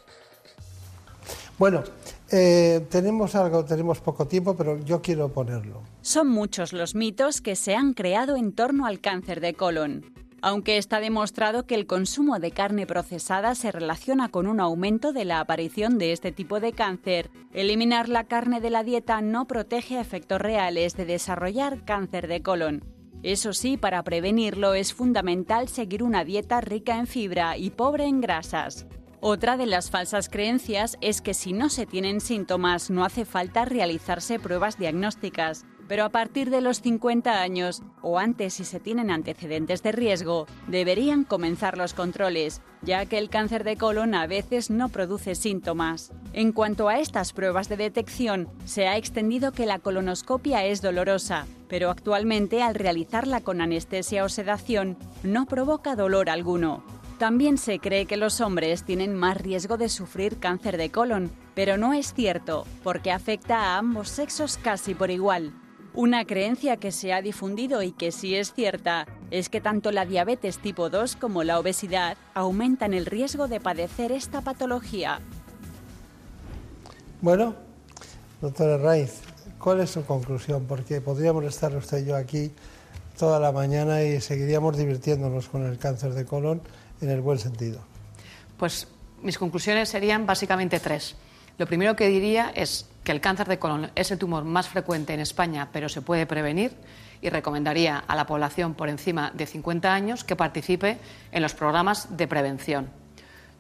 Bueno, 1.58 1.84
eh, 2.32 2.86
tenemos 2.90 3.36
algo, 3.36 3.64
tenemos 3.64 4.00
poco 4.02 4.28
tiempo, 4.28 4.56
pero 4.56 4.78
yo 4.80 5.02
quiero 5.02 5.30
ponerlo. 5.30 5.93
Son 6.04 6.28
muchos 6.28 6.74
los 6.74 6.96
mitos 6.96 7.40
que 7.40 7.56
se 7.56 7.76
han 7.76 7.94
creado 7.94 8.36
en 8.36 8.52
torno 8.52 8.86
al 8.86 9.00
cáncer 9.00 9.40
de 9.40 9.54
colon. 9.54 10.04
Aunque 10.42 10.78
está 10.78 11.00
demostrado 11.00 11.66
que 11.66 11.76
el 11.76 11.88
consumo 11.88 12.40
de 12.40 12.52
carne 12.52 12.86
procesada 12.86 13.56
se 13.56 13.72
relaciona 13.72 14.28
con 14.28 14.48
un 14.48 14.60
aumento 14.60 15.14
de 15.14 15.24
la 15.24 15.40
aparición 15.40 15.98
de 15.98 16.12
este 16.12 16.34
tipo 16.34 16.60
de 16.60 16.74
cáncer, 16.74 17.32
eliminar 17.54 18.10
la 18.10 18.26
carne 18.26 18.60
de 18.60 18.70
la 18.70 18.84
dieta 18.84 19.22
no 19.22 19.48
protege 19.48 19.98
a 19.98 20.02
efectos 20.02 20.42
reales 20.42 20.98
de 20.98 21.06
desarrollar 21.06 21.86
cáncer 21.86 22.28
de 22.28 22.42
colon. 22.42 22.84
Eso 23.24 23.54
sí, 23.54 23.78
para 23.78 24.04
prevenirlo 24.04 24.74
es 24.74 24.94
fundamental 24.94 25.70
seguir 25.70 26.04
una 26.04 26.26
dieta 26.26 26.60
rica 26.60 26.98
en 26.98 27.08
fibra 27.08 27.56
y 27.56 27.70
pobre 27.70 28.08
en 28.08 28.20
grasas. 28.20 28.88
Otra 29.22 29.56
de 29.56 29.68
las 29.68 29.90
falsas 29.90 30.28
creencias 30.28 30.98
es 31.00 31.22
que 31.22 31.34
si 31.34 31.54
no 31.54 31.70
se 31.70 31.86
tienen 31.86 32.20
síntomas 32.20 32.90
no 32.90 33.06
hace 33.06 33.24
falta 33.24 33.64
realizarse 33.64 34.38
pruebas 34.38 34.78
diagnósticas, 34.78 35.66
pero 35.88 36.06
a 36.06 36.10
partir 36.10 36.50
de 36.50 36.62
los 36.62 36.82
50 36.82 37.42
años 37.42 37.84
o 38.02 38.20
antes 38.20 38.54
si 38.54 38.66
se 38.66 38.80
tienen 38.80 39.12
antecedentes 39.12 39.84
de 39.84 39.92
riesgo, 39.92 40.48
deberían 40.68 41.24
comenzar 41.24 41.78
los 41.78 41.94
controles, 41.94 42.62
ya 42.82 43.06
que 43.06 43.18
el 43.18 43.30
cáncer 43.30 43.64
de 43.64 43.78
colon 43.78 44.16
a 44.16 44.28
veces 44.28 44.70
no 44.70 44.90
produce 44.90 45.36
síntomas. 45.36 46.12
En 46.34 46.52
cuanto 46.52 46.90
a 46.90 47.00
estas 47.00 47.34
pruebas 47.34 47.70
de 47.70 47.78
detección, 47.78 48.50
se 48.66 48.88
ha 48.88 48.98
extendido 48.98 49.52
que 49.52 49.66
la 49.66 49.80
colonoscopia 49.80 50.66
es 50.66 50.82
dolorosa, 50.82 51.46
pero 51.68 51.90
actualmente 51.90 52.62
al 52.62 52.76
realizarla 52.76 53.42
con 53.42 53.62
anestesia 53.62 54.24
o 54.24 54.30
sedación 54.30 54.98
no 55.24 55.46
provoca 55.46 55.96
dolor 55.96 56.30
alguno. 56.30 56.84
También 57.18 57.58
se 57.58 57.80
cree 57.80 58.06
que 58.06 58.18
los 58.18 58.42
hombres 58.42 58.84
tienen 58.84 59.16
más 59.16 59.38
riesgo 59.38 59.78
de 59.78 59.88
sufrir 59.88 60.40
cáncer 60.40 60.78
de 60.78 60.90
colon, 60.90 61.32
pero 61.56 61.78
no 61.78 61.94
es 61.94 62.14
cierto, 62.14 62.66
porque 62.84 63.12
afecta 63.12 63.60
a 63.60 63.78
ambos 63.78 64.10
sexos 64.10 64.58
casi 64.58 64.94
por 64.94 65.10
igual. 65.10 65.54
Una 65.96 66.26
creencia 66.26 66.78
que 66.78 66.92
se 66.92 67.14
ha 67.14 67.22
difundido 67.22 67.84
y 67.84 67.92
que 67.92 68.12
sí 68.12 68.36
es 68.36 68.52
cierta 68.54 69.06
es 69.30 69.50
que 69.50 69.62
tanto 69.62 69.92
la 69.92 70.06
diabetes 70.06 70.58
tipo 70.58 70.90
2 70.90 71.16
como 71.18 71.44
la 71.44 71.60
obesidad 71.60 72.18
aumentan 72.34 72.96
el 72.96 73.06
riesgo 73.06 73.48
de 73.48 73.60
padecer 73.60 74.12
esta 74.12 74.42
patología. 74.42 75.20
Bueno, 77.22 77.56
doctora 78.42 78.80
Raiz, 78.80 79.22
¿cuál 79.60 79.82
es 79.82 79.92
su 79.92 80.04
conclusión? 80.04 80.66
Porque 80.68 81.00
podríamos 81.00 81.46
estar 81.46 81.76
usted 81.76 82.00
y 82.00 82.06
yo 82.06 82.16
aquí 82.16 82.52
toda 83.16 83.40
la 83.40 83.52
mañana 83.52 84.02
y 84.02 84.20
seguiríamos 84.20 84.76
divirtiéndonos 84.76 85.48
con 85.48 85.64
el 85.64 85.78
cáncer 85.78 86.16
de 86.16 86.26
colon 86.26 86.64
en 87.02 87.10
el 87.10 87.22
buen 87.22 87.38
sentido. 87.38 87.82
Pues 88.58 88.88
mis 89.22 89.38
conclusiones 89.38 89.90
serían 89.90 90.26
básicamente 90.26 90.80
tres. 90.80 91.16
Lo 91.60 91.68
primero 91.68 91.96
que 91.96 92.08
diría 92.08 92.52
es 92.56 92.88
que 93.04 93.12
el 93.12 93.22
cáncer 93.22 93.48
de 93.48 93.60
colon 93.60 93.92
es 93.96 94.12
el 94.12 94.20
tumor 94.20 94.44
más 94.44 94.70
frecuente 94.70 95.14
en 95.14 95.20
España, 95.20 95.70
pero 95.72 95.90
se 95.90 96.02
puede 96.02 96.26
prevenir 96.26 96.74
y 97.22 97.30
recomendaría 97.30 97.98
a 98.00 98.16
la 98.16 98.28
población 98.28 98.74
por 98.74 98.90
encima 98.90 99.32
de 99.34 99.46
50 99.46 99.94
años 99.94 100.24
que 100.24 100.36
participe 100.36 100.98
en 101.32 101.42
los 101.42 101.54
programas 101.54 102.18
de 102.18 102.28
prevención. 102.28 102.90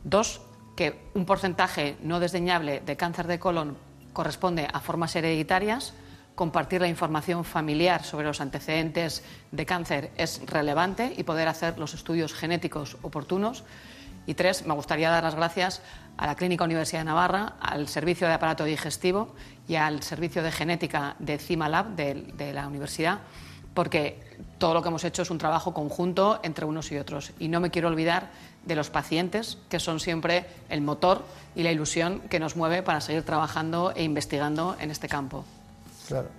Dos, 0.03 0.41
que 0.75 0.99
un 1.13 1.25
porcentaje 1.25 1.97
no 2.01 2.19
desdeñable 2.19 2.81
de 2.85 2.97
cáncer 2.97 3.27
de 3.27 3.39
colon 3.39 3.77
corresponde 4.11 4.67
a 4.71 4.79
formas 4.79 5.15
hereditarias. 5.15 5.93
Compartir 6.35 6.81
la 6.81 6.87
información 6.87 7.45
familiar 7.45 8.03
sobre 8.03 8.25
los 8.25 8.41
antecedentes 8.41 9.23
de 9.51 9.65
cáncer 9.65 10.11
es 10.17 10.41
relevante 10.47 11.13
y 11.15 11.23
poder 11.23 11.47
hacer 11.47 11.77
los 11.77 11.93
estudios 11.93 12.33
genéticos 12.33 12.97
oportunos. 13.01 13.63
Y 14.25 14.33
tres, 14.33 14.65
me 14.65 14.73
gustaría 14.73 15.09
dar 15.09 15.23
las 15.23 15.35
gracias 15.35 15.81
a 16.17 16.27
la 16.27 16.35
Clínica 16.35 16.63
Universidad 16.63 17.01
de 17.01 17.05
Navarra, 17.05 17.53
al 17.59 17.87
Servicio 17.87 18.27
de 18.27 18.33
Aparato 18.33 18.63
Digestivo 18.63 19.33
y 19.67 19.75
al 19.75 20.03
Servicio 20.03 20.43
de 20.43 20.51
Genética 20.51 21.15
de 21.19 21.37
CIMALAB 21.37 21.95
de, 21.95 22.13
de 22.35 22.53
la 22.53 22.67
Universidad, 22.67 23.19
porque 23.73 24.19
todo 24.57 24.73
lo 24.73 24.81
que 24.81 24.89
hemos 24.89 25.03
hecho 25.03 25.23
es 25.23 25.31
un 25.31 25.37
trabajo 25.37 25.73
conjunto 25.73 26.39
entre 26.43 26.65
unos 26.65 26.91
y 26.91 26.97
otros. 26.97 27.31
Y 27.39 27.47
no 27.47 27.59
me 27.59 27.71
quiero 27.71 27.87
olvidar 27.87 28.29
de 28.65 28.75
los 28.75 28.89
pacientes, 28.89 29.57
que 29.69 29.79
son 29.79 29.99
siempre 29.99 30.45
el 30.69 30.81
motor 30.81 31.23
y 31.55 31.63
la 31.63 31.71
ilusión 31.71 32.21
que 32.29 32.39
nos 32.39 32.55
mueve 32.55 32.83
para 32.83 33.01
seguir 33.01 33.23
trabajando 33.23 33.91
e 33.95 34.03
investigando 34.03 34.75
en 34.79 34.91
este 34.91 35.07
campo. 35.07 35.43
Claro. 36.07 36.29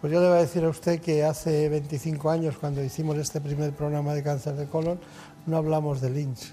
Pues 0.00 0.12
yo 0.12 0.20
le 0.20 0.28
voy 0.28 0.38
a 0.38 0.40
decir 0.40 0.64
a 0.64 0.68
usted 0.68 1.00
que 1.00 1.24
hace 1.24 1.68
25 1.68 2.30
años, 2.30 2.56
cuando 2.56 2.82
hicimos 2.84 3.16
este 3.16 3.40
primer 3.40 3.72
programa 3.72 4.14
de 4.14 4.22
cáncer 4.22 4.54
de 4.54 4.66
colon, 4.66 5.00
no 5.46 5.56
hablamos 5.56 6.00
de 6.00 6.10
Lynch. 6.10 6.52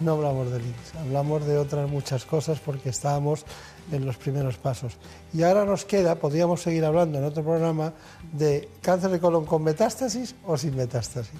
No 0.00 0.12
hablamos 0.12 0.50
de 0.50 0.58
Lynch, 0.58 0.94
hablamos 1.00 1.46
de 1.46 1.56
otras 1.56 1.88
muchas 1.88 2.24
cosas 2.26 2.58
porque 2.60 2.90
estábamos 2.90 3.44
en 3.90 4.04
los 4.04 4.16
primeros 4.18 4.56
pasos. 4.58 4.92
Y 5.32 5.42
ahora 5.42 5.64
nos 5.64 5.86
queda, 5.86 6.16
podríamos 6.16 6.60
seguir 6.60 6.84
hablando 6.84 7.16
en 7.18 7.24
otro 7.24 7.42
programa, 7.42 7.94
de 8.32 8.68
cáncer 8.82 9.10
de 9.10 9.20
colon 9.20 9.46
con 9.46 9.62
metástasis 9.62 10.34
o 10.44 10.58
sin 10.58 10.76
metástasis. 10.76 11.32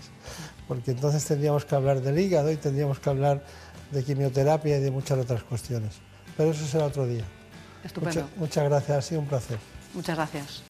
Porque 0.67 0.93
entonces 0.93 1.23
tendríamos 1.25 1.65
que 1.67 1.75
hablar 1.75 2.01
del 2.01 2.19
hígado 2.19 2.51
y 2.51 2.57
tendríamos 2.57 2.99
que 2.99 3.11
hablar 3.11 3.45
de 3.91 4.03
quimioterapia 4.03 4.79
y 4.79 4.81
de 4.81 4.91
muchas 4.91 5.19
otras 5.19 5.43
cuestiones. 5.43 5.93
Pero 6.37 6.51
eso 6.53 6.65
será 6.67 6.87
otro 6.87 7.07
día. 7.07 7.25
Estupendo. 7.85 8.23
Mucha- 8.23 8.37
muchas 8.41 8.65
gracias, 8.65 8.99
ha 8.99 9.03
sido 9.03 9.21
un 9.21 9.27
placer. 9.27 9.59
Muchas 9.95 10.17
gracias. 10.17 10.66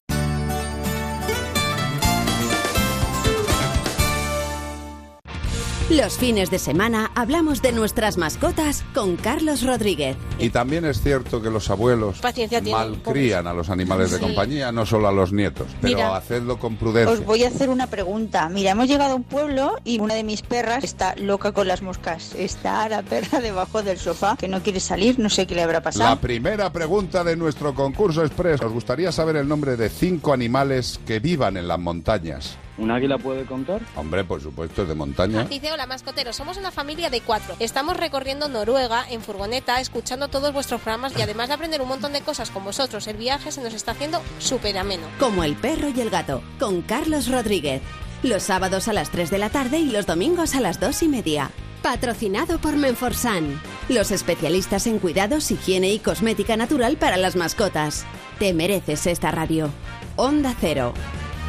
Los 5.89 6.17
fines 6.17 6.51
de 6.51 6.59
semana 6.59 7.11
hablamos 7.15 7.61
de 7.61 7.71
nuestras 7.71 8.17
mascotas 8.17 8.83
con 8.93 9.15
Carlos 9.15 9.63
Rodríguez. 9.63 10.17
Y 10.37 10.49
también 10.49 10.83
es 10.83 11.01
cierto 11.01 11.41
que 11.41 11.49
los 11.49 11.69
abuelos 11.69 12.19
Paciencia 12.19 12.61
tienen, 12.61 12.73
malcrían 12.91 13.47
a 13.47 13.53
los 13.53 13.69
animales 13.69 14.11
de 14.11 14.17
Sí. 14.17 14.23
compañía, 14.23 14.73
no 14.73 14.85
solo 14.85 15.07
a 15.07 15.13
los 15.13 15.31
nietos, 15.31 15.67
pero 15.79 15.95
Mira, 15.95 16.17
hacedlo 16.17 16.59
con 16.59 16.75
prudencia. 16.75 17.13
Os 17.13 17.23
voy 17.23 17.45
a 17.45 17.47
hacer 17.47 17.69
una 17.69 17.87
pregunta. 17.87 18.49
Mira, 18.49 18.71
hemos 18.71 18.89
llegado 18.89 19.13
a 19.13 19.15
un 19.15 19.23
pueblo 19.23 19.77
y 19.85 19.99
una 20.01 20.15
de 20.15 20.25
mis 20.25 20.41
perras 20.41 20.83
está 20.83 21.15
loca 21.15 21.53
con 21.53 21.69
las 21.69 21.81
moscas. 21.81 22.35
Está 22.35 22.89
la 22.89 23.01
perra 23.01 23.39
debajo 23.39 23.81
del 23.81 23.97
sofá 23.97 24.35
que 24.37 24.49
no 24.49 24.61
quiere 24.61 24.81
salir, 24.81 25.17
no 25.19 25.29
sé 25.29 25.47
qué 25.47 25.55
le 25.55 25.63
habrá 25.63 25.81
pasado. 25.81 26.09
La 26.09 26.19
primera 26.19 26.69
pregunta 26.73 27.23
de 27.23 27.37
nuestro 27.37 27.73
concurso 27.73 28.25
express. 28.25 28.61
Os 28.61 28.73
gustaría 28.73 29.13
saber 29.13 29.37
el 29.37 29.47
nombre 29.47 29.77
de 29.77 29.87
cinco 29.87 30.33
animales 30.33 30.99
que 31.07 31.19
vivan 31.21 31.55
en 31.55 31.69
las 31.69 31.79
montañas. 31.79 32.57
¿Un 32.77 32.91
águila 32.91 33.17
puede 33.17 33.45
contar? 33.45 33.81
Hombre, 33.95 34.23
por 34.23 34.41
supuesto, 34.41 34.83
es 34.83 34.87
de 34.87 34.95
montaña. 34.95 35.45
Dice, 35.45 35.71
hola 35.71 35.87
mascoteros, 35.87 36.35
somos 36.35 36.57
una 36.57 36.71
familia 36.71 37.09
de 37.09 37.21
cuatro. 37.21 37.55
Estamos 37.59 37.97
recorriendo 37.97 38.49
Noruega 38.49 39.05
en 39.09 39.21
furgoneta, 39.21 39.81
escuchando 39.81 40.27
todos 40.27 40.53
vuestros 40.53 40.81
programas 40.81 41.17
y 41.17 41.21
además 41.21 41.47
de 41.47 41.55
aprender 41.55 41.81
un 41.81 41.87
montón 41.87 42.13
de 42.13 42.21
cosas 42.21 42.51
con 42.51 42.63
vosotros, 42.63 43.07
el 43.07 43.17
viaje 43.17 43.51
se 43.51 43.61
nos 43.61 43.73
está 43.73 43.91
haciendo 43.91 44.21
súper 44.39 44.77
ameno. 44.77 45.07
Como 45.19 45.43
el 45.43 45.55
perro 45.55 45.89
y 45.89 45.99
el 46.01 46.09
gato, 46.09 46.43
con 46.59 46.81
Carlos 46.81 47.29
Rodríguez. 47.29 47.81
Los 48.23 48.43
sábados 48.43 48.87
a 48.87 48.93
las 48.93 49.09
3 49.11 49.29
de 49.29 49.37
la 49.37 49.49
tarde 49.49 49.79
y 49.79 49.91
los 49.91 50.05
domingos 50.05 50.55
a 50.55 50.59
las 50.59 50.79
2 50.79 51.03
y 51.03 51.07
media. 51.07 51.51
Patrocinado 51.81 52.59
por 52.59 52.75
Menforsan, 52.75 53.61
los 53.89 54.11
especialistas 54.11 54.87
en 54.87 54.99
cuidados, 54.99 55.51
higiene 55.51 55.91
y 55.91 55.99
cosmética 55.99 56.57
natural 56.57 56.97
para 56.97 57.17
las 57.17 57.35
mascotas. 57.35 58.05
Te 58.39 58.53
mereces 58.53 59.05
esta 59.07 59.31
radio. 59.31 59.69
Onda 60.15 60.55
Cero, 60.59 60.93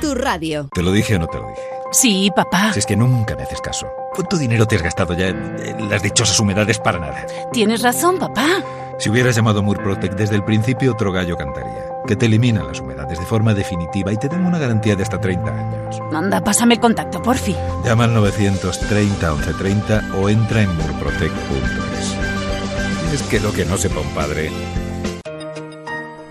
tu 0.00 0.14
radio. 0.14 0.68
¿Te 0.72 0.82
lo 0.82 0.92
dije 0.92 1.16
o 1.16 1.18
no 1.18 1.26
te 1.26 1.38
lo 1.38 1.48
dije? 1.48 1.60
Sí, 1.92 2.30
papá. 2.34 2.72
Si 2.72 2.80
es 2.80 2.86
que 2.86 2.96
nunca 2.96 3.34
me 3.36 3.42
haces 3.42 3.60
caso. 3.60 3.86
¿Cuánto 4.14 4.36
dinero 4.36 4.66
te 4.66 4.76
has 4.76 4.82
gastado 4.82 5.14
ya 5.14 5.28
en, 5.28 5.56
en 5.60 5.88
las 5.88 6.02
dichosas 6.02 6.38
humedades 6.38 6.78
para 6.78 6.98
nada? 6.98 7.26
Tienes 7.52 7.82
razón, 7.82 8.18
papá. 8.18 8.46
Si 8.98 9.08
hubieras 9.08 9.36
llamado 9.36 9.62
Murprotec 9.62 10.14
desde 10.14 10.34
el 10.34 10.44
principio, 10.44 10.92
otro 10.92 11.12
gallo 11.12 11.36
cantaría. 11.36 11.84
que 12.06 12.16
te 12.16 12.26
eliminan 12.26 12.66
las 12.66 12.80
humedades 12.80 13.18
de 13.18 13.24
forma 13.26 13.54
definitiva 13.54 14.12
y 14.12 14.16
te 14.16 14.28
dan 14.28 14.44
una 14.44 14.58
garantía 14.58 14.96
de 14.96 15.02
hasta 15.04 15.20
30 15.20 15.50
años. 15.52 16.00
Manda, 16.10 16.42
pásame 16.42 16.74
el 16.74 16.80
contacto, 16.80 17.22
porfi. 17.22 17.54
Llama 17.84 18.04
al 18.04 18.14
930 18.14 19.32
1130 19.34 20.02
o 20.20 20.28
entra 20.28 20.62
en 20.62 20.74
murprotec.es. 20.76 22.16
Es 23.14 23.22
que 23.24 23.40
lo 23.40 23.52
que 23.52 23.64
no 23.64 23.76
sepa 23.78 24.00
un 24.00 24.08
padre. 24.14 24.50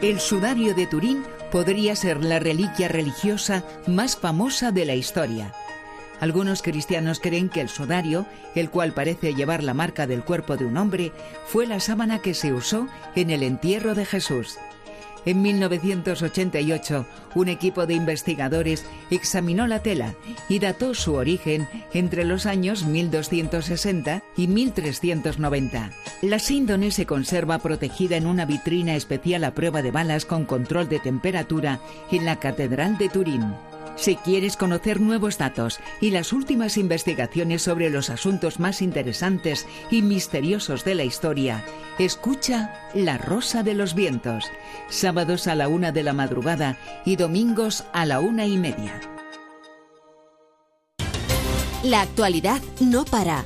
El 0.02 0.20
sudario 0.20 0.76
de 0.76 0.86
Turín 0.88 1.24
podría 1.52 1.96
ser 1.96 2.24
la 2.24 2.40
reliquia 2.40 2.88
religiosa 2.88 3.64
más 3.86 4.18
famosa 4.18 4.72
de 4.72 4.86
la 4.86 4.96
historia. 4.96 5.54
Algunos 6.20 6.62
cristianos 6.62 7.20
creen 7.20 7.50
que 7.50 7.62
el 7.62 7.70
sudario, 7.70 8.26
el 8.56 8.70
cual 8.70 8.94
parece 8.94 9.36
llevar 9.36 9.64
la 9.64 9.74
marca 9.74 10.08
del 10.08 10.24
cuerpo 10.24 10.58
de 10.58 10.66
un 10.66 10.78
hombre, 10.78 11.12
fue 11.46 11.68
la 11.68 11.80
sábana 11.80 12.20
que 12.20 12.34
se 12.34 12.54
usó 12.54 12.88
en 13.16 13.30
el 13.30 13.44
entierro 13.44 13.94
de 13.94 14.06
Jesús. 14.06 14.58
En 15.28 15.42
1988, 15.42 17.06
un 17.36 17.50
equipo 17.50 17.86
de 17.86 17.96
investigadores 17.96 18.86
examinó 19.12 19.68
la 19.68 19.84
tela 19.84 20.16
y 20.48 20.60
dató 20.60 20.94
su 20.94 21.16
origen 21.16 21.68
entre 21.94 22.24
los 22.24 22.46
años 22.46 22.86
1260 22.86 24.24
y 24.38 24.48
1390. 24.48 25.92
La 26.22 26.40
síndone 26.40 26.92
se 26.92 27.06
conserva 27.06 27.60
protegida 27.60 28.16
en 28.16 28.26
una 28.26 28.46
vitrina 28.46 28.96
especial 28.96 29.44
a 29.44 29.54
prueba 29.54 29.82
de 29.82 29.92
balas 29.92 30.24
con 30.24 30.46
control 30.46 30.88
de 30.88 31.00
temperatura 31.00 31.82
en 32.10 32.24
la 32.24 32.40
Catedral 32.40 32.98
de 32.98 33.10
Turín. 33.10 33.54
Si 33.98 34.16
quieres 34.16 34.58
conocer 34.58 35.02
nuevos 35.02 35.40
datos 35.40 35.80
y 36.00 36.12
las 36.12 36.32
últimas 36.32 36.78
investigaciones 36.78 37.64
sobre 37.64 37.90
los 37.90 38.12
asuntos 38.12 38.60
más 38.60 38.84
interesantes 38.84 39.66
y 39.90 40.04
misteriosos 40.04 40.86
de 40.86 40.94
la 40.94 41.04
historia, 41.04 41.66
escucha 41.98 42.90
La 42.94 43.18
Rosa 43.18 43.64
de 43.64 43.74
los 43.74 43.96
Vientos, 43.96 44.46
sábados 44.88 45.48
a 45.48 45.56
la 45.56 45.68
una 45.68 45.92
de 45.92 46.04
la 46.04 46.14
madrugada 46.14 46.78
y 47.06 47.16
domingos 47.16 47.86
a 47.92 48.06
la 48.06 48.20
una 48.20 48.46
y 48.46 48.58
media. 48.58 49.02
La 51.84 52.02
actualidad 52.02 52.62
no 52.80 53.04
para. 53.04 53.46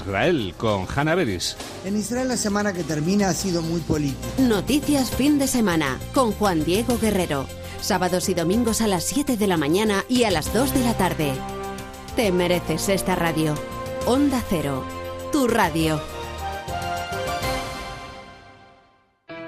con 0.57 0.87
Hanna 0.93 1.15
Beris. 1.15 1.55
En 1.85 1.97
Israel 1.97 2.27
la 2.27 2.37
semana 2.37 2.73
que 2.73 2.83
termina 2.83 3.29
ha 3.29 3.33
sido 3.33 3.61
muy 3.61 3.81
política. 3.81 4.27
Noticias 4.39 5.11
fin 5.11 5.39
de 5.39 5.47
semana 5.47 5.99
con 6.13 6.31
Juan 6.33 6.63
Diego 6.63 6.97
Guerrero. 6.99 7.45
Sábados 7.81 8.29
y 8.29 8.33
domingos 8.33 8.81
a 8.81 8.87
las 8.87 9.03
7 9.05 9.37
de 9.37 9.47
la 9.47 9.57
mañana 9.57 10.03
y 10.07 10.23
a 10.23 10.31
las 10.31 10.53
2 10.53 10.73
de 10.73 10.79
la 10.81 10.95
tarde. 10.95 11.33
Te 12.15 12.31
mereces 12.31 12.89
esta 12.89 13.15
radio. 13.15 13.55
Onda 14.05 14.43
Cero, 14.49 14.83
tu 15.31 15.47
radio. 15.47 16.01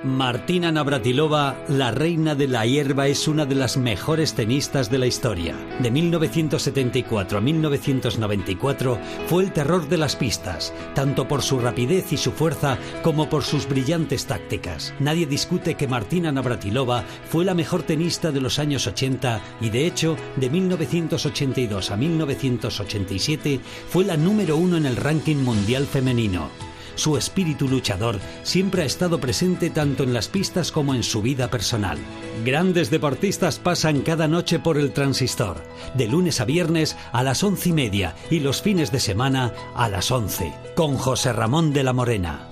Martina 0.04 0.70
Navratilova, 0.70 1.56
la 1.70 1.92
reina 1.92 2.36
de 2.36 2.50
la 2.50 2.66
hierba, 2.66 3.08
es 3.08 3.30
una 3.30 3.46
de 3.46 3.56
las 3.56 3.78
mejores 3.78 4.34
tenistas 4.34 4.90
de 4.90 4.98
la 4.98 5.08
historia. 5.08 5.56
De 5.80 5.92
1974 5.92 7.38
a 7.38 7.42
1994 7.42 9.00
fue 9.28 9.44
el 9.44 9.54
terror 9.54 9.88
de 9.88 9.98
las 9.98 10.18
pistas, 10.18 10.74
tanto 10.94 11.26
por 11.26 11.42
su 11.42 11.58
rapidez 11.58 12.12
y 12.12 12.18
su 12.18 12.34
fuerza 12.34 12.78
como 13.02 13.30
por 13.30 13.44
sus 13.44 13.66
brillantes 13.66 14.26
tácticas. 14.26 14.94
Nadie 15.00 15.26
discute 15.26 15.76
que 15.76 15.88
Martina 15.88 16.34
Navratilova 16.34 17.06
fue 17.30 17.46
la 17.46 17.54
mejor 17.54 17.84
tenista 17.84 18.34
de 18.34 18.42
los 18.42 18.60
años 18.60 18.86
80 18.86 19.40
y 19.62 19.70
de 19.70 19.88
hecho 19.88 20.18
de 20.36 20.50
1982 20.50 21.92
a 21.92 21.96
1987 21.96 23.62
fue 23.88 24.04
la 24.04 24.18
número 24.18 24.58
uno 24.58 24.76
en 24.76 24.86
el 24.86 24.98
ranking 24.98 25.38
mundial 25.38 25.86
femenino. 25.86 26.73
Su 26.96 27.18
espíritu 27.18 27.68
luchador 27.68 28.20
siempre 28.44 28.84
ha 28.84 28.86
estado 28.86 29.20
presente 29.20 29.70
tanto 29.70 30.04
en 30.04 30.14
las 30.14 30.28
pistas 30.28 30.72
como 30.72 30.94
en 30.94 31.04
su 31.04 31.22
vida 31.22 31.50
personal. 31.50 31.98
Grandes 32.46 32.90
deportistas 32.90 33.60
pasan 33.60 34.02
cada 34.02 34.28
noche 34.28 34.60
por 34.60 34.78
el 34.78 34.94
transistor, 34.94 35.64
de 35.96 36.08
lunes 36.08 36.40
a 36.42 36.46
viernes 36.46 36.96
a 37.12 37.24
las 37.24 37.44
once 37.44 37.70
y 37.70 37.74
media 37.74 38.16
y 38.30 38.40
los 38.40 38.62
fines 38.62 38.92
de 38.92 39.00
semana 39.00 39.54
a 39.76 39.90
las 39.90 40.12
once, 40.12 40.54
con 40.76 40.98
José 40.98 41.34
Ramón 41.34 41.74
de 41.74 41.84
la 41.84 41.94
Morena. 41.94 42.50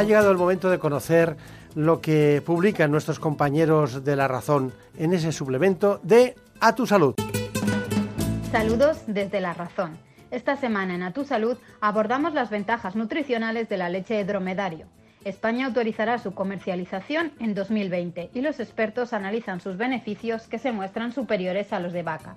Ha 0.00 0.02
llegado 0.02 0.30
el 0.30 0.38
momento 0.38 0.70
de 0.70 0.78
conocer 0.78 1.36
lo 1.74 2.00
que 2.00 2.42
publican 2.44 2.90
nuestros 2.90 3.18
compañeros 3.18 4.04
de 4.04 4.16
La 4.16 4.28
Razón 4.28 4.72
en 4.96 5.12
ese 5.12 5.32
suplemento 5.32 6.00
de 6.02 6.34
A 6.60 6.74
tu 6.74 6.86
Salud. 6.86 7.14
Saludos 8.50 9.02
desde 9.06 9.40
La 9.40 9.54
Razón. 9.54 9.98
Esta 10.30 10.56
semana 10.56 10.94
en 10.94 11.02
A 11.02 11.12
Tu 11.12 11.24
Salud 11.24 11.56
abordamos 11.80 12.34
las 12.34 12.50
ventajas 12.50 12.94
nutricionales 12.96 13.68
de 13.68 13.76
la 13.76 13.88
leche 13.88 14.14
de 14.14 14.24
dromedario. 14.24 14.86
España 15.24 15.66
autorizará 15.66 16.18
su 16.18 16.32
comercialización 16.32 17.32
en 17.40 17.54
2020 17.54 18.30
y 18.32 18.40
los 18.40 18.58
expertos 18.58 19.12
analizan 19.12 19.60
sus 19.60 19.76
beneficios 19.76 20.46
que 20.46 20.58
se 20.58 20.72
muestran 20.72 21.12
superiores 21.12 21.72
a 21.72 21.80
los 21.80 21.92
de 21.92 22.02
vaca. 22.02 22.36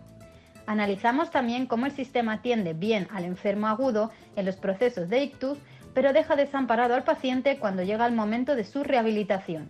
Analizamos 0.66 1.30
también 1.30 1.66
cómo 1.66 1.86
el 1.86 1.92
sistema 1.92 2.34
atiende 2.34 2.74
bien 2.74 3.08
al 3.12 3.26
enfermo 3.26 3.68
agudo 3.68 4.12
en 4.36 4.46
los 4.46 4.56
procesos 4.56 5.10
de 5.10 5.24
ictus, 5.24 5.58
pero 5.94 6.14
deja 6.14 6.36
desamparado 6.36 6.96
al 6.96 7.04
paciente 7.04 7.58
cuando 7.58 7.84
llega 7.84 8.06
el 8.06 8.14
momento 8.14 8.56
de 8.56 8.64
su 8.64 8.84
rehabilitación. 8.84 9.70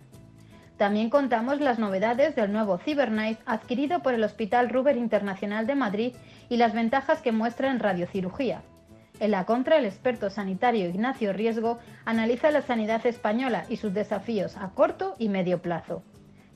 También 0.76 1.08
contamos 1.08 1.60
las 1.60 1.78
novedades 1.78 2.34
del 2.34 2.52
nuevo 2.52 2.78
CyberKnife 2.78 3.42
adquirido 3.46 4.00
por 4.00 4.14
el 4.14 4.24
Hospital 4.24 4.70
Ruber 4.70 4.96
Internacional 4.96 5.66
de 5.66 5.76
Madrid 5.76 6.14
y 6.48 6.56
las 6.56 6.74
ventajas 6.74 7.22
que 7.22 7.30
muestra 7.30 7.70
en 7.70 7.78
radiocirugía. 7.78 8.62
En 9.20 9.30
la 9.30 9.44
contra, 9.44 9.78
el 9.78 9.84
experto 9.84 10.30
sanitario 10.30 10.88
Ignacio 10.88 11.32
Riesgo 11.32 11.78
analiza 12.04 12.50
la 12.50 12.62
sanidad 12.62 13.06
española 13.06 13.64
y 13.68 13.76
sus 13.76 13.94
desafíos 13.94 14.56
a 14.56 14.70
corto 14.70 15.14
y 15.18 15.28
medio 15.28 15.62
plazo. 15.62 16.02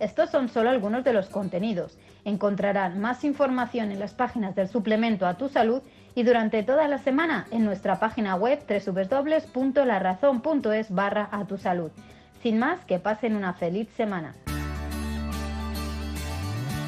Estos 0.00 0.30
son 0.30 0.48
solo 0.48 0.70
algunos 0.70 1.04
de 1.04 1.12
los 1.12 1.28
contenidos. 1.28 1.98
Encontrarán 2.24 3.00
más 3.00 3.22
información 3.24 3.92
en 3.92 4.00
las 4.00 4.14
páginas 4.14 4.56
del 4.56 4.68
suplemento 4.68 5.26
a 5.26 5.36
tu 5.36 5.48
salud 5.48 5.82
y 6.18 6.24
durante 6.24 6.64
toda 6.64 6.88
la 6.88 6.98
semana 6.98 7.46
en 7.52 7.64
nuestra 7.64 8.00
página 8.00 8.34
web 8.34 8.58
www.larazón.es 8.66 10.90
barra 10.90 11.28
a 11.30 11.44
tu 11.44 11.58
salud. 11.58 11.92
Sin 12.42 12.58
más, 12.58 12.84
que 12.86 12.98
pasen 12.98 13.36
una 13.36 13.54
feliz 13.54 13.88
semana. 13.96 14.34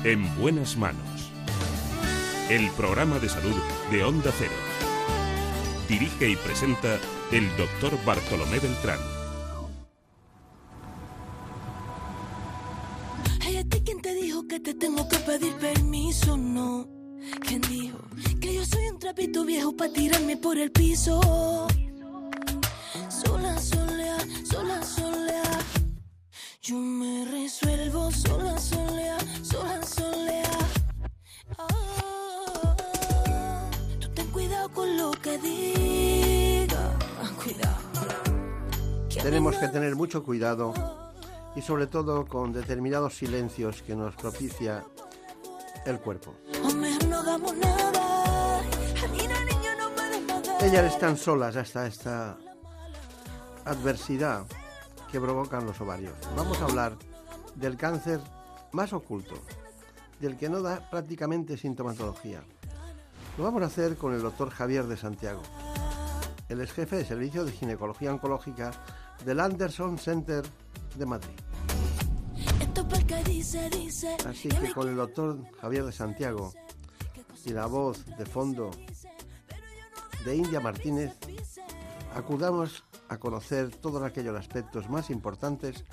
En 0.02 0.36
buenas 0.36 0.76
manos. 0.76 1.30
El 2.50 2.68
programa 2.70 3.20
de 3.20 3.28
salud 3.28 3.54
de 3.92 4.02
Onda 4.02 4.32
Cero. 4.36 4.50
Dirige 5.88 6.28
y 6.28 6.34
presenta 6.34 6.98
el 7.30 7.48
doctor 7.56 8.04
Bartolomé 8.04 8.58
Beltrán. 8.58 8.98
Hey, 13.42 13.58
¿a 13.58 13.64
ti 13.68 13.80
quién 13.84 14.02
te 14.02 14.12
dijo 14.12 14.48
que 14.48 14.58
te 14.58 14.74
tengo 14.74 15.08
que 15.08 15.18
pedir 15.18 15.54
permiso? 15.54 16.36
No. 16.36 16.99
¿Quién 17.46 17.60
dijo 17.62 17.98
que 18.40 18.54
yo 18.54 18.64
soy 18.64 18.86
un 18.88 18.98
trapito 18.98 19.44
viejo 19.44 19.76
para 19.76 19.92
tirarme 19.92 20.36
por 20.36 20.58
el 20.58 20.70
piso? 20.70 21.20
Sola, 23.08 23.58
solea, 23.58 24.18
sola, 24.44 24.82
solea. 24.82 25.42
Yo 26.62 26.76
me 26.76 27.24
resuelvo 27.26 28.10
sola, 28.10 28.58
solea, 28.58 29.18
sola, 29.42 29.82
solea. 29.82 30.58
Ah, 31.58 32.76
tú 33.98 34.08
ten 34.14 34.26
cuidado 34.30 34.68
con 34.70 34.96
lo 34.96 35.10
que 35.12 35.38
diga. 35.38 36.98
Cuidado. 37.42 37.78
Tenemos 39.22 39.56
que 39.56 39.68
tener 39.68 39.96
mucho 39.96 40.22
cuidado 40.22 40.72
y 41.56 41.62
sobre 41.62 41.86
todo 41.86 42.26
con 42.26 42.52
determinados 42.52 43.14
silencios 43.16 43.82
que 43.82 43.94
nos 43.94 44.14
propicia 44.14 44.84
el 45.84 45.98
cuerpo. 45.98 46.34
Hagamos 47.20 47.54
nada. 47.58 48.62
Ellas 50.62 50.94
están 50.94 51.18
solas 51.18 51.54
hasta 51.54 51.86
esta 51.86 52.38
adversidad 53.66 54.46
que 55.12 55.20
provocan 55.20 55.66
los 55.66 55.78
ovarios. 55.82 56.14
Vamos 56.34 56.58
a 56.62 56.64
hablar 56.64 56.96
del 57.56 57.76
cáncer 57.76 58.20
más 58.72 58.94
oculto, 58.94 59.34
del 60.18 60.38
que 60.38 60.48
no 60.48 60.62
da 60.62 60.88
prácticamente 60.88 61.58
sintomatología. 61.58 62.42
Lo 63.36 63.44
vamos 63.44 63.62
a 63.64 63.66
hacer 63.66 63.98
con 63.98 64.14
el 64.14 64.22
doctor 64.22 64.48
Javier 64.48 64.86
de 64.86 64.96
Santiago. 64.96 65.42
Él 66.48 66.62
es 66.62 66.72
jefe 66.72 66.96
de 66.96 67.04
servicio 67.04 67.44
de 67.44 67.52
ginecología 67.52 68.14
oncológica 68.14 68.70
del 69.26 69.40
Anderson 69.40 69.98
Center 69.98 70.42
de 70.96 71.04
Madrid. 71.06 71.36
Así 74.26 74.48
que 74.48 74.72
con 74.72 74.88
el 74.88 74.96
doctor 74.96 75.38
Javier 75.60 75.84
de 75.84 75.92
Santiago 75.92 76.52
y 77.46 77.50
la 77.50 77.66
voz 77.66 78.04
de 78.18 78.26
fondo 78.26 78.70
de 80.24 80.36
India 80.36 80.60
Martínez, 80.60 81.16
acudamos 82.14 82.84
a 83.08 83.18
conocer 83.18 83.74
todos 83.74 84.02
aquellos 84.02 84.36
aspectos 84.36 84.88
más 84.88 85.10
importantes 85.10 85.84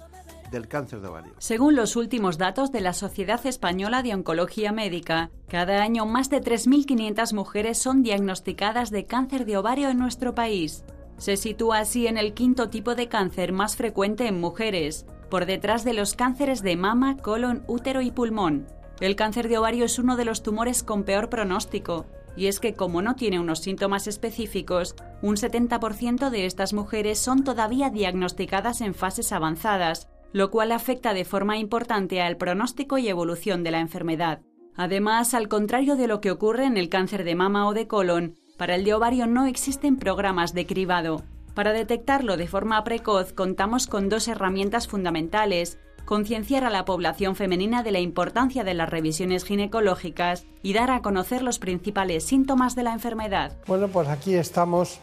del 0.52 0.68
cáncer 0.68 1.02
de 1.02 1.08
ovario. 1.08 1.34
Según 1.40 1.76
los 1.76 1.96
últimos 1.96 2.38
datos 2.38 2.72
de 2.72 2.82
la 2.82 2.94
Sociedad 2.94 3.46
Española 3.46 4.04
de 4.04 4.14
Oncología 4.14 4.72
Médica, 4.72 5.30
cada 5.48 5.82
año 5.82 6.06
más 6.06 6.30
de 6.30 6.42
3.500 6.42 7.34
mujeres 7.34 7.78
son 7.78 8.02
diagnosticadas 8.02 8.90
de 8.90 9.06
cáncer 9.06 9.46
de 9.46 9.58
ovario 9.58 9.90
en 9.90 9.98
nuestro 9.98 10.36
país. 10.36 10.84
Se 11.18 11.36
sitúa 11.36 11.80
así 11.80 12.08
en 12.08 12.18
el 12.18 12.34
quinto 12.34 12.70
tipo 12.70 12.96
de 12.96 13.08
cáncer 13.08 13.52
más 13.52 13.76
frecuente 13.76 14.28
en 14.28 14.40
mujeres, 14.40 15.06
por 15.30 15.46
detrás 15.46 15.84
de 15.84 15.94
los 15.94 16.14
cánceres 16.14 16.62
de 16.62 16.78
mama, 16.78 17.18
colon, 17.18 17.64
útero 17.68 18.02
y 18.02 18.12
pulmón. 18.12 18.68
El 19.00 19.16
cáncer 19.16 19.48
de 19.48 19.60
ovario 19.60 19.86
es 19.86 20.00
uno 20.00 20.16
de 20.16 20.26
los 20.26 20.42
tumores 20.42 20.82
con 20.82 21.04
peor 21.04 21.30
pronóstico, 21.30 22.08
y 22.36 22.48
es 22.48 22.60
que 22.60 22.74
como 22.74 23.02
no 23.02 23.16
tiene 23.16 23.40
unos 23.40 23.60
síntomas 23.60 24.08
específicos, 24.08 24.96
un 25.22 25.36
70% 25.36 26.30
de 26.30 26.46
estas 26.46 26.74
mujeres 26.74 27.20
son 27.20 27.44
todavía 27.44 27.90
diagnosticadas 27.92 28.82
en 28.82 28.96
fases 28.96 29.32
avanzadas, 29.32 30.08
lo 30.34 30.50
cual 30.50 30.72
afecta 30.72 31.14
de 31.14 31.26
forma 31.26 31.58
importante 31.58 32.22
al 32.22 32.38
pronóstico 32.38 32.98
y 32.98 33.08
evolución 33.08 33.64
de 33.64 33.72
la 33.72 33.80
enfermedad. 33.80 34.42
Además, 34.76 35.34
al 35.34 35.48
contrario 35.48 35.96
de 35.96 36.08
lo 36.08 36.20
que 36.20 36.32
ocurre 36.32 36.66
en 36.66 36.78
el 36.78 36.90
cáncer 36.90 37.24
de 37.24 37.36
mama 37.36 37.68
o 37.68 37.74
de 37.74 37.88
colon, 37.88 38.36
para 38.58 38.76
el 38.76 38.84
de 38.84 38.94
ovario 38.94 39.28
no 39.28 39.46
existen 39.46 39.98
programas 39.98 40.54
de 40.54 40.66
cribado. 40.66 41.24
Para 41.54 41.74
detectarlo 41.74 42.38
de 42.38 42.48
forma 42.48 42.84
precoz 42.84 43.34
contamos 43.34 43.88
con 43.88 44.10
dos 44.10 44.28
herramientas 44.28 44.88
fundamentales, 44.88 45.80
concienciar 46.08 46.64
a 46.64 46.70
la 46.70 46.86
población 46.86 47.36
femenina 47.36 47.84
de 47.84 47.92
la 47.92 48.00
importancia 48.00 48.64
de 48.64 48.74
las 48.74 48.90
revisiones 48.90 49.44
ginecológicas 49.44 50.46
y 50.64 50.72
dar 50.72 50.90
a 50.90 51.02
conocer 51.02 51.44
los 51.44 51.60
principales 51.60 52.24
síntomas 52.24 52.76
de 52.76 52.84
la 52.84 52.94
enfermedad. 52.94 53.58
Bueno, 53.68 53.90
pues 53.90 54.08
aquí 54.08 54.34
estamos 54.34 55.00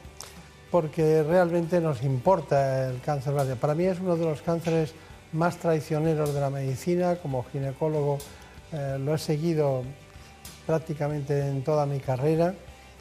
porque 0.71 1.23
realmente 1.23 1.79
nos 1.83 2.03
importa 2.03 2.89
el 2.89 3.03
cáncer 3.03 3.35
ovario. 3.35 3.55
Para 3.57 3.75
mí 3.75 3.85
es 3.85 4.01
uno 4.01 4.17
de 4.17 4.25
los 4.25 4.41
cánceres 4.41 4.95
más 5.33 5.59
traicioneros 5.59 6.33
de 6.33 6.41
la 6.41 6.49
medicina. 6.49 7.17
Como 7.17 7.45
ginecólogo 7.45 8.17
eh, 8.73 8.97
lo 8.99 9.15
he 9.15 9.19
seguido 9.19 9.83
prácticamente 10.67 11.47
en 11.47 11.63
toda 11.63 11.85
mi 11.85 12.01
carrera 12.01 12.55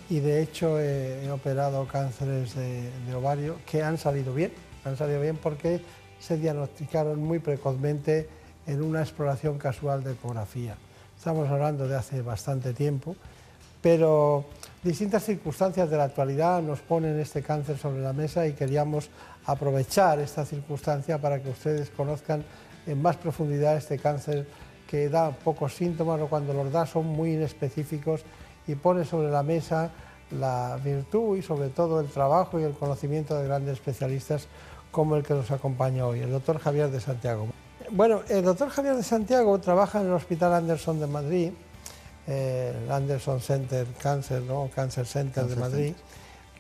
y 0.10 0.20
de 0.20 0.44
hecho 0.44 0.78
he, 0.78 1.32
operado 1.32 1.88
cánceres 1.88 2.54
de, 2.54 2.92
de, 3.08 3.16
ovario 3.16 3.56
que 3.66 3.82
han 3.82 3.98
salido 3.98 4.34
bien. 4.34 4.52
Han 4.84 4.98
salido 4.98 5.22
bien 5.22 5.38
porque 5.38 5.80
se 6.26 6.38
diagnosticaron 6.38 7.22
muy 7.22 7.40
precozmente 7.40 8.30
en 8.66 8.82
una 8.82 9.02
exploración 9.02 9.58
casual 9.58 10.04
de 10.04 10.14
ecografía. 10.14 10.76
Estamos 11.18 11.50
hablando 11.50 11.86
de 11.86 11.98
hace 11.98 12.22
bastante 12.22 12.74
tiempo, 12.74 13.16
pero 13.82 14.45
distintas 14.82 15.26
circunstancias 15.26 15.90
de 15.90 15.98
la 15.98 16.06
actualidad 16.06 16.62
nos 16.62 16.80
ponen 16.80 17.20
este 17.20 17.41
cáncer 17.41 17.78
sobre 17.78 18.02
la 18.02 18.14
mesa 18.14 18.48
y 18.48 18.54
queríamos 18.54 19.10
aprovechar 19.45 20.20
esta 20.20 20.45
circunstancia 20.45 21.18
para 21.18 21.44
que 21.44 21.50
ustedes 21.50 21.90
conozcan 21.90 22.45
en 22.88 23.02
más 23.02 23.18
profundidad 23.18 23.76
este 23.76 24.00
cáncer 24.00 24.48
que 24.88 25.10
da 25.10 25.32
pocos 25.32 25.74
síntomas 25.74 26.22
o 26.22 26.28
cuando 26.28 26.54
los 26.54 26.72
da 26.72 26.86
son 26.86 27.06
muy 27.06 27.34
inespecíficos 27.34 28.22
y 28.66 28.76
pone 28.76 29.04
sobre 29.04 29.30
la 29.30 29.44
mesa 29.44 29.91
la 30.40 30.80
virtud 30.84 31.38
y 31.38 31.41
sobre 31.41 31.70
todo 31.70 32.00
el 32.00 32.08
trabajo 32.08 32.60
y 32.60 32.64
el 32.64 32.74
conocimiento 32.74 33.38
de 33.38 33.45
grandes 33.45 33.74
especialistas 33.74 34.48
como 34.94 35.15
el 35.15 35.24
que 35.24 35.34
nos 35.34 35.49
acompaña 35.49 36.06
hoy, 36.06 36.20
el 36.20 36.32
doctor 36.32 36.60
Javier 36.60 36.90
de 36.91 37.02
Santiago. 37.02 37.48
Bueno, 37.90 38.22
el 38.30 38.44
doctor 38.45 38.70
Javier 38.70 38.95
de 38.95 39.02
Santiago 39.02 39.60
trabaja 39.60 39.99
en 39.99 40.07
el 40.07 40.14
Hospital 40.14 40.53
Anderson 40.53 40.99
de 40.99 41.07
Madrid, 41.07 41.52
eh, 42.28 42.80
el 42.86 42.91
Anderson 42.91 43.41
Center 43.41 43.88
Cancer, 43.99 44.44
¿no? 44.44 44.70
Cancer 44.74 45.07
Center 45.07 45.45
de 45.45 45.56
Madrid, 45.56 45.94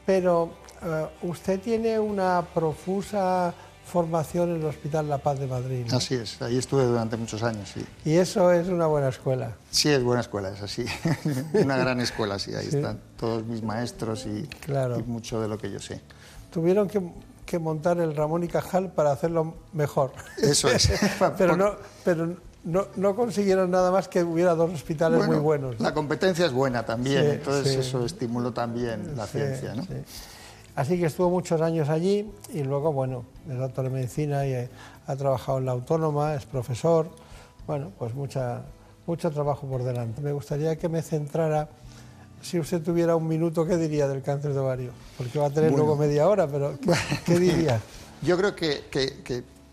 pero 0.03 0.49
eh, 0.81 1.05
usted 1.21 1.59
tiene 1.61 1.99
una 1.99 2.41
profusa 2.41 3.53
formación 3.85 4.49
en 4.49 4.61
el 4.61 4.65
Hospital 4.65 5.07
La 5.09 5.19
Paz 5.19 5.37
de 5.37 5.45
Madrid. 5.45 5.85
¿no? 5.87 5.97
Así 5.97 6.15
es, 6.15 6.41
ahí 6.41 6.57
estuve 6.57 6.85
durante 6.85 7.15
muchos 7.17 7.43
años, 7.43 7.69
sí. 7.71 7.85
¿Y 8.03 8.15
eso 8.15 8.51
es 8.51 8.67
una 8.67 8.87
buena 8.87 9.09
escuela? 9.09 9.55
Sí, 9.69 9.89
es 9.89 10.03
buena 10.03 10.21
escuela, 10.21 10.49
es 10.49 10.61
así. 10.63 10.85
una 11.53 11.77
gran 11.77 12.01
escuela, 12.01 12.39
sí, 12.39 12.55
ahí 12.55 12.65
están 12.67 12.99
todos 13.15 13.45
mis 13.45 13.61
maestros 13.61 14.25
y, 14.25 14.49
y 14.69 15.03
mucho 15.03 15.39
de 15.39 15.47
lo 15.47 15.59
que 15.59 15.69
yo 15.71 15.79
sé. 15.79 16.01
Tuvieron 16.49 16.87
que 16.87 16.99
que 17.45 17.59
montar 17.59 17.99
el 17.99 18.15
Ramón 18.15 18.43
y 18.43 18.47
Cajal 18.47 18.91
para 18.91 19.11
hacerlo 19.11 19.55
mejor. 19.73 20.11
Eso 20.37 20.69
es. 20.69 20.91
pero 21.37 21.55
no, 21.55 21.75
pero 22.03 22.35
no, 22.63 22.87
no, 22.95 23.15
consiguieron 23.15 23.69
nada 23.71 23.91
más 23.91 24.07
que 24.07 24.23
hubiera 24.23 24.55
dos 24.55 24.71
hospitales 24.73 25.25
muy 25.25 25.37
buenos. 25.37 25.79
La 25.79 25.93
competencia 25.93 26.45
es 26.45 26.53
buena 26.53 26.85
también, 26.85 27.25
entonces 27.25 27.75
eso 27.77 28.05
estimuló 28.05 28.53
también 28.53 29.15
la 29.15 29.27
ciencia. 29.27 29.75
¿no? 29.75 29.85
Así 30.75 30.97
que 30.97 31.05
estuvo 31.05 31.29
muchos 31.29 31.61
años 31.61 31.89
allí 31.89 32.31
y 32.51 32.63
luego, 32.63 32.91
bueno, 32.91 33.25
es 33.49 33.57
doctor 33.57 33.85
en 33.85 33.93
medicina 33.93 34.45
y 34.47 34.69
ha 35.05 35.15
trabajado 35.15 35.59
en 35.59 35.65
la 35.65 35.73
autónoma, 35.73 36.33
es 36.35 36.45
profesor. 36.45 37.09
Bueno, 37.67 37.91
pues 37.99 38.15
mucha, 38.15 38.63
mucho 39.05 39.29
trabajo 39.29 39.67
por 39.67 39.83
delante. 39.83 40.21
Me 40.21 40.31
gustaría 40.31 40.75
que 40.77 40.89
me 40.89 41.01
centrara 41.01 41.69
si 42.43 42.59
usted 42.59 42.83
tuviera 42.83 43.15
un 43.15 43.27
minuto, 43.27 43.65
¿qué 43.65 43.77
diría 43.77 44.07
del 44.07 44.21
cáncer 44.21 44.53
de 44.53 44.59
ovario? 44.59 44.91
Porque 45.17 45.39
va 45.39 45.47
a 45.47 45.49
tener 45.49 45.71
luego 45.71 45.95
media 45.95 46.27
hora, 46.27 46.47
pero 46.47 46.77
¿qué, 47.25 47.39
diría? 47.39 47.79
Yo 48.21 48.37
creo 48.37 48.55
que, 48.55 48.83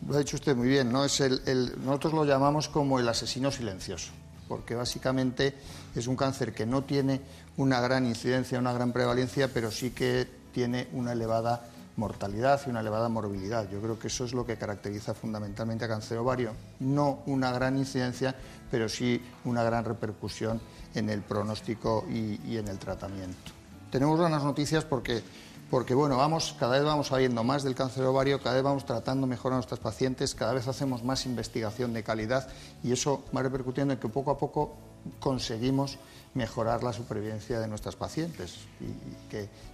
lo 0.09 0.15
ha 0.15 0.19
dicho 0.19 0.37
usted 0.37 0.57
muy 0.57 0.69
bien, 0.69 0.91
¿no? 0.91 1.05
Es 1.05 1.21
el, 1.21 1.75
nosotros 1.85 2.15
lo 2.15 2.25
llamamos 2.25 2.69
como 2.69 3.01
el 3.01 3.09
asesino 3.09 3.51
silencioso, 3.51 4.13
porque 4.49 4.77
básicamente 4.77 5.55
es 5.97 6.07
un 6.07 6.17
cáncer 6.17 6.55
que 6.55 6.65
no 6.65 6.85
tiene 6.85 7.21
una 7.57 7.81
gran 7.81 8.07
incidencia, 8.07 8.59
una 8.59 8.73
gran 8.73 8.93
prevalencia, 8.93 9.49
pero 9.53 9.73
sí 9.73 9.91
que 9.91 10.27
tiene 10.53 10.89
una 10.93 11.13
elevada 11.13 11.67
mortalidad 12.01 12.61
y 12.67 12.71
una 12.71 12.81
elevada 12.81 13.09
morbilidad. 13.09 13.69
Yo 13.71 13.81
creo 13.81 13.99
que 13.99 14.09
eso 14.09 14.25
es 14.25 14.33
lo 14.33 14.45
que 14.45 14.57
caracteriza 14.57 15.15
fundamentalmente 15.15 15.85
a 15.85 15.89
cáncer 15.89 16.19
ovario. 16.19 16.53
No 16.81 17.21
una 17.27 17.53
gran 17.53 17.77
incidencia, 17.77 18.35
pero 18.71 18.89
sí 18.89 19.23
una 19.45 19.63
gran 19.63 19.85
repercusión 19.85 20.61
en 20.95 21.11
el 21.11 21.21
pronóstico 21.21 22.05
y, 22.11 22.57
en 22.57 22.67
el 22.69 22.79
tratamiento. 22.79 23.53
Tenemos 23.93 24.19
buenas 24.19 24.43
noticias 24.43 24.85
porque, 24.85 25.23
porque 25.71 25.95
bueno, 25.95 26.17
vamos, 26.17 26.57
cada 26.59 26.73
vez 26.73 26.85
vamos 26.85 27.09
sabiendo 27.09 27.45
más 27.45 27.63
del 27.63 27.75
cáncer 27.75 28.05
ovario, 28.05 28.41
cada 28.43 28.55
vez 28.55 28.65
vamos 28.65 28.87
tratando 28.87 29.27
mejor 29.27 29.53
a 29.53 29.57
nuestros 29.57 29.79
pacientes, 29.79 30.35
cada 30.35 30.55
vez 30.55 30.67
hacemos 30.69 31.05
más 31.05 31.27
investigación 31.27 31.93
de 31.93 32.03
calidad 32.03 32.49
y 32.83 32.93
eso 32.93 33.25
va 33.37 33.43
repercutiendo 33.43 33.93
en 33.93 34.01
que 34.01 34.09
poco 34.09 34.31
a 34.31 34.39
poco 34.39 34.75
conseguimos 35.19 35.99
mejorar 36.35 36.85
la 36.85 36.93
supervivencia 36.93 37.59
de 37.59 37.67
nuestras 37.67 37.97
pacientes 37.97 38.59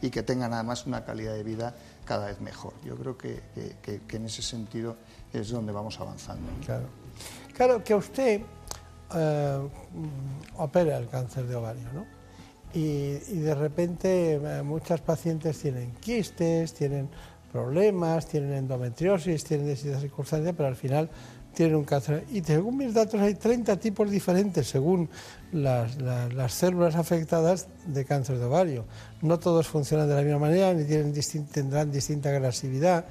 y 0.00 0.10
que, 0.10 0.22
tengan 0.22 0.54
además 0.54 0.86
una 0.86 1.04
calidad 1.04 1.34
de 1.34 1.42
vida 1.42 1.74
cada 2.06 2.26
vez 2.26 2.40
mejor. 2.40 2.72
Yo 2.84 2.96
creo 2.96 3.18
que, 3.18 3.42
que, 3.82 4.16
en 4.16 4.24
ese 4.24 4.40
sentido 4.40 4.96
es 5.32 5.50
donde 5.50 5.72
vamos 5.72 6.00
avanzando. 6.00 6.46
Claro, 6.64 6.86
claro 7.54 7.84
que 7.84 7.94
usted 7.94 8.40
eh, 9.14 9.68
opera 10.56 10.96
el 10.96 11.08
cáncer 11.08 11.46
de 11.46 11.54
ovario, 11.56 11.92
¿no? 11.92 12.06
Y, 12.72 13.12
de 13.12 13.54
repente 13.54 14.34
eh, 14.34 14.62
muchas 14.62 15.00
pacientes 15.00 15.58
tienen 15.58 15.92
quistes, 15.96 16.74
tienen 16.74 17.08
problemas, 17.52 18.26
tienen 18.26 18.52
endometriosis, 18.52 19.44
tienen 19.44 19.66
distintas 19.66 20.02
circunstancias, 20.02 20.54
pero 20.56 20.68
al 20.68 20.76
final 20.76 21.08
tienen 21.56 21.74
un 21.74 21.84
cáncer. 21.84 22.26
Y 22.30 22.42
según 22.42 22.76
mis 22.76 22.92
datos 22.92 23.18
hay 23.18 23.34
30 23.34 23.76
tipos 23.78 24.10
diferentes 24.10 24.68
según 24.68 25.08
las, 25.52 25.96
las, 25.96 26.52
células 26.52 26.96
afectadas 26.96 27.68
de 27.86 28.04
cáncer 28.04 28.38
de 28.38 28.44
ovario. 28.44 28.84
No 29.22 29.38
todos 29.38 29.66
funcionan 29.66 30.06
de 30.06 30.16
la 30.16 30.20
misma 30.20 30.38
manera 30.38 30.74
ni 30.74 30.84
tienen 30.84 31.14
tendrán 31.50 31.90
distinta 31.90 32.28
agresividad. 32.28 33.06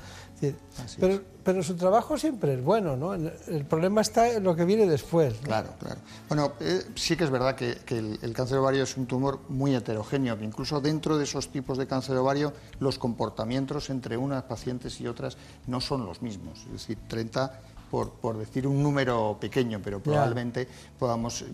Pero, 0.99 1.21
pero, 1.43 1.63
su 1.63 1.75
trabajo 1.75 2.19
siempre 2.19 2.53
es 2.53 2.63
bueno, 2.63 2.95
¿no? 2.95 3.15
El 3.15 3.65
problema 3.67 4.01
está 4.01 4.31
en 4.31 4.43
lo 4.43 4.55
que 4.55 4.65
viene 4.65 4.85
después. 4.85 5.33
Claro, 5.41 5.69
claro. 5.79 5.99
Bueno, 6.27 6.51
eh, 6.59 6.83
sí 6.93 7.15
que 7.15 7.23
es 7.23 7.31
verdad 7.31 7.55
que, 7.55 7.77
el, 7.87 8.33
cáncer 8.33 8.57
de 8.57 8.61
ovario 8.61 8.83
es 8.83 8.95
un 8.95 9.07
tumor 9.07 9.39
muy 9.49 9.73
heterogéneo, 9.73 10.37
que 10.37 10.45
incluso 10.45 10.81
dentro 10.81 11.17
de 11.17 11.23
esos 11.23 11.49
tipos 11.51 11.79
de 11.79 11.87
cáncer 11.87 12.13
de 12.13 12.21
ovario 12.21 12.53
los 12.79 12.99
comportamientos 12.99 13.89
entre 13.89 14.17
unas 14.17 14.43
pacientes 14.43 15.01
y 15.01 15.07
otras 15.07 15.37
no 15.65 15.81
son 15.81 16.05
los 16.05 16.21
mismos. 16.21 16.59
Es 16.65 16.73
decir, 16.73 16.97
30 17.07 17.59
por, 17.89 18.11
por, 18.11 18.37
decir 18.37 18.67
un 18.67 18.81
número 18.81 19.37
pequeño, 19.39 19.79
pero 19.83 19.99
probablemente 19.99 20.67
podamos 20.97 21.45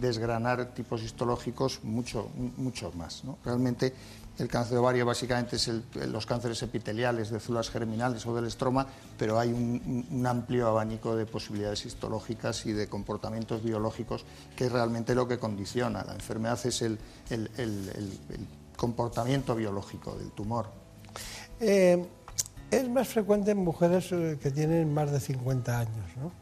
desgranar 0.00 0.74
tipos 0.74 1.02
histológicos 1.02 1.80
mucho, 1.82 2.28
mucho 2.56 2.92
más. 2.92 3.24
¿no? 3.24 3.38
Realmente 3.44 3.92
El 4.36 4.48
cáncer 4.48 4.72
de 4.72 4.78
ovario 4.78 5.06
básicamente 5.06 5.56
es 5.56 5.70
los 6.08 6.26
cánceres 6.26 6.60
epiteliales 6.62 7.30
de 7.30 7.38
células 7.38 7.70
germinales 7.70 8.26
o 8.26 8.34
del 8.34 8.46
estroma, 8.46 8.84
pero 9.16 9.38
hay 9.38 9.52
un, 9.52 10.26
amplio 10.26 10.66
abanico 10.66 11.14
de 11.14 11.24
posibilidades 11.24 11.86
histológicas 11.86 12.66
y 12.66 12.72
de 12.72 12.88
comportamientos 12.88 13.62
biológicos 13.62 14.24
que 14.56 14.66
es 14.66 14.72
realmente 14.72 15.14
lo 15.14 15.28
que 15.28 15.38
condiciona. 15.38 16.02
La 16.02 16.14
enfermedad 16.14 16.58
es 16.66 16.82
el, 16.82 16.98
comportamiento 18.76 19.54
biológico 19.54 20.16
del 20.16 20.32
tumor. 20.32 20.66
Eh, 21.60 22.04
es 22.76 22.88
más 22.88 23.08
frecuente 23.08 23.52
en 23.52 23.58
mujeres 23.58 24.10
eh, 24.12 24.38
que 24.40 24.50
tienen 24.50 24.92
más 24.92 25.10
de 25.10 25.20
50 25.20 25.78
años, 25.78 26.06
¿no? 26.16 26.32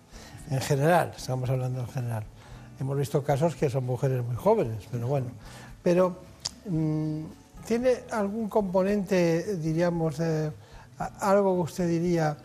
En 0.55 0.61
general, 0.61 1.13
estamos 1.17 1.49
hablando 1.49 1.81
en 1.81 1.89
general. 1.89 2.25
Hemos 2.81 2.99
visto 2.99 3.23
casos 3.23 3.55
que 3.55 3.71
son 3.71 3.85
mujeres 3.85 4.25
muy 4.25 4.37
jóvenes, 4.37 4.85
pero 4.91 5.07
bueno. 5.07 5.29
Pero 5.83 6.19
mm, 6.69 7.23
¿Tiene 7.67 8.05
algún 8.11 8.49
componente, 8.49 9.57
diríamos, 9.57 10.17
algo 11.21 11.55
que 11.57 11.61
usted 11.61 11.89
diría, 11.89 12.37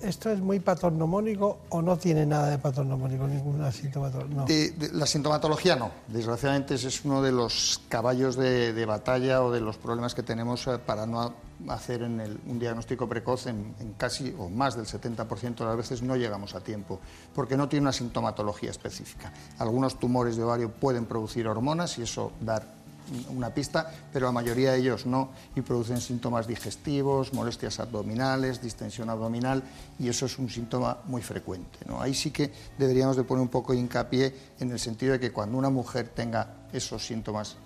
esto 0.00 0.30
es 0.30 0.40
muy 0.40 0.60
patognomónico 0.60 1.60
o 1.70 1.80
no 1.80 1.96
tiene 1.96 2.26
nada 2.26 2.50
de 2.50 2.58
patognomónico, 2.58 3.26
ninguna 3.26 3.72
sintomatología? 3.72 4.44
La 4.92 5.06
sintomatología 5.06 5.76
no. 5.76 5.90
Desgraciadamente 6.08 6.74
ese 6.74 6.88
es 6.88 7.04
uno 7.04 7.22
de 7.22 7.32
los 7.32 7.80
caballos 7.88 8.36
de, 8.36 8.84
batalla 8.84 9.42
o 9.42 9.50
de 9.50 9.60
los 9.60 9.78
problemas 9.78 10.14
que 10.14 10.22
tenemos 10.22 10.66
eh, 10.66 10.78
para 10.78 11.06
no 11.06 11.32
hacer 11.68 12.02
un 12.02 12.58
diagnóstico 12.58 13.08
precoz 13.08 13.46
en, 13.46 13.74
casi 13.96 14.34
o 14.38 14.48
más 14.48 14.76
del 14.76 14.86
70% 14.86 15.56
de 15.56 15.64
las 15.64 15.76
veces 15.76 16.02
no 16.02 16.16
llegamos 16.16 16.54
a 16.54 16.60
tiempo, 16.60 17.00
porque 17.34 17.56
no 17.56 17.68
tiene 17.68 17.84
una 17.84 17.92
sintomatología 17.92 18.70
específica. 18.70 19.32
Algunos 19.58 19.98
tumores 19.98 20.36
de 20.36 20.42
ovario 20.42 20.70
pueden 20.70 21.06
producir 21.06 21.46
hormonas 21.46 21.98
y 21.98 22.02
eso 22.02 22.32
dar 22.40 22.82
una 23.30 23.52
pista, 23.52 23.90
pero 24.12 24.26
la 24.26 24.32
mayoría 24.32 24.72
de 24.72 24.78
ellos 24.78 25.06
no, 25.06 25.30
y 25.54 25.60
producen 25.60 26.00
síntomas 26.00 26.46
digestivos, 26.46 27.32
molestias 27.32 27.80
abdominales, 27.80 28.62
distensión 28.62 29.10
abdominal, 29.10 29.62
y 29.98 30.08
eso 30.08 30.26
es 30.26 30.38
un 30.38 30.48
síntoma 30.48 30.98
muy 31.06 31.22
frecuente. 31.22 31.80
Ahí 31.98 32.14
sí 32.14 32.30
que 32.30 32.52
deberíamos 32.78 33.16
de 33.16 33.24
poner 33.24 33.42
un 33.42 33.48
poco 33.48 33.72
de 33.72 33.80
hincapié 33.80 34.34
en 34.60 34.70
el 34.70 34.78
sentido 34.78 35.12
de 35.12 35.20
que 35.20 35.32
cuando 35.32 35.58
una 35.58 35.70
mujer 35.70 36.08
tenga 36.08 36.54
esos 36.72 37.04
síntomas 37.04 37.56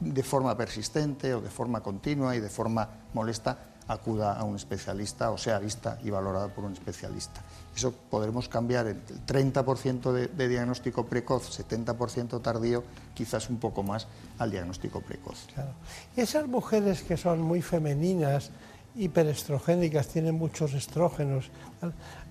de 0.00 0.22
forma 0.22 0.56
persistente 0.56 1.34
o 1.34 1.40
de 1.40 1.50
forma 1.50 1.80
continua 1.80 2.36
y 2.36 2.40
de 2.40 2.48
forma 2.48 2.88
molesta, 3.14 3.76
acuda 3.88 4.34
a 4.34 4.44
un 4.44 4.56
especialista 4.56 5.30
o 5.30 5.38
sea 5.38 5.58
vista 5.58 5.98
y 6.02 6.10
valorada 6.10 6.48
por 6.48 6.64
un 6.64 6.72
especialista. 6.72 7.42
Eso 7.74 7.92
podremos 8.10 8.48
cambiar 8.48 8.86
el 8.86 9.00
30% 9.26 10.12
de, 10.12 10.48
diagnóstico 10.48 11.06
precoz, 11.06 11.58
70% 11.58 12.40
tardío, 12.42 12.82
quizás 13.14 13.50
un 13.50 13.58
poco 13.58 13.82
más 13.82 14.08
al 14.38 14.50
diagnóstico 14.50 15.00
precoz. 15.00 15.46
Claro. 15.54 15.70
Esas 16.16 16.48
mujeres 16.48 17.02
que 17.02 17.16
son 17.16 17.42
muy 17.42 17.62
femeninas, 17.62 18.50
hiperestrogénicas, 18.96 20.08
tienen 20.08 20.34
muchos 20.34 20.72
estrógenos, 20.72 21.50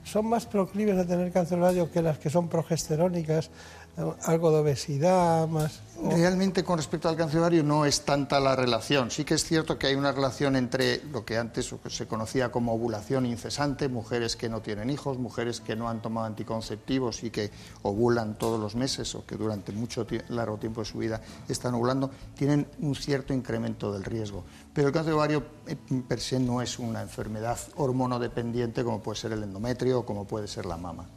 son 0.04 0.26
más 0.26 0.46
proclives 0.48 0.98
a 0.98 1.06
tener 1.06 1.32
cáncer 1.32 1.60
ovario 1.60 1.92
que 1.92 2.02
las 2.02 2.18
que 2.18 2.30
son 2.30 2.50
progesterónicas, 2.50 3.52
algo 3.98 4.52
de 4.52 4.58
obesidad, 4.58 5.48
más... 5.48 5.82
Realmente 6.04 6.66
con 6.66 6.78
respecto 6.78 7.08
al 7.08 7.16
cáncer 7.16 7.40
ovario 7.40 7.64
no 7.64 7.86
es 7.86 8.02
tanta 8.02 8.42
la 8.42 8.54
relación. 8.54 9.10
Sí 9.12 9.24
que 9.24 9.36
es 9.36 9.46
cierto 9.46 9.80
que 9.80 9.88
hay 9.88 9.96
una 9.96 10.12
relación 10.12 10.58
entre 10.58 11.02
lo 11.06 11.24
que 11.24 11.38
antes 11.38 11.74
se 11.88 12.06
conocía 12.06 12.52
como 12.52 12.74
ovulación 12.74 13.26
incesante, 13.26 13.88
mujeres 13.88 14.36
que 14.36 14.50
no 14.50 14.62
tienen 14.62 14.90
hijos, 14.90 15.18
mujeres 15.18 15.62
que 15.62 15.78
no 15.78 15.88
han 15.88 16.02
tomado 16.02 16.28
anticonceptivos 16.28 17.24
y 17.24 17.32
que 17.32 17.50
ovulan 17.84 18.38
todos 18.38 18.60
los 18.60 18.76
meses 18.76 19.16
o 19.16 19.26
que 19.26 19.38
durante 19.38 19.72
mucho 19.72 20.06
largo 20.30 20.58
tiempo 20.58 20.82
de 20.82 20.86
su 20.86 20.98
vida 20.98 21.22
están 21.48 21.74
ovulando, 21.76 22.12
tienen 22.38 22.68
un 22.80 22.94
cierto 22.96 23.34
incremento 23.34 23.94
del 23.94 24.04
riesgo. 24.04 24.44
Pero 24.74 24.90
el 24.90 24.94
cáncer 24.94 25.14
ovario 25.14 25.46
eh, 25.66 25.78
per 26.06 26.20
se 26.20 26.40
no 26.40 26.62
es 26.62 26.78
una 26.78 27.02
enfermedad 27.02 27.58
hormonodependiente 27.78 28.84
como 28.84 29.02
puede 29.02 29.18
ser 29.18 29.32
el 29.32 29.44
endometrio 29.44 30.00
o 30.00 30.06
como 30.06 30.26
puede 30.26 30.50
ser 30.50 30.66
la 30.66 30.76
mama. 30.76 31.08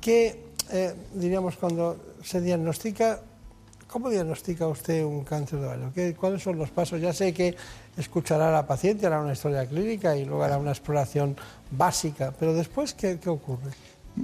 ¿Qué 0.00 0.47
eh, 0.70 0.94
diríamos, 1.14 1.56
cuando 1.56 1.96
se 2.22 2.40
diagnostica, 2.40 3.20
¿cómo 3.86 4.10
diagnostica 4.10 4.66
usted 4.66 5.04
un 5.04 5.24
cáncer 5.24 5.60
de 5.60 5.66
ovario? 5.66 6.16
¿Cuáles 6.16 6.42
son 6.42 6.58
los 6.58 6.70
pasos? 6.70 7.00
Ya 7.00 7.12
sé 7.12 7.32
que 7.32 7.56
escuchará 7.96 8.48
a 8.48 8.52
la 8.52 8.66
paciente, 8.66 9.06
hará 9.06 9.20
una 9.20 9.32
historia 9.32 9.66
clínica 9.66 10.16
y 10.16 10.24
luego 10.24 10.42
hará 10.44 10.58
una 10.58 10.70
exploración 10.70 11.36
básica, 11.70 12.32
pero 12.38 12.54
después, 12.54 12.94
¿qué, 12.94 13.18
qué 13.18 13.28
ocurre? 13.28 13.70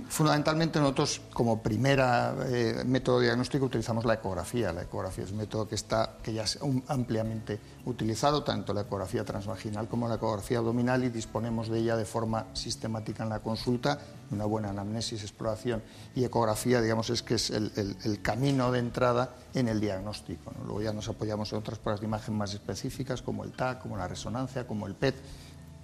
Fundamentalmente 0.09 0.81
nosotros 0.81 1.21
como 1.33 1.63
primera 1.63 2.35
eh, 2.47 2.83
método 2.85 3.21
diagnóstico 3.21 3.67
utilizamos 3.67 4.05
la 4.05 4.15
ecografía. 4.15 4.73
La 4.73 4.83
ecografía 4.83 5.25
es 5.25 5.31
un 5.31 5.39
método 5.39 5.69
que 5.69 5.77
está 5.77 6.19
que 6.23 6.33
ya 6.33 6.43
es 6.43 6.59
ampliamente 6.89 7.61
utilizado, 7.85 8.43
tanto 8.43 8.75
la 8.75 8.83
ecografía 8.83 9.25
transvaginal 9.25 9.89
como 9.89 10.09
la 10.09 10.17
ecografía 10.17 10.59
abdominal 10.59 11.05
y 11.05 11.11
disponemos 11.11 11.69
de 11.69 11.79
ella 11.79 11.97
de 11.97 12.05
forma 12.05 12.47
sistemática 12.55 13.23
en 13.23 13.29
la 13.29 13.41
consulta, 13.41 13.99
una 14.31 14.47
buena 14.47 14.71
anamnesis, 14.71 15.23
exploración 15.23 15.83
y 16.15 16.25
ecografía, 16.25 16.81
digamos, 16.81 17.11
es 17.11 17.23
que 17.23 17.35
es 17.35 17.51
el, 17.51 18.21
camino 18.23 18.73
de 18.73 18.81
entrada 18.81 19.37
en 19.55 19.69
el 19.69 19.81
diagnóstico. 19.81 20.53
Luego 20.65 20.83
ya 20.83 20.93
nos 20.93 21.09
apoyamos 21.09 21.53
en 21.53 21.59
otras 21.59 21.79
pruebas 21.79 22.01
de 22.01 22.07
imagen 22.07 22.37
más 22.37 22.53
específicas 22.53 23.23
como 23.23 23.45
el 23.45 23.53
TAC, 23.53 23.83
como 23.83 23.97
la 23.97 24.09
resonancia, 24.09 24.67
como 24.67 24.87
el 24.87 24.95
PET 24.95 25.15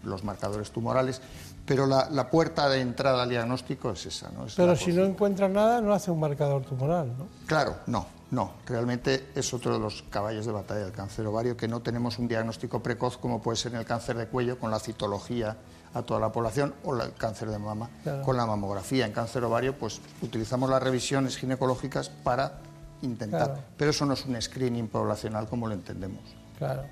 los 0.02 0.24
marcadores 0.24 0.70
tumorales, 0.70 1.20
pero 1.70 1.86
la, 1.86 2.30
puerta 2.30 2.68
de 2.68 2.80
entrada 2.80 3.22
al 3.22 3.28
diagnóstico 3.28 3.92
es 3.92 4.04
esa. 4.04 4.28
¿no? 4.30 4.46
pero 4.56 4.74
si 4.74 4.92
no 4.92 5.04
encuentra 5.04 5.48
nada, 5.48 5.80
no 5.80 5.92
hace 5.92 6.10
un 6.10 6.18
marcador 6.18 6.64
tumoral, 6.64 7.16
¿no? 7.16 7.28
Claro, 7.46 7.76
no, 7.86 8.08
no. 8.32 8.54
Realmente 8.66 9.28
es 9.36 9.54
otro 9.54 9.74
de 9.74 9.78
los 9.78 10.02
caballos 10.10 10.46
de 10.46 10.50
batalla 10.50 10.80
del 10.80 10.90
cáncer 10.90 11.24
ovario, 11.28 11.56
que 11.56 11.68
no 11.68 11.78
tenemos 11.78 12.18
un 12.18 12.26
diagnóstico 12.26 12.82
precoz 12.82 13.18
como 13.18 13.40
puede 13.40 13.56
ser 13.56 13.70
en 13.74 13.78
el 13.78 13.84
cáncer 13.84 14.16
de 14.16 14.26
cuello 14.26 14.58
con 14.58 14.72
la 14.72 14.80
citología 14.80 15.58
a 15.94 16.02
toda 16.02 16.18
la 16.18 16.32
población 16.32 16.74
o 16.82 16.92
el 16.96 17.12
cáncer 17.12 17.48
de 17.50 17.60
mama 17.60 17.88
con 18.24 18.36
la 18.36 18.46
mamografía. 18.46 19.06
En 19.06 19.12
cáncer 19.12 19.44
ovario, 19.44 19.78
pues 19.78 20.00
utilizamos 20.22 20.68
las 20.68 20.82
revisiones 20.82 21.36
ginecológicas 21.36 22.08
para 22.08 22.54
intentar, 23.02 23.60
pero 23.76 23.92
eso 23.92 24.04
no 24.06 24.14
es 24.14 24.26
un 24.26 24.42
screening 24.42 24.88
poblacional 24.88 25.46
como 25.46 25.68
lo 25.68 25.74
entendemos. 25.74 26.24
Claro. 26.58 26.82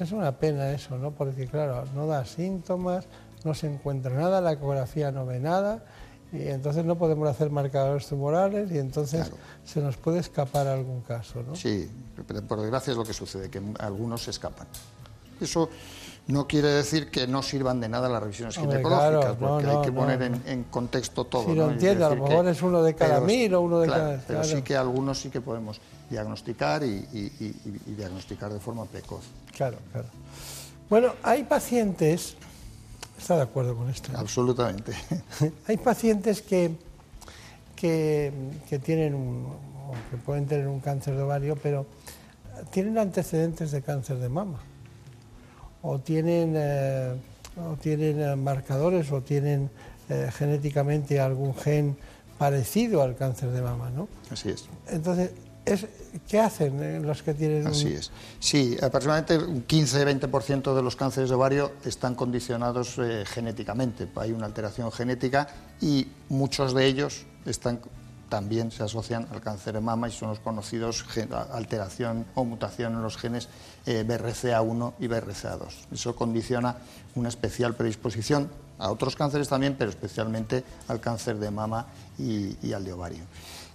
Es 0.00 0.10
una 0.10 0.32
pena 0.32 0.70
eso, 0.70 0.98
¿no? 0.98 1.12
Porque, 1.12 1.46
claro, 1.46 1.84
no 1.94 2.06
da 2.06 2.24
síntomas, 2.24 3.06
no 3.44 3.54
se 3.54 3.72
encuentra 3.72 4.14
nada, 4.14 4.40
la 4.40 4.52
ecografía 4.52 5.12
no 5.12 5.26
ve 5.26 5.38
nada, 5.38 5.84
y 6.32 6.48
entonces 6.48 6.84
no 6.84 6.96
podemos 6.96 7.28
hacer 7.28 7.50
marcadores 7.50 8.06
tumorales 8.08 8.70
y 8.72 8.78
entonces 8.78 9.30
se 9.64 9.80
nos 9.80 9.96
puede 9.96 10.18
escapar 10.18 10.66
algún 10.66 11.02
caso, 11.02 11.42
¿no? 11.46 11.54
Sí, 11.54 11.88
por 12.48 12.60
desgracia 12.60 12.90
es 12.90 12.96
lo 12.96 13.04
que 13.04 13.12
sucede, 13.12 13.50
que 13.50 13.62
algunos 13.78 14.24
se 14.24 14.30
escapan. 14.30 14.66
Eso 15.40 15.68
no 16.26 16.46
quiere 16.46 16.68
decir 16.68 17.10
que 17.10 17.26
no 17.26 17.42
sirvan 17.42 17.80
de 17.80 17.88
nada 17.88 18.08
las 18.08 18.22
revisiones 18.22 18.56
ginecológicas, 18.56 19.36
porque 19.36 19.66
hay 19.66 19.82
que 19.82 19.92
poner 19.92 20.22
en, 20.22 20.64
contexto 20.64 21.24
todo. 21.24 21.44
Sí, 21.44 21.54
lo 21.54 21.70
entiendo, 21.70 22.06
a 22.06 22.14
lo 22.14 22.24
mejor 22.24 22.48
es 22.48 22.62
uno 22.62 22.82
de 22.82 22.94
cada 22.94 23.20
mil 23.20 23.54
o 23.54 23.60
uno 23.60 23.80
de 23.80 23.88
cada... 23.88 24.18
Pero 24.26 24.42
sí 24.42 24.62
que 24.62 24.76
algunos 24.76 25.20
sí 25.20 25.28
que 25.28 25.40
podemos 25.40 25.80
diagnosticar 26.08 26.82
y, 26.82 27.06
diagnosticar 27.86 28.52
de 28.52 28.60
forma 28.60 28.84
precoz. 28.86 29.24
Claro, 29.54 29.78
claro. 29.92 30.08
Bueno, 30.88 31.12
hay 31.22 31.44
pacientes, 31.44 32.36
está 33.18 33.36
de 33.36 33.42
acuerdo 33.42 33.76
con 33.76 33.88
esto. 33.90 34.10
Absolutamente. 34.16 34.92
hay 35.66 35.76
pacientes 35.76 36.42
que, 36.42 36.72
que, 37.76 38.32
tienen 38.82 39.14
un, 39.14 39.46
que 40.10 40.16
pueden 40.16 40.46
tener 40.46 40.68
un 40.68 40.80
cáncer 40.80 41.16
de 41.16 41.22
ovario, 41.22 41.56
pero 41.56 41.86
tienen 42.70 42.98
antecedentes 42.98 43.70
de 43.70 43.82
cáncer 43.82 44.18
de 44.18 44.28
mama, 44.28 44.60
o 45.82 45.98
tienen, 45.98 46.54
eh, 46.56 47.14
o 47.56 47.76
tienen 47.76 48.20
eh, 48.20 48.36
marcadores, 48.36 49.10
o 49.12 49.20
tienen 49.20 49.70
eh, 50.08 50.30
genéticamente 50.32 51.20
algún 51.20 51.54
gen 51.54 51.96
parecido 52.38 53.02
al 53.02 53.16
cáncer 53.16 53.50
de 53.50 53.62
mama, 53.62 53.90
¿no? 53.90 54.08
Así 54.30 54.50
es. 54.50 54.66
Entonces, 54.88 55.30
¿Qué 56.28 56.40
hacen 56.40 56.82
eh, 56.82 57.00
los 57.00 57.22
que 57.22 57.32
tienen? 57.32 57.66
Así 57.66 57.88
es. 57.88 58.10
Sí, 58.38 58.76
aproximadamente 58.82 59.38
un 59.38 59.66
15-20% 59.66 60.74
de 60.74 60.82
los 60.82 60.94
cánceres 60.94 61.30
de 61.30 61.36
ovario 61.36 61.72
están 61.84 62.14
condicionados 62.14 62.98
eh, 62.98 63.24
genéticamente. 63.26 64.08
Hay 64.16 64.32
una 64.32 64.46
alteración 64.46 64.92
genética 64.92 65.48
y 65.80 66.08
muchos 66.28 66.74
de 66.74 66.86
ellos 66.86 67.24
están 67.46 67.80
también 68.28 68.72
se 68.72 68.82
asocian 68.82 69.28
al 69.30 69.40
cáncer 69.40 69.74
de 69.74 69.80
mama 69.80 70.08
y 70.08 70.10
son 70.10 70.30
los 70.30 70.40
conocidos 70.40 71.04
alteración 71.52 72.26
o 72.34 72.44
mutación 72.44 72.94
en 72.94 73.02
los 73.02 73.16
genes 73.16 73.48
eh, 73.86 74.04
BRCA1 74.04 74.94
y 74.98 75.06
BRCA2. 75.06 75.68
Eso 75.92 76.16
condiciona 76.16 76.76
una 77.14 77.28
especial 77.28 77.74
predisposición 77.74 78.50
a 78.78 78.90
otros 78.90 79.14
cánceres 79.14 79.48
también, 79.48 79.76
pero 79.78 79.90
especialmente 79.90 80.64
al 80.88 81.00
cáncer 81.00 81.38
de 81.38 81.50
mama 81.50 81.86
y 82.18 82.72
al 82.72 82.84
de 82.84 82.92
ovario. 82.92 83.22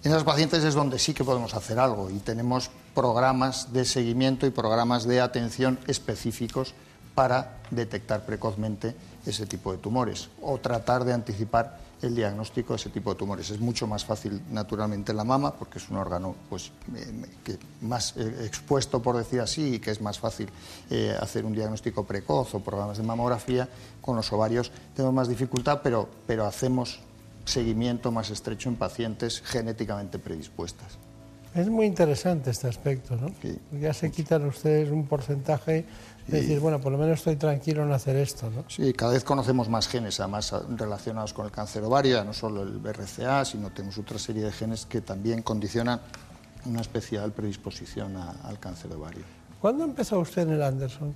En 0.02 0.12
esas 0.12 0.24
pacientes 0.24 0.64
es 0.64 0.76
donde 0.76 0.98
sí 0.98 1.14
que 1.14 1.26
podemos 1.26 1.54
hacer 1.54 1.78
algo 1.78 2.10
y 2.10 2.20
tenemos 2.20 2.72
programas 2.96 3.74
de 3.74 3.84
seguimiento 3.84 4.48
y 4.48 4.50
programas 4.50 5.04
de 5.04 5.20
atención 5.20 5.78
específicos 5.88 6.74
para 7.16 7.58
detectar 7.70 8.26
precozmente 8.26 8.96
ese 9.26 9.46
tipo 9.46 9.74
de 9.74 9.78
tumores 9.78 10.30
o 10.42 10.58
tratar 10.58 11.04
de 11.04 11.12
anticipar 11.12 11.80
el 12.02 12.16
diagnóstico 12.16 12.72
de 12.72 12.78
ese 12.78 12.90
tipo 12.90 13.10
de 13.12 13.20
tumores. 13.20 13.50
Es 13.50 13.60
mucho 13.60 13.88
más 13.88 14.06
fácil, 14.06 14.42
naturalmente, 14.52 15.12
en 15.12 15.18
la 15.18 15.26
mama, 15.26 15.54
porque 15.54 15.80
es 15.80 15.90
un 15.90 15.98
órgano 15.98 16.34
pues, 16.48 16.72
eh, 16.96 17.58
más 17.82 18.16
eh, 18.16 18.46
expuesto, 18.46 19.02
por 19.02 19.18
decir 19.18 19.42
así, 19.42 19.76
y 19.76 19.80
que 19.80 19.92
es 19.92 20.00
más 20.00 20.18
fácil 20.18 20.48
eh, 20.90 21.14
hacer 21.20 21.44
un 21.44 21.52
diagnóstico 21.52 22.06
precoz 22.06 22.56
o 22.56 22.62
programas 22.62 22.98
de 22.98 23.04
mamografía. 23.04 23.68
Con 24.00 24.16
los 24.16 24.32
ovarios 24.32 24.72
tenemos 24.96 25.14
más 25.14 25.28
dificultad, 25.28 25.82
pero, 25.84 26.08
pero 26.26 26.46
hacemos 26.46 27.02
seguimiento 27.50 28.12
más 28.12 28.30
estrecho 28.30 28.70
en 28.70 28.76
pacientes 28.76 29.42
genéticamente 29.42 30.20
predispuestas. 30.20 30.98
Es 31.56 31.68
muy 31.68 31.88
interesante 31.88 32.52
este 32.52 32.68
aspecto, 32.68 33.16
¿no? 33.16 33.34
Ya 33.80 33.94
se 33.94 34.12
quitan 34.12 34.46
ustedes 34.46 34.92
un 34.92 35.08
porcentaje 35.08 35.84
de 36.28 36.42
decir, 36.42 36.60
bueno, 36.60 36.80
por 36.80 36.92
lo 36.92 37.00
menos 37.00 37.18
estoy 37.18 37.38
tranquilo 37.38 37.84
en 37.84 37.92
hacer 37.92 38.16
esto, 38.18 38.52
¿no? 38.52 38.66
Sí, 38.70 38.94
cada 38.94 39.14
vez 39.14 39.24
conocemos 39.24 39.68
más 39.68 39.88
genes, 39.88 40.20
además 40.20 40.54
relacionados 40.78 41.34
con 41.34 41.46
el 41.46 41.52
cáncer 41.52 41.84
ovario, 41.84 42.24
no 42.24 42.34
solo 42.34 42.62
el 42.62 42.78
BRCA, 42.78 43.44
sino 43.46 43.72
tenemos 43.72 43.98
otra 43.98 44.20
serie 44.20 44.44
de 44.44 44.52
genes 44.52 44.86
que 44.86 45.02
también 45.02 45.42
condicionan 45.42 46.00
una 46.66 46.82
especial 46.82 47.32
predisposición 47.32 48.16
al 48.16 48.60
cáncer 48.60 48.94
ovario. 48.94 49.24
¿Cuándo 49.60 49.86
empezó 49.86 50.20
usted 50.20 50.44
en 50.44 50.52
el 50.52 50.62
Anderson? 50.62 51.16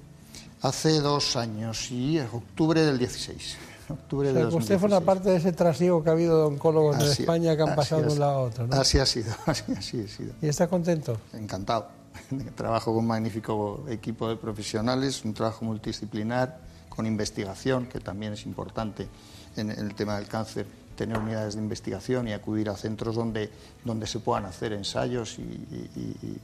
Hace 0.63 0.99
dos 0.99 1.35
años, 1.35 1.91
y 1.91 2.17
en 2.17 2.27
octubre 2.31 2.81
del 2.81 2.97
16 2.97 3.57
octubre 3.89 4.29
o 4.29 4.33
sea, 4.33 4.45
de 4.45 4.55
Usted 4.55 4.79
forma 4.79 5.01
parte 5.01 5.29
de 5.29 5.37
ese 5.37 5.51
trasiego 5.51 6.03
que 6.03 6.09
ha 6.09 6.13
habido 6.13 6.37
de 6.39 6.43
oncólogos 6.45 6.97
en 6.99 7.11
España 7.11 7.55
que 7.55 7.63
han 7.63 7.75
pasado 7.75 8.03
de 8.03 8.13
un 8.13 8.19
lado 8.19 8.31
a 8.33 8.41
otro. 8.41 8.67
¿no? 8.67 8.75
Así 8.75 8.99
ha 8.99 9.05
sido, 9.05 9.33
así, 9.45 9.63
así 9.77 10.01
ha 10.01 10.07
sido. 10.07 10.33
¿Y 10.41 10.47
está 10.47 10.67
contento? 10.67 11.17
Encantado. 11.33 11.87
Trabajo 12.55 12.91
con 12.91 12.99
un 12.99 13.07
magnífico 13.07 13.85
equipo 13.89 14.29
de 14.29 14.35
profesionales, 14.35 15.23
un 15.25 15.33
trabajo 15.33 15.65
multidisciplinar, 15.65 16.59
con 16.89 17.05
investigación, 17.05 17.87
que 17.87 17.99
también 17.99 18.33
es 18.33 18.45
importante 18.45 19.07
en 19.55 19.71
el 19.71 19.95
tema 19.95 20.17
del 20.17 20.27
cáncer, 20.27 20.67
tener 20.95 21.17
unidades 21.17 21.55
de 21.55 21.61
investigación 21.61 22.27
y 22.27 22.33
acudir 22.33 22.69
a 22.69 22.77
centros 22.77 23.15
donde, 23.15 23.49
donde 23.83 24.05
se 24.05 24.19
puedan 24.19 24.45
hacer 24.45 24.73
ensayos 24.73 25.39
y, 25.39 25.41
y, 25.41 26.39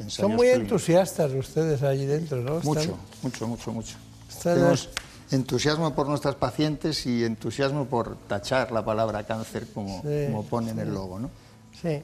ensayos 0.00 0.14
Son 0.14 0.34
muy 0.34 0.48
entusiastas 0.48 1.32
ustedes 1.32 1.82
allí 1.84 2.04
dentro, 2.06 2.38
¿no? 2.38 2.60
Mucho, 2.60 2.98
mucho, 3.22 3.46
mucho, 3.46 3.72
mucho 3.72 3.96
entusiasmo 5.32 5.94
por 5.94 6.08
nuestras 6.08 6.34
pacientes 6.34 7.06
y 7.06 7.24
entusiasmo 7.24 7.86
por 7.86 8.16
tachar 8.28 8.70
la 8.70 8.84
palabra 8.84 9.24
cáncer 9.24 9.66
como, 9.72 10.02
como 10.02 10.44
pone 10.44 10.70
en 10.70 10.78
el 10.78 10.92
logo, 10.92 11.18
¿no? 11.18 11.30
Sí. 11.80 12.02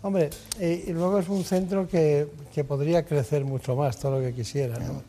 Hombre, 0.00 0.30
y 0.60 0.92
luego 0.92 1.18
es 1.18 1.28
un 1.28 1.42
centro 1.42 1.88
que, 1.88 2.28
que, 2.54 2.62
podría 2.62 3.04
crecer 3.04 3.44
mucho 3.44 3.74
más, 3.74 3.98
todo 3.98 4.18
lo 4.18 4.20
que 4.20 4.32
quisiera, 4.32 4.78
¿no? 4.78 5.02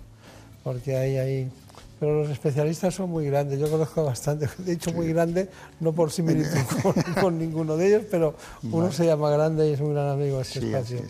Porque 0.64 0.98
hay 0.98 1.18
ahí... 1.18 1.52
Pero 2.00 2.22
los 2.22 2.30
especialistas 2.30 2.96
son 2.96 3.10
muy 3.10 3.26
grandes, 3.26 3.60
yo 3.60 3.70
conozco 3.70 4.06
bastante, 4.06 4.48
de 4.58 4.72
hecho 4.72 4.92
muy 4.94 5.10
grande, 5.10 5.50
no 5.82 5.92
por 5.92 6.12
similitud 6.12 6.58
con, 6.82 6.94
con, 7.22 7.38
ninguno 7.38 7.76
de 7.76 7.88
ellos, 7.88 8.04
pero 8.10 8.36
uno 8.64 8.90
se 8.92 9.06
llama 9.06 9.30
grande 9.30 9.70
y 9.70 9.74
es 9.74 9.82
un 9.82 9.94
gran 9.94 10.08
amigo 10.08 10.38
de 10.38 10.44
este 10.44 10.60
espacio. 10.60 11.02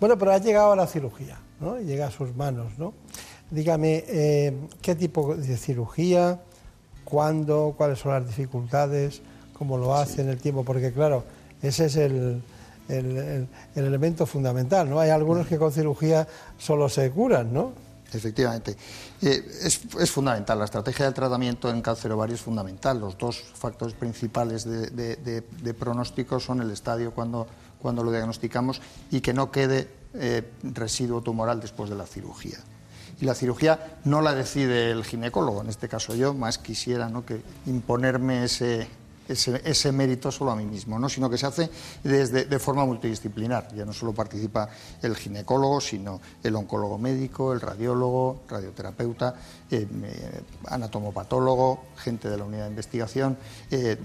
Bueno, 0.00 0.18
pero 0.18 0.32
ha 0.32 0.38
llegado 0.38 0.72
a 0.72 0.76
la 0.76 0.88
cirugía, 0.88 1.38
¿no? 1.60 1.78
Llega 1.78 2.08
a 2.08 2.10
sus 2.10 2.34
manos, 2.34 2.76
¿no? 2.78 2.92
Dígame, 3.50 4.04
eh, 4.08 4.56
¿qué 4.80 4.94
tipo 4.94 5.36
de 5.36 5.56
cirugía? 5.56 6.40
¿Cuándo? 7.04 7.74
¿Cuáles 7.76 7.98
son 7.98 8.12
las 8.12 8.26
dificultades? 8.26 9.20
¿Cómo 9.52 9.76
lo 9.76 9.94
hace 9.94 10.22
en 10.22 10.30
el 10.30 10.38
tiempo? 10.38 10.64
Porque 10.64 10.92
claro, 10.92 11.24
ese 11.62 11.86
es 11.86 11.96
el, 11.96 12.42
el, 12.88 13.48
elemento 13.74 14.26
fundamental, 14.26 14.88
¿no? 14.88 14.98
Hay 14.98 15.10
algunos 15.10 15.46
que 15.46 15.58
con 15.58 15.72
cirugía 15.72 16.26
solo 16.58 16.88
se 16.88 17.10
curan, 17.10 17.52
¿no? 17.52 17.72
Efectivamente. 18.12 18.76
Eh, 19.20 19.44
es, 19.62 19.80
es, 19.98 20.10
fundamental, 20.10 20.58
la 20.58 20.66
estrategia 20.66 21.04
del 21.04 21.14
tratamiento 21.14 21.68
en 21.68 21.82
cáncer 21.82 22.12
ovario 22.12 22.36
es 22.36 22.40
fundamental. 22.40 23.00
Los 23.00 23.18
dos 23.18 23.42
factores 23.54 23.94
principales 23.94 24.64
de, 24.64 25.16
de, 25.16 25.74
pronóstico 25.74 26.38
son 26.40 26.62
el 26.62 26.70
estadio 26.70 27.12
cuando, 27.12 27.46
cuando 27.80 28.02
lo 28.02 28.10
diagnosticamos 28.10 28.80
y 29.10 29.20
que 29.20 29.32
no 29.32 29.50
quede 29.50 29.88
eh, 30.14 30.48
residuo 30.62 31.22
tumoral 31.22 31.60
después 31.60 31.90
de 31.90 31.96
la 31.96 32.06
cirugía 32.06 32.58
y 33.20 33.24
la 33.24 33.34
cirugía 33.34 33.98
no 34.04 34.20
la 34.20 34.34
decide 34.34 34.90
el 34.90 35.04
ginecólogo, 35.04 35.62
en 35.62 35.68
este 35.68 35.88
caso 35.88 36.14
yo, 36.14 36.34
más 36.34 36.58
quisiera 36.58 37.08
¿no? 37.08 37.24
que 37.24 37.42
imponerme 37.66 38.44
ese, 38.44 38.88
ese, 39.28 39.92
mérito 39.92 40.30
solo 40.30 40.50
a 40.50 40.56
mí 40.56 40.64
mismo, 40.64 40.98
¿no? 40.98 41.08
sino 41.08 41.30
que 41.30 41.38
se 41.38 41.46
hace 41.46 41.70
desde, 42.02 42.44
de 42.44 42.58
forma 42.58 42.84
multidisciplinar. 42.84 43.74
Ya 43.74 43.84
no 43.84 43.92
solo 43.92 44.12
participa 44.12 44.68
el 45.02 45.16
ginecólogo, 45.16 45.80
sino 45.80 46.20
el 46.42 46.54
oncólogo 46.56 46.98
médico, 46.98 47.52
el 47.52 47.60
radiólogo, 47.60 48.42
radioterapeuta, 48.48 49.34
eh, 49.70 49.86
anatomopatólogo, 50.66 51.84
gente 51.96 52.28
de 52.28 52.36
la 52.36 52.44
unidad 52.44 52.64
de 52.64 52.70
investigación. 52.70 53.36
Eh, 53.70 53.96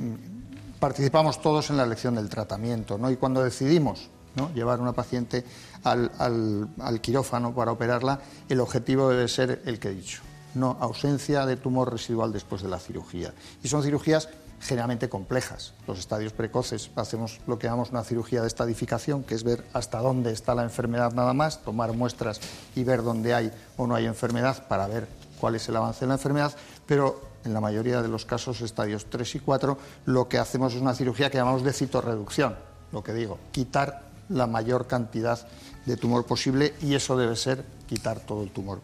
participamos 0.79 1.41
todos 1.41 1.69
en 1.69 1.77
la 1.77 1.83
elección 1.83 2.15
del 2.15 2.29
tratamiento 2.29 2.97
¿no? 2.97 3.11
y 3.11 3.17
cuando 3.17 3.43
decidimos 3.43 4.09
¿no? 4.35 4.51
llevar 4.53 4.79
a 4.79 4.81
una 4.81 4.93
paciente 4.93 5.43
al, 5.83 6.99
quirófano 7.01 7.53
para 7.53 7.71
operarla, 7.71 8.19
el 8.47 8.59
objetivo 8.59 9.09
debe 9.09 9.27
ser 9.27 9.61
el 9.65 9.79
que 9.79 9.89
he 9.89 9.93
dicho, 9.93 10.21
no 10.55 10.77
ausencia 10.79 11.45
de 11.45 11.57
tumor 11.57 11.91
residual 11.91 12.31
después 12.31 12.61
de 12.61 12.69
la 12.69 12.79
cirugía. 12.79 13.33
Y 13.63 13.67
son 13.67 13.83
cirugías 13.83 14.29
generalmente 14.61 15.07
complejas. 15.07 15.73
Los 15.87 15.99
estadios 15.99 16.33
precoces 16.33 16.91
hacemos 16.95 17.39
lo 17.47 17.57
que 17.57 17.67
llamamos 17.67 17.91
una 17.91 18.03
cirugía 18.03 18.41
de 18.41 18.47
estadificación, 18.47 19.23
que 19.23 19.35
es 19.35 19.43
ver 19.43 19.65
hasta 19.73 19.99
dónde 19.99 20.31
está 20.31 20.53
la 20.53 20.63
enfermedad 20.63 21.13
nada 21.13 21.33
más, 21.33 21.63
tomar 21.63 21.93
muestras 21.93 22.41
y 22.75 22.83
ver 22.83 23.03
dónde 23.03 23.33
hay 23.33 23.51
o 23.77 23.87
no 23.87 23.95
hay 23.95 24.05
enfermedad 24.05 24.67
para 24.67 24.87
ver 24.87 25.07
cuál 25.39 25.55
es 25.55 25.69
el 25.69 25.77
avance 25.77 26.01
de 26.01 26.07
la 26.07 26.15
enfermedad, 26.15 26.53
pero 26.85 27.21
en 27.45 27.53
la 27.53 27.61
mayoría 27.61 28.01
de 28.01 28.09
los 28.09 28.25
casos, 28.25 28.61
estadios 28.61 29.05
3 29.09 29.35
y 29.35 29.39
4, 29.39 29.77
lo 30.05 30.27
que 30.27 30.37
hacemos 30.37 30.73
es 30.73 30.81
una 30.81 30.93
cirugía 30.93 31.29
que 31.29 31.37
llamamos 31.37 31.63
de 31.63 31.71
citorreducción, 31.71 32.55
lo 32.91 33.03
que 33.03 33.13
digo, 33.13 33.39
quitar 33.51 34.09
la 34.29 34.47
mayor 34.47 34.87
cantidad 34.87 35.47
de 35.89 35.97
tumor 35.97 36.25
posible 36.25 36.75
y 36.81 36.93
eso 36.93 37.17
debe 37.17 37.35
ser 37.35 37.65
quitar 37.87 38.19
todo 38.19 38.43
el 38.43 38.51
tumor. 38.51 38.79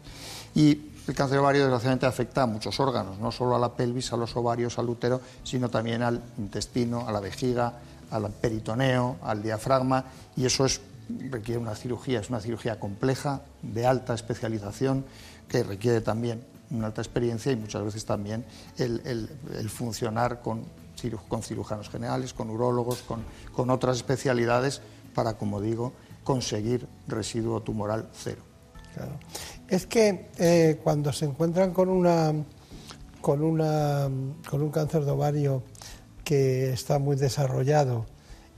Y 0.54 0.90
el 1.06 1.14
cáncer 1.14 1.38
ovario 1.38 1.62
desgraciadamente 1.62 2.06
afecta 2.06 2.42
a 2.42 2.46
muchos 2.46 2.80
órganos, 2.80 3.18
no 3.18 3.30
solo 3.30 3.54
a 3.54 3.60
la 3.60 3.76
pelvis, 3.76 4.12
a 4.12 4.16
los 4.16 4.34
ovarios, 4.34 4.78
al 4.80 4.88
útero, 4.88 5.20
sino 5.44 5.68
también 5.68 6.02
al 6.02 6.20
intestino, 6.36 7.06
a 7.06 7.12
la 7.12 7.20
vejiga, 7.20 7.74
al 8.10 8.28
peritoneo, 8.30 9.18
al 9.22 9.40
diafragma 9.40 10.04
y 10.36 10.46
eso 10.46 10.66
es, 10.66 10.80
requiere 11.30 11.60
una 11.60 11.76
cirugía, 11.76 12.20
es 12.20 12.28
una 12.28 12.40
cirugía 12.40 12.80
compleja, 12.80 13.42
de 13.62 13.86
alta 13.86 14.14
especialización, 14.14 15.04
que 15.48 15.62
requiere 15.62 16.00
también 16.00 16.42
una 16.70 16.86
alta 16.86 17.02
experiencia 17.02 17.52
y 17.52 17.56
muchas 17.56 17.84
veces 17.84 18.04
también 18.04 18.44
el, 18.78 19.28
funcionar 19.68 20.42
con, 20.42 20.64
con, 21.28 21.42
cirujanos 21.44 21.88
generales, 21.88 22.32
con 22.32 22.50
urólogos, 22.50 23.02
con, 23.02 23.20
con 23.52 23.70
otras 23.70 23.98
especialidades 23.98 24.82
para, 25.14 25.34
como 25.38 25.60
digo, 25.60 25.92
conseguir 26.26 26.88
residuo 27.06 27.62
tumoral 27.62 28.08
cero. 28.12 28.42
Claro. 28.94 29.12
Es 29.68 29.86
que 29.86 30.28
eh, 30.38 30.80
cuando 30.82 31.12
se 31.12 31.24
encuentran 31.24 31.72
con 31.72 31.88
una 31.88 32.34
con 33.20 33.42
una 33.42 34.08
con 34.50 34.60
un 34.60 34.70
cáncer 34.70 35.04
de 35.04 35.12
ovario 35.12 35.62
que 36.24 36.72
está 36.72 36.98
muy 36.98 37.14
desarrollado 37.14 38.06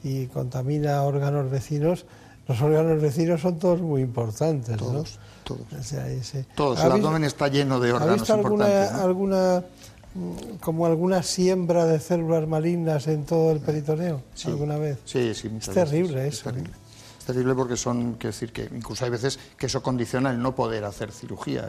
y 0.03 0.27
contamina 0.29 1.03
órganos 1.03 1.51
vecinos, 1.51 2.07
los 2.47 2.61
órganos 2.63 3.03
vecinos 3.03 3.43
son 3.43 3.59
todos 3.59 3.83
muy 3.83 4.01
importantes, 4.01 4.75
todos, 4.79 5.19
Todos, 5.45 5.61
todos. 6.55 6.81
El 6.83 6.93
abdomen 6.93 7.25
está 7.25 7.49
lleno 7.49 7.81
de 7.81 7.93
órganos 7.93 8.13
¿ha 8.13 8.15
visto 8.15 8.35
alguna, 8.35 9.03
alguna 9.03 9.65
mm, 10.15 10.57
como 10.61 10.87
alguna 10.87 11.23
siembra 11.23 11.85
de 11.85 12.01
células 12.01 12.49
malignas 12.49 13.07
en 13.09 13.27
todo 13.27 13.53
el 13.53 13.61
peritoneo 13.61 14.23
alguna 14.47 14.79
vez? 14.79 14.99
Sí, 15.05 15.35
sí, 15.35 15.51
muchas 15.51 15.69
es 15.69 15.75
terrible 15.75 16.29
eso. 16.29 16.37
Es 16.39 16.43
terrible 16.45 16.88
terrible 17.29 17.55
porque 17.55 17.77
son, 17.77 18.15
quiero 18.15 18.33
decir, 18.33 18.53
que 18.55 18.71
incluso 18.75 19.05
hay 19.05 19.11
veces 19.11 19.39
que 19.59 19.67
eso 19.67 19.83
condiciona 19.83 20.31
el 20.31 20.41
no 20.41 20.55
poder 20.55 20.85
hacer 20.85 21.13
cirugía, 21.13 21.69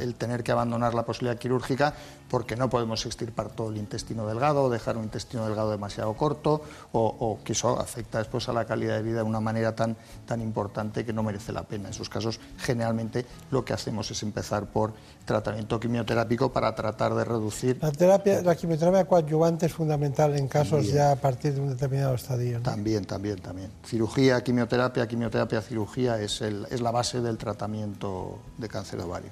el, 0.00 0.14
tener 0.14 0.42
que 0.42 0.50
abandonar 0.50 0.94
la 0.94 1.04
posibilidad 1.04 1.38
quirúrgica 1.38 1.92
porque 2.30 2.56
no 2.56 2.70
podemos 2.70 3.04
extirpar 3.04 3.50
todo 3.50 3.68
el 3.68 3.76
intestino 3.76 4.26
delgado 4.26 4.62
o 4.62 4.70
dejar 4.70 4.96
un 4.96 5.04
intestino 5.04 5.44
delgado 5.44 5.70
demasiado 5.70 6.14
corto 6.14 6.62
o, 6.92 7.38
que 7.44 7.52
eso 7.52 7.78
afecta 7.78 8.16
después 8.16 8.48
a 8.48 8.54
la 8.54 8.64
calidad 8.64 8.96
de 8.96 9.02
vida 9.02 9.18
de 9.18 9.24
una 9.24 9.40
manera 9.40 9.76
tan, 9.76 9.94
tan 10.24 10.40
importante 10.40 11.04
que 11.04 11.12
no 11.12 11.22
merece 11.22 11.52
la 11.52 11.64
pena. 11.64 11.88
En 11.88 11.92
esos 11.92 12.08
casos, 12.08 12.40
generalmente 12.56 13.26
lo 13.50 13.62
que 13.62 13.74
hacemos 13.74 14.10
es 14.10 14.22
empezar 14.22 14.64
por 14.72 14.94
tratamiento 15.24 15.80
quimioterápico 15.80 16.52
para 16.52 16.74
tratar 16.74 17.14
de 17.14 17.24
reducir. 17.24 17.78
La, 17.80 17.92
terapia, 17.92 18.42
la 18.42 18.54
quimioterapia 18.54 19.04
coadyuvante 19.06 19.66
es 19.66 19.72
fundamental 19.72 20.36
en 20.38 20.48
casos 20.48 20.86
ya 20.92 21.12
a 21.12 21.16
partir 21.16 21.54
de 21.54 21.60
un 21.60 21.68
determinado 21.70 22.14
estadio. 22.14 22.60
También, 22.60 23.04
también, 23.04 23.38
también. 23.38 23.70
Cirugía, 23.84 24.42
quimioterapia 24.42 25.06
quimioterapia, 25.06 25.62
cirugía 25.62 26.20
es, 26.20 26.40
el, 26.40 26.66
es 26.70 26.80
la 26.80 26.90
base 26.90 27.20
del 27.20 27.38
tratamiento 27.38 28.38
de 28.58 28.68
cáncer 28.68 29.00
ovario. 29.00 29.30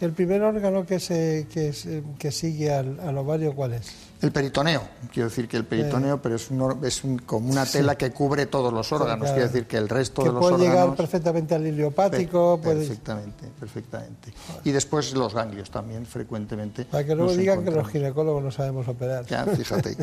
¿El 0.00 0.12
primer 0.12 0.42
órgano 0.42 0.84
que, 0.84 0.98
se, 1.00 1.46
que, 1.52 1.72
que 2.18 2.32
sigue 2.32 2.72
al, 2.72 2.98
al 3.00 3.16
ovario 3.18 3.54
cuál 3.54 3.74
es? 3.74 4.11
El 4.22 4.30
peritoneo, 4.30 4.82
quiero 5.12 5.28
decir 5.28 5.48
que 5.48 5.56
el 5.56 5.64
peritoneo, 5.64 6.22
pero 6.22 6.36
es, 6.36 6.48
es 6.84 7.02
como 7.26 7.50
una 7.50 7.66
tela 7.66 7.96
que 7.96 8.12
cubre 8.12 8.46
todos 8.46 8.72
los 8.72 8.92
órganos, 8.92 9.30
quiero 9.32 9.48
decir 9.48 9.66
que 9.66 9.76
el 9.76 9.88
resto 9.88 10.22
de 10.22 10.28
los 10.30 10.38
puede 10.38 10.54
órganos... 10.54 10.74
llegar 10.74 10.96
perfectamente 10.96 11.56
al 11.56 11.66
iliopático... 11.66 12.60
Perfectamente, 12.62 13.48
perfectamente. 13.58 14.32
Y 14.62 14.70
después 14.70 15.12
los 15.14 15.34
ganglios 15.34 15.72
también, 15.72 16.06
frecuentemente. 16.06 16.84
Para 16.84 17.04
que 17.04 17.16
luego 17.16 17.34
digan 17.34 17.64
que 17.64 17.72
los 17.72 17.88
ginecólogos 17.88 18.44
no 18.44 18.52
sabemos 18.52 18.86
operar. 18.86 19.26
Ya, 19.26 19.44
fíjate. 19.44 19.96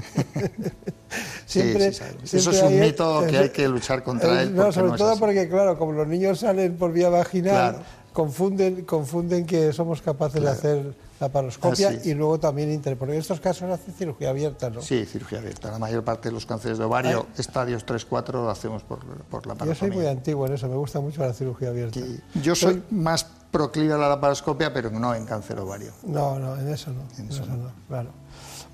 siempre, 1.45 1.93
sí, 1.93 2.37
Eso 2.37 2.51
es 2.51 2.61
un 2.61 2.77
mito 2.77 3.23
que 3.25 3.37
hay 3.37 3.49
que 3.51 3.69
luchar 3.69 4.03
contra 4.03 4.41
él. 4.41 4.53
No, 4.53 4.69
sobre 4.73 4.97
todo 4.97 5.17
porque, 5.17 5.47
claro, 5.47 5.79
como 5.79 5.93
los 5.93 6.07
niños 6.09 6.39
salen 6.39 6.75
por 6.75 6.91
vía 6.91 7.07
vaginal, 7.07 7.83
confunden, 8.11 8.83
confunden 8.83 9.45
que 9.45 9.71
somos 9.71 10.01
capaces 10.01 10.41
de 10.41 10.49
hacer 10.49 11.08
la 11.19 11.29
paroscopia 11.29 11.99
y 12.03 12.13
luego 12.13 12.39
también 12.39 12.71
interponer. 12.71 13.15
En 13.15 13.21
estos 13.21 13.39
casos 13.39 13.69
hace 13.69 13.91
cirugía 13.91 14.29
abierta, 14.29 14.69
¿no? 14.69 14.81
Sí, 14.81 15.05
cirugía 15.05 15.39
abierta. 15.39 15.71
La 15.71 15.79
mayor 15.79 16.03
parte 16.03 16.29
de 16.29 16.33
los 16.33 16.45
cánceres 16.45 16.77
de 16.77 16.85
ovario, 16.85 17.27
estadios 17.37 17.85
3-4, 17.85 18.33
lo 18.33 18.49
hacemos 18.49 18.83
por, 18.83 18.99
por 18.99 19.45
la 19.45 19.55
paroscopia. 19.55 19.65
Yo 19.65 19.75
soy 19.75 19.91
muy 19.91 20.07
antiguo 20.07 20.47
en 20.47 20.53
eso, 20.53 20.67
me 20.67 20.75
gusta 20.75 20.99
mucho 20.99 21.21
la 21.21 21.33
cirugía 21.33 21.69
abierta. 21.69 21.99
Yo 22.41 22.55
soy 22.55 22.81
más 22.89 23.25
proclive 23.51 23.93
a 23.93 23.97
la 23.97 24.09
laparoscopia, 24.09 24.71
pero 24.71 24.91
no 24.91 25.13
en 25.13 25.25
cáncer 25.25 25.59
ovario. 25.59 25.91
No, 26.03 26.37
no, 26.39 26.55
en 26.57 26.67
eso 26.67 26.91
no. 26.91 27.01
En, 27.17 27.29
eso, 27.29 27.45
no. 27.45 27.71
claro. 27.87 28.09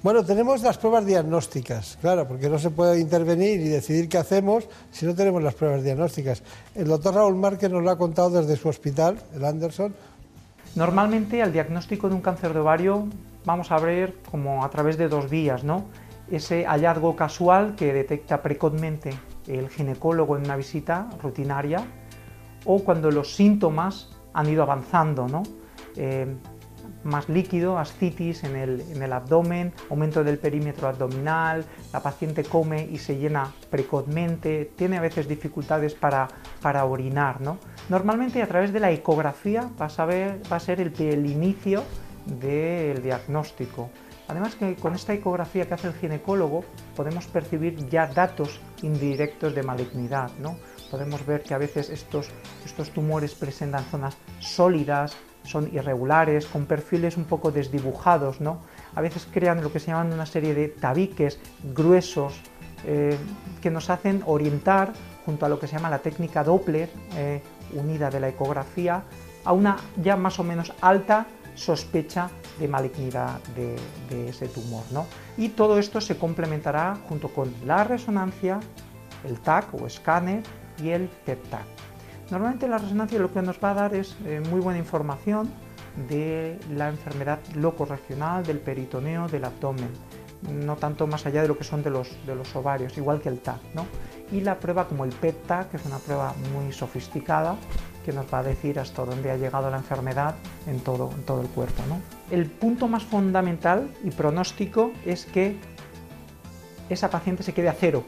Bueno, 0.04 0.24
tenemos 0.24 0.62
las 0.62 0.78
pruebas 0.78 1.06
diagnósticas, 1.06 1.98
claro, 2.00 2.28
porque 2.28 2.50
no 2.50 2.60
se 2.60 2.70
puede 2.70 3.00
intervenir 3.00 3.60
y 3.60 3.70
decidir 3.70 4.08
qué 4.08 4.20
hacemos 4.20 4.66
si 4.92 5.06
no 5.06 5.16
tenemos 5.16 5.42
las 5.42 5.56
pruebas 5.56 5.84
diagnósticas. 5.84 6.44
El 6.76 6.88
doctor 6.88 7.16
Raúl 7.16 7.36
Márquez 7.36 7.72
nos 7.72 7.82
lo 7.82 7.90
ha 7.90 7.98
contado 7.98 8.30
desde 8.30 8.56
su 8.56 8.68
hospital, 8.70 9.18
el 9.34 9.44
Anderson, 9.44 9.96
Normalmente 10.76 11.42
al 11.42 11.54
diagnóstico 11.54 12.10
de 12.10 12.16
un 12.16 12.22
cáncer 12.22 12.54
de 12.54 12.60
ovario 12.60 13.08
vamos 13.46 13.72
a 13.72 13.80
ver 13.80 14.16
como 14.30 14.66
a 14.66 14.70
través 14.70 14.98
de 14.98 15.08
dos 15.08 15.30
vías, 15.30 15.64
¿no? 15.64 15.86
Ese 16.30 16.66
hallazgo 16.66 17.16
casual 17.16 17.76
que 17.76 17.94
detecta 17.94 18.42
precozmente 18.42 19.12
el 19.48 19.70
ginecólogo 19.70 20.36
en 20.36 20.44
una 20.44 20.58
visita 20.58 21.08
rutinaria 21.22 21.86
o 22.66 22.84
cuando 22.84 23.10
los 23.10 23.36
síntomas 23.36 24.10
han 24.34 24.50
ido 24.50 24.64
avanzando, 24.64 25.28
¿no? 25.28 25.44
Eh, 25.96 26.36
más 27.06 27.30
líquido, 27.30 27.78
ascitis 27.78 28.44
en 28.44 28.56
el, 28.56 28.82
en 28.82 29.02
el, 29.02 29.14
abdomen, 29.14 29.74
aumento 29.90 30.24
del 30.24 30.38
perímetro 30.38 30.88
abdominal, 30.88 31.64
la 31.94 32.02
paciente 32.02 32.44
come 32.44 32.88
y 32.92 32.98
se 32.98 33.18
llena 33.18 33.52
precozmente, 33.70 34.72
tiene 34.76 34.98
a 34.98 35.02
veces 35.02 35.28
dificultades 35.28 35.94
para, 35.94 36.28
para 36.62 36.86
orinar. 36.86 37.42
¿no? 37.42 37.58
Normalmente 37.90 38.42
a 38.42 38.48
través 38.48 38.74
de 38.74 38.80
la 38.80 38.92
ecografía 38.92 39.70
va 39.80 39.86
a, 39.86 40.06
va 40.52 40.56
a 40.58 40.60
ser 40.60 40.82
el, 40.82 40.94
el 41.00 41.26
inicio 41.26 41.84
del 42.26 43.02
diagnóstico. 43.02 43.90
Además 44.28 44.56
que 44.56 44.76
con 44.76 44.96
esta 44.96 45.14
ecografía 45.14 45.68
que 45.68 45.76
hace 45.76 45.88
el 45.88 45.94
ginecólogo 45.94 46.66
podemos 46.96 47.28
percibir 47.28 47.88
ya 47.90 48.08
datos 48.08 48.60
indirectos 48.82 49.54
de 49.54 49.62
malignidad. 49.62 50.32
¿no? 50.40 50.58
Podemos 50.90 51.26
ver 51.26 51.44
que 51.44 51.54
a 51.54 51.60
veces 51.60 51.90
estos, 51.90 52.30
estos 52.66 52.90
tumores 52.90 53.36
presentan 53.36 53.84
zonas 53.86 54.18
sólidas, 54.40 55.16
son 55.46 55.70
irregulares, 55.74 56.46
con 56.46 56.66
perfiles 56.66 57.18
un 57.18 57.26
poco 57.26 57.52
desdibujados, 57.52 58.42
¿no? 58.42 58.60
A 58.96 59.02
veces 59.02 59.28
crean 59.32 59.62
lo 59.62 59.72
que 59.72 59.80
se 59.80 59.88
llaman 59.88 60.14
una 60.14 60.26
serie 60.26 60.54
de 60.54 60.68
tabiques 60.68 61.40
gruesos 61.64 62.34
eh, 62.86 63.18
que 63.62 63.72
nos 63.72 63.90
hacen 63.90 64.24
orientar, 64.26 64.94
junto 65.26 65.46
a 65.46 65.50
lo 65.50 65.60
que 65.60 65.68
se 65.68 65.76
llama 65.76 65.90
la 65.90 66.00
técnica 66.00 66.44
Doppler, 66.44 66.90
eh, 67.16 67.42
unida 67.74 68.10
de 68.10 68.20
la 68.20 68.30
ecografía, 68.30 69.04
a 69.44 69.54
una 69.54 69.78
ya 70.02 70.16
más 70.16 70.40
o 70.40 70.44
menos 70.44 70.74
alta 70.82 71.26
sospecha 71.56 72.30
de 72.60 72.68
malignidad 72.68 73.40
de, 73.56 74.30
ese 74.30 74.48
tumor. 74.48 74.84
¿no? 74.92 75.08
Y 75.38 75.50
todo 75.50 75.80
esto 75.80 76.00
se 76.02 76.18
complementará 76.18 76.98
junto 77.08 77.30
con 77.30 77.54
la 77.66 77.84
resonancia, 77.84 78.60
el 79.24 79.40
TAC 79.40 79.74
o 79.74 79.88
escáner 79.88 80.44
y 80.82 80.90
el 80.90 81.10
PET-TAC. 81.26 81.75
Normalmente 82.32 82.68
la 82.68 82.78
resonancia 82.80 83.20
lo 83.20 83.32
que 83.32 83.42
nos 83.42 83.58
va 83.64 83.72
a 83.72 83.74
dar 83.76 83.96
es 83.96 84.16
eh, 84.26 84.42
muy 84.50 84.60
buena 84.60 84.80
información 84.80 85.52
de 86.10 86.60
la 86.72 86.90
enfermedad 86.90 87.40
locorregional, 87.54 88.44
del 88.44 88.60
peritoneo, 88.60 89.28
del 89.28 89.46
abdomen, 89.46 89.90
no 90.52 90.76
tanto 90.76 91.08
más 91.08 91.26
allá 91.26 91.42
de 91.44 91.48
lo 91.48 91.58
que 91.58 91.64
son 91.64 91.84
de 91.84 91.90
los, 91.90 92.10
de 92.26 92.36
los 92.36 92.56
ovarios, 92.56 92.98
igual 92.98 93.22
que 93.22 93.30
el 93.30 93.40
TAC. 93.40 93.62
¿no? 93.74 93.86
Y 94.32 94.42
la 94.42 94.60
prueba 94.60 94.88
como 94.88 95.06
el 95.06 95.12
PET-TAC, 95.12 95.70
que 95.70 95.78
es 95.78 95.86
una 95.86 96.00
prueba 96.00 96.34
muy 96.54 96.74
sofisticada, 96.74 97.56
que 98.04 98.12
nos 98.12 98.26
va 98.32 98.40
a 98.40 98.44
decir 98.44 98.80
hasta 98.80 99.06
dónde 99.06 99.32
ha 99.32 99.38
llegado 99.38 99.70
la 99.70 99.78
enfermedad 99.78 100.36
en 100.68 100.80
todo, 100.80 101.12
en 101.12 101.24
todo 101.24 101.42
el 101.42 101.48
cuerpo. 101.48 101.84
¿no? 101.88 102.00
El 102.30 102.48
punto 102.48 102.88
más 102.88 103.04
fundamental 103.04 103.90
y 104.04 104.12
pronóstico 104.12 104.92
es 105.06 105.26
que 105.26 105.58
esa 106.90 107.10
paciente 107.10 107.44
se 107.44 107.54
quede 107.54 107.70
a 107.70 107.74
cero, 107.74 108.04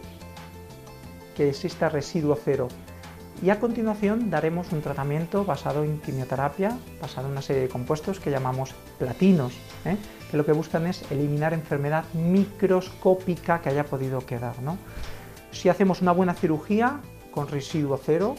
que 1.35 1.49
exista 1.49 1.89
residuo 1.89 2.37
cero 2.43 2.67
y 3.41 3.51
a 3.51 3.59
continuación 3.59 4.29
daremos 4.29 4.71
un 4.71 4.81
tratamiento 4.81 5.45
basado 5.45 5.83
en 5.83 5.99
quimioterapia, 5.99 6.77
basado 6.99 7.27
en 7.27 7.33
una 7.33 7.41
serie 7.41 7.61
de 7.63 7.69
compuestos 7.69 8.19
que 8.19 8.31
llamamos 8.31 8.73
platinos, 8.97 9.53
¿eh? 9.85 9.95
que 10.31 10.37
lo 10.37 10.45
que 10.45 10.53
buscan 10.53 10.87
es 10.87 11.09
eliminar 11.11 11.53
enfermedad 11.53 12.05
microscópica 12.13 13.61
que 13.61 13.69
haya 13.69 13.85
podido 13.85 14.25
quedar. 14.25 14.59
¿no? 14.61 14.77
Si 15.51 15.69
hacemos 15.69 16.01
una 16.01 16.13
buena 16.13 16.33
cirugía 16.33 16.99
con 17.31 17.47
residuo 17.47 17.99
cero, 18.03 18.35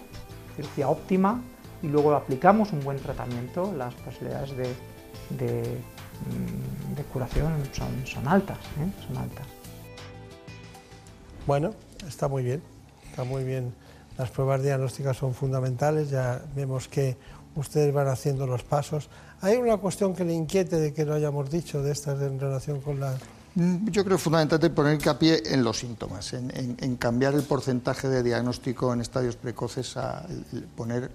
cirugía 0.57 0.89
óptima, 0.89 1.43
y 1.81 1.87
luego 1.87 2.12
aplicamos 2.15 2.73
un 2.73 2.81
buen 2.81 2.99
tratamiento, 2.99 3.73
las 3.77 3.95
posibilidades 3.95 4.51
de, 5.31 5.79
mm, 6.27 7.12
curación 7.12 7.53
son, 7.70 8.05
son 8.05 8.27
altas, 8.27 8.59
¿eh? 8.81 9.07
son 9.07 9.16
altas. 9.16 9.47
Bueno, 11.47 11.73
está 12.07 12.27
muy 12.27 12.43
bien, 12.43 12.61
está 13.11 13.23
muy 13.23 13.45
bien 13.45 13.73
las 14.19 14.31
pruebas 14.31 14.62
diagnósticas 14.62 15.16
son 15.16 15.32
fundamentales, 15.32 16.11
ya 16.11 16.43
vemos 16.55 16.89
que 16.89 17.16
ustedes 17.55 17.95
van 17.95 18.09
haciendo 18.09 18.47
los 18.47 18.65
pasos. 18.65 19.09
¿Hay 19.40 19.57
una 19.57 19.77
cuestión 19.77 20.15
que 20.15 20.24
le 20.24 20.35
inquiete 20.35 20.77
de 20.77 20.93
que 20.93 21.05
no 21.05 21.15
hayamos 21.15 21.49
dicho 21.49 21.82
de 21.82 21.93
estas 21.93 22.20
en 22.20 22.39
relación 22.39 22.81
con 22.81 22.99
la... 22.99 23.16
Mm, 23.55 23.89
yo 23.89 24.05
creo 24.05 24.19
fundamentalmente 24.19 24.74
poner 24.74 24.95
hincapié 24.95 25.43
en 25.55 25.62
los 25.62 25.78
síntomas, 25.78 26.32
en, 26.32 26.97
cambiar 26.97 27.35
el 27.35 27.45
porcentaje 27.45 28.09
de 28.09 28.24
diagnóstico 28.24 28.93
en 28.93 29.01
estadios 29.01 29.36
precoces, 29.36 29.97
a 29.97 30.27
poner 30.77 31.11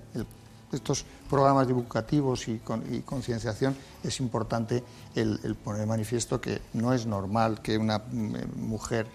estos 0.71 1.05
programas 1.29 1.67
divulgativos 1.67 2.47
y, 2.47 2.59
concienciación, 3.05 3.75
es 4.01 4.19
importante 4.21 4.81
el, 5.13 5.39
el 5.43 5.55
poner 5.55 5.85
manifiesto 5.85 6.39
que 6.39 6.61
no 6.73 6.93
es 6.93 7.05
normal 7.05 7.61
que 7.61 7.77
una 7.77 7.99
mm, 7.99 8.35
mujer 8.55 9.07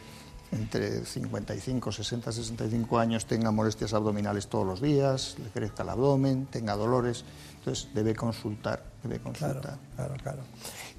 entre 0.53 1.05
55, 1.05 1.93
60, 1.93 2.33
65 2.33 2.99
años 2.99 3.27
tenga 3.27 3.51
molestias 3.51 3.93
abdominales 3.93 4.49
todos 4.49 4.67
los 4.67 4.81
días, 4.81 5.37
le 5.43 5.51
crezca 5.51 5.83
el 5.83 5.91
abdomen, 5.91 6.47
tenga 6.47 6.75
dolores, 6.75 7.25
entonces 7.59 7.89
debe 7.95 8.15
consultar, 8.15 8.83
debe 9.03 9.21
consultar. 9.21 9.79
Claro, 9.95 10.15
claro, 10.23 10.43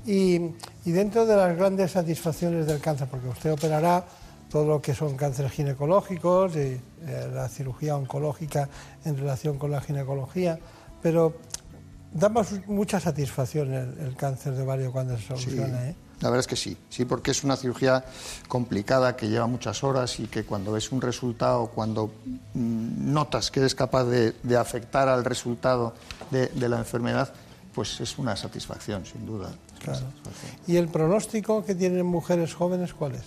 Y, 0.05 0.39
dentro 0.85 1.25
de 1.25 1.35
las 1.35 1.57
grandes 1.57 1.91
satisfacciones 1.91 2.67
del 2.67 2.79
cáncer, 2.79 3.07
porque 3.09 3.27
usted 3.27 3.51
operará 3.51 4.05
todo 4.49 4.65
lo 4.65 4.81
que 4.81 4.93
son 4.93 5.15
cánceres 5.15 5.51
ginecológicos 5.51 6.55
y 6.55 6.59
eh, 6.59 6.81
la 7.33 7.47
cirugía 7.49 7.95
oncológica 7.95 8.67
en 9.05 9.17
relación 9.17 9.57
con 9.57 9.71
la 9.71 9.81
ginecología, 9.81 10.59
pero 11.01 11.35
da 12.11 12.31
mucha 12.67 12.99
satisfacción 12.99 13.73
el, 13.73 14.15
cáncer 14.15 14.53
de 14.55 14.63
ovario 14.63 14.91
cuando 14.91 15.15
se 15.17 15.27
soluciona, 15.27 15.89
¿eh? 15.89 15.95
La 16.21 16.29
verdad 16.29 16.41
es 16.41 16.47
que 16.47 16.55
sí, 16.55 16.75
sí, 16.89 17.05
porque 17.05 17.31
es 17.31 17.43
una 17.43 17.55
cirugía 17.55 18.03
complicada 18.47 19.15
que 19.15 19.29
lleva 19.29 19.47
muchas 19.47 19.83
horas 19.83 20.19
y 20.19 20.27
que 20.27 20.43
cuando 20.43 20.73
ves 20.73 20.91
un 20.91 21.01
resultado, 21.01 21.67
cuando 21.67 22.11
mm, 22.53 23.13
notas 23.13 23.51
que 23.51 23.61
eres 23.61 23.73
capaz 23.73 24.03
de, 24.05 24.33
afectar 24.57 25.07
al 25.07 25.23
resultado 25.23 25.93
de, 26.31 26.49
la 26.67 26.77
enfermedad, 26.77 27.33
pues 27.73 28.01
es 28.01 28.17
una 28.17 28.35
satisfacción, 28.35 29.05
sin 29.05 29.25
duda. 29.25 29.51
¿Y 30.67 30.75
el 30.75 30.89
pronóstico 30.89 31.63
que 31.63 31.73
tienen 31.73 32.05
mujeres 32.05 32.53
jóvenes 32.53 32.93
cuál 32.93 33.15
es? 33.15 33.23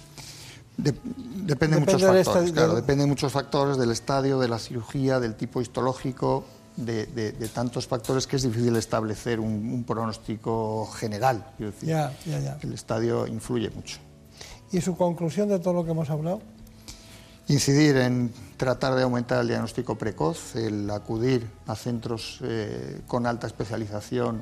depende 0.77 1.77
de 1.77 1.81
muchos 1.81 2.03
factores, 2.03 2.53
claro, 2.53 2.75
depende 2.75 3.05
de 3.05 3.09
muchos 3.09 3.31
factores 3.31 3.77
del 3.77 3.91
estadio, 3.91 4.39
de 4.39 4.49
la 4.49 4.59
cirugía, 4.59 5.21
del 5.21 5.35
tipo 5.35 5.61
histológico, 5.61 6.45
de, 6.77 7.51
tantos 7.53 7.87
factores 7.87 8.27
que 8.27 8.37
es 8.37 8.43
difícil 8.43 8.75
establecer 8.77 9.41
un, 9.41 9.85
pronóstico 9.85 10.87
general. 10.93 11.45
El 11.59 12.73
estadio 12.73 13.27
influye 13.27 13.71
mucho. 13.71 13.99
¿Y 14.71 14.81
su 14.81 14.97
conclusión 14.97 15.49
de 15.49 15.59
todo 15.59 15.75
lo 15.75 15.85
que 15.85 15.91
hemos 15.91 16.09
hablado? 16.09 16.41
Incidir 17.49 17.97
en 17.97 18.33
tratar 18.57 18.95
de 18.95 19.03
aumentar 19.03 19.41
el 19.41 19.49
diagnóstico 19.49 19.97
precoz, 19.97 20.57
el 20.57 20.89
acudir 20.91 21.47
a 21.67 21.75
centros 21.75 22.39
eh, 22.43 23.01
con 23.07 23.27
alta 23.27 23.47
especialización 23.47 24.41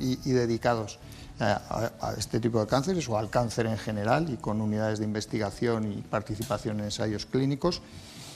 y, 0.00 0.16
dedicados 0.32 0.98
a, 1.38 1.92
a, 2.00 2.14
este 2.14 2.40
tipo 2.40 2.58
de 2.58 2.66
cánceres 2.66 3.08
o 3.08 3.18
al 3.18 3.28
cáncer 3.28 3.66
en 3.66 3.76
general 3.76 4.30
y 4.30 4.38
con 4.38 4.60
unidades 4.60 4.98
de 4.98 5.04
investigación 5.04 5.92
y 5.92 5.96
participación 6.00 6.80
en 6.80 6.86
ensayos 6.86 7.26
clínicos 7.26 7.82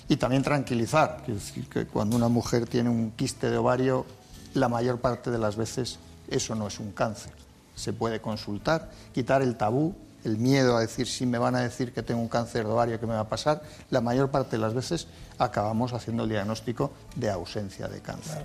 Y 0.08 0.16
también 0.16 0.42
tranquilizar, 0.42 1.22
es 1.26 1.34
decir, 1.34 1.68
que 1.68 1.86
cuando 1.86 2.16
una 2.16 2.28
mujer 2.28 2.66
tiene 2.66 2.88
un 2.88 3.10
quiste 3.10 3.50
de 3.50 3.58
ovario, 3.58 4.06
la 4.54 4.68
mayor 4.68 5.00
parte 5.00 5.30
de 5.30 5.38
las 5.38 5.56
veces 5.56 5.98
eso 6.28 6.54
no 6.54 6.66
es 6.66 6.80
un 6.80 6.92
cáncer. 6.92 7.32
Se 7.74 7.92
puede 7.92 8.20
consultar, 8.20 8.90
quitar 9.12 9.42
el 9.42 9.56
tabú, 9.56 9.94
el 10.24 10.38
miedo 10.38 10.76
a 10.76 10.80
decir 10.80 11.06
si 11.06 11.26
me 11.26 11.38
van 11.38 11.54
a 11.54 11.60
decir 11.60 11.92
que 11.92 12.02
tengo 12.02 12.20
un 12.20 12.28
cáncer 12.28 12.64
de 12.64 12.72
ovario, 12.72 12.98
¿qué 12.98 13.06
me 13.06 13.14
va 13.14 13.20
a 13.20 13.28
pasar? 13.28 13.62
La 13.90 14.00
mayor 14.00 14.30
parte 14.30 14.56
de 14.56 14.62
las 14.62 14.74
veces 14.74 15.06
acabamos 15.38 15.92
haciendo 15.92 16.24
el 16.24 16.30
diagnóstico 16.30 16.90
de 17.14 17.30
ausencia 17.30 17.86
de 17.88 18.00
cáncer. 18.00 18.44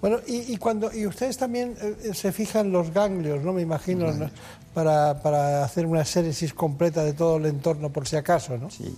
Bueno, 0.00 0.18
y, 0.26 0.56
cuando 0.58 0.92
y 0.92 1.06
ustedes 1.06 1.38
también 1.38 1.74
eh, 1.80 2.12
se 2.14 2.30
fijan 2.30 2.70
los 2.70 2.92
ganglios, 2.92 3.42
¿no? 3.42 3.52
Me 3.52 3.62
imagino, 3.62 4.12
¿no? 4.12 4.30
Para, 4.74 5.22
para, 5.22 5.64
hacer 5.64 5.86
una 5.86 6.04
séresis 6.04 6.52
completa 6.52 7.02
de 7.02 7.14
todo 7.14 7.38
el 7.38 7.46
entorno, 7.46 7.90
por 7.90 8.06
si 8.06 8.16
acaso, 8.16 8.58
¿no? 8.58 8.70
Sí. 8.70 8.94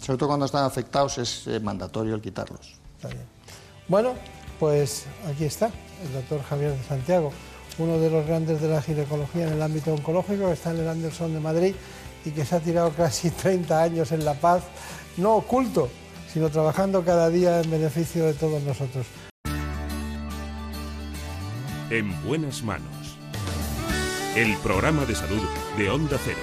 Sobre 0.00 0.18
todo 0.18 0.28
cuando 0.28 0.46
están 0.46 0.64
afectados 0.64 1.18
es 1.18 1.46
eh, 1.46 1.60
mandatorio 1.60 2.14
el 2.14 2.20
quitarlos. 2.20 2.78
Está 2.96 3.08
bien. 3.08 3.24
Bueno, 3.88 4.14
pues 4.58 5.06
aquí 5.28 5.44
está 5.44 5.66
el 5.66 6.12
doctor 6.12 6.42
Javier 6.42 6.72
de 6.76 6.82
Santiago, 6.84 7.32
uno 7.78 7.98
de 7.98 8.10
los 8.10 8.26
grandes 8.26 8.60
de 8.60 8.68
la 8.68 8.82
ginecología 8.82 9.46
en 9.46 9.54
el 9.54 9.62
ámbito 9.62 9.92
oncológico, 9.92 10.46
que 10.46 10.52
está 10.52 10.70
en 10.70 10.80
el 10.80 10.88
Anderson 10.88 11.34
de 11.34 11.40
Madrid 11.40 11.74
y 12.24 12.30
que 12.30 12.44
se 12.44 12.56
ha 12.56 12.60
tirado 12.60 12.90
casi 12.90 13.30
30 13.42 13.82
años 13.82 14.12
en 14.12 14.24
La 14.24 14.34
Paz, 14.34 14.62
no 15.16 15.36
oculto, 15.36 15.88
sino 16.32 16.48
trabajando 16.48 17.04
cada 17.04 17.28
día 17.28 17.60
en 17.60 17.70
beneficio 17.70 18.26
de 18.26 18.34
todos 18.34 18.62
nosotros. 18.62 19.06
En 21.90 22.24
buenas 22.24 22.62
manos. 22.62 23.16
El 24.36 24.56
programa 24.58 25.04
de 25.06 25.16
salud 25.16 25.42
de 25.76 25.90
Onda 25.90 26.16
Cero. 26.24 26.38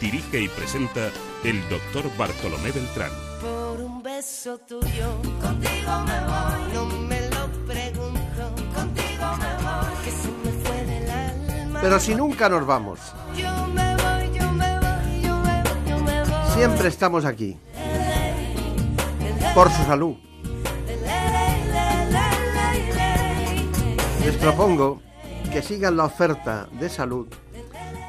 Dirige 0.00 0.40
y 0.40 0.48
presenta 0.48 1.10
el 1.46 1.68
doctor 1.68 2.04
Bartolomé 2.16 2.72
Beltrán. 2.72 3.12
Por 3.40 3.80
un 3.80 4.02
beso 4.02 4.58
tuyo, 4.58 5.22
contigo 5.40 5.92
me 6.04 6.20
voy, 6.26 6.74
no 6.74 6.86
me 7.06 7.20
lo 7.30 7.46
pregunto, 7.64 8.42
contigo 8.74 9.26
me 9.38 9.52
voy, 9.62 9.94
que 10.04 10.10
se 10.10 10.28
me 10.28 10.64
fue 10.64 10.84
del 10.84 11.08
alma. 11.08 11.78
Pero 11.80 12.00
si 12.00 12.16
nunca 12.16 12.48
nos 12.48 12.66
vamos. 12.66 12.98
Yo 13.36 13.66
me 13.68 13.94
voy, 13.94 14.36
yo 14.36 14.50
me 14.50 14.80
voy, 14.80 15.22
yo 15.22 15.36
me 15.38 15.62
voy, 15.62 15.88
yo 15.88 15.98
me 16.00 16.24
voy. 16.24 16.50
Siempre 16.56 16.88
estamos 16.88 17.24
aquí. 17.24 17.56
Por 19.54 19.70
su 19.70 19.84
salud. 19.84 20.16
Les 24.24 24.36
propongo 24.38 25.00
que 25.52 25.62
sigan 25.62 25.96
la 25.96 26.06
oferta 26.06 26.66
de 26.72 26.88
salud 26.88 27.28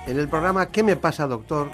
en 0.08 0.18
el 0.18 0.28
programa 0.28 0.72
¿Qué 0.72 0.82
me 0.82 0.96
pasa, 0.96 1.28
doctor? 1.28 1.70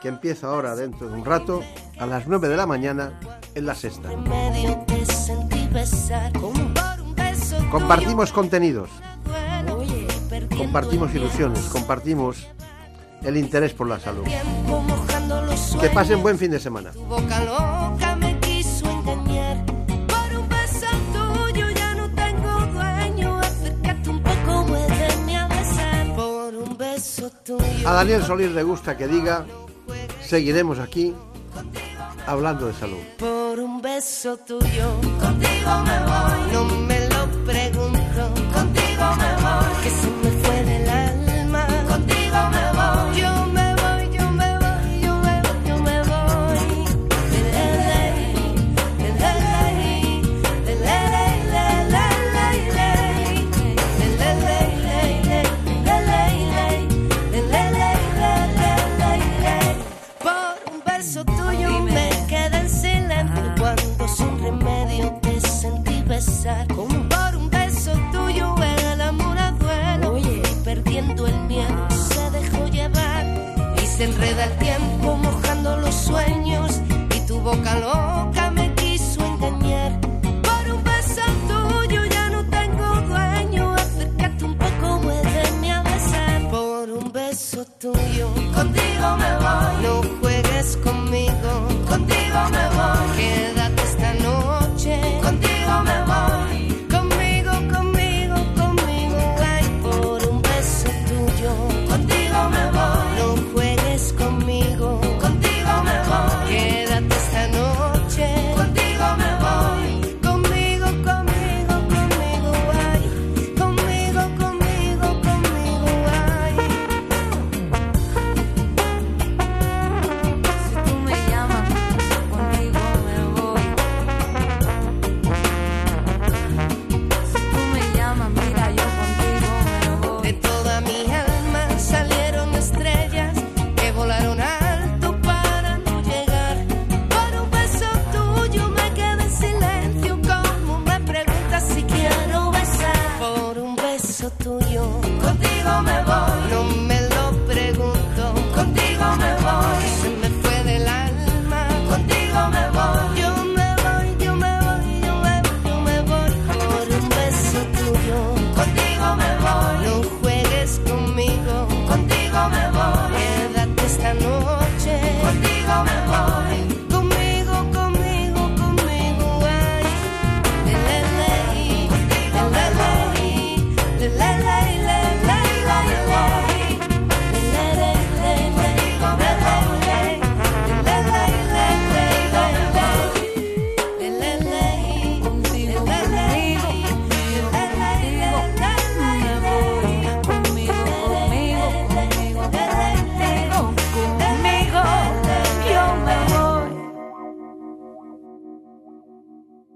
Que 0.00 0.08
empieza 0.08 0.48
ahora 0.48 0.74
dentro 0.74 1.08
de 1.08 1.14
un 1.14 1.24
rato 1.24 1.62
a 1.98 2.06
las 2.06 2.26
9 2.26 2.48
de 2.48 2.56
la 2.56 2.66
mañana 2.66 3.20
en 3.54 3.66
la 3.66 3.74
sexta. 3.74 4.08
Compartimos 7.70 8.32
contenidos, 8.32 8.90
compartimos 10.56 11.14
ilusiones, 11.14 11.64
compartimos 11.66 12.48
el 13.22 13.36
interés 13.36 13.74
por 13.74 13.88
la 13.88 14.00
salud. 14.00 14.24
Que 15.80 15.90
pasen 15.90 16.22
buen 16.22 16.38
fin 16.38 16.50
de 16.50 16.60
semana. 16.60 16.90
A 27.84 27.92
Daniel 27.92 28.22
Solís 28.22 28.52
le 28.52 28.62
gusta 28.62 28.96
que 28.96 29.06
diga 29.08 29.44
seguiremos 30.30 30.78
aquí 30.78 31.12
hablando 32.24 32.68
de 32.68 32.72
salud. 32.72 33.02
Por 33.18 33.58
un 33.58 33.82
beso 33.82 34.36
tuyo, 34.36 34.88
contigo 35.18 35.72
me 35.88 35.98
voy, 36.08 36.52
no 36.52 36.64
me 36.86 36.99
y 77.16 77.20
tu 77.26 77.40
boca 77.40 77.74
loca 77.78 78.50
me 78.50 78.74
quiso 78.74 79.24
engañar. 79.24 80.00
Por 80.42 80.74
un 80.74 80.82
beso 80.82 81.22
tuyo 81.48 82.04
ya 82.06 82.30
no 82.30 82.44
tengo 82.46 83.00
dueño, 83.08 83.74
acércate 83.74 84.44
un 84.44 84.56
poco, 84.56 84.98
muéveme 85.02 85.72
a 85.72 85.82
besar. 85.82 86.50
Por 86.50 86.90
un 86.90 87.12
beso 87.12 87.64
tuyo, 87.78 88.28
contigo 88.54 89.16
me 89.18 89.30
voy, 89.44 89.99